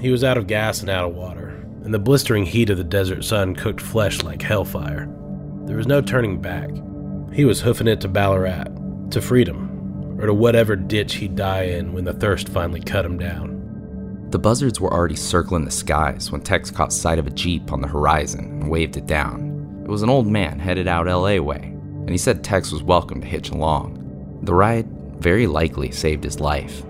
He 0.00 0.10
was 0.10 0.24
out 0.24 0.38
of 0.38 0.46
gas 0.46 0.80
and 0.80 0.90
out 0.90 1.04
of 1.04 1.14
water, 1.14 1.48
and 1.84 1.92
the 1.92 1.98
blistering 1.98 2.44
heat 2.44 2.70
of 2.70 2.78
the 2.78 2.84
desert 2.84 3.24
sun 3.24 3.54
cooked 3.54 3.80
flesh 3.80 4.22
like 4.22 4.42
hellfire. 4.42 5.08
There 5.66 5.76
was 5.76 5.86
no 5.86 6.00
turning 6.00 6.40
back. 6.40 6.70
He 7.32 7.44
was 7.44 7.60
hoofing 7.60 7.88
it 7.88 8.00
to 8.00 8.08
Ballarat, 8.08 8.64
to 9.10 9.20
freedom, 9.20 10.18
or 10.20 10.26
to 10.26 10.34
whatever 10.34 10.76
ditch 10.76 11.14
he'd 11.14 11.36
die 11.36 11.64
in 11.64 11.92
when 11.92 12.04
the 12.04 12.12
thirst 12.12 12.48
finally 12.48 12.80
cut 12.80 13.04
him 13.04 13.18
down. 13.18 13.51
The 14.32 14.38
buzzards 14.38 14.80
were 14.80 14.90
already 14.90 15.14
circling 15.14 15.66
the 15.66 15.70
skies 15.70 16.32
when 16.32 16.40
Tex 16.40 16.70
caught 16.70 16.90
sight 16.90 17.18
of 17.18 17.26
a 17.26 17.30
Jeep 17.30 17.70
on 17.70 17.82
the 17.82 17.86
horizon 17.86 18.46
and 18.46 18.70
waved 18.70 18.96
it 18.96 19.04
down. 19.04 19.82
It 19.84 19.90
was 19.90 20.00
an 20.00 20.08
old 20.08 20.26
man 20.26 20.58
headed 20.58 20.88
out 20.88 21.06
LA 21.06 21.36
way, 21.36 21.58
and 21.60 22.08
he 22.08 22.16
said 22.16 22.42
Tex 22.42 22.72
was 22.72 22.82
welcome 22.82 23.20
to 23.20 23.26
hitch 23.26 23.50
along. 23.50 24.38
The 24.40 24.54
ride 24.54 24.88
very 25.18 25.46
likely 25.46 25.90
saved 25.90 26.24
his 26.24 26.40
life. 26.40 26.82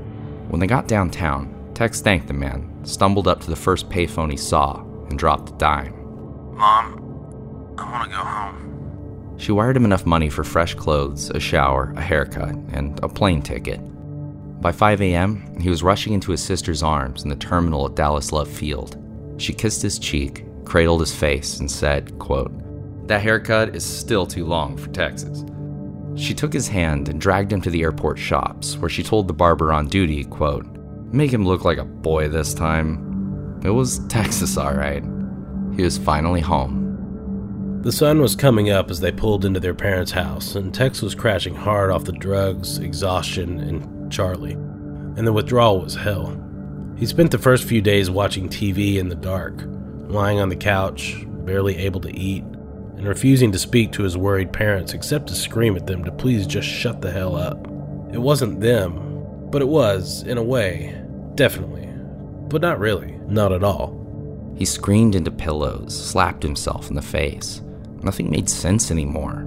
When 0.50 0.60
they 0.60 0.68
got 0.68 0.86
downtown, 0.86 1.72
Tex 1.74 2.00
thanked 2.00 2.28
the 2.28 2.32
man, 2.32 2.84
stumbled 2.84 3.26
up 3.26 3.40
to 3.40 3.50
the 3.50 3.56
first 3.56 3.88
payphone 3.88 4.30
he 4.30 4.36
saw, 4.36 4.76
and 5.08 5.18
dropped 5.18 5.50
a 5.50 5.54
dime. 5.54 5.94
Mom, 6.54 7.74
I 7.76 7.90
want 7.90 8.04
to 8.04 8.16
go 8.16 8.22
home. 8.22 9.34
She 9.36 9.50
wired 9.50 9.76
him 9.76 9.84
enough 9.84 10.06
money 10.06 10.30
for 10.30 10.44
fresh 10.44 10.76
clothes, 10.76 11.30
a 11.30 11.40
shower, 11.40 11.92
a 11.96 12.02
haircut, 12.02 12.54
and 12.70 13.00
a 13.02 13.08
plane 13.08 13.42
ticket. 13.42 13.80
By 14.62 14.70
5 14.70 15.02
a.m., 15.02 15.58
he 15.60 15.68
was 15.68 15.82
rushing 15.82 16.12
into 16.12 16.30
his 16.30 16.40
sister's 16.40 16.84
arms 16.84 17.24
in 17.24 17.28
the 17.28 17.34
terminal 17.34 17.86
at 17.86 17.96
Dallas 17.96 18.30
Love 18.30 18.46
Field. 18.46 18.96
She 19.36 19.52
kissed 19.52 19.82
his 19.82 19.98
cheek, 19.98 20.44
cradled 20.64 21.00
his 21.00 21.12
face, 21.12 21.58
and 21.58 21.68
said, 21.68 22.16
quote, 22.20 22.52
That 23.08 23.22
haircut 23.22 23.74
is 23.74 23.84
still 23.84 24.24
too 24.24 24.46
long 24.46 24.76
for 24.76 24.88
Texas. 24.90 25.44
She 26.14 26.32
took 26.32 26.52
his 26.52 26.68
hand 26.68 27.08
and 27.08 27.20
dragged 27.20 27.52
him 27.52 27.60
to 27.62 27.70
the 27.70 27.82
airport 27.82 28.20
shops, 28.20 28.76
where 28.76 28.88
she 28.88 29.02
told 29.02 29.26
the 29.26 29.34
barber 29.34 29.72
on 29.72 29.88
duty, 29.88 30.22
quote, 30.22 30.64
Make 31.10 31.32
him 31.32 31.44
look 31.44 31.64
like 31.64 31.78
a 31.78 31.84
boy 31.84 32.28
this 32.28 32.54
time. 32.54 33.60
It 33.64 33.70
was 33.70 33.98
Texas, 34.06 34.56
all 34.56 34.74
right. 34.74 35.02
He 35.74 35.82
was 35.82 35.98
finally 35.98 36.40
home. 36.40 37.80
The 37.82 37.90
sun 37.90 38.20
was 38.20 38.36
coming 38.36 38.70
up 38.70 38.92
as 38.92 39.00
they 39.00 39.10
pulled 39.10 39.44
into 39.44 39.58
their 39.58 39.74
parents' 39.74 40.12
house, 40.12 40.54
and 40.54 40.72
Tex 40.72 41.02
was 41.02 41.16
crashing 41.16 41.56
hard 41.56 41.90
off 41.90 42.04
the 42.04 42.12
drugs, 42.12 42.78
exhaustion, 42.78 43.58
and 43.58 44.01
Charlie, 44.12 44.52
and 44.52 45.26
the 45.26 45.32
withdrawal 45.32 45.80
was 45.80 45.94
hell. 45.96 46.38
He 46.96 47.06
spent 47.06 47.30
the 47.30 47.38
first 47.38 47.64
few 47.64 47.80
days 47.80 48.10
watching 48.10 48.48
TV 48.48 48.96
in 48.98 49.08
the 49.08 49.16
dark, 49.16 49.54
lying 50.06 50.38
on 50.38 50.50
the 50.50 50.56
couch, 50.56 51.16
barely 51.26 51.76
able 51.78 52.00
to 52.02 52.16
eat, 52.16 52.44
and 52.44 53.08
refusing 53.08 53.50
to 53.50 53.58
speak 53.58 53.90
to 53.92 54.04
his 54.04 54.16
worried 54.16 54.52
parents 54.52 54.92
except 54.92 55.26
to 55.28 55.34
scream 55.34 55.74
at 55.74 55.86
them 55.86 56.04
to 56.04 56.12
please 56.12 56.46
just 56.46 56.68
shut 56.68 57.00
the 57.00 57.10
hell 57.10 57.34
up. 57.34 57.66
It 58.12 58.20
wasn't 58.20 58.60
them, 58.60 59.48
but 59.50 59.62
it 59.62 59.68
was, 59.68 60.22
in 60.22 60.38
a 60.38 60.42
way, 60.42 61.02
definitely. 61.34 61.88
But 62.48 62.62
not 62.62 62.78
really, 62.78 63.18
not 63.26 63.52
at 63.52 63.64
all. 63.64 63.98
He 64.56 64.66
screamed 64.66 65.14
into 65.14 65.30
pillows, 65.30 65.98
slapped 65.98 66.42
himself 66.42 66.90
in 66.90 66.94
the 66.94 67.02
face. 67.02 67.62
Nothing 68.02 68.30
made 68.30 68.48
sense 68.50 68.90
anymore, 68.90 69.38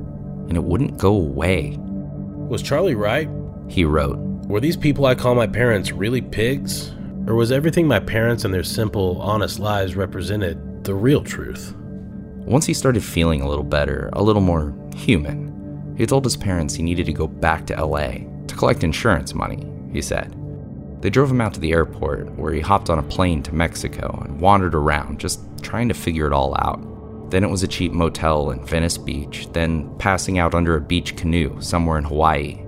and 0.50 0.58
it 0.58 0.64
wouldn't 0.64 0.98
go 0.98 1.14
away. 1.14 1.78
Was 1.78 2.64
Charlie 2.64 2.96
right? 2.96 3.30
He 3.70 3.86
wrote, 3.86 4.18
were 4.48 4.60
these 4.60 4.78
people 4.78 5.06
I 5.06 5.16
call 5.16 5.34
my 5.34 5.48
parents 5.48 5.92
really 5.92 6.22
pigs? 6.22 6.92
Or 7.28 7.34
was 7.34 7.52
everything 7.52 7.88
my 7.88 8.00
parents 8.00 8.46
and 8.46 8.54
their 8.54 8.64
simple, 8.64 9.20
honest 9.20 9.58
lives 9.60 9.96
represented 9.96 10.84
the 10.84 10.94
real 10.94 11.24
truth? 11.24 11.74
Once 12.46 12.68
he 12.68 12.74
started 12.74 13.04
feeling 13.04 13.42
a 13.42 13.50
little 13.50 13.64
better, 13.64 14.12
a 14.14 14.22
little 14.22 14.44
more 14.44 14.76
human, 14.96 15.96
he 15.98 16.06
told 16.06 16.24
his 16.24 16.38
parents 16.38 16.76
he 16.76 16.84
needed 16.84 17.08
to 17.08 17.14
go 17.14 17.26
back 17.26 17.66
to 17.66 17.84
LA 17.84 18.20
to 18.46 18.56
collect 18.56 18.84
insurance 18.84 19.34
money, 19.34 19.68
he 19.92 20.02
said. 20.02 20.36
They 21.02 21.10
drove 21.10 21.32
him 21.32 21.42
out 21.42 21.56
to 21.56 21.60
the 21.60 21.72
airport, 21.72 22.32
where 22.36 22.54
he 22.54 22.62
hopped 22.62 22.92
on 22.92 23.00
a 23.00 23.04
plane 23.04 23.42
to 23.44 23.56
Mexico 23.56 24.22
and 24.26 24.40
wandered 24.40 24.76
around, 24.76 25.20
just 25.20 25.42
trying 25.64 25.88
to 25.88 25.96
figure 25.96 26.28
it 26.28 26.34
all 26.34 26.56
out. 26.60 27.32
Then 27.32 27.44
it 27.44 27.50
was 27.50 27.64
a 27.64 27.68
cheap 27.68 27.92
motel 27.92 28.52
in 28.52 28.64
Venice 28.66 29.00
Beach, 29.00 29.48
then 29.54 29.96
passing 29.98 30.38
out 30.38 30.54
under 30.54 30.76
a 30.76 30.82
beach 30.82 31.16
canoe 31.16 31.60
somewhere 31.62 31.98
in 31.98 32.04
Hawaii, 32.04 32.65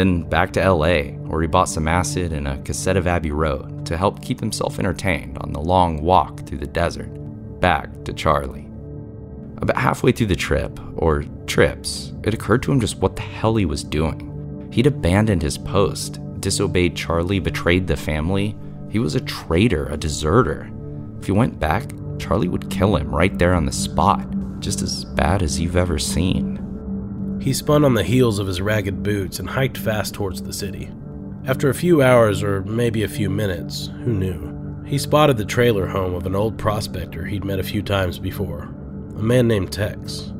then 0.00 0.22
back 0.22 0.50
to 0.50 0.72
LA, 0.72 1.12
where 1.28 1.42
he 1.42 1.46
bought 1.46 1.68
some 1.68 1.86
acid 1.86 2.32
and 2.32 2.48
a 2.48 2.56
cassette 2.62 2.96
of 2.96 3.06
Abbey 3.06 3.32
Road 3.32 3.84
to 3.84 3.98
help 3.98 4.22
keep 4.22 4.40
himself 4.40 4.78
entertained 4.78 5.36
on 5.38 5.52
the 5.52 5.60
long 5.60 6.00
walk 6.00 6.46
through 6.46 6.58
the 6.58 6.66
desert, 6.66 7.10
back 7.60 8.04
to 8.04 8.14
Charlie. 8.14 8.66
About 9.58 9.76
halfway 9.76 10.10
through 10.10 10.28
the 10.28 10.36
trip, 10.36 10.80
or 10.96 11.24
trips, 11.46 12.14
it 12.24 12.32
occurred 12.32 12.62
to 12.62 12.72
him 12.72 12.80
just 12.80 12.96
what 12.96 13.14
the 13.14 13.20
hell 13.20 13.56
he 13.56 13.66
was 13.66 13.84
doing. 13.84 14.70
He'd 14.72 14.86
abandoned 14.86 15.42
his 15.42 15.58
post, 15.58 16.18
disobeyed 16.40 16.96
Charlie, 16.96 17.38
betrayed 17.38 17.86
the 17.86 17.96
family. 17.96 18.56
He 18.88 18.98
was 18.98 19.16
a 19.16 19.20
traitor, 19.20 19.84
a 19.86 19.98
deserter. 19.98 20.70
If 21.18 21.26
he 21.26 21.32
went 21.32 21.60
back, 21.60 21.90
Charlie 22.18 22.48
would 22.48 22.70
kill 22.70 22.96
him 22.96 23.14
right 23.14 23.38
there 23.38 23.52
on 23.52 23.66
the 23.66 23.72
spot, 23.72 24.26
just 24.60 24.80
as 24.80 25.04
bad 25.04 25.42
as 25.42 25.60
you've 25.60 25.76
ever 25.76 25.98
seen. 25.98 26.59
He 27.40 27.54
spun 27.54 27.84
on 27.84 27.94
the 27.94 28.02
heels 28.02 28.38
of 28.38 28.46
his 28.46 28.60
ragged 28.60 29.02
boots 29.02 29.38
and 29.38 29.48
hiked 29.48 29.78
fast 29.78 30.12
towards 30.12 30.42
the 30.42 30.52
city. 30.52 30.90
After 31.46 31.70
a 31.70 31.74
few 31.74 32.02
hours, 32.02 32.42
or 32.42 32.62
maybe 32.64 33.02
a 33.02 33.08
few 33.08 33.30
minutes, 33.30 33.88
who 34.04 34.12
knew, 34.12 34.84
he 34.84 34.98
spotted 34.98 35.38
the 35.38 35.44
trailer 35.46 35.86
home 35.86 36.14
of 36.14 36.26
an 36.26 36.36
old 36.36 36.58
prospector 36.58 37.24
he'd 37.24 37.44
met 37.44 37.58
a 37.58 37.64
few 37.64 37.82
times 37.82 38.18
before, 38.18 38.64
a 39.16 39.22
man 39.22 39.48
named 39.48 39.72
Tex. 39.72 40.34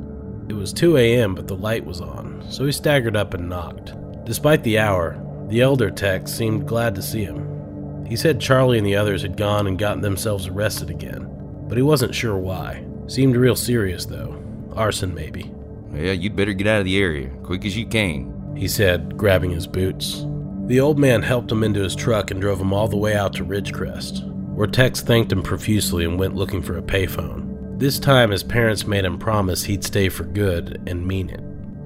It 0.48 0.53
was 0.53 0.74
2 0.74 0.98
a.m., 0.98 1.34
but 1.34 1.46
the 1.46 1.57
light 1.57 1.86
was 1.86 2.03
on, 2.03 2.44
so 2.51 2.66
he 2.66 2.72
staggered 2.72 3.16
up 3.16 3.32
and 3.32 3.48
knocked. 3.48 3.94
Despite 4.26 4.62
the 4.62 4.78
hour, 4.78 5.18
the 5.48 5.62
elder 5.62 5.90
Tex 5.90 6.30
seemed 6.30 6.68
glad 6.68 6.94
to 6.96 7.03
see 7.03 7.24
him. 7.24 8.05
He 8.05 8.16
said 8.16 8.40
Charlie 8.40 8.76
and 8.76 8.86
the 8.86 8.96
others 8.96 9.22
had 9.22 9.38
gone 9.38 9.66
and 9.66 9.78
gotten 9.78 10.03
themselves 10.03 10.48
arrested 10.48 10.90
again, 10.90 11.26
but 11.66 11.78
he 11.78 11.82
wasn't 11.82 12.14
sure 12.14 12.36
why. 12.36 12.84
Seemed 13.07 13.36
real 13.36 13.57
serious, 13.57 14.05
though. 14.05 14.36
Arson, 14.74 15.14
maybe. 15.14 15.51
Yeah, 15.95 16.12
you'd 16.12 16.36
better 16.36 16.53
get 16.53 16.66
out 16.66 16.80
of 16.80 16.84
the 16.84 17.01
area, 17.01 17.28
quick 17.43 17.64
as 17.64 17.76
you 17.76 17.86
can, 17.86 18.55
he 18.57 18.68
said, 18.68 19.16
grabbing 19.16 19.51
his 19.51 19.66
boots. 19.66 20.24
The 20.66 20.80
old 20.80 20.99
man 20.99 21.22
helped 21.22 21.51
him 21.51 21.64
into 21.64 21.82
his 21.82 21.97
truck 21.97 22.30
and 22.30 22.41
drove 22.41 22.61
him 22.61 22.72
all 22.72 22.86
the 22.86 22.97
way 22.97 23.14
out 23.16 23.32
to 23.34 23.45
Ridgecrest, 23.45 24.24
where 24.55 24.68
Tex 24.68 25.01
thanked 25.01 25.32
him 25.32 25.43
profusely 25.43 26.05
and 26.05 26.18
went 26.18 26.36
looking 26.36 26.62
for 26.62 26.78
a 26.78 26.82
payphone. 26.82 27.78
This 27.78 27.99
time, 27.99 28.30
his 28.30 28.43
parents 28.43 28.86
made 28.86 29.05
him 29.05 29.18
promise 29.18 29.64
he'd 29.64 29.82
stay 29.82 30.09
for 30.09 30.24
good 30.24 30.80
and 30.86 31.07
mean 31.07 31.30
it. 31.30 31.43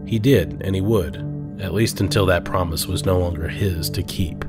He 0.07 0.19
did, 0.19 0.61
and 0.63 0.75
he 0.75 0.81
would, 0.81 1.17
at 1.61 1.73
least 1.73 2.01
until 2.01 2.27
that 2.27 2.45
promise 2.45 2.87
was 2.87 3.07
no 3.07 3.19
longer 3.19 3.49
his 3.49 3.89
to 3.91 4.03
keep. 4.03 4.45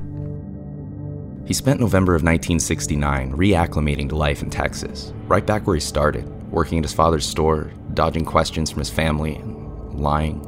He 1.46 1.54
spent 1.54 1.78
November 1.80 2.12
of 2.12 2.22
1969 2.22 3.32
reacclimating 3.32 4.08
to 4.08 4.16
life 4.16 4.42
in 4.42 4.50
Texas, 4.50 5.12
right 5.28 5.46
back 5.46 5.66
where 5.66 5.76
he 5.76 5.80
started, 5.80 6.28
working 6.50 6.78
at 6.78 6.84
his 6.84 6.92
father's 6.92 7.26
store, 7.26 7.72
dodging 7.94 8.24
questions 8.24 8.70
from 8.70 8.80
his 8.80 8.90
family, 8.90 9.36
and 9.36 10.00
lying. 10.00 10.40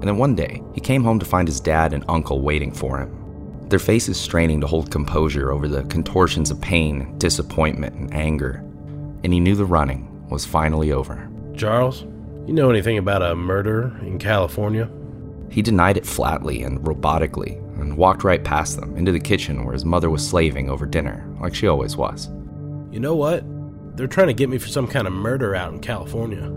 And 0.00 0.08
then 0.08 0.18
one 0.18 0.34
day, 0.34 0.62
he 0.74 0.80
came 0.80 1.04
home 1.04 1.18
to 1.18 1.26
find 1.26 1.46
his 1.46 1.60
dad 1.60 1.92
and 1.92 2.04
uncle 2.08 2.40
waiting 2.40 2.72
for 2.72 2.98
him. 2.98 3.18
Their 3.68 3.78
faces 3.78 4.20
straining 4.20 4.60
to 4.60 4.66
hold 4.66 4.90
composure 4.90 5.52
over 5.52 5.68
the 5.68 5.84
contortions 5.84 6.50
of 6.50 6.60
pain, 6.60 7.16
disappointment, 7.18 7.94
and 7.94 8.12
anger. 8.12 8.64
And 9.22 9.32
he 9.32 9.40
knew 9.40 9.54
the 9.54 9.64
running 9.64 10.28
was 10.28 10.44
finally 10.44 10.92
over. 10.92 11.30
Charles, 11.56 12.02
you 12.46 12.52
know 12.52 12.70
anything 12.70 12.98
about 12.98 13.22
a 13.22 13.36
murder 13.36 13.96
in 14.02 14.18
California? 14.18 14.90
He 15.50 15.62
denied 15.62 15.96
it 15.96 16.06
flatly 16.06 16.62
and 16.62 16.80
robotically 16.80 17.58
and 17.80 17.96
walked 17.96 18.24
right 18.24 18.42
past 18.42 18.76
them 18.76 18.96
into 18.96 19.12
the 19.12 19.20
kitchen 19.20 19.64
where 19.64 19.74
his 19.74 19.84
mother 19.84 20.10
was 20.10 20.26
slaving 20.26 20.68
over 20.68 20.86
dinner, 20.86 21.24
like 21.40 21.54
she 21.54 21.68
always 21.68 21.96
was. 21.96 22.28
You 22.90 23.00
know 23.00 23.14
what? 23.14 23.44
They're 23.94 24.06
trying 24.06 24.28
to 24.28 24.34
get 24.34 24.48
me 24.48 24.58
for 24.58 24.68
some 24.68 24.86
kind 24.86 25.06
of 25.06 25.12
murder 25.12 25.54
out 25.54 25.72
in 25.72 25.80
California. 25.80 26.50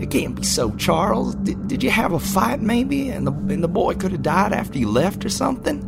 It 0.00 0.10
can't 0.10 0.34
be 0.34 0.42
so, 0.42 0.74
Charles. 0.76 1.34
Did, 1.36 1.68
did 1.68 1.82
you 1.82 1.90
have 1.90 2.12
a 2.12 2.18
fight, 2.18 2.60
maybe, 2.60 3.08
and 3.08 3.26
the, 3.26 3.32
and 3.32 3.62
the 3.62 3.68
boy 3.68 3.94
could 3.94 4.12
have 4.12 4.22
died 4.22 4.52
after 4.52 4.78
you 4.78 4.90
left 4.90 5.24
or 5.24 5.28
something? 5.28 5.80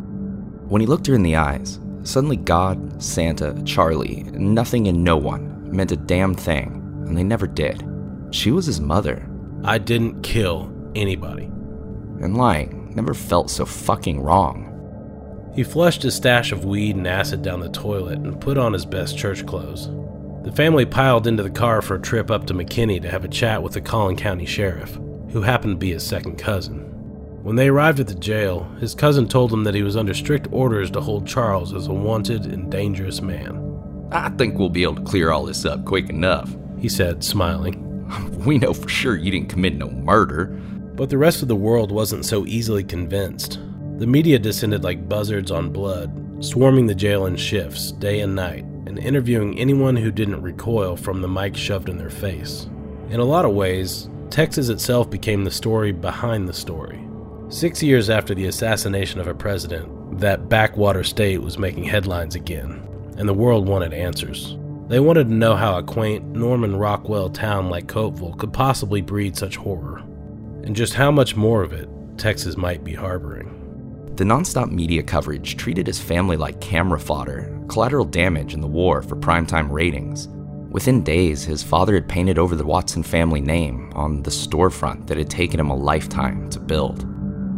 When 0.67 0.81
he 0.81 0.87
looked 0.87 1.07
her 1.07 1.15
in 1.15 1.23
the 1.23 1.35
eyes, 1.35 1.79
suddenly 2.03 2.37
God, 2.37 3.03
Santa, 3.03 3.61
Charlie, 3.65 4.23
nothing 4.31 4.87
and 4.87 5.03
no 5.03 5.17
one 5.17 5.69
meant 5.69 5.91
a 5.91 5.97
damn 5.97 6.33
thing, 6.33 7.03
and 7.05 7.17
they 7.17 7.23
never 7.23 7.45
did. 7.45 7.85
She 8.31 8.51
was 8.51 8.65
his 8.65 8.79
mother. 8.79 9.27
I 9.63 9.77
didn't 9.77 10.21
kill 10.23 10.71
anybody. 10.95 11.45
And 12.21 12.37
lying 12.37 12.93
never 12.95 13.13
felt 13.13 13.49
so 13.49 13.65
fucking 13.65 14.21
wrong. 14.21 14.65
He 15.55 15.63
flushed 15.63 16.03
his 16.03 16.15
stash 16.15 16.51
of 16.51 16.65
weed 16.65 16.95
and 16.95 17.07
acid 17.07 17.41
down 17.41 17.59
the 17.59 17.69
toilet 17.69 18.19
and 18.19 18.39
put 18.39 18.57
on 18.57 18.73
his 18.73 18.85
best 18.85 19.17
church 19.17 19.45
clothes. 19.45 19.89
The 20.49 20.55
family 20.55 20.83
piled 20.83 21.27
into 21.27 21.43
the 21.43 21.51
car 21.51 21.79
for 21.79 21.93
a 21.93 22.01
trip 22.01 22.31
up 22.31 22.47
to 22.47 22.55
McKinney 22.55 22.99
to 23.03 23.11
have 23.11 23.23
a 23.23 23.27
chat 23.27 23.61
with 23.61 23.73
the 23.73 23.81
Collin 23.81 24.15
County 24.15 24.47
Sheriff, 24.47 24.95
who 25.29 25.43
happened 25.43 25.75
to 25.75 25.77
be 25.77 25.91
his 25.91 26.03
second 26.03 26.39
cousin. 26.39 26.85
When 27.43 27.55
they 27.55 27.67
arrived 27.67 27.99
at 27.99 28.07
the 28.07 28.15
jail, 28.15 28.63
his 28.79 28.95
cousin 28.95 29.27
told 29.27 29.53
him 29.53 29.63
that 29.65 29.75
he 29.75 29.83
was 29.83 29.95
under 29.95 30.15
strict 30.15 30.47
orders 30.51 30.89
to 30.91 31.01
hold 31.01 31.27
Charles 31.27 31.75
as 31.75 31.85
a 31.85 31.93
wanted 31.93 32.47
and 32.47 32.71
dangerous 32.71 33.21
man. 33.21 34.09
I 34.11 34.29
think 34.29 34.57
we'll 34.57 34.69
be 34.69 34.81
able 34.81 34.95
to 34.95 35.03
clear 35.03 35.29
all 35.29 35.45
this 35.45 35.65
up 35.65 35.85
quick 35.85 36.09
enough, 36.09 36.57
he 36.79 36.89
said, 36.89 37.23
smiling. 37.23 37.85
We 38.43 38.57
know 38.57 38.73
for 38.73 38.89
sure 38.89 39.17
you 39.17 39.29
didn't 39.29 39.49
commit 39.49 39.75
no 39.75 39.91
murder. 39.91 40.47
But 40.95 41.11
the 41.11 41.19
rest 41.19 41.43
of 41.43 41.47
the 41.47 41.55
world 41.55 41.91
wasn't 41.91 42.25
so 42.25 42.47
easily 42.47 42.83
convinced. 42.83 43.59
The 43.97 44.07
media 44.07 44.39
descended 44.39 44.83
like 44.83 45.07
buzzards 45.07 45.51
on 45.51 45.71
blood, 45.71 46.43
swarming 46.43 46.87
the 46.87 46.95
jail 46.95 47.27
in 47.27 47.35
shifts, 47.35 47.91
day 47.91 48.21
and 48.21 48.33
night, 48.33 48.65
and 48.89 48.97
interviewing 48.97 49.57
anyone 49.57 49.95
who 49.95 50.11
didn't 50.11 50.41
recoil 50.41 50.97
from 50.97 51.21
the 51.21 51.27
mic 51.27 51.55
shoved 51.55 51.87
in 51.87 51.97
their 51.97 52.09
face. 52.09 52.67
In 53.11 53.19
a 53.19 53.25
lot 53.25 53.45
of 53.45 53.53
ways, 53.53 54.09
Texas 54.31 54.69
itself 54.69 55.09
became 55.09 55.43
the 55.43 55.51
story 55.51 55.91
behind 55.91 56.49
the 56.49 56.53
story. 56.53 56.99
Six 57.49 57.83
years 57.83 58.09
after 58.09 58.33
the 58.33 58.47
assassination 58.47 59.19
of 59.19 59.27
a 59.27 59.33
president, 59.33 60.19
that 60.19 60.49
backwater 60.49 61.03
state 61.03 61.41
was 61.41 61.59
making 61.59 61.83
headlines 61.83 62.33
again, 62.33 62.81
and 63.15 63.29
the 63.29 63.33
world 63.33 63.67
wanted 63.67 63.93
answers. 63.93 64.57
They 64.87 64.99
wanted 64.99 65.25
to 65.25 65.33
know 65.35 65.55
how 65.55 65.77
a 65.77 65.83
quaint 65.83 66.25
Norman 66.25 66.75
Rockwell 66.75 67.29
town 67.29 67.69
like 67.69 67.87
Copeville 67.87 68.33
could 68.33 68.51
possibly 68.51 69.01
breed 69.01 69.37
such 69.37 69.55
horror, 69.55 69.99
and 70.63 70.75
just 70.75 70.95
how 70.95 71.11
much 71.11 71.35
more 71.35 71.61
of 71.61 71.73
it 71.73 71.87
Texas 72.17 72.57
might 72.57 72.83
be 72.83 72.95
harboring. 72.95 73.48
The 74.19 74.25
nonstop 74.25 74.69
media 74.69 75.01
coverage 75.01 75.55
treated 75.55 75.87
his 75.87 76.01
family 76.01 76.35
like 76.35 76.59
camera 76.59 76.99
fodder, 76.99 77.57
collateral 77.69 78.03
damage 78.03 78.53
in 78.53 78.59
the 78.59 78.67
war 78.67 79.01
for 79.01 79.15
primetime 79.15 79.71
ratings. 79.71 80.27
Within 80.71 81.05
days, 81.05 81.45
his 81.45 81.63
father 81.63 81.93
had 81.93 82.09
painted 82.09 82.37
over 82.37 82.57
the 82.57 82.65
Watson 82.65 83.01
family 83.01 83.39
name 83.39 83.93
on 83.95 84.21
the 84.23 84.29
storefront 84.29 85.07
that 85.07 85.15
had 85.15 85.29
taken 85.29 85.57
him 85.57 85.69
a 85.69 85.73
lifetime 85.73 86.49
to 86.49 86.59
build. 86.59 87.05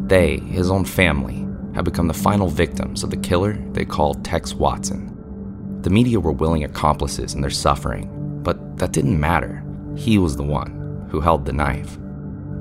They, 0.07 0.37
his 0.37 0.69
own 0.69 0.85
family, 0.85 1.47
had 1.73 1.83
become 1.83 2.07
the 2.07 2.13
final 2.13 2.47
victims 2.47 3.01
of 3.01 3.09
the 3.09 3.17
killer 3.17 3.53
they 3.71 3.83
called 3.83 4.23
Tex 4.23 4.53
Watson. 4.53 5.79
The 5.81 5.89
media 5.89 6.19
were 6.19 6.31
willing 6.31 6.63
accomplices 6.63 7.33
in 7.33 7.41
their 7.41 7.49
suffering, 7.49 8.39
but 8.43 8.77
that 8.77 8.91
didn't 8.91 9.19
matter. 9.19 9.63
He 9.95 10.19
was 10.19 10.35
the 10.35 10.43
one 10.43 11.07
who 11.09 11.21
held 11.21 11.43
the 11.43 11.53
knife. 11.53 11.97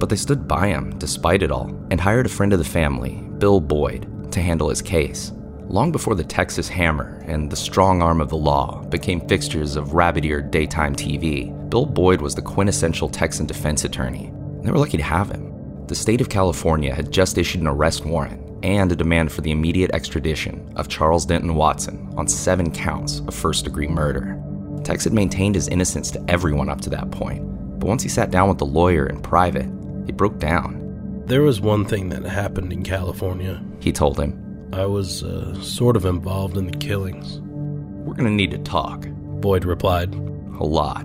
But 0.00 0.08
they 0.08 0.16
stood 0.16 0.48
by 0.48 0.68
him 0.68 0.98
despite 0.98 1.42
it 1.42 1.52
all 1.52 1.68
and 1.90 2.00
hired 2.00 2.26
a 2.26 2.30
friend 2.30 2.52
of 2.52 2.58
the 2.58 2.64
family, 2.64 3.22
Bill 3.38 3.60
Boyd, 3.60 4.32
to 4.32 4.40
handle 4.40 4.70
his 4.70 4.82
case. 4.82 5.32
Long 5.68 5.92
before 5.92 6.16
the 6.16 6.24
Texas 6.24 6.68
Hammer 6.68 7.22
and 7.26 7.48
the 7.48 7.56
strong 7.56 8.02
arm 8.02 8.20
of 8.20 8.30
the 8.30 8.36
law 8.36 8.82
became 8.86 9.20
fixtures 9.28 9.76
of 9.76 9.94
rabbit 9.94 10.24
eared 10.24 10.50
daytime 10.50 10.96
TV, 10.96 11.52
Bill 11.70 11.86
Boyd 11.86 12.22
was 12.22 12.34
the 12.34 12.42
quintessential 12.42 13.08
Texan 13.08 13.46
defense 13.46 13.84
attorney. 13.84 14.26
And 14.26 14.64
they 14.64 14.72
were 14.72 14.78
lucky 14.78 14.96
to 14.96 15.02
have 15.02 15.30
him. 15.30 15.86
The 15.86 15.94
state 15.94 16.20
of 16.20 16.28
California 16.28 16.94
had 16.94 17.12
just 17.12 17.36
issued 17.36 17.60
an 17.60 17.66
arrest 17.66 18.04
warrant 18.04 18.42
and 18.64 18.90
a 18.90 18.96
demand 18.96 19.30
for 19.30 19.42
the 19.42 19.50
immediate 19.50 19.92
extradition 19.92 20.72
of 20.76 20.88
Charles 20.88 21.26
Denton 21.26 21.54
Watson 21.54 22.12
on 22.16 22.26
seven 22.26 22.72
counts 22.72 23.20
of 23.20 23.34
first 23.34 23.64
degree 23.64 23.88
murder. 23.88 24.40
Tex 24.82 25.04
had 25.04 25.12
maintained 25.12 25.54
his 25.54 25.68
innocence 25.68 26.10
to 26.12 26.24
everyone 26.28 26.68
up 26.70 26.80
to 26.80 26.90
that 26.90 27.10
point, 27.10 27.44
but 27.78 27.86
once 27.86 28.02
he 28.02 28.08
sat 28.08 28.30
down 28.30 28.48
with 28.48 28.58
the 28.58 28.66
lawyer 28.66 29.06
in 29.06 29.20
private, 29.20 29.68
he 30.06 30.12
broke 30.12 30.38
down. 30.38 31.22
There 31.26 31.42
was 31.42 31.60
one 31.60 31.84
thing 31.84 32.08
that 32.08 32.24
happened 32.24 32.72
in 32.72 32.82
California. 32.82 33.62
He 33.80 33.92
told 33.92 34.18
him, 34.18 34.68
I 34.72 34.86
was 34.86 35.22
uh, 35.22 35.60
sort 35.62 35.96
of 35.96 36.04
involved 36.04 36.56
in 36.56 36.66
the 36.66 36.78
killings. 36.78 37.40
We're 37.40 38.14
gonna 38.14 38.30
need 38.30 38.50
to 38.52 38.58
talk. 38.58 39.06
Boyd 39.10 39.64
replied. 39.64 40.14
A 40.14 40.64
lot. 40.64 41.04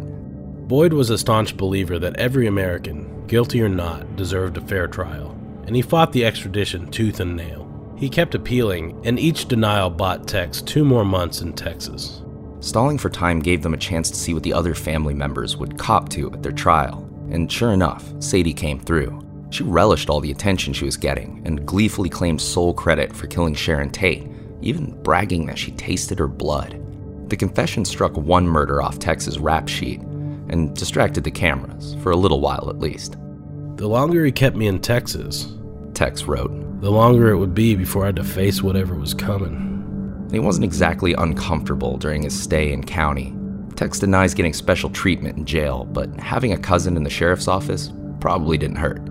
Boyd 0.68 0.94
was 0.94 1.10
a 1.10 1.18
staunch 1.18 1.56
believer 1.56 2.00
that 2.00 2.18
every 2.18 2.48
American, 2.48 3.26
guilty 3.28 3.62
or 3.62 3.70
not, 3.70 4.16
deserved 4.16 4.58
a 4.58 4.62
fair 4.62 4.88
trial, 4.88 5.32
and 5.68 5.76
he 5.76 5.82
fought 5.82 6.12
the 6.12 6.26
extradition 6.26 6.90
tooth 6.92 7.20
and 7.20 7.36
nail. 7.36 7.66
He 7.98 8.10
kept 8.10 8.36
appealing, 8.36 9.00
and 9.06 9.20
each 9.20 9.48
denial 9.48 9.90
bought 9.90 10.28
Tex 10.28 10.62
two 10.62 10.84
more 10.84 11.06
months 11.06 11.42
in 11.42 11.54
Texas. 11.54 12.22
Stalling 12.60 12.98
for 12.98 13.10
time 13.10 13.40
gave 13.40 13.62
them 13.62 13.74
a 13.74 13.78
chance 13.78 14.10
to 14.10 14.18
see 14.18 14.34
what 14.34 14.44
the 14.44 14.54
other 14.54 14.74
family 14.74 15.14
members 15.14 15.56
would 15.56 15.78
cop 15.78 16.10
to 16.10 16.32
at 16.34 16.44
their 16.44 16.52
trial, 16.52 17.05
and 17.32 17.52
sure 17.52 17.72
enough, 17.72 18.06
Sadie 18.20 18.54
came 18.54 18.80
through. 18.80 19.22
She 19.50 19.64
relished 19.64 20.10
all 20.10 20.20
the 20.20 20.32
attention 20.32 20.74
she 20.74 20.86
was 20.86 20.98
getting 20.98 21.42
and 21.46 21.66
gleefully 21.66 22.10
claimed 22.10 22.42
sole 22.42 22.74
credit 22.74 23.16
for 23.16 23.28
killing 23.28 23.54
Sharon 23.54 23.90
Tate, 23.90 24.28
even 24.62 25.02
bragging 25.04 25.46
that 25.46 25.58
she 25.58 25.72
tasted 25.72 26.20
her 26.20 26.28
blood. 26.28 26.82
The 27.30 27.38
confession 27.38 27.86
struck 27.86 28.16
one 28.18 28.48
murder 28.48 28.82
off 28.82 29.00
Tex's 29.00 29.40
rap 29.40 29.68
sheet 29.68 30.02
and 30.50 30.76
distracted 30.76 31.24
the 31.24 31.32
cameras, 31.32 31.96
for 32.02 32.12
a 32.12 32.18
little 32.18 32.42
while 32.42 32.68
at 32.70 32.80
least. 32.80 33.18
The 33.78 33.88
longer 33.88 34.26
he 34.26 34.32
kept 34.32 34.56
me 34.56 34.68
in 34.68 34.80
Texas, 34.80 35.54
Tex 35.94 36.26
wrote, 36.26 36.52
the 36.82 36.92
longer 36.92 37.30
it 37.30 37.38
would 37.38 37.56
be 37.56 37.76
before 37.76 38.04
I 38.04 38.08
had 38.08 38.16
to 38.18 38.24
face 38.24 38.62
whatever 38.62 38.96
was 38.96 39.14
coming. 39.14 40.28
He 40.32 40.40
wasn't 40.40 40.66
exactly 40.66 41.14
uncomfortable 41.14 41.98
during 41.98 42.24
his 42.24 42.40
stay 42.40 42.72
in 42.72 42.84
county. 42.84 43.34
Tex 43.76 44.00
denies 44.00 44.34
getting 44.34 44.54
special 44.54 44.90
treatment 44.90 45.38
in 45.38 45.46
jail, 45.46 45.86
but 45.86 46.10
having 46.20 46.54
a 46.54 46.58
cousin 46.58 46.96
in 46.96 47.04
the 47.04 47.10
sheriff's 47.10 47.48
office 47.48 47.92
probably 48.20 48.58
didn't 48.58 48.78
hurt. 48.78 49.02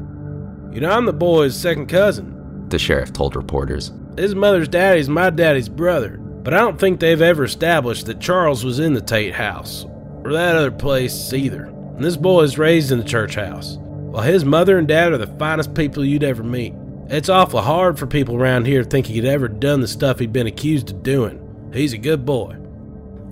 You 0.73 0.81
know, 0.81 0.91
I'm 0.91 1.05
the 1.05 1.12
boy's 1.12 1.55
second 1.55 1.86
cousin. 1.86 2.69
The 2.70 2.78
sheriff 2.78 3.12
told 3.12 3.36
reporters. 3.36 3.93
His 4.16 4.35
mother's 4.35 4.69
daddy's 4.69 5.09
my 5.09 5.31
daddy's 5.31 5.69
brother, 5.69 6.16
but 6.19 6.55
I 6.55 6.59
don't 6.59 6.81
think 6.81 6.99
they've 6.99 7.20
ever 7.20 7.45
established 7.45 8.07
that 8.07 8.20
Charles 8.20 8.65
was 8.65 8.78
in 8.78 8.95
the 8.95 9.01
Tate 9.01 9.35
house, 9.35 9.85
or 10.24 10.32
that 10.32 10.57
other 10.57 10.70
place 10.70 11.32
either. 11.32 11.65
And 11.65 12.03
this 12.03 12.16
boy 12.16 12.43
is 12.43 12.59
raised 12.59 12.91
in 12.91 12.99
the 12.99 13.05
church 13.05 13.35
house. 13.35 13.77
While 13.78 14.23
his 14.24 14.45
mother 14.45 14.78
and 14.78 14.89
dad 14.89 15.12
are 15.12 15.19
the 15.19 15.27
finest 15.27 15.74
people 15.74 16.05
you'd 16.05 16.24
ever 16.24 16.43
meet. 16.43 16.74
It's 17.09 17.28
awful 17.28 17.61
hard 17.61 17.99
for 17.99 18.07
people 18.07 18.36
around 18.36 18.66
here 18.66 18.82
to 18.82 18.89
think 18.89 19.07
he'd 19.07 19.24
ever 19.27 19.47
done 19.47 19.81
the 19.81 19.89
stuff 19.89 20.19
he'd 20.19 20.32
been 20.32 20.47
accused 20.47 20.91
of 20.91 21.03
doing. 21.03 21.70
He's 21.73 21.93
a 21.93 21.99
good 21.99 22.24
boy. 22.24 22.57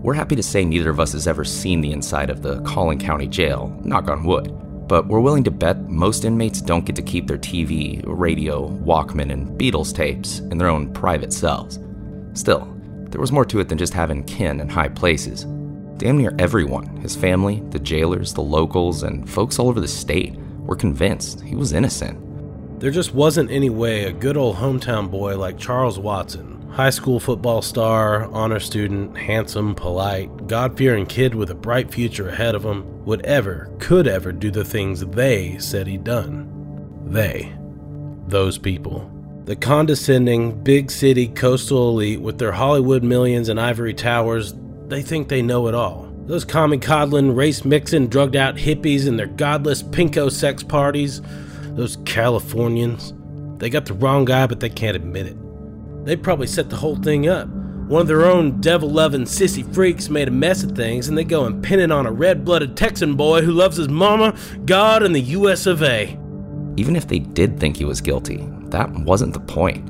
We're 0.03 0.15
happy 0.15 0.35
to 0.35 0.43
say 0.43 0.65
neither 0.65 0.91
of 0.91 0.99
us 0.99 1.13
has 1.13 1.29
ever 1.29 1.45
seen 1.45 1.81
the 1.81 1.93
inside 1.93 2.29
of 2.29 2.43
the 2.43 2.61
Collin 2.63 2.99
County 2.99 3.29
Jail, 3.29 3.73
knock 3.85 4.11
on 4.11 4.25
wood. 4.25 4.53
But 4.89 5.07
we're 5.07 5.21
willing 5.21 5.45
to 5.45 5.53
bet 5.53 5.89
most 5.89 6.25
inmates 6.25 6.61
don't 6.61 6.85
get 6.85 6.97
to 6.97 7.03
keep 7.03 7.29
their 7.29 7.39
TV, 7.39 8.03
radio, 8.05 8.69
Walkman, 8.69 9.31
and 9.33 9.57
Beatles 9.57 9.95
tapes 9.95 10.41
in 10.41 10.59
their 10.59 10.67
own 10.67 10.93
private 10.93 11.33
cells. 11.33 11.79
Still, 12.35 12.67
there 13.11 13.21
was 13.21 13.31
more 13.31 13.45
to 13.45 13.61
it 13.61 13.69
than 13.69 13.79
just 13.79 13.95
having 13.95 14.25
kin 14.25 14.59
in 14.59 14.69
high 14.69 14.89
places. 14.89 15.45
Damn 15.99 16.19
near 16.19 16.35
everyone, 16.37 16.97
his 16.97 17.15
family, 17.15 17.61
the 17.71 17.79
jailers, 17.79 18.35
the 18.35 18.43
locals, 18.43 19.05
and 19.05 19.31
folks 19.31 19.61
all 19.61 19.69
over 19.69 19.79
the 19.79 19.87
state, 19.87 20.35
were 20.63 20.75
convinced 20.75 21.43
he 21.43 21.55
was 21.55 21.73
innocent. 21.73 22.81
There 22.81 22.91
just 22.91 23.15
wasn't 23.15 23.53
any 23.53 23.71
way 23.71 24.07
a 24.07 24.13
good 24.13 24.37
old 24.37 24.57
hometown 24.57 25.09
boy 25.09 25.39
like 25.39 25.59
Charles 25.59 26.01
Watson, 26.01 26.52
high 26.73 26.91
school 26.91 27.21
football 27.21 27.61
star, 27.61 28.25
honor 28.33 28.59
student, 28.59 29.17
handsome, 29.17 29.75
polite, 29.75 30.47
God 30.47 30.77
fearing 30.77 31.05
kid 31.05 31.35
with 31.35 31.51
a 31.51 31.55
bright 31.55 31.93
future 31.93 32.29
ahead 32.29 32.55
of 32.55 32.65
him, 32.65 33.05
would 33.05 33.25
ever, 33.27 33.71
could 33.79 34.09
ever 34.09 34.33
do 34.33 34.51
the 34.51 34.65
things 34.65 35.01
they 35.01 35.59
said 35.59 35.87
he'd 35.87 36.05
done. 36.05 36.49
They. 37.07 37.53
Those 38.27 38.57
people. 38.57 39.11
The 39.45 39.57
condescending, 39.57 40.63
big 40.63 40.91
city 40.91 41.29
coastal 41.29 41.91
elite 41.91 42.21
with 42.21 42.39
their 42.39 42.53
Hollywood 42.53 43.03
millions 43.03 43.49
and 43.49 43.61
ivory 43.61 43.93
towers, 43.93 44.55
they 44.87 45.03
think 45.03 45.29
they 45.29 45.43
know 45.43 45.69
it 45.69 45.75
all. 45.75 46.11
Those 46.25 46.45
commie 46.45 46.79
coddling, 46.79 47.35
race 47.35 47.65
mixing, 47.65 48.09
drugged 48.09 48.37
out 48.37 48.57
hippies 48.57 49.07
and 49.07 49.19
their 49.19 49.27
godless 49.27 49.83
pinko 49.83 50.31
sex 50.31 50.63
parties, 50.63 51.21
those 51.75 51.97
Californians, 52.05 53.13
they 53.59 53.69
got 53.69 53.87
the 53.87 53.95
wrong 53.95 54.25
guy, 54.25 54.47
but 54.47 54.61
they 54.61 54.71
can't 54.71 54.97
admit 54.97 55.27
it. 55.27 55.37
They 56.05 56.17
probably 56.17 56.49
set 56.49 56.69
the 56.69 56.77
whole 56.77 56.97
thing 56.97 57.29
up. 57.29 57.49
One 57.49 58.01
of 58.01 58.09
their 58.09 58.25
own 58.25 58.61
devil 58.61 58.89
loving 58.89 59.23
sissy 59.23 59.71
freaks 59.75 60.09
made 60.09 60.29
a 60.29 60.33
mess 60.33 60.63
of 60.63 60.73
things, 60.73 61.09
and 61.09 61.17
they 61.19 61.25
go 61.25 61.45
and 61.45 61.63
pin 61.63 61.79
it 61.79 61.93
on 61.93 62.07
a 62.07 62.13
red 62.13 62.45
blooded 62.45 62.77
Texan 62.77 63.17
boy 63.17 63.43
who 63.43 63.53
loves 63.53 63.77
his 63.77 63.89
mama, 63.89 64.37
God, 64.65 65.03
and 65.03 65.15
the 65.15 65.21
US 65.21 65.67
of 65.67 65.83
A. 65.83 66.19
Even 66.77 66.97
if 66.97 67.07
they 67.07 67.19
did 67.19 67.61
think 67.61 67.77
he 67.77 67.85
was 67.85 68.01
guilty, 68.01 68.49
that 68.71 68.91
wasn't 68.91 69.35
the 69.35 69.41
point. 69.41 69.89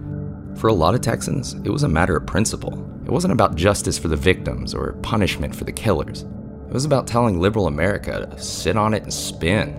For 0.58 0.66
a 0.66 0.72
lot 0.72 0.94
of 0.94 1.00
Texans, 1.00 1.54
it 1.64 1.70
was 1.70 1.84
a 1.84 1.88
matter 1.88 2.16
of 2.16 2.26
principle. 2.26 2.72
It 3.06 3.10
wasn't 3.10 3.32
about 3.32 3.54
justice 3.54 3.98
for 3.98 4.08
the 4.08 4.16
victims 4.16 4.74
or 4.74 4.94
punishment 5.02 5.54
for 5.54 5.64
the 5.64 5.72
killers. 5.72 6.22
It 6.22 6.72
was 6.72 6.84
about 6.84 7.06
telling 7.06 7.40
liberal 7.40 7.68
America 7.68 8.26
to 8.30 8.42
sit 8.42 8.76
on 8.76 8.94
it 8.94 9.04
and 9.04 9.12
spin. 9.12 9.78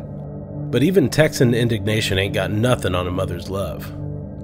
But 0.72 0.84
even 0.84 1.10
Texan 1.10 1.54
indignation 1.54 2.18
ain't 2.18 2.34
got 2.34 2.52
nothing 2.52 2.96
on 2.96 3.08
a 3.08 3.12
mother's 3.12 3.50
love. 3.50 3.92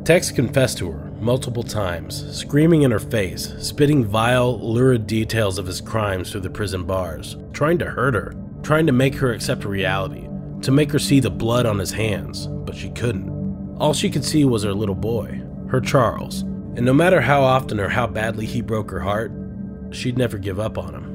Tex 0.04 0.32
confessed 0.32 0.78
to 0.80 0.92
her 0.92 1.09
multiple 1.22 1.64
times, 1.64 2.26
screaming 2.38 2.84
in 2.84 2.92
her 2.92 3.00
face, 3.00 3.54
spitting 3.60 4.04
vile, 4.04 4.60
lurid 4.60 5.08
details 5.08 5.58
of 5.58 5.68
his 5.68 5.82
crimes 5.82 6.32
through 6.32 6.42
the 6.42 6.50
prison 6.50 6.84
bars, 6.84 7.38
trying 7.54 7.78
to 7.78 7.86
hurt 7.86 8.14
her, 8.14 8.36
trying 8.64 8.86
to 8.86 8.92
make 8.92 9.16
her 9.16 9.34
accept 9.34 9.66
reality, 9.66 10.28
to 10.62 10.72
make 10.72 10.92
her 10.92 11.00
see 11.00 11.20
the 11.20 11.30
blood 11.30 11.66
on 11.66 11.80
his 11.80 11.92
hands, 11.92 12.48
but 12.48 12.76
she 12.76 12.90
couldn't. 12.92 13.78
All 13.80 13.94
she 13.94 14.10
could 14.10 14.26
see 14.26 14.46
was 14.46 14.64
her 14.64 14.74
little 14.74 14.96
boy, 14.96 15.42
her 15.68 15.82
Charles, 15.82 16.42
and 16.42 16.86
no 16.86 16.94
matter 16.94 17.22
how 17.22 17.42
often 17.42 17.80
or 17.80 17.90
how 17.90 18.08
badly 18.08 18.46
he 18.46 18.62
broke 18.62 18.92
her 18.92 19.00
heart, 19.00 19.32
she'd 19.92 20.18
never 20.18 20.38
give 20.38 20.60
up 20.60 20.78
on 20.78 20.94
him. 20.94 21.06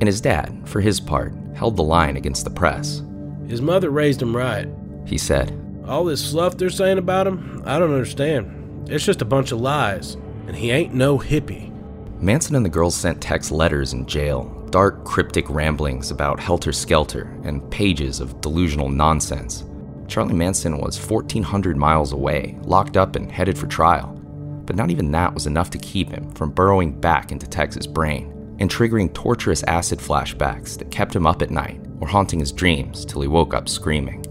And 0.00 0.06
his 0.06 0.20
dad, 0.20 0.60
for 0.64 0.80
his 0.80 1.00
part, 1.00 1.32
held 1.54 1.76
the 1.76 1.82
line 1.82 2.16
against 2.16 2.44
the 2.44 2.50
press. 2.50 3.02
His 3.48 3.62
mother 3.62 3.90
raised 3.90 4.20
him 4.20 4.36
right. 4.36 4.68
He 5.06 5.16
said, 5.16 5.52
All 5.86 6.04
this 6.04 6.30
fluff 6.30 6.56
they're 6.56 6.68
saying 6.68 6.98
about 6.98 7.26
him, 7.26 7.62
I 7.64 7.78
don't 7.78 7.92
understand. 7.92 8.55
It's 8.88 9.04
just 9.04 9.22
a 9.22 9.26
bunch 9.26 9.50
of 9.50 9.60
lies, 9.60 10.14
and 10.46 10.54
he 10.54 10.70
ain't 10.70 10.94
no 10.94 11.18
hippie. 11.18 11.72
Manson 12.20 12.54
and 12.54 12.64
the 12.64 12.70
girls 12.70 12.94
sent 12.94 13.20
Tex 13.20 13.50
letters 13.50 13.92
in 13.92 14.06
jail, 14.06 14.44
dark, 14.70 15.04
cryptic 15.04 15.50
ramblings 15.50 16.12
about 16.12 16.38
helter 16.38 16.72
skelter, 16.72 17.36
and 17.42 17.68
pages 17.70 18.20
of 18.20 18.40
delusional 18.40 18.88
nonsense. 18.88 19.64
Charlie 20.06 20.34
Manson 20.34 20.78
was 20.78 21.04
1,400 21.04 21.76
miles 21.76 22.12
away, 22.12 22.56
locked 22.62 22.96
up 22.96 23.16
and 23.16 23.30
headed 23.30 23.58
for 23.58 23.66
trial. 23.66 24.12
But 24.66 24.76
not 24.76 24.90
even 24.90 25.10
that 25.10 25.34
was 25.34 25.46
enough 25.46 25.70
to 25.70 25.78
keep 25.78 26.10
him 26.10 26.30
from 26.32 26.52
burrowing 26.52 27.00
back 27.00 27.32
into 27.32 27.48
Tex's 27.48 27.86
brain 27.88 28.32
and 28.60 28.70
triggering 28.70 29.12
torturous 29.12 29.62
acid 29.64 29.98
flashbacks 29.98 30.78
that 30.78 30.90
kept 30.90 31.14
him 31.14 31.26
up 31.26 31.42
at 31.42 31.50
night 31.50 31.80
or 32.00 32.06
haunting 32.08 32.38
his 32.38 32.52
dreams 32.52 33.04
till 33.04 33.20
he 33.20 33.28
woke 33.28 33.52
up 33.52 33.68
screaming. 33.68 34.25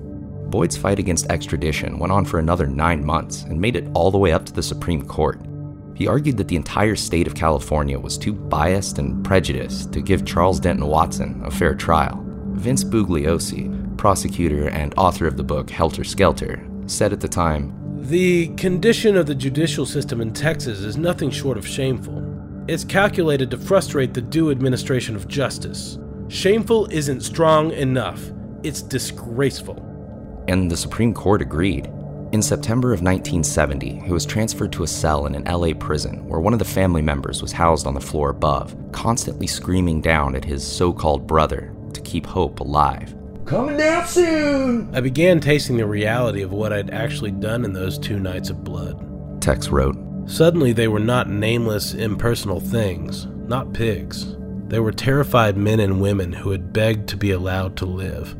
Boyd's 0.49 0.77
fight 0.77 0.99
against 0.99 1.29
extradition 1.29 1.99
went 1.99 2.13
on 2.13 2.25
for 2.25 2.39
another 2.39 2.67
nine 2.67 3.03
months 3.03 3.43
and 3.43 3.59
made 3.59 3.75
it 3.75 3.87
all 3.93 4.11
the 4.11 4.17
way 4.17 4.31
up 4.31 4.45
to 4.45 4.53
the 4.53 4.63
Supreme 4.63 5.01
Court. 5.01 5.39
He 5.95 6.07
argued 6.07 6.37
that 6.37 6.49
the 6.49 6.57
entire 6.57 6.95
state 6.95 7.25
of 7.25 7.35
California 7.35 7.97
was 7.97 8.17
too 8.17 8.33
biased 8.33 8.99
and 8.99 9.23
prejudiced 9.23 9.93
to 9.93 10.01
give 10.01 10.25
Charles 10.25 10.59
Denton 10.59 10.87
Watson 10.87 11.41
a 11.45 11.51
fair 11.51 11.73
trial. 11.73 12.21
Vince 12.53 12.83
Bugliosi, 12.83 13.97
prosecutor 13.97 14.69
and 14.69 14.93
author 14.97 15.25
of 15.25 15.37
the 15.37 15.43
book 15.43 15.69
Helter 15.69 16.03
Skelter, 16.03 16.65
said 16.85 17.13
at 17.13 17.21
the 17.21 17.27
time 17.27 17.73
The 18.01 18.49
condition 18.55 19.15
of 19.15 19.25
the 19.25 19.35
judicial 19.35 19.85
system 19.85 20.21
in 20.21 20.33
Texas 20.33 20.79
is 20.79 20.97
nothing 20.97 21.29
short 21.29 21.57
of 21.57 21.67
shameful. 21.67 22.21
It's 22.67 22.83
calculated 22.83 23.51
to 23.51 23.57
frustrate 23.57 24.13
the 24.13 24.21
due 24.21 24.51
administration 24.51 25.15
of 25.15 25.27
justice. 25.27 25.97
Shameful 26.27 26.87
isn't 26.87 27.21
strong 27.21 27.71
enough, 27.71 28.31
it's 28.63 28.81
disgraceful. 28.81 29.94
And 30.47 30.69
the 30.69 30.77
Supreme 30.77 31.13
Court 31.13 31.41
agreed. 31.41 31.89
In 32.31 32.41
September 32.41 32.89
of 32.89 33.01
1970, 33.01 34.01
he 34.01 34.11
was 34.11 34.25
transferred 34.25 34.71
to 34.73 34.83
a 34.83 34.87
cell 34.87 35.25
in 35.25 35.35
an 35.35 35.45
LA 35.45 35.73
prison 35.73 36.27
where 36.27 36.39
one 36.39 36.53
of 36.53 36.59
the 36.59 36.65
family 36.65 37.01
members 37.01 37.41
was 37.41 37.51
housed 37.51 37.87
on 37.87 37.93
the 37.93 38.01
floor 38.01 38.29
above, 38.29 38.75
constantly 38.91 39.47
screaming 39.47 40.01
down 40.01 40.35
at 40.35 40.43
his 40.43 40.65
so 40.65 40.91
called 40.91 41.27
brother 41.27 41.73
to 41.93 42.01
keep 42.01 42.25
hope 42.25 42.59
alive. 42.59 43.15
Coming 43.45 43.77
down 43.77 44.07
soon! 44.07 44.93
I 44.93 45.01
began 45.01 45.39
tasting 45.39 45.77
the 45.77 45.85
reality 45.85 46.41
of 46.41 46.51
what 46.51 46.73
I'd 46.73 46.89
actually 46.89 47.31
done 47.31 47.63
in 47.63 47.73
those 47.73 47.99
two 47.99 48.19
nights 48.19 48.49
of 48.49 48.63
blood. 48.63 49.41
Tex 49.41 49.69
wrote. 49.69 49.95
Suddenly, 50.25 50.73
they 50.73 50.87
were 50.87 50.99
not 50.99 51.29
nameless, 51.29 51.93
impersonal 51.93 52.59
things, 52.59 53.27
not 53.47 53.73
pigs. 53.73 54.35
They 54.67 54.79
were 54.79 54.91
terrified 54.91 55.55
men 55.55 55.79
and 55.79 56.01
women 56.01 56.33
who 56.33 56.49
had 56.49 56.73
begged 56.73 57.07
to 57.09 57.17
be 57.17 57.29
allowed 57.29 57.77
to 57.77 57.85
live, 57.85 58.35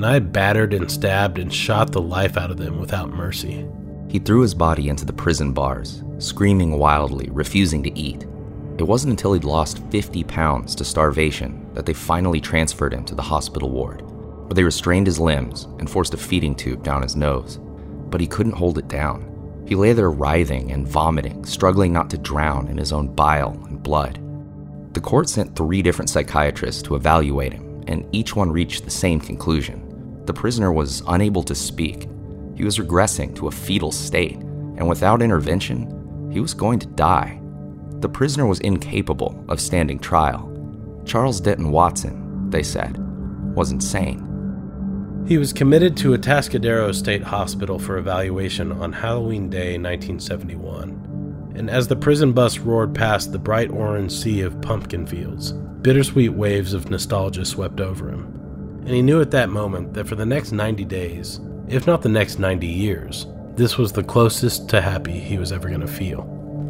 and 0.00 0.06
I 0.06 0.18
battered 0.18 0.72
and 0.72 0.90
stabbed 0.90 1.38
and 1.38 1.52
shot 1.52 1.92
the 1.92 2.00
life 2.00 2.38
out 2.38 2.50
of 2.50 2.56
them 2.56 2.80
without 2.80 3.10
mercy. 3.10 3.68
He 4.08 4.18
threw 4.18 4.40
his 4.40 4.54
body 4.54 4.88
into 4.88 5.04
the 5.04 5.12
prison 5.12 5.52
bars, 5.52 6.02
screaming 6.16 6.78
wildly, 6.78 7.28
refusing 7.30 7.82
to 7.82 7.98
eat. 7.98 8.22
It 8.78 8.84
wasn't 8.84 9.10
until 9.10 9.34
he'd 9.34 9.44
lost 9.44 9.86
50 9.90 10.24
pounds 10.24 10.74
to 10.76 10.86
starvation 10.86 11.68
that 11.74 11.84
they 11.84 11.92
finally 11.92 12.40
transferred 12.40 12.94
him 12.94 13.04
to 13.04 13.14
the 13.14 13.20
hospital 13.20 13.68
ward, 13.68 14.00
where 14.00 14.54
they 14.54 14.64
restrained 14.64 15.06
his 15.06 15.20
limbs 15.20 15.64
and 15.78 15.90
forced 15.90 16.14
a 16.14 16.16
feeding 16.16 16.54
tube 16.54 16.82
down 16.82 17.02
his 17.02 17.14
nose. 17.14 17.58
But 18.08 18.22
he 18.22 18.26
couldn't 18.26 18.52
hold 18.52 18.78
it 18.78 18.88
down. 18.88 19.64
He 19.68 19.74
lay 19.74 19.92
there 19.92 20.10
writhing 20.10 20.72
and 20.72 20.88
vomiting, 20.88 21.44
struggling 21.44 21.92
not 21.92 22.08
to 22.08 22.16
drown 22.16 22.68
in 22.68 22.78
his 22.78 22.94
own 22.94 23.14
bile 23.14 23.50
and 23.68 23.82
blood. 23.82 24.18
The 24.94 25.00
court 25.02 25.28
sent 25.28 25.54
three 25.54 25.82
different 25.82 26.08
psychiatrists 26.08 26.80
to 26.84 26.94
evaluate 26.94 27.52
him, 27.52 27.84
and 27.86 28.08
each 28.12 28.34
one 28.34 28.50
reached 28.50 28.86
the 28.86 28.90
same 28.90 29.20
conclusion. 29.20 29.88
The 30.30 30.34
prisoner 30.40 30.70
was 30.70 31.02
unable 31.08 31.42
to 31.42 31.56
speak. 31.56 32.06
He 32.54 32.62
was 32.62 32.78
regressing 32.78 33.34
to 33.34 33.48
a 33.48 33.50
fetal 33.50 33.90
state, 33.90 34.36
and 34.36 34.88
without 34.88 35.22
intervention, 35.22 36.30
he 36.30 36.38
was 36.38 36.54
going 36.54 36.78
to 36.78 36.86
die. 36.86 37.40
The 37.98 38.08
prisoner 38.08 38.46
was 38.46 38.60
incapable 38.60 39.44
of 39.48 39.60
standing 39.60 39.98
trial. 39.98 40.48
Charles 41.04 41.40
Denton 41.40 41.72
Watson, 41.72 42.48
they 42.48 42.62
said, 42.62 42.96
was 43.56 43.72
insane. 43.72 45.24
He 45.26 45.36
was 45.36 45.52
committed 45.52 45.96
to 45.96 46.16
Atascadero 46.16 46.94
State 46.94 47.24
Hospital 47.24 47.80
for 47.80 47.98
evaluation 47.98 48.70
on 48.70 48.92
Halloween 48.92 49.50
Day 49.50 49.78
1971. 49.78 51.54
And 51.56 51.68
as 51.68 51.88
the 51.88 51.96
prison 51.96 52.32
bus 52.32 52.58
roared 52.58 52.94
past 52.94 53.32
the 53.32 53.40
bright 53.40 53.72
orange 53.72 54.12
sea 54.12 54.42
of 54.42 54.62
pumpkin 54.62 55.08
fields, 55.08 55.50
bittersweet 55.82 56.34
waves 56.34 56.72
of 56.72 56.88
nostalgia 56.88 57.44
swept 57.44 57.80
over 57.80 58.10
him. 58.10 58.39
And 58.80 58.90
he 58.90 59.02
knew 59.02 59.20
at 59.20 59.30
that 59.32 59.50
moment 59.50 59.94
that 59.94 60.08
for 60.08 60.14
the 60.14 60.26
next 60.26 60.52
90 60.52 60.84
days, 60.84 61.40
if 61.68 61.86
not 61.86 62.02
the 62.02 62.08
next 62.08 62.38
90 62.38 62.66
years, 62.66 63.26
this 63.54 63.76
was 63.76 63.92
the 63.92 64.02
closest 64.02 64.68
to 64.70 64.80
happy 64.80 65.18
he 65.18 65.38
was 65.38 65.52
ever 65.52 65.68
going 65.68 65.80
to 65.80 65.86
feel. 65.86 66.22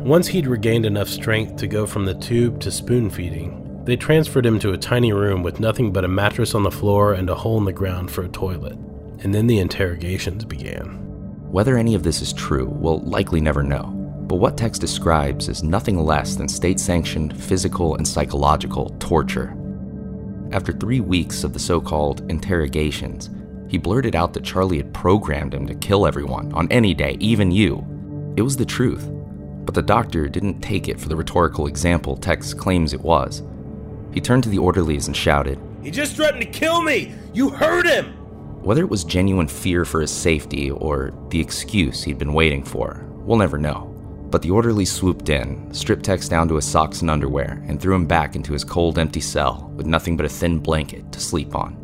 Once 0.05 0.27
he'd 0.27 0.47
regained 0.47 0.87
enough 0.87 1.09
strength 1.09 1.57
to 1.57 1.66
go 1.66 1.87
from 1.87 2.05
the 2.05 2.15
tube 2.15 2.61
to 2.61 2.70
spoon 2.70 3.09
feeding, 3.09 3.85
they 3.85 3.97
transferred 3.97 4.45
him 4.45 4.59
to 4.59 4.73
a 4.73 4.78
tiny 4.78 5.12
room 5.12 5.43
with 5.43 5.61
nothing 5.61 5.93
but 5.93 6.05
a 6.05 6.09
mattress 6.09 6.55
on 6.55 6.62
the 6.62 6.70
floor 6.70 7.15
and 7.15 7.31
a 7.31 7.35
hole 7.35 7.59
in 7.59 7.65
the 7.65 7.73
ground 7.73 8.11
for 8.11 8.24
a 8.24 8.28
toilet. 8.28 8.77
And 9.23 9.35
then 9.35 9.47
the 9.47 9.59
interrogations 9.59 10.45
began. 10.45 10.97
Whether 11.51 11.77
any 11.77 11.95
of 11.95 12.03
this 12.03 12.23
is 12.23 12.32
true, 12.32 12.66
we'll 12.66 13.01
likely 13.01 13.41
never 13.41 13.62
know. 13.62 13.85
But 14.27 14.37
what 14.37 14.57
Tex 14.57 14.78
describes 14.78 15.49
is 15.49 15.62
nothing 15.62 15.99
less 15.99 16.37
than 16.37 16.49
state 16.49 16.78
sanctioned 16.78 17.37
physical 17.43 17.97
and 17.97 18.07
psychological 18.07 18.91
torture. 19.01 19.57
After 20.53 20.73
three 20.73 21.01
weeks 21.01 21.45
of 21.45 21.53
the 21.53 21.61
so 21.61 21.81
called 21.81 22.29
interrogations, 22.29 23.31
he 23.69 23.79
blurted 23.79 24.17
out 24.17 24.33
that 24.35 24.43
Charlie 24.43 24.79
had 24.79 24.93
programmed 24.93 25.55
him 25.55 25.65
to 25.69 25.77
kill 25.77 26.07
everyone 26.07 26.53
on 26.53 26.71
any 26.73 26.93
day, 26.93 27.17
even 27.21 27.53
you. 27.53 27.87
It 28.37 28.43
was 28.43 28.57
the 28.57 28.65
truth. 28.65 29.09
But 29.65 29.75
the 29.75 29.83
doctor 29.83 30.29
didn't 30.29 30.61
take 30.61 30.89
it 30.89 30.99
for 30.99 31.09
the 31.09 31.15
rhetorical 31.15 31.69
example 31.69 32.17
Tex 32.17 32.53
claims 32.53 32.93
it 32.93 33.01
was. 33.01 33.45
He 34.13 34.21
turned 34.21 34.43
to 34.43 34.49
the 34.49 34.59
orderlies 34.59 35.07
and 35.07 35.17
shouted, 35.17 35.61
He 35.85 35.91
just 35.93 36.17
threatened 36.17 36.43
to 36.43 36.49
kill 36.49 36.83
me! 36.83 37.15
You 37.33 37.51
heard 37.51 37.87
him! 37.87 38.07
Whether 38.63 38.83
it 38.83 38.91
was 38.91 39.05
genuine 39.05 39.47
fear 39.47 39.85
for 39.85 40.01
his 40.01 40.11
safety 40.11 40.73
or 40.73 41.13
the 41.29 41.41
excuse 41.41 42.03
he'd 42.03 42.19
been 42.19 42.35
waiting 42.35 42.65
for, 42.65 43.07
we'll 43.19 43.39
never 43.39 43.57
know. 43.57 43.90
But 44.31 44.43
the 44.43 44.51
orderlies 44.51 44.93
swooped 44.93 45.28
in, 45.28 45.73
stripped 45.74 46.05
Tex 46.05 46.28
down 46.28 46.48
to 46.48 46.55
his 46.55 46.65
socks 46.65 47.01
and 47.01 47.11
underwear, 47.11 47.62
and 47.66 47.81
threw 47.81 47.94
him 47.94 48.07
back 48.07 48.36
into 48.36 48.52
his 48.52 48.65
cold, 48.65 48.98
empty 48.98 49.20
cell 49.20 49.73
with 49.74 49.86
nothing 49.86 50.16
but 50.16 50.27
a 50.27 50.28
thin 50.28 50.59
blanket 50.59 51.11
to 51.12 51.20
sleep 51.20 51.55
on. 51.55 51.77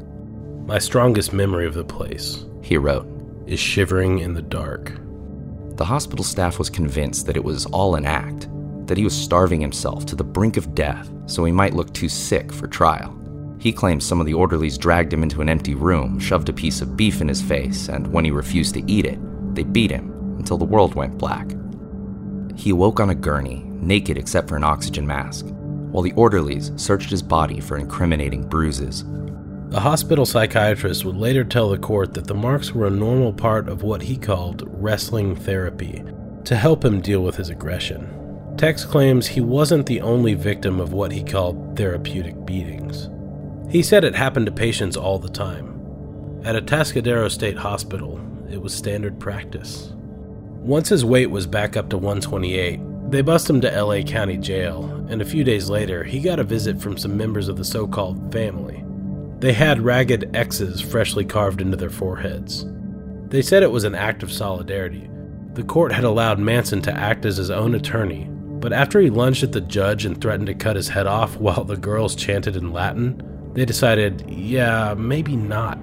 My 0.66 0.78
strongest 0.78 1.32
memory 1.32 1.66
of 1.66 1.74
the 1.74 1.84
place, 1.84 2.44
he 2.62 2.76
wrote, 2.76 3.08
is 3.46 3.58
shivering 3.58 4.20
in 4.20 4.34
the 4.34 4.42
dark. 4.42 4.92
The 5.76 5.84
hospital 5.84 6.24
staff 6.24 6.58
was 6.58 6.70
convinced 6.70 7.26
that 7.26 7.36
it 7.36 7.44
was 7.44 7.66
all 7.66 7.96
an 7.96 8.06
act, 8.06 8.48
that 8.86 8.96
he 8.96 9.04
was 9.04 9.16
starving 9.16 9.60
himself 9.60 10.06
to 10.06 10.16
the 10.16 10.24
brink 10.24 10.56
of 10.56 10.74
death 10.74 11.10
so 11.26 11.44
he 11.44 11.52
might 11.52 11.74
look 11.74 11.92
too 11.92 12.08
sick 12.08 12.52
for 12.52 12.66
trial. 12.66 13.12
He 13.58 13.72
claims 13.72 14.04
some 14.04 14.20
of 14.20 14.26
the 14.26 14.34
orderlies 14.34 14.78
dragged 14.78 15.12
him 15.12 15.22
into 15.22 15.40
an 15.40 15.48
empty 15.48 15.74
room, 15.74 16.18
shoved 16.20 16.48
a 16.48 16.52
piece 16.52 16.80
of 16.80 16.96
beef 16.96 17.20
in 17.20 17.28
his 17.28 17.42
face, 17.42 17.88
and 17.88 18.06
when 18.06 18.24
he 18.24 18.30
refused 18.30 18.74
to 18.74 18.90
eat 18.90 19.04
it, 19.04 19.18
they 19.54 19.64
beat 19.64 19.90
him 19.90 20.10
until 20.38 20.56
the 20.56 20.64
world 20.64 20.94
went 20.94 21.18
black. 21.18 21.50
He 22.56 22.70
awoke 22.70 22.98
on 22.98 23.10
a 23.10 23.14
gurney, 23.14 23.62
naked 23.66 24.18
except 24.18 24.48
for 24.48 24.56
an 24.56 24.64
oxygen 24.64 25.06
mask, 25.06 25.46
while 25.90 26.02
the 26.02 26.12
orderlies 26.12 26.72
searched 26.76 27.10
his 27.10 27.22
body 27.22 27.60
for 27.60 27.76
incriminating 27.76 28.48
bruises. 28.48 29.04
The 29.68 29.80
hospital 29.80 30.24
psychiatrist 30.24 31.04
would 31.04 31.16
later 31.16 31.44
tell 31.44 31.68
the 31.68 31.78
court 31.78 32.14
that 32.14 32.26
the 32.26 32.34
marks 32.34 32.72
were 32.72 32.86
a 32.86 32.90
normal 32.90 33.32
part 33.32 33.68
of 33.68 33.82
what 33.82 34.02
he 34.02 34.16
called 34.16 34.64
wrestling 34.66 35.36
therapy 35.36 36.02
to 36.44 36.56
help 36.56 36.84
him 36.84 37.00
deal 37.00 37.22
with 37.22 37.36
his 37.36 37.50
aggression. 37.50 38.08
Tex 38.56 38.84
claims 38.84 39.26
he 39.26 39.40
wasn't 39.40 39.84
the 39.86 40.00
only 40.00 40.34
victim 40.34 40.80
of 40.80 40.92
what 40.92 41.12
he 41.12 41.22
called 41.22 41.76
therapeutic 41.76 42.46
beatings. 42.46 43.10
He 43.70 43.82
said 43.82 44.04
it 44.04 44.14
happened 44.14 44.46
to 44.46 44.52
patients 44.52 44.96
all 44.96 45.18
the 45.18 45.28
time. 45.28 45.74
At 46.44 46.54
Atascadero 46.54 47.30
State 47.30 47.58
Hospital, 47.58 48.20
it 48.48 48.62
was 48.62 48.72
standard 48.72 49.18
practice. 49.18 49.92
Once 50.66 50.88
his 50.88 51.04
weight 51.04 51.30
was 51.30 51.46
back 51.46 51.76
up 51.76 51.88
to 51.88 51.96
128, 51.96 52.80
they 53.08 53.22
bussed 53.22 53.48
him 53.48 53.60
to 53.60 53.70
LA 53.70 54.02
County 54.02 54.36
Jail, 54.36 55.06
and 55.08 55.22
a 55.22 55.24
few 55.24 55.44
days 55.44 55.70
later, 55.70 56.02
he 56.02 56.18
got 56.18 56.40
a 56.40 56.44
visit 56.44 56.80
from 56.80 56.98
some 56.98 57.16
members 57.16 57.46
of 57.46 57.56
the 57.56 57.64
so 57.64 57.86
called 57.86 58.32
family. 58.32 58.84
They 59.38 59.52
had 59.52 59.80
ragged 59.80 60.34
X's 60.34 60.80
freshly 60.80 61.24
carved 61.24 61.60
into 61.60 61.76
their 61.76 61.88
foreheads. 61.88 62.66
They 63.28 63.42
said 63.42 63.62
it 63.62 63.70
was 63.70 63.84
an 63.84 63.94
act 63.94 64.24
of 64.24 64.32
solidarity. 64.32 65.08
The 65.52 65.62
court 65.62 65.92
had 65.92 66.02
allowed 66.02 66.40
Manson 66.40 66.82
to 66.82 66.92
act 66.92 67.24
as 67.26 67.36
his 67.36 67.50
own 67.50 67.76
attorney, 67.76 68.26
but 68.28 68.72
after 68.72 69.00
he 69.00 69.08
lunged 69.08 69.44
at 69.44 69.52
the 69.52 69.60
judge 69.60 70.04
and 70.04 70.20
threatened 70.20 70.48
to 70.48 70.54
cut 70.54 70.74
his 70.74 70.88
head 70.88 71.06
off 71.06 71.36
while 71.36 71.62
the 71.62 71.76
girls 71.76 72.16
chanted 72.16 72.56
in 72.56 72.72
Latin, 72.72 73.22
they 73.52 73.64
decided, 73.64 74.28
yeah, 74.28 74.94
maybe 74.98 75.36
not. 75.36 75.78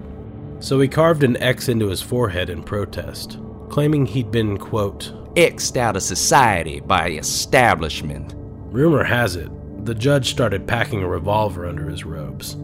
So 0.60 0.82
he 0.82 0.90
carved 0.90 1.24
an 1.24 1.38
X 1.38 1.70
into 1.70 1.88
his 1.88 2.02
forehead 2.02 2.50
in 2.50 2.64
protest, 2.64 3.40
claiming 3.74 4.06
he'd 4.06 4.30
been, 4.30 4.56
quote, 4.56 5.12
X'd 5.36 5.80
out 5.80 5.96
of 5.96 6.04
society 6.04 6.80
by 6.80 7.10
the 7.10 7.18
establishment. 7.18 8.36
Rumor 8.72 9.04
has 9.04 9.36
it, 9.36 9.50
the 9.84 9.96
judge 9.96 10.30
started 10.30 10.68
packing 10.68 11.02
a 11.02 11.08
revolver 11.08 11.66
under 11.66 11.90
his 11.90 12.06
robes. 12.06 12.56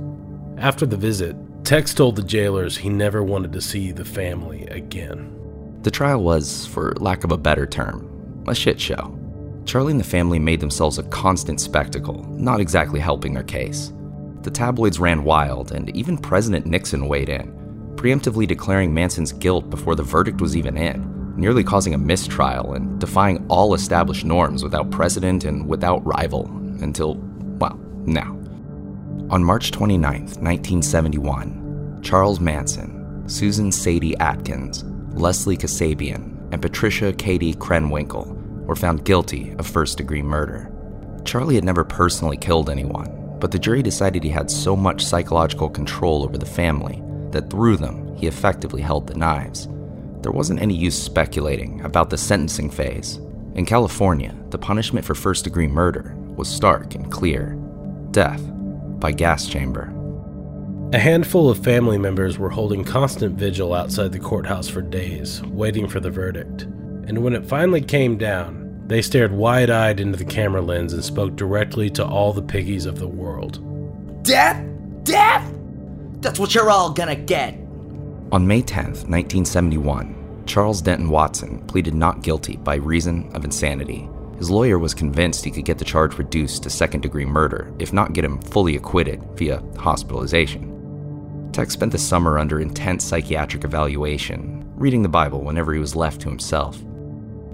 After 0.60 0.86
the 0.86 0.98
visit, 0.98 1.36
Tex 1.64 1.96
told 1.96 2.16
the 2.16 2.22
jailers 2.22 2.78
he 2.78 2.90
never 2.90 3.24
wanted 3.24 3.52
to 3.54 3.60
see 3.60 3.92
the 3.92 4.06
family 4.06 4.68
again. 4.68 5.36
The 5.82 5.90
trial 5.90 6.22
was, 6.22 6.68
for 6.68 6.94
lack 7.00 7.24
of 7.24 7.32
a 7.32 7.38
better 7.40 7.66
term, 7.66 8.44
a 8.48 8.54
shit 8.54 8.80
show. 8.80 9.18
Charlie 9.66 9.94
and 9.94 10.00
the 10.00 10.04
family 10.04 10.38
made 10.38 10.60
themselves 10.60 11.00
a 11.00 11.10
constant 11.10 11.60
spectacle, 11.60 12.24
not 12.30 12.60
exactly 12.60 13.00
helping 13.00 13.34
their 13.34 13.42
case. 13.42 13.94
The 14.44 14.52
tabloids 14.52 15.00
ran 15.00 15.24
wild, 15.24 15.72
and 15.72 15.90
even 15.98 16.20
President 16.20 16.68
Nixon 16.68 17.08
weighed 17.08 17.30
in, 17.30 17.59
preemptively 18.00 18.48
declaring 18.48 18.94
Manson's 18.94 19.34
guilt 19.34 19.70
before 19.70 19.94
the 19.94 20.04
verdict 20.04 20.40
was 20.40 20.56
even 20.56 20.78
in, 20.78 21.34
nearly 21.36 21.66
causing 21.66 21.94
a 21.94 21.98
mistrial 21.98 22.72
and 22.74 22.98
defying 22.98 23.46
all 23.50 23.74
established 23.74 24.24
norms 24.24 24.64
without 24.64 24.90
precedent 24.90 25.44
and 25.44 25.68
without 25.68 26.06
rival 26.06 26.46
until, 26.82 27.16
well, 27.60 27.78
now. 28.06 28.38
On 29.30 29.44
March 29.44 29.72
29, 29.72 30.22
1971, 30.22 32.00
Charles 32.02 32.40
Manson, 32.40 33.28
Susan 33.28 33.70
Sadie 33.70 34.16
Atkins, 34.20 34.86
Leslie 35.12 35.58
Kasabian, 35.58 36.38
and 36.54 36.62
Patricia 36.62 37.12
Katie 37.12 37.54
Krenwinkel 37.54 38.34
were 38.66 38.78
found 38.78 39.04
guilty 39.04 39.54
of 39.60 39.68
first 39.68 39.98
degree 39.98 40.22
murder. 40.22 40.72
Charlie 41.26 41.56
had 41.56 41.66
never 41.66 41.84
personally 41.84 42.38
killed 42.38 42.70
anyone, 42.70 43.36
but 43.42 43.52
the 43.52 43.60
jury 43.60 43.84
decided 43.84 44.24
he 44.24 44.30
had 44.30 44.50
so 44.50 44.74
much 44.74 45.04
psychological 45.04 45.70
control 45.70 46.24
over 46.24 46.38
the 46.38 46.46
family 46.46 47.04
that 47.32 47.50
through 47.50 47.78
them 47.78 48.16
he 48.16 48.28
effectively 48.28 48.82
held 48.82 49.08
the 49.08 49.16
knives. 49.16 49.68
There 50.22 50.32
wasn't 50.32 50.62
any 50.62 50.76
use 50.76 51.02
speculating 51.02 51.82
about 51.82 52.10
the 52.10 52.18
sentencing 52.18 52.70
phase. 52.70 53.20
In 53.56 53.66
California, 53.66 54.36
the 54.50 54.58
punishment 54.58 55.06
for 55.06 55.16
first 55.16 55.44
degree 55.44 55.68
murder 55.68 56.14
was 56.36 56.48
stark 56.48 56.96
and 56.96 57.12
clear 57.12 57.58
death 58.12 58.42
by 59.00 59.12
gas 59.12 59.48
chamber. 59.48 59.94
A 60.92 60.98
handful 60.98 61.50
of 61.50 61.64
family 61.64 61.98
members 61.98 62.40
were 62.40 62.50
holding 62.50 62.84
constant 62.84 63.36
vigil 63.36 63.74
outside 63.74 64.12
the 64.12 64.20
courthouse 64.20 64.68
for 64.68 64.82
days, 64.82 65.44
waiting 65.44 65.88
for 65.88 66.00
the 66.00 66.10
verdict. 66.10 66.64
And 66.64 67.24
when 67.24 67.34
it 67.34 67.46
finally 67.46 67.82
came 67.82 68.18
down, 68.18 68.84
they 68.88 69.04
stared 69.04 69.32
wide 69.32 69.70
eyed 69.70 70.00
into 70.00 70.18
the 70.18 70.26
camera 70.26 70.62
lens 70.62 70.94
and 70.94 71.04
spoke 71.04 71.36
directly 71.36 71.92
to 71.92 72.06
all 72.06 72.34
the 72.34 72.42
piggies 72.42 72.88
of 72.88 72.98
the 72.98 73.08
world. 73.08 73.64
Death? 74.24 74.66
Death? 75.04 75.59
That's 76.22 76.40
what 76.40 76.54
you're 76.54 76.70
all 76.70 76.92
gonna 76.92 77.16
get. 77.16 77.54
On 78.32 78.46
May 78.46 78.62
10th, 78.62 79.08
1971, 79.08 80.44
Charles 80.46 80.82
Denton 80.82 81.10
Watson 81.10 81.60
pleaded 81.68 81.94
not 81.94 82.22
guilty 82.22 82.58
by 82.58 82.76
reason 82.76 83.30
of 83.34 83.46
insanity. 83.46 84.10
His 84.38 84.50
lawyer 84.50 84.80
was 84.80 84.94
convinced 84.94 85.44
he 85.44 85.52
could 85.52 85.66
get 85.66 85.78
the 85.78 85.86
charge 85.86 86.18
reduced 86.18 86.64
to 86.64 86.70
second 86.70 87.02
degree 87.02 87.26
murder, 87.26 87.74
if 87.80 87.94
not 87.94 88.14
get 88.14 88.26
him 88.26 88.42
fully 88.42 88.76
acquitted 88.76 89.22
via 89.36 89.64
hospitalization. 89.78 91.50
Tex 91.52 91.74
spent 91.74 91.92
the 91.92 91.98
summer 91.98 92.38
under 92.38 92.60
intense 92.60 93.04
psychiatric 93.04 93.64
evaluation, 93.64 94.64
reading 94.76 95.02
the 95.02 95.10
Bible 95.10 95.42
whenever 95.42 95.74
he 95.74 95.80
was 95.80 95.96
left 95.96 96.22
to 96.22 96.30
himself. 96.30 96.82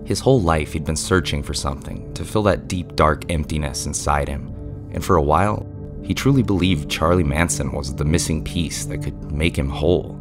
His 0.05 0.19
whole 0.19 0.41
life 0.41 0.73
he'd 0.73 0.85
been 0.85 0.95
searching 0.95 1.41
for 1.41 1.53
something 1.53 2.13
to 2.13 2.23
fill 2.23 2.43
that 2.43 2.67
deep, 2.67 2.95
dark 2.95 3.23
emptiness 3.31 3.85
inside 3.85 4.27
him, 4.27 4.53
and 4.91 5.03
for 5.03 5.15
a 5.15 5.21
while, 5.21 5.65
he 6.05 6.13
truly 6.13 6.43
believed 6.43 6.89
Charlie 6.89 7.23
Manson 7.23 7.71
was 7.71 7.95
the 7.95 8.05
missing 8.05 8.43
piece 8.43 8.85
that 8.85 8.99
could 8.99 9.31
make 9.31 9.57
him 9.57 9.69
whole. 9.69 10.13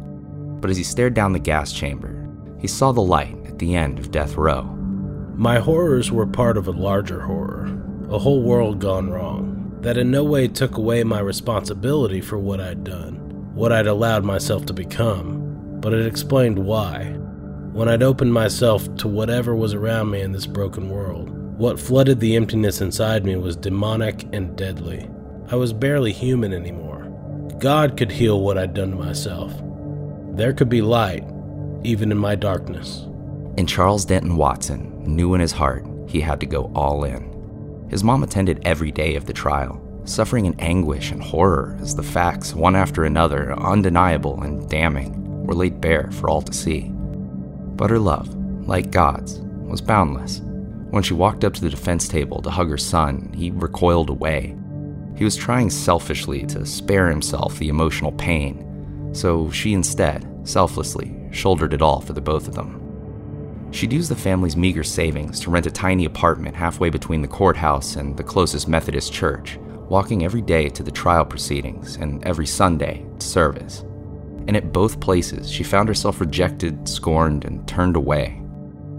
But 0.59 0.69
as 0.69 0.77
he 0.77 0.83
stared 0.83 1.13
down 1.13 1.33
the 1.33 1.39
gas 1.39 1.71
chamber, 1.71 2.27
he 2.59 2.67
saw 2.67 2.91
the 2.91 3.01
light 3.01 3.37
at 3.45 3.59
the 3.59 3.75
end 3.75 3.99
of 3.99 4.11
death 4.11 4.35
row. 4.35 4.63
My 5.35 5.59
horrors 5.59 6.11
were 6.11 6.25
part 6.25 6.57
of 6.57 6.67
a 6.67 6.71
larger 6.71 7.21
horror, 7.21 7.65
a 8.09 8.17
whole 8.17 8.41
world 8.41 8.79
gone 8.79 9.09
wrong, 9.09 9.77
that 9.81 9.97
in 9.97 10.09
no 10.09 10.23
way 10.23 10.47
took 10.47 10.77
away 10.77 11.03
my 11.03 11.19
responsibility 11.19 12.19
for 12.19 12.39
what 12.39 12.59
I'd 12.59 12.83
done 12.83 13.25
what 13.55 13.71
I'd 13.71 13.87
allowed 13.87 14.25
myself 14.25 14.65
to 14.65 14.73
become, 14.73 15.79
but 15.79 15.93
it 15.93 16.05
explained 16.05 16.59
why. 16.59 17.05
When 17.71 17.87
I'd 17.87 18.03
opened 18.03 18.33
myself 18.33 18.93
to 18.97 19.07
whatever 19.07 19.55
was 19.55 19.73
around 19.73 20.11
me 20.11 20.19
in 20.21 20.33
this 20.33 20.45
broken 20.45 20.89
world, 20.89 21.29
what 21.57 21.79
flooded 21.79 22.19
the 22.19 22.35
emptiness 22.35 22.81
inside 22.81 23.23
me 23.23 23.37
was 23.37 23.55
demonic 23.55 24.27
and 24.33 24.57
deadly. 24.57 25.09
I 25.47 25.55
was 25.55 25.73
barely 25.73 26.11
human 26.11 26.53
anymore. 26.53 27.03
God 27.59 27.97
could 27.97 28.11
heal 28.11 28.41
what 28.41 28.57
I'd 28.57 28.73
done 28.73 28.91
to 28.91 28.97
myself. 28.97 29.53
There 30.31 30.53
could 30.53 30.69
be 30.69 30.81
light, 30.81 31.23
even 31.83 32.11
in 32.11 32.17
my 32.17 32.33
darkness. 32.35 33.03
And 33.57 33.69
Charles 33.69 34.05
Denton 34.05 34.37
Watson 34.37 35.03
knew 35.03 35.35
in 35.35 35.41
his 35.41 35.51
heart 35.51 35.85
he 36.07 36.19
had 36.19 36.39
to 36.39 36.47
go 36.47 36.71
all 36.73 37.03
in. 37.03 37.87
His 37.89 38.03
mom 38.03 38.23
attended 38.23 38.61
every 38.65 38.91
day 38.91 39.15
of 39.15 39.27
the 39.27 39.33
trial, 39.33 39.79
suffering 40.05 40.45
in 40.45 40.59
anguish 40.59 41.11
and 41.11 41.21
horror 41.21 41.77
as 41.79 41.95
the 41.95 42.03
facts, 42.03 42.55
one 42.55 42.75
after 42.75 43.05
another, 43.05 43.53
undeniable 43.53 44.41
and 44.41 44.67
damning, 44.67 45.45
were 45.45 45.53
laid 45.53 45.79
bare 45.79 46.09
for 46.11 46.27
all 46.27 46.41
to 46.41 46.53
see. 46.53 46.89
But 46.89 47.91
her 47.91 47.99
love, 47.99 48.33
like 48.67 48.89
God's, 48.89 49.41
was 49.41 49.79
boundless. 49.79 50.41
When 50.89 51.03
she 51.03 51.13
walked 51.13 51.43
up 51.43 51.53
to 51.53 51.61
the 51.61 51.69
defense 51.69 52.07
table 52.07 52.41
to 52.41 52.49
hug 52.49 52.69
her 52.69 52.77
son, 52.77 53.31
he 53.35 53.51
recoiled 53.51 54.09
away. 54.09 54.55
He 55.15 55.23
was 55.23 55.35
trying 55.35 55.69
selfishly 55.69 56.45
to 56.47 56.65
spare 56.65 57.09
himself 57.09 57.57
the 57.57 57.69
emotional 57.69 58.11
pain, 58.13 59.09
so 59.13 59.49
she 59.49 59.73
instead, 59.73 60.27
selflessly, 60.43 61.15
shouldered 61.31 61.73
it 61.73 61.81
all 61.81 62.01
for 62.01 62.13
the 62.13 62.21
both 62.21 62.47
of 62.47 62.55
them. 62.55 62.81
She'd 63.71 63.93
used 63.93 64.11
the 64.11 64.15
family's 64.15 64.55
meager 64.55 64.83
savings 64.83 65.39
to 65.41 65.49
rent 65.49 65.65
a 65.65 65.71
tiny 65.71 66.05
apartment 66.05 66.55
halfway 66.55 66.89
between 66.89 67.21
the 67.21 67.27
courthouse 67.27 67.95
and 67.95 68.15
the 68.15 68.23
closest 68.23 68.67
Methodist 68.67 69.11
church, 69.11 69.57
walking 69.89 70.23
every 70.23 70.41
day 70.41 70.69
to 70.69 70.83
the 70.83 70.91
trial 70.91 71.25
proceedings 71.25 71.95
and 71.95 72.23
every 72.25 72.45
Sunday 72.45 73.05
to 73.19 73.25
service. 73.25 73.83
And 74.47 74.55
at 74.55 74.71
both 74.71 74.99
places, 74.99 75.49
she 75.49 75.63
found 75.63 75.89
herself 75.89 76.21
rejected, 76.21 76.87
scorned, 76.87 77.45
and 77.45 77.67
turned 77.67 77.95
away. 77.95 78.41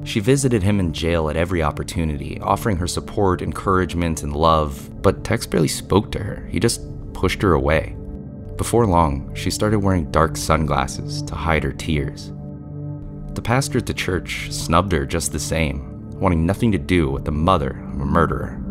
She 0.07 0.21
visited 0.21 0.63
him 0.63 0.79
in 0.79 0.93
jail 0.93 1.29
at 1.29 1.37
every 1.37 1.65
opportunity, 1.65 2.39
offering 2.41 2.77
her 2.77 2.87
support, 2.87 3.43
encouragement, 3.43 4.23
and 4.23 4.37
love, 4.37 5.03
but 5.03 5.25
Tex 5.25 5.47
barely 5.47 5.67
spoke 5.67 6.13
to 6.13 6.21
her. 6.21 6.47
He 6.49 6.61
just 6.61 6.81
pushed 7.13 7.43
her 7.43 7.55
away. 7.55 7.97
Before 8.57 8.87
long, 8.87 9.35
she 9.35 9.51
started 9.51 9.81
wearing 9.81 10.13
dark 10.13 10.37
sunglasses 10.37 11.23
to 11.23 11.35
hide 11.35 11.65
her 11.65 11.73
tears. 11.73 12.33
The 13.35 13.43
pastor 13.43 13.79
at 13.79 13.87
the 13.87 13.95
church 13.95 14.53
snubbed 14.53 14.93
her 14.93 15.05
just 15.05 15.33
the 15.33 15.41
same, 15.41 16.09
wanting 16.21 16.47
nothing 16.47 16.71
to 16.71 16.79
do 16.79 17.11
with 17.11 17.25
the 17.25 17.33
mother 17.33 17.71
of 17.93 18.01
a 18.01 18.07
murderer. 18.07 18.63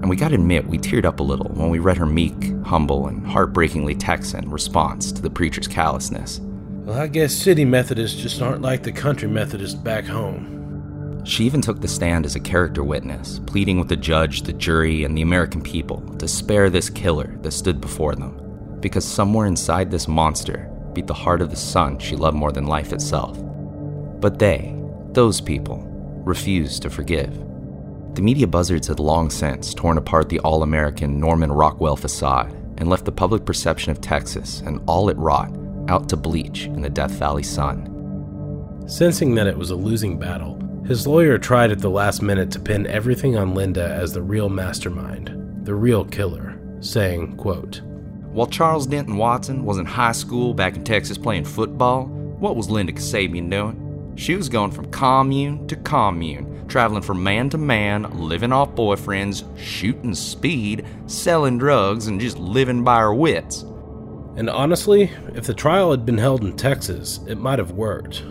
And 0.00 0.08
we 0.08 0.14
gotta 0.14 0.36
admit, 0.36 0.68
we 0.68 0.78
teared 0.78 1.04
up 1.04 1.18
a 1.18 1.24
little 1.24 1.48
when 1.48 1.70
we 1.70 1.80
read 1.80 1.96
her 1.96 2.06
meek, 2.06 2.54
humble, 2.64 3.08
and 3.08 3.26
heartbreakingly 3.26 3.96
Texan 3.96 4.48
response 4.48 5.10
to 5.10 5.22
the 5.22 5.28
preacher's 5.28 5.66
callousness. 5.66 6.38
Well, 6.84 7.00
I 7.00 7.08
guess 7.08 7.34
city 7.34 7.64
Methodists 7.64 8.22
just 8.22 8.40
aren't 8.40 8.62
like 8.62 8.84
the 8.84 8.92
country 8.92 9.28
Methodists 9.28 9.74
back 9.74 10.04
home. 10.04 10.57
She 11.24 11.44
even 11.44 11.60
took 11.60 11.80
the 11.80 11.88
stand 11.88 12.24
as 12.24 12.36
a 12.36 12.40
character 12.40 12.82
witness, 12.82 13.40
pleading 13.46 13.78
with 13.78 13.88
the 13.88 13.96
judge, 13.96 14.42
the 14.42 14.52
jury, 14.52 15.04
and 15.04 15.16
the 15.16 15.22
American 15.22 15.60
people 15.60 16.00
to 16.18 16.26
spare 16.26 16.70
this 16.70 16.88
killer 16.88 17.36
that 17.42 17.52
stood 17.52 17.80
before 17.80 18.14
them, 18.14 18.78
because 18.80 19.04
somewhere 19.04 19.46
inside 19.46 19.90
this 19.90 20.08
monster 20.08 20.70
beat 20.94 21.06
the 21.06 21.14
heart 21.14 21.42
of 21.42 21.50
the 21.50 21.56
son 21.56 21.98
she 21.98 22.16
loved 22.16 22.36
more 22.36 22.52
than 22.52 22.66
life 22.66 22.92
itself. 22.92 23.38
But 24.20 24.38
they, 24.38 24.74
those 25.12 25.40
people, 25.40 25.84
refused 26.24 26.82
to 26.82 26.90
forgive. 26.90 27.34
The 28.14 28.22
media 28.22 28.46
buzzards 28.46 28.88
had 28.88 29.00
long 29.00 29.30
since 29.30 29.74
torn 29.74 29.98
apart 29.98 30.28
the 30.28 30.40
all 30.40 30.62
American 30.62 31.20
Norman 31.20 31.52
Rockwell 31.52 31.96
facade 31.96 32.52
and 32.78 32.88
left 32.88 33.04
the 33.04 33.12
public 33.12 33.44
perception 33.44 33.92
of 33.92 34.00
Texas 34.00 34.60
and 34.60 34.80
all 34.86 35.08
it 35.08 35.16
wrought 35.16 35.54
out 35.88 36.08
to 36.08 36.16
bleach 36.16 36.66
in 36.66 36.82
the 36.82 36.90
Death 36.90 37.12
Valley 37.12 37.42
sun. 37.42 37.94
Sensing 38.86 39.34
that 39.34 39.46
it 39.46 39.56
was 39.56 39.70
a 39.70 39.76
losing 39.76 40.18
battle, 40.18 40.58
his 40.88 41.06
lawyer 41.06 41.36
tried 41.36 41.70
at 41.70 41.80
the 41.80 41.90
last 41.90 42.22
minute 42.22 42.50
to 42.50 42.58
pin 42.58 42.86
everything 42.86 43.36
on 43.36 43.54
Linda 43.54 43.86
as 43.86 44.14
the 44.14 44.22
real 44.22 44.48
mastermind, 44.48 45.30
the 45.66 45.74
real 45.74 46.02
killer, 46.02 46.58
saying, 46.80 47.36
quote, 47.36 47.82
While 48.32 48.46
Charles 48.46 48.86
Denton 48.86 49.18
Watson 49.18 49.66
was 49.66 49.76
in 49.76 49.84
high 49.84 50.12
school 50.12 50.54
back 50.54 50.76
in 50.76 50.84
Texas 50.84 51.18
playing 51.18 51.44
football, 51.44 52.06
what 52.06 52.56
was 52.56 52.70
Linda 52.70 52.94
Kasabian 52.94 53.50
doing? 53.50 54.14
She 54.16 54.34
was 54.34 54.48
going 54.48 54.70
from 54.70 54.90
commune 54.90 55.66
to 55.68 55.76
commune, 55.76 56.66
traveling 56.68 57.02
from 57.02 57.22
man 57.22 57.50
to 57.50 57.58
man, 57.58 58.10
living 58.18 58.50
off 58.50 58.70
boyfriends, 58.70 59.44
shooting 59.58 60.14
speed, 60.14 60.86
selling 61.06 61.58
drugs, 61.58 62.06
and 62.06 62.18
just 62.18 62.38
living 62.38 62.82
by 62.82 63.00
her 63.00 63.12
wits. 63.12 63.60
And 64.36 64.48
honestly, 64.48 65.10
if 65.34 65.44
the 65.44 65.52
trial 65.52 65.90
had 65.90 66.06
been 66.06 66.16
held 66.16 66.44
in 66.44 66.56
Texas, 66.56 67.20
it 67.26 67.36
might 67.36 67.58
have 67.58 67.72
worked. 67.72 68.22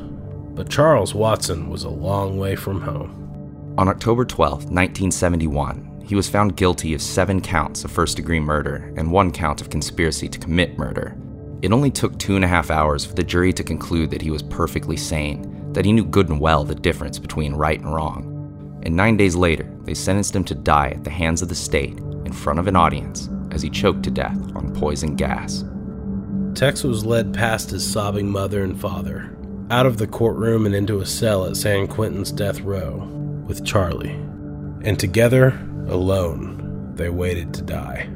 But 0.57 0.71
Charles 0.71 1.13
Watson 1.13 1.69
was 1.69 1.83
a 1.83 1.89
long 1.89 2.39
way 2.39 2.55
from 2.55 2.81
home. 2.81 3.75
On 3.77 3.87
October 3.87 4.25
12, 4.25 4.71
1971, 4.71 6.01
he 6.03 6.15
was 6.15 6.27
found 6.27 6.57
guilty 6.57 6.95
of 6.95 7.01
seven 7.01 7.39
counts 7.39 7.83
of 7.83 7.91
first 7.91 8.17
degree 8.17 8.39
murder 8.39 8.91
and 8.97 9.11
one 9.11 9.31
count 9.31 9.61
of 9.61 9.69
conspiracy 9.69 10.27
to 10.27 10.39
commit 10.39 10.75
murder. 10.75 11.15
It 11.61 11.71
only 11.71 11.91
took 11.91 12.17
two 12.17 12.35
and 12.35 12.43
a 12.43 12.47
half 12.47 12.71
hours 12.71 13.05
for 13.05 13.13
the 13.13 13.23
jury 13.23 13.53
to 13.53 13.63
conclude 13.63 14.09
that 14.09 14.21
he 14.23 14.31
was 14.31 14.41
perfectly 14.41 14.97
sane 14.97 15.71
that 15.73 15.85
he 15.85 15.91
knew 15.91 16.03
good 16.03 16.29
and 16.29 16.39
well 16.39 16.63
the 16.63 16.73
difference 16.73 17.19
between 17.19 17.53
right 17.53 17.79
and 17.79 17.93
wrong. 17.93 18.81
And 18.81 18.95
nine 18.95 19.15
days 19.15 19.35
later, 19.35 19.71
they 19.83 19.93
sentenced 19.93 20.35
him 20.35 20.43
to 20.45 20.55
die 20.55 20.93
at 20.95 21.03
the 21.03 21.11
hands 21.11 21.43
of 21.43 21.49
the 21.49 21.55
state 21.55 21.99
in 22.25 22.33
front 22.33 22.57
of 22.57 22.65
an 22.65 22.75
audience 22.75 23.29
as 23.51 23.61
he 23.61 23.69
choked 23.69 24.01
to 24.05 24.11
death 24.11 24.39
on 24.55 24.73
poison 24.73 25.15
gas. 25.15 25.63
Tex 26.55 26.83
was 26.83 27.05
led 27.05 27.31
past 27.31 27.69
his 27.69 27.85
sobbing 27.85 28.27
mother 28.31 28.63
and 28.63 28.81
father, 28.81 29.36
out 29.69 29.85
of 29.85 29.97
the 29.97 30.07
courtroom 30.07 30.65
and 30.65 30.73
into 30.73 30.99
a 30.99 31.05
cell 31.05 31.45
at 31.45 31.57
San 31.57 31.87
Quentin's 31.87 32.31
death 32.31 32.61
row 32.61 32.99
with 33.45 33.65
Charlie. 33.65 34.11
And 34.83 34.97
together, 34.99 35.49
alone, 35.87 36.93
they 36.95 37.09
waited 37.09 37.53
to 37.55 37.61
die. 37.61 38.07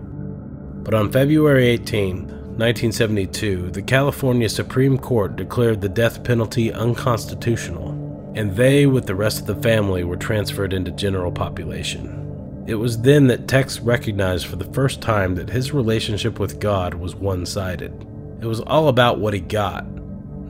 But 0.83 0.93
on 0.93 1.11
February 1.11 1.67
18, 1.67 2.27
1972, 2.27 3.71
the 3.71 3.81
California 3.81 4.49
Supreme 4.49 4.97
Court 4.97 5.35
declared 5.35 5.81
the 5.81 5.89
death 5.89 6.23
penalty 6.23 6.71
unconstitutional. 6.71 7.97
and 8.33 8.55
they, 8.55 8.85
with 8.85 9.05
the 9.05 9.15
rest 9.15 9.41
of 9.41 9.45
the 9.47 9.61
family, 9.61 10.03
were 10.03 10.15
transferred 10.15 10.73
into 10.73 10.91
general 10.91 11.31
population. 11.31 12.63
It 12.67 12.75
was 12.75 13.01
then 13.01 13.27
that 13.27 13.47
Tex 13.47 13.79
recognized 13.79 14.47
for 14.47 14.55
the 14.55 14.71
first 14.73 15.01
time 15.01 15.35
that 15.35 15.49
his 15.49 15.73
relationship 15.73 16.39
with 16.39 16.59
God 16.59 16.93
was 16.93 17.15
one 17.15 17.45
sided. 17.45 17.91
It 18.39 18.45
was 18.45 18.61
all 18.61 18.87
about 18.87 19.19
what 19.19 19.33
he 19.33 19.39
got, 19.41 19.85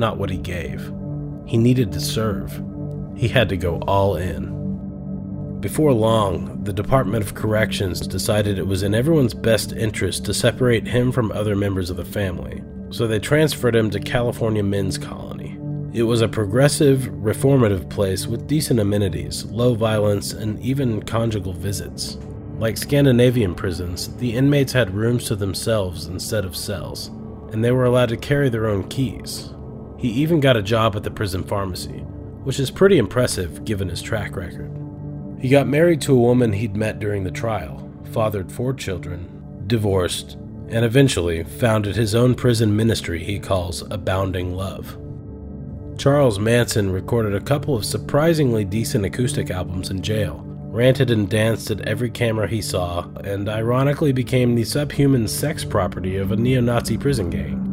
not 0.02 0.18
what 0.18 0.30
he 0.30 0.38
gave. 0.38 0.92
He 1.46 1.58
needed 1.58 1.94
to 1.94 2.02
serve. 2.02 2.62
He 3.16 3.30
had 3.30 3.48
to 3.50 3.56
go 3.56 3.78
all 3.88 4.18
in. 4.18 4.60
Before 5.62 5.94
long, 5.94 6.64
the 6.64 6.74
Department 6.74 7.24
of 7.24 7.36
Corrections 7.36 8.02
decided 8.02 8.58
it 8.58 8.66
was 8.66 8.82
in 8.82 8.96
everyone's 8.96 9.36
best 9.36 9.72
interest 9.74 10.26
to 10.26 10.34
separate 10.34 10.88
him 10.88 11.12
from 11.12 11.32
other 11.32 11.56
members 11.56 11.92
of 11.92 11.98
the 11.98 12.04
family, 12.04 12.64
so 12.90 13.06
they 13.06 13.20
transferred 13.20 13.76
him 13.76 13.92
to 13.92 14.00
California 14.00 14.64
Men's 14.64 14.98
Colony. 14.98 15.60
It 15.94 16.04
was 16.04 16.22
a 16.22 16.28
progressive, 16.28 17.02
reformative 17.12 17.90
place 17.90 18.26
with 18.26 18.48
decent 18.48 18.80
amenities, 18.80 19.46
low 19.46 19.76
violence, 19.76 20.34
and 20.34 20.60
even 20.62 21.04
conjugal 21.04 21.54
visits. 21.54 22.18
Like 22.58 22.78
Scandinavian 22.78 23.54
prisons, 23.54 24.16
the 24.16 24.36
inmates 24.36 24.74
had 24.74 24.96
rooms 24.96 25.26
to 25.26 25.36
themselves 25.36 26.08
instead 26.08 26.44
of 26.44 26.56
cells, 26.56 27.10
and 27.52 27.64
they 27.64 27.72
were 27.72 27.86
allowed 27.86 28.10
to 28.10 28.18
carry 28.18 28.50
their 28.50 28.68
own 28.68 28.88
keys. 28.88 29.52
He 30.02 30.10
even 30.10 30.40
got 30.40 30.58
a 30.58 30.64
job 30.64 30.96
at 30.96 31.04
the 31.04 31.12
prison 31.12 31.44
pharmacy, 31.44 32.00
which 32.44 32.60
is 32.60 32.72
pretty 32.72 32.98
impressive 32.98 33.64
given 33.66 33.88
his 33.88 34.02
track 34.02 34.36
record. 34.36 34.76
He 35.40 35.48
got 35.48 35.68
married 35.68 36.02
to 36.02 36.14
a 36.14 36.20
woman 36.20 36.54
he'd 36.54 36.76
met 36.76 36.98
during 36.98 37.24
the 37.24 37.30
trial, 37.30 37.88
fathered 38.12 38.52
four 38.52 38.74
children, 38.74 39.64
divorced, 39.68 40.40
and 40.70 40.84
eventually 40.84 41.44
founded 41.44 41.96
his 41.96 42.16
own 42.16 42.34
prison 42.34 42.76
ministry 42.76 43.24
he 43.24 43.38
calls 43.38 43.84
Abounding 43.92 44.56
Love. 44.56 44.98
Charles 46.00 46.40
Manson 46.40 46.92
recorded 46.92 47.36
a 47.36 47.40
couple 47.40 47.76
of 47.76 47.86
surprisingly 47.86 48.66
decent 48.66 49.06
acoustic 49.06 49.52
albums 49.52 49.92
in 49.92 50.02
jail, 50.02 50.42
ranted 50.72 51.12
and 51.12 51.30
danced 51.30 51.70
at 51.70 51.88
every 51.88 52.10
camera 52.10 52.48
he 52.48 52.64
saw, 52.64 53.08
and 53.24 53.48
ironically 53.48 54.14
became 54.14 54.56
the 54.56 54.64
subhuman 54.64 55.28
sex 55.28 55.64
property 55.64 56.18
of 56.18 56.32
a 56.32 56.36
neo 56.36 56.60
Nazi 56.60 56.98
prison 56.98 57.30
gang. 57.30 57.71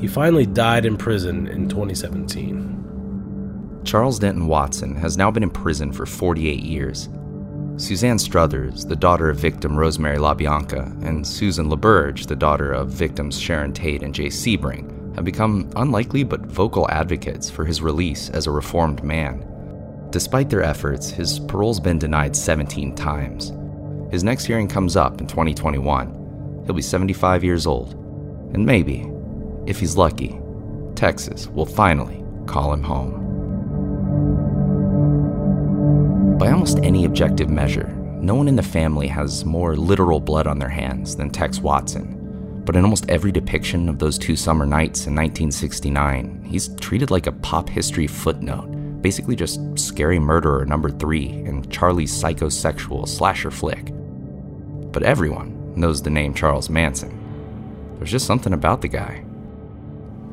He 0.00 0.08
finally 0.08 0.46
died 0.46 0.86
in 0.86 0.96
prison 0.96 1.46
in 1.46 1.68
2017. 1.68 3.82
Charles 3.84 4.18
Denton 4.18 4.46
Watson 4.46 4.96
has 4.96 5.18
now 5.18 5.30
been 5.30 5.42
in 5.42 5.50
prison 5.50 5.92
for 5.92 6.06
48 6.06 6.62
years. 6.62 7.10
Suzanne 7.76 8.18
Struthers, 8.18 8.86
the 8.86 8.96
daughter 8.96 9.28
of 9.28 9.38
victim 9.38 9.76
Rosemary 9.76 10.16
LaBianca, 10.16 11.06
and 11.06 11.26
Susan 11.26 11.68
LaBerge, 11.68 12.26
the 12.26 12.36
daughter 12.36 12.72
of 12.72 12.88
victims 12.88 13.38
Sharon 13.38 13.72
Tate 13.72 14.02
and 14.02 14.14
Jay 14.14 14.28
Sebring, 14.28 15.14
have 15.16 15.24
become 15.24 15.70
unlikely 15.76 16.24
but 16.24 16.46
vocal 16.46 16.90
advocates 16.90 17.50
for 17.50 17.64
his 17.64 17.82
release 17.82 18.30
as 18.30 18.46
a 18.46 18.50
reformed 18.50 19.02
man. 19.02 19.46
Despite 20.10 20.48
their 20.48 20.62
efforts, 20.62 21.10
his 21.10 21.40
parole's 21.40 21.80
been 21.80 21.98
denied 21.98 22.34
17 22.34 22.94
times. 22.94 23.52
His 24.10 24.24
next 24.24 24.44
hearing 24.44 24.66
comes 24.66 24.96
up 24.96 25.20
in 25.20 25.26
2021. 25.26 26.62
He'll 26.64 26.74
be 26.74 26.82
75 26.82 27.44
years 27.44 27.66
old. 27.66 27.94
And 28.54 28.66
maybe, 28.66 29.08
if 29.70 29.80
he's 29.80 29.96
lucky, 29.96 30.38
Texas 30.94 31.46
will 31.48 31.64
finally 31.64 32.22
call 32.46 32.72
him 32.74 32.82
home. 32.82 33.16
By 36.36 36.50
almost 36.50 36.78
any 36.82 37.06
objective 37.06 37.48
measure, 37.48 37.88
no 38.20 38.34
one 38.34 38.48
in 38.48 38.56
the 38.56 38.62
family 38.62 39.06
has 39.06 39.46
more 39.46 39.76
literal 39.76 40.20
blood 40.20 40.46
on 40.46 40.58
their 40.58 40.68
hands 40.68 41.16
than 41.16 41.30
Tex 41.30 41.60
Watson 41.60 42.20
but 42.70 42.76
in 42.76 42.84
almost 42.84 43.10
every 43.10 43.32
depiction 43.32 43.88
of 43.88 43.98
those 43.98 44.16
two 44.16 44.36
summer 44.36 44.64
nights 44.64 45.06
in 45.06 45.14
1969, 45.14 46.44
he's 46.44 46.68
treated 46.76 47.10
like 47.10 47.26
a 47.26 47.32
pop 47.32 47.68
history 47.68 48.06
footnote, 48.06 49.02
basically 49.02 49.34
just 49.34 49.60
scary 49.76 50.20
murderer 50.20 50.64
number 50.64 50.88
three 50.88 51.30
in 51.30 51.68
Charlie's 51.70 52.12
psychosexual 52.12 53.08
slasher 53.08 53.50
flick. 53.50 53.90
But 54.92 55.02
everyone 55.02 55.74
knows 55.74 56.00
the 56.00 56.10
name 56.10 56.32
Charles 56.32 56.70
Manson. 56.70 57.16
There's 57.96 58.12
just 58.12 58.26
something 58.26 58.52
about 58.52 58.82
the 58.82 58.88
guy. 58.88 59.24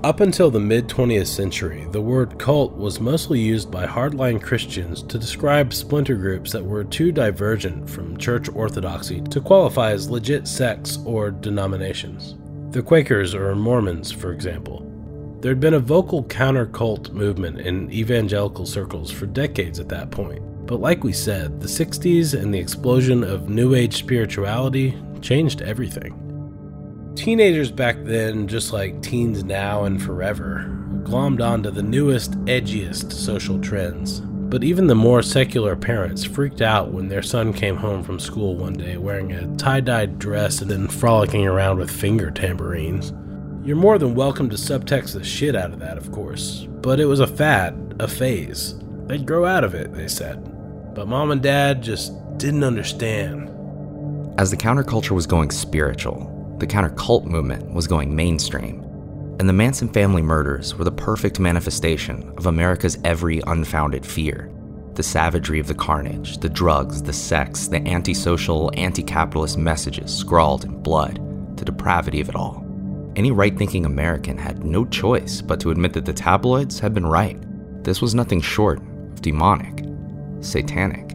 Up 0.04 0.20
until 0.20 0.52
the 0.52 0.60
mid 0.60 0.88
20th 0.88 1.26
century, 1.26 1.88
the 1.92 2.02
word 2.02 2.38
cult 2.38 2.74
was 2.74 3.00
mostly 3.00 3.40
used 3.40 3.72
by 3.72 3.88
hardline 3.88 4.40
Christians 4.40 5.02
to 5.02 5.18
describe 5.18 5.74
splinter 5.74 6.14
groups 6.14 6.52
that 6.52 6.64
were 6.64 6.84
too 6.84 7.12
divergent 7.12 7.90
from 7.90 8.16
church 8.16 8.48
orthodoxy 8.48 9.22
to 9.22 9.42
qualify 9.42 9.92
as 9.92 10.08
legit 10.08 10.48
sects 10.48 11.00
or 11.04 11.32
denominations. 11.32 12.36
The 12.70 12.84
Quakers 12.84 13.34
or 13.34 13.56
Mormons, 13.56 14.12
for 14.12 14.34
example. 14.34 14.84
There 15.42 15.52
had 15.52 15.60
been 15.60 15.74
a 15.74 15.80
vocal 15.80 16.24
counter 16.26 16.68
cult 16.68 17.12
movement 17.12 17.60
in 17.60 17.92
evangelical 17.92 18.68
circles 18.68 19.10
for 19.10 19.26
decades 19.26 19.80
at 19.80 19.90
that 19.90 20.12
point. 20.12 20.44
But 20.68 20.80
like 20.80 21.04
we 21.04 21.14
said, 21.14 21.60
the 21.60 21.68
60s 21.68 22.40
and 22.40 22.54
the 22.54 22.60
explosion 22.60 23.24
of 23.24 23.50
New 23.50 23.74
Age 23.74 23.98
spirituality 23.98 24.96
changed 25.22 25.64
everything. 25.64 26.27
Teenagers 27.18 27.72
back 27.72 27.98
then, 28.04 28.48
just 28.48 28.72
like 28.72 29.02
teens 29.02 29.44
now 29.44 29.86
and 29.86 30.02
forever, 30.02 30.68
glommed 31.02 31.42
onto 31.42 31.72
the 31.72 31.82
newest, 31.82 32.34
edgiest 32.46 33.12
social 33.12 33.60
trends. 33.60 34.20
But 34.20 34.64
even 34.64 34.86
the 34.86 34.94
more 34.94 35.24
secular 35.24 35.76
parents 35.76 36.24
freaked 36.24 36.62
out 36.62 36.92
when 36.94 37.08
their 37.08 37.24
son 37.24 37.54
came 37.54 37.76
home 37.76 38.04
from 38.04 38.20
school 38.20 38.56
one 38.56 38.74
day 38.74 38.98
wearing 38.98 39.32
a 39.32 39.58
tie 39.58 39.80
dyed 39.80 40.20
dress 40.20 40.62
and 40.62 40.70
then 40.70 40.88
frolicking 40.88 41.48
around 41.48 41.80
with 41.80 41.90
finger 41.90 42.30
tambourines. 42.30 43.14
You're 43.66 43.78
more 43.78 43.98
than 43.98 44.14
welcome 44.14 44.48
to 44.52 44.56
subtext 44.56 45.14
the 45.14 45.24
shit 45.24 45.56
out 45.56 45.74
of 45.74 45.80
that, 45.80 45.98
of 45.98 46.12
course, 46.12 46.68
but 46.70 47.00
it 47.00 47.06
was 47.06 47.20
a 47.20 47.28
fad, 47.28 47.96
a 48.00 48.08
phase. 48.08 48.76
They'd 49.08 49.26
grow 49.26 49.44
out 49.44 49.64
of 49.64 49.74
it, 49.74 49.92
they 49.92 50.08
said. 50.08 50.94
But 50.94 51.08
mom 51.08 51.32
and 51.32 51.42
dad 51.42 51.82
just 51.82 52.14
didn't 52.38 52.64
understand. 52.64 53.50
As 54.38 54.52
the 54.52 54.58
counterculture 54.58 55.12
was 55.12 55.26
going 55.26 55.50
spiritual, 55.50 56.37
the 56.60 56.68
counter-cult 56.68 57.26
movement 57.26 57.72
was 57.74 57.88
going 57.88 58.16
mainstream, 58.16 58.82
and 59.40 59.48
the 59.48 59.54
Manson 59.54 59.88
family 59.90 60.22
murders 60.22 60.76
were 60.76 60.84
the 60.84 60.92
perfect 60.92 61.40
manifestation 61.40 62.34
of 62.38 62.48
America's 62.48 62.98
every 63.04 63.42
unfounded 63.48 64.06
fear. 64.06 64.52
The 64.96 65.04
savagery 65.04 65.60
of 65.60 65.68
the 65.68 65.76
carnage, 65.76 66.40
the 66.40 66.50
drugs, 66.50 67.04
the 67.04 67.14
sex, 67.14 67.68
the 67.68 67.88
antisocial, 67.88 68.72
anti 68.74 69.04
capitalist 69.04 69.58
messages 69.58 70.16
scrawled 70.16 70.66
in 70.66 70.82
blood, 70.82 71.20
the 71.56 71.66
depravity 71.66 72.20
of 72.20 72.30
it 72.30 72.36
all. 72.36 72.66
Any 73.16 73.32
right 73.32 73.56
thinking 73.56 73.86
American 73.86 74.38
had 74.38 74.64
no 74.64 74.86
choice 74.86 75.42
but 75.42 75.60
to 75.60 75.70
admit 75.70 75.94
that 75.94 76.06
the 76.06 76.14
tabloids 76.14 76.80
had 76.80 76.96
been 76.96 77.06
right. 77.06 77.38
This 77.84 78.02
was 78.02 78.16
nothing 78.16 78.42
short 78.42 78.80
of 78.80 79.22
demonic, 79.22 79.86
satanic. 80.42 81.07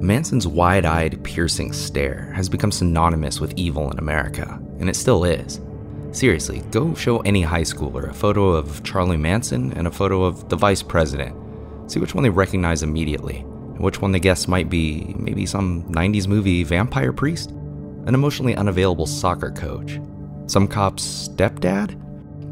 Manson's 0.00 0.46
wide 0.46 0.86
eyed, 0.86 1.22
piercing 1.22 1.72
stare 1.74 2.32
has 2.34 2.48
become 2.48 2.72
synonymous 2.72 3.38
with 3.38 3.52
evil 3.56 3.90
in 3.90 3.98
America, 3.98 4.58
and 4.78 4.88
it 4.88 4.96
still 4.96 5.24
is. 5.24 5.60
Seriously, 6.12 6.62
go 6.70 6.94
show 6.94 7.18
any 7.20 7.42
high 7.42 7.62
schooler 7.62 8.08
a 8.08 8.14
photo 8.14 8.48
of 8.48 8.82
Charlie 8.82 9.18
Manson 9.18 9.72
and 9.74 9.86
a 9.86 9.90
photo 9.90 10.24
of 10.24 10.48
the 10.48 10.56
vice 10.56 10.82
president. 10.82 11.36
See 11.90 12.00
which 12.00 12.14
one 12.14 12.24
they 12.24 12.30
recognize 12.30 12.82
immediately, 12.82 13.38
and 13.40 13.80
which 13.80 14.00
one 14.00 14.10
they 14.10 14.20
guess 14.20 14.48
might 14.48 14.70
be 14.70 15.14
maybe 15.18 15.44
some 15.44 15.82
90s 15.84 16.26
movie 16.26 16.64
vampire 16.64 17.12
priest, 17.12 17.50
an 17.50 18.14
emotionally 18.14 18.56
unavailable 18.56 19.06
soccer 19.06 19.50
coach, 19.50 20.00
some 20.46 20.66
cop's 20.66 21.28
stepdad? 21.28 21.94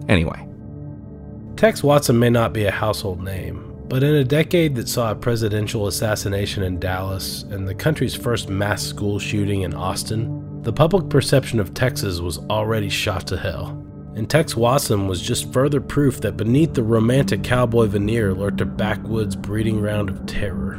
Anyway. 0.08 0.44
Tex 1.56 1.82
Watson 1.82 2.18
may 2.18 2.30
not 2.30 2.52
be 2.52 2.66
a 2.66 2.70
household 2.70 3.22
name, 3.22 3.68
but 3.89 4.02
in 4.02 4.16
a 4.16 4.24
decade 4.24 4.74
that 4.74 4.89
saw 4.89 5.10
a 5.10 5.15
presidential 5.15 5.86
assassination 5.86 6.62
in 6.62 6.78
Dallas 6.78 7.44
and 7.44 7.66
the 7.66 7.74
country's 7.74 8.15
first 8.15 8.51
mass 8.51 8.82
school 8.82 9.19
shooting 9.19 9.62
in 9.62 9.73
Austin, 9.73 10.62
the 10.62 10.73
public 10.73 11.09
perception 11.09 11.59
of 11.59 11.73
Texas 11.73 12.20
was 12.20 12.39
already 12.51 12.90
shot 12.90 13.27
to 13.28 13.39
hell. 13.39 13.82
And 14.15 14.28
Tex 14.28 14.55
Watson 14.55 15.06
was 15.06 15.23
just 15.23 15.52
further 15.52 15.81
proof 15.81 16.20
that 16.20 16.36
beneath 16.36 16.74
the 16.74 16.82
romantic 16.82 17.43
cowboy 17.43 17.86
veneer 17.86 18.35
lurked 18.35 18.60
a 18.60 18.66
backwoods 18.66 19.35
breeding 19.35 19.78
ground 19.78 20.10
of 20.10 20.27
terror. 20.27 20.74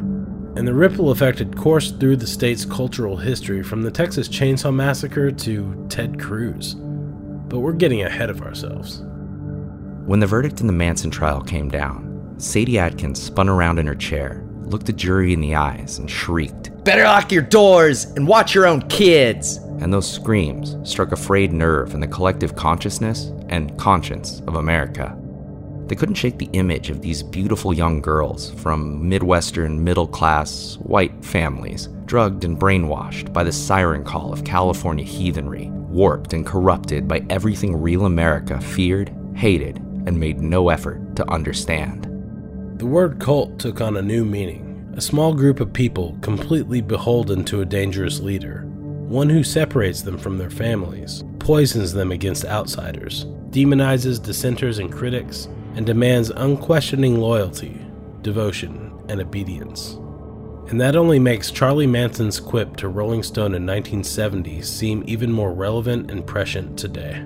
And 0.55 0.67
the 0.67 0.73
ripple 0.73 1.09
effect 1.09 1.39
had 1.39 1.55
coursed 1.55 1.99
through 1.99 2.17
the 2.17 2.27
state's 2.27 2.65
cultural 2.65 3.17
history 3.17 3.63
from 3.63 3.81
the 3.81 3.91
Texas 3.91 4.27
Chainsaw 4.27 4.73
Massacre 4.73 5.31
to 5.31 5.85
Ted 5.89 6.19
Cruz. 6.19 6.75
But 6.75 7.61
we're 7.61 7.73
getting 7.73 8.03
ahead 8.03 8.29
of 8.29 8.41
ourselves. 8.43 9.01
When 10.05 10.19
the 10.19 10.27
verdict 10.27 10.59
in 10.61 10.67
the 10.67 10.73
Manson 10.73 11.09
trial 11.09 11.41
came 11.41 11.69
down, 11.69 12.08
Sadie 12.39 12.79
Atkins 12.79 13.21
spun 13.21 13.49
around 13.49 13.79
in 13.79 13.87
her 13.87 13.95
chair, 13.95 14.43
looked 14.63 14.85
the 14.85 14.93
jury 14.93 15.33
in 15.33 15.41
the 15.41 15.55
eyes, 15.55 15.99
and 15.99 16.09
shrieked, 16.09 16.83
Better 16.85 17.03
lock 17.03 17.33
your 17.33 17.41
doors 17.41 18.05
and 18.05 18.25
watch 18.25 18.55
your 18.55 18.65
own 18.65 18.81
kids! 18.87 19.57
And 19.81 19.93
those 19.93 20.09
screams 20.09 20.77
struck 20.89 21.11
a 21.11 21.17
frayed 21.17 21.51
nerve 21.51 21.93
in 21.93 21.99
the 21.99 22.07
collective 22.07 22.55
consciousness 22.55 23.33
and 23.49 23.77
conscience 23.77 24.41
of 24.47 24.55
America. 24.55 25.17
They 25.87 25.95
couldn't 25.95 26.15
shake 26.15 26.37
the 26.37 26.49
image 26.53 26.89
of 26.89 27.01
these 27.01 27.23
beautiful 27.23 27.73
young 27.73 27.99
girls 27.99 28.51
from 28.51 29.09
Midwestern 29.09 29.83
middle 29.83 30.07
class 30.07 30.77
white 30.81 31.25
families, 31.25 31.89
drugged 32.05 32.45
and 32.45 32.57
brainwashed 32.57 33.33
by 33.33 33.43
the 33.43 33.51
siren 33.51 34.03
call 34.05 34.31
of 34.31 34.45
California 34.45 35.03
heathenry, 35.03 35.69
warped 35.71 36.33
and 36.33 36.45
corrupted 36.45 37.07
by 37.07 37.25
everything 37.29 37.75
real 37.75 38.05
America 38.05 38.61
feared, 38.61 39.13
hated, 39.35 39.77
and 40.05 40.17
made 40.17 40.39
no 40.39 40.69
effort 40.69 41.15
to 41.17 41.29
understand. 41.29 42.08
The 42.79 42.85
word 42.85 43.19
cult 43.19 43.59
took 43.59 43.81
on 43.81 43.97
a 43.97 44.01
new 44.01 44.23
meaning 44.23 44.93
a 44.95 45.01
small 45.01 45.33
group 45.33 45.59
of 45.59 45.73
people 45.73 46.17
completely 46.21 46.79
beholden 46.79 47.43
to 47.43 47.59
a 47.59 47.65
dangerous 47.65 48.21
leader, 48.21 48.63
one 48.69 49.29
who 49.29 49.43
separates 49.43 50.01
them 50.01 50.17
from 50.17 50.37
their 50.37 50.49
families, 50.49 51.25
poisons 51.39 51.91
them 51.91 52.13
against 52.13 52.45
outsiders, 52.45 53.25
demonizes 53.49 54.23
dissenters 54.23 54.79
and 54.79 54.93
critics, 54.93 55.49
and 55.75 55.85
demands 55.85 56.29
unquestioning 56.29 57.19
loyalty, 57.19 57.85
devotion, 58.21 58.97
and 59.09 59.19
obedience. 59.19 59.95
And 60.69 60.79
that 60.79 60.95
only 60.95 61.19
makes 61.19 61.51
Charlie 61.51 61.85
Manson's 61.85 62.39
quip 62.39 62.77
to 62.77 62.87
Rolling 62.87 63.23
Stone 63.23 63.55
in 63.55 63.65
1970 63.65 64.61
seem 64.61 65.03
even 65.05 65.33
more 65.33 65.53
relevant 65.53 66.09
and 66.09 66.25
prescient 66.25 66.79
today. 66.79 67.25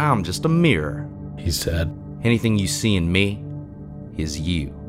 I'm 0.00 0.24
just 0.24 0.44
a 0.44 0.48
mirror. 0.48 1.08
He 1.38 1.52
said, 1.52 1.96
Anything 2.24 2.58
you 2.58 2.66
see 2.66 2.96
in 2.96 3.12
me 3.12 3.44
is 4.16 4.40
you. 4.40 4.79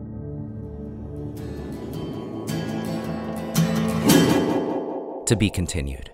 To 5.25 5.35
be 5.35 5.49
continued. 5.49 6.10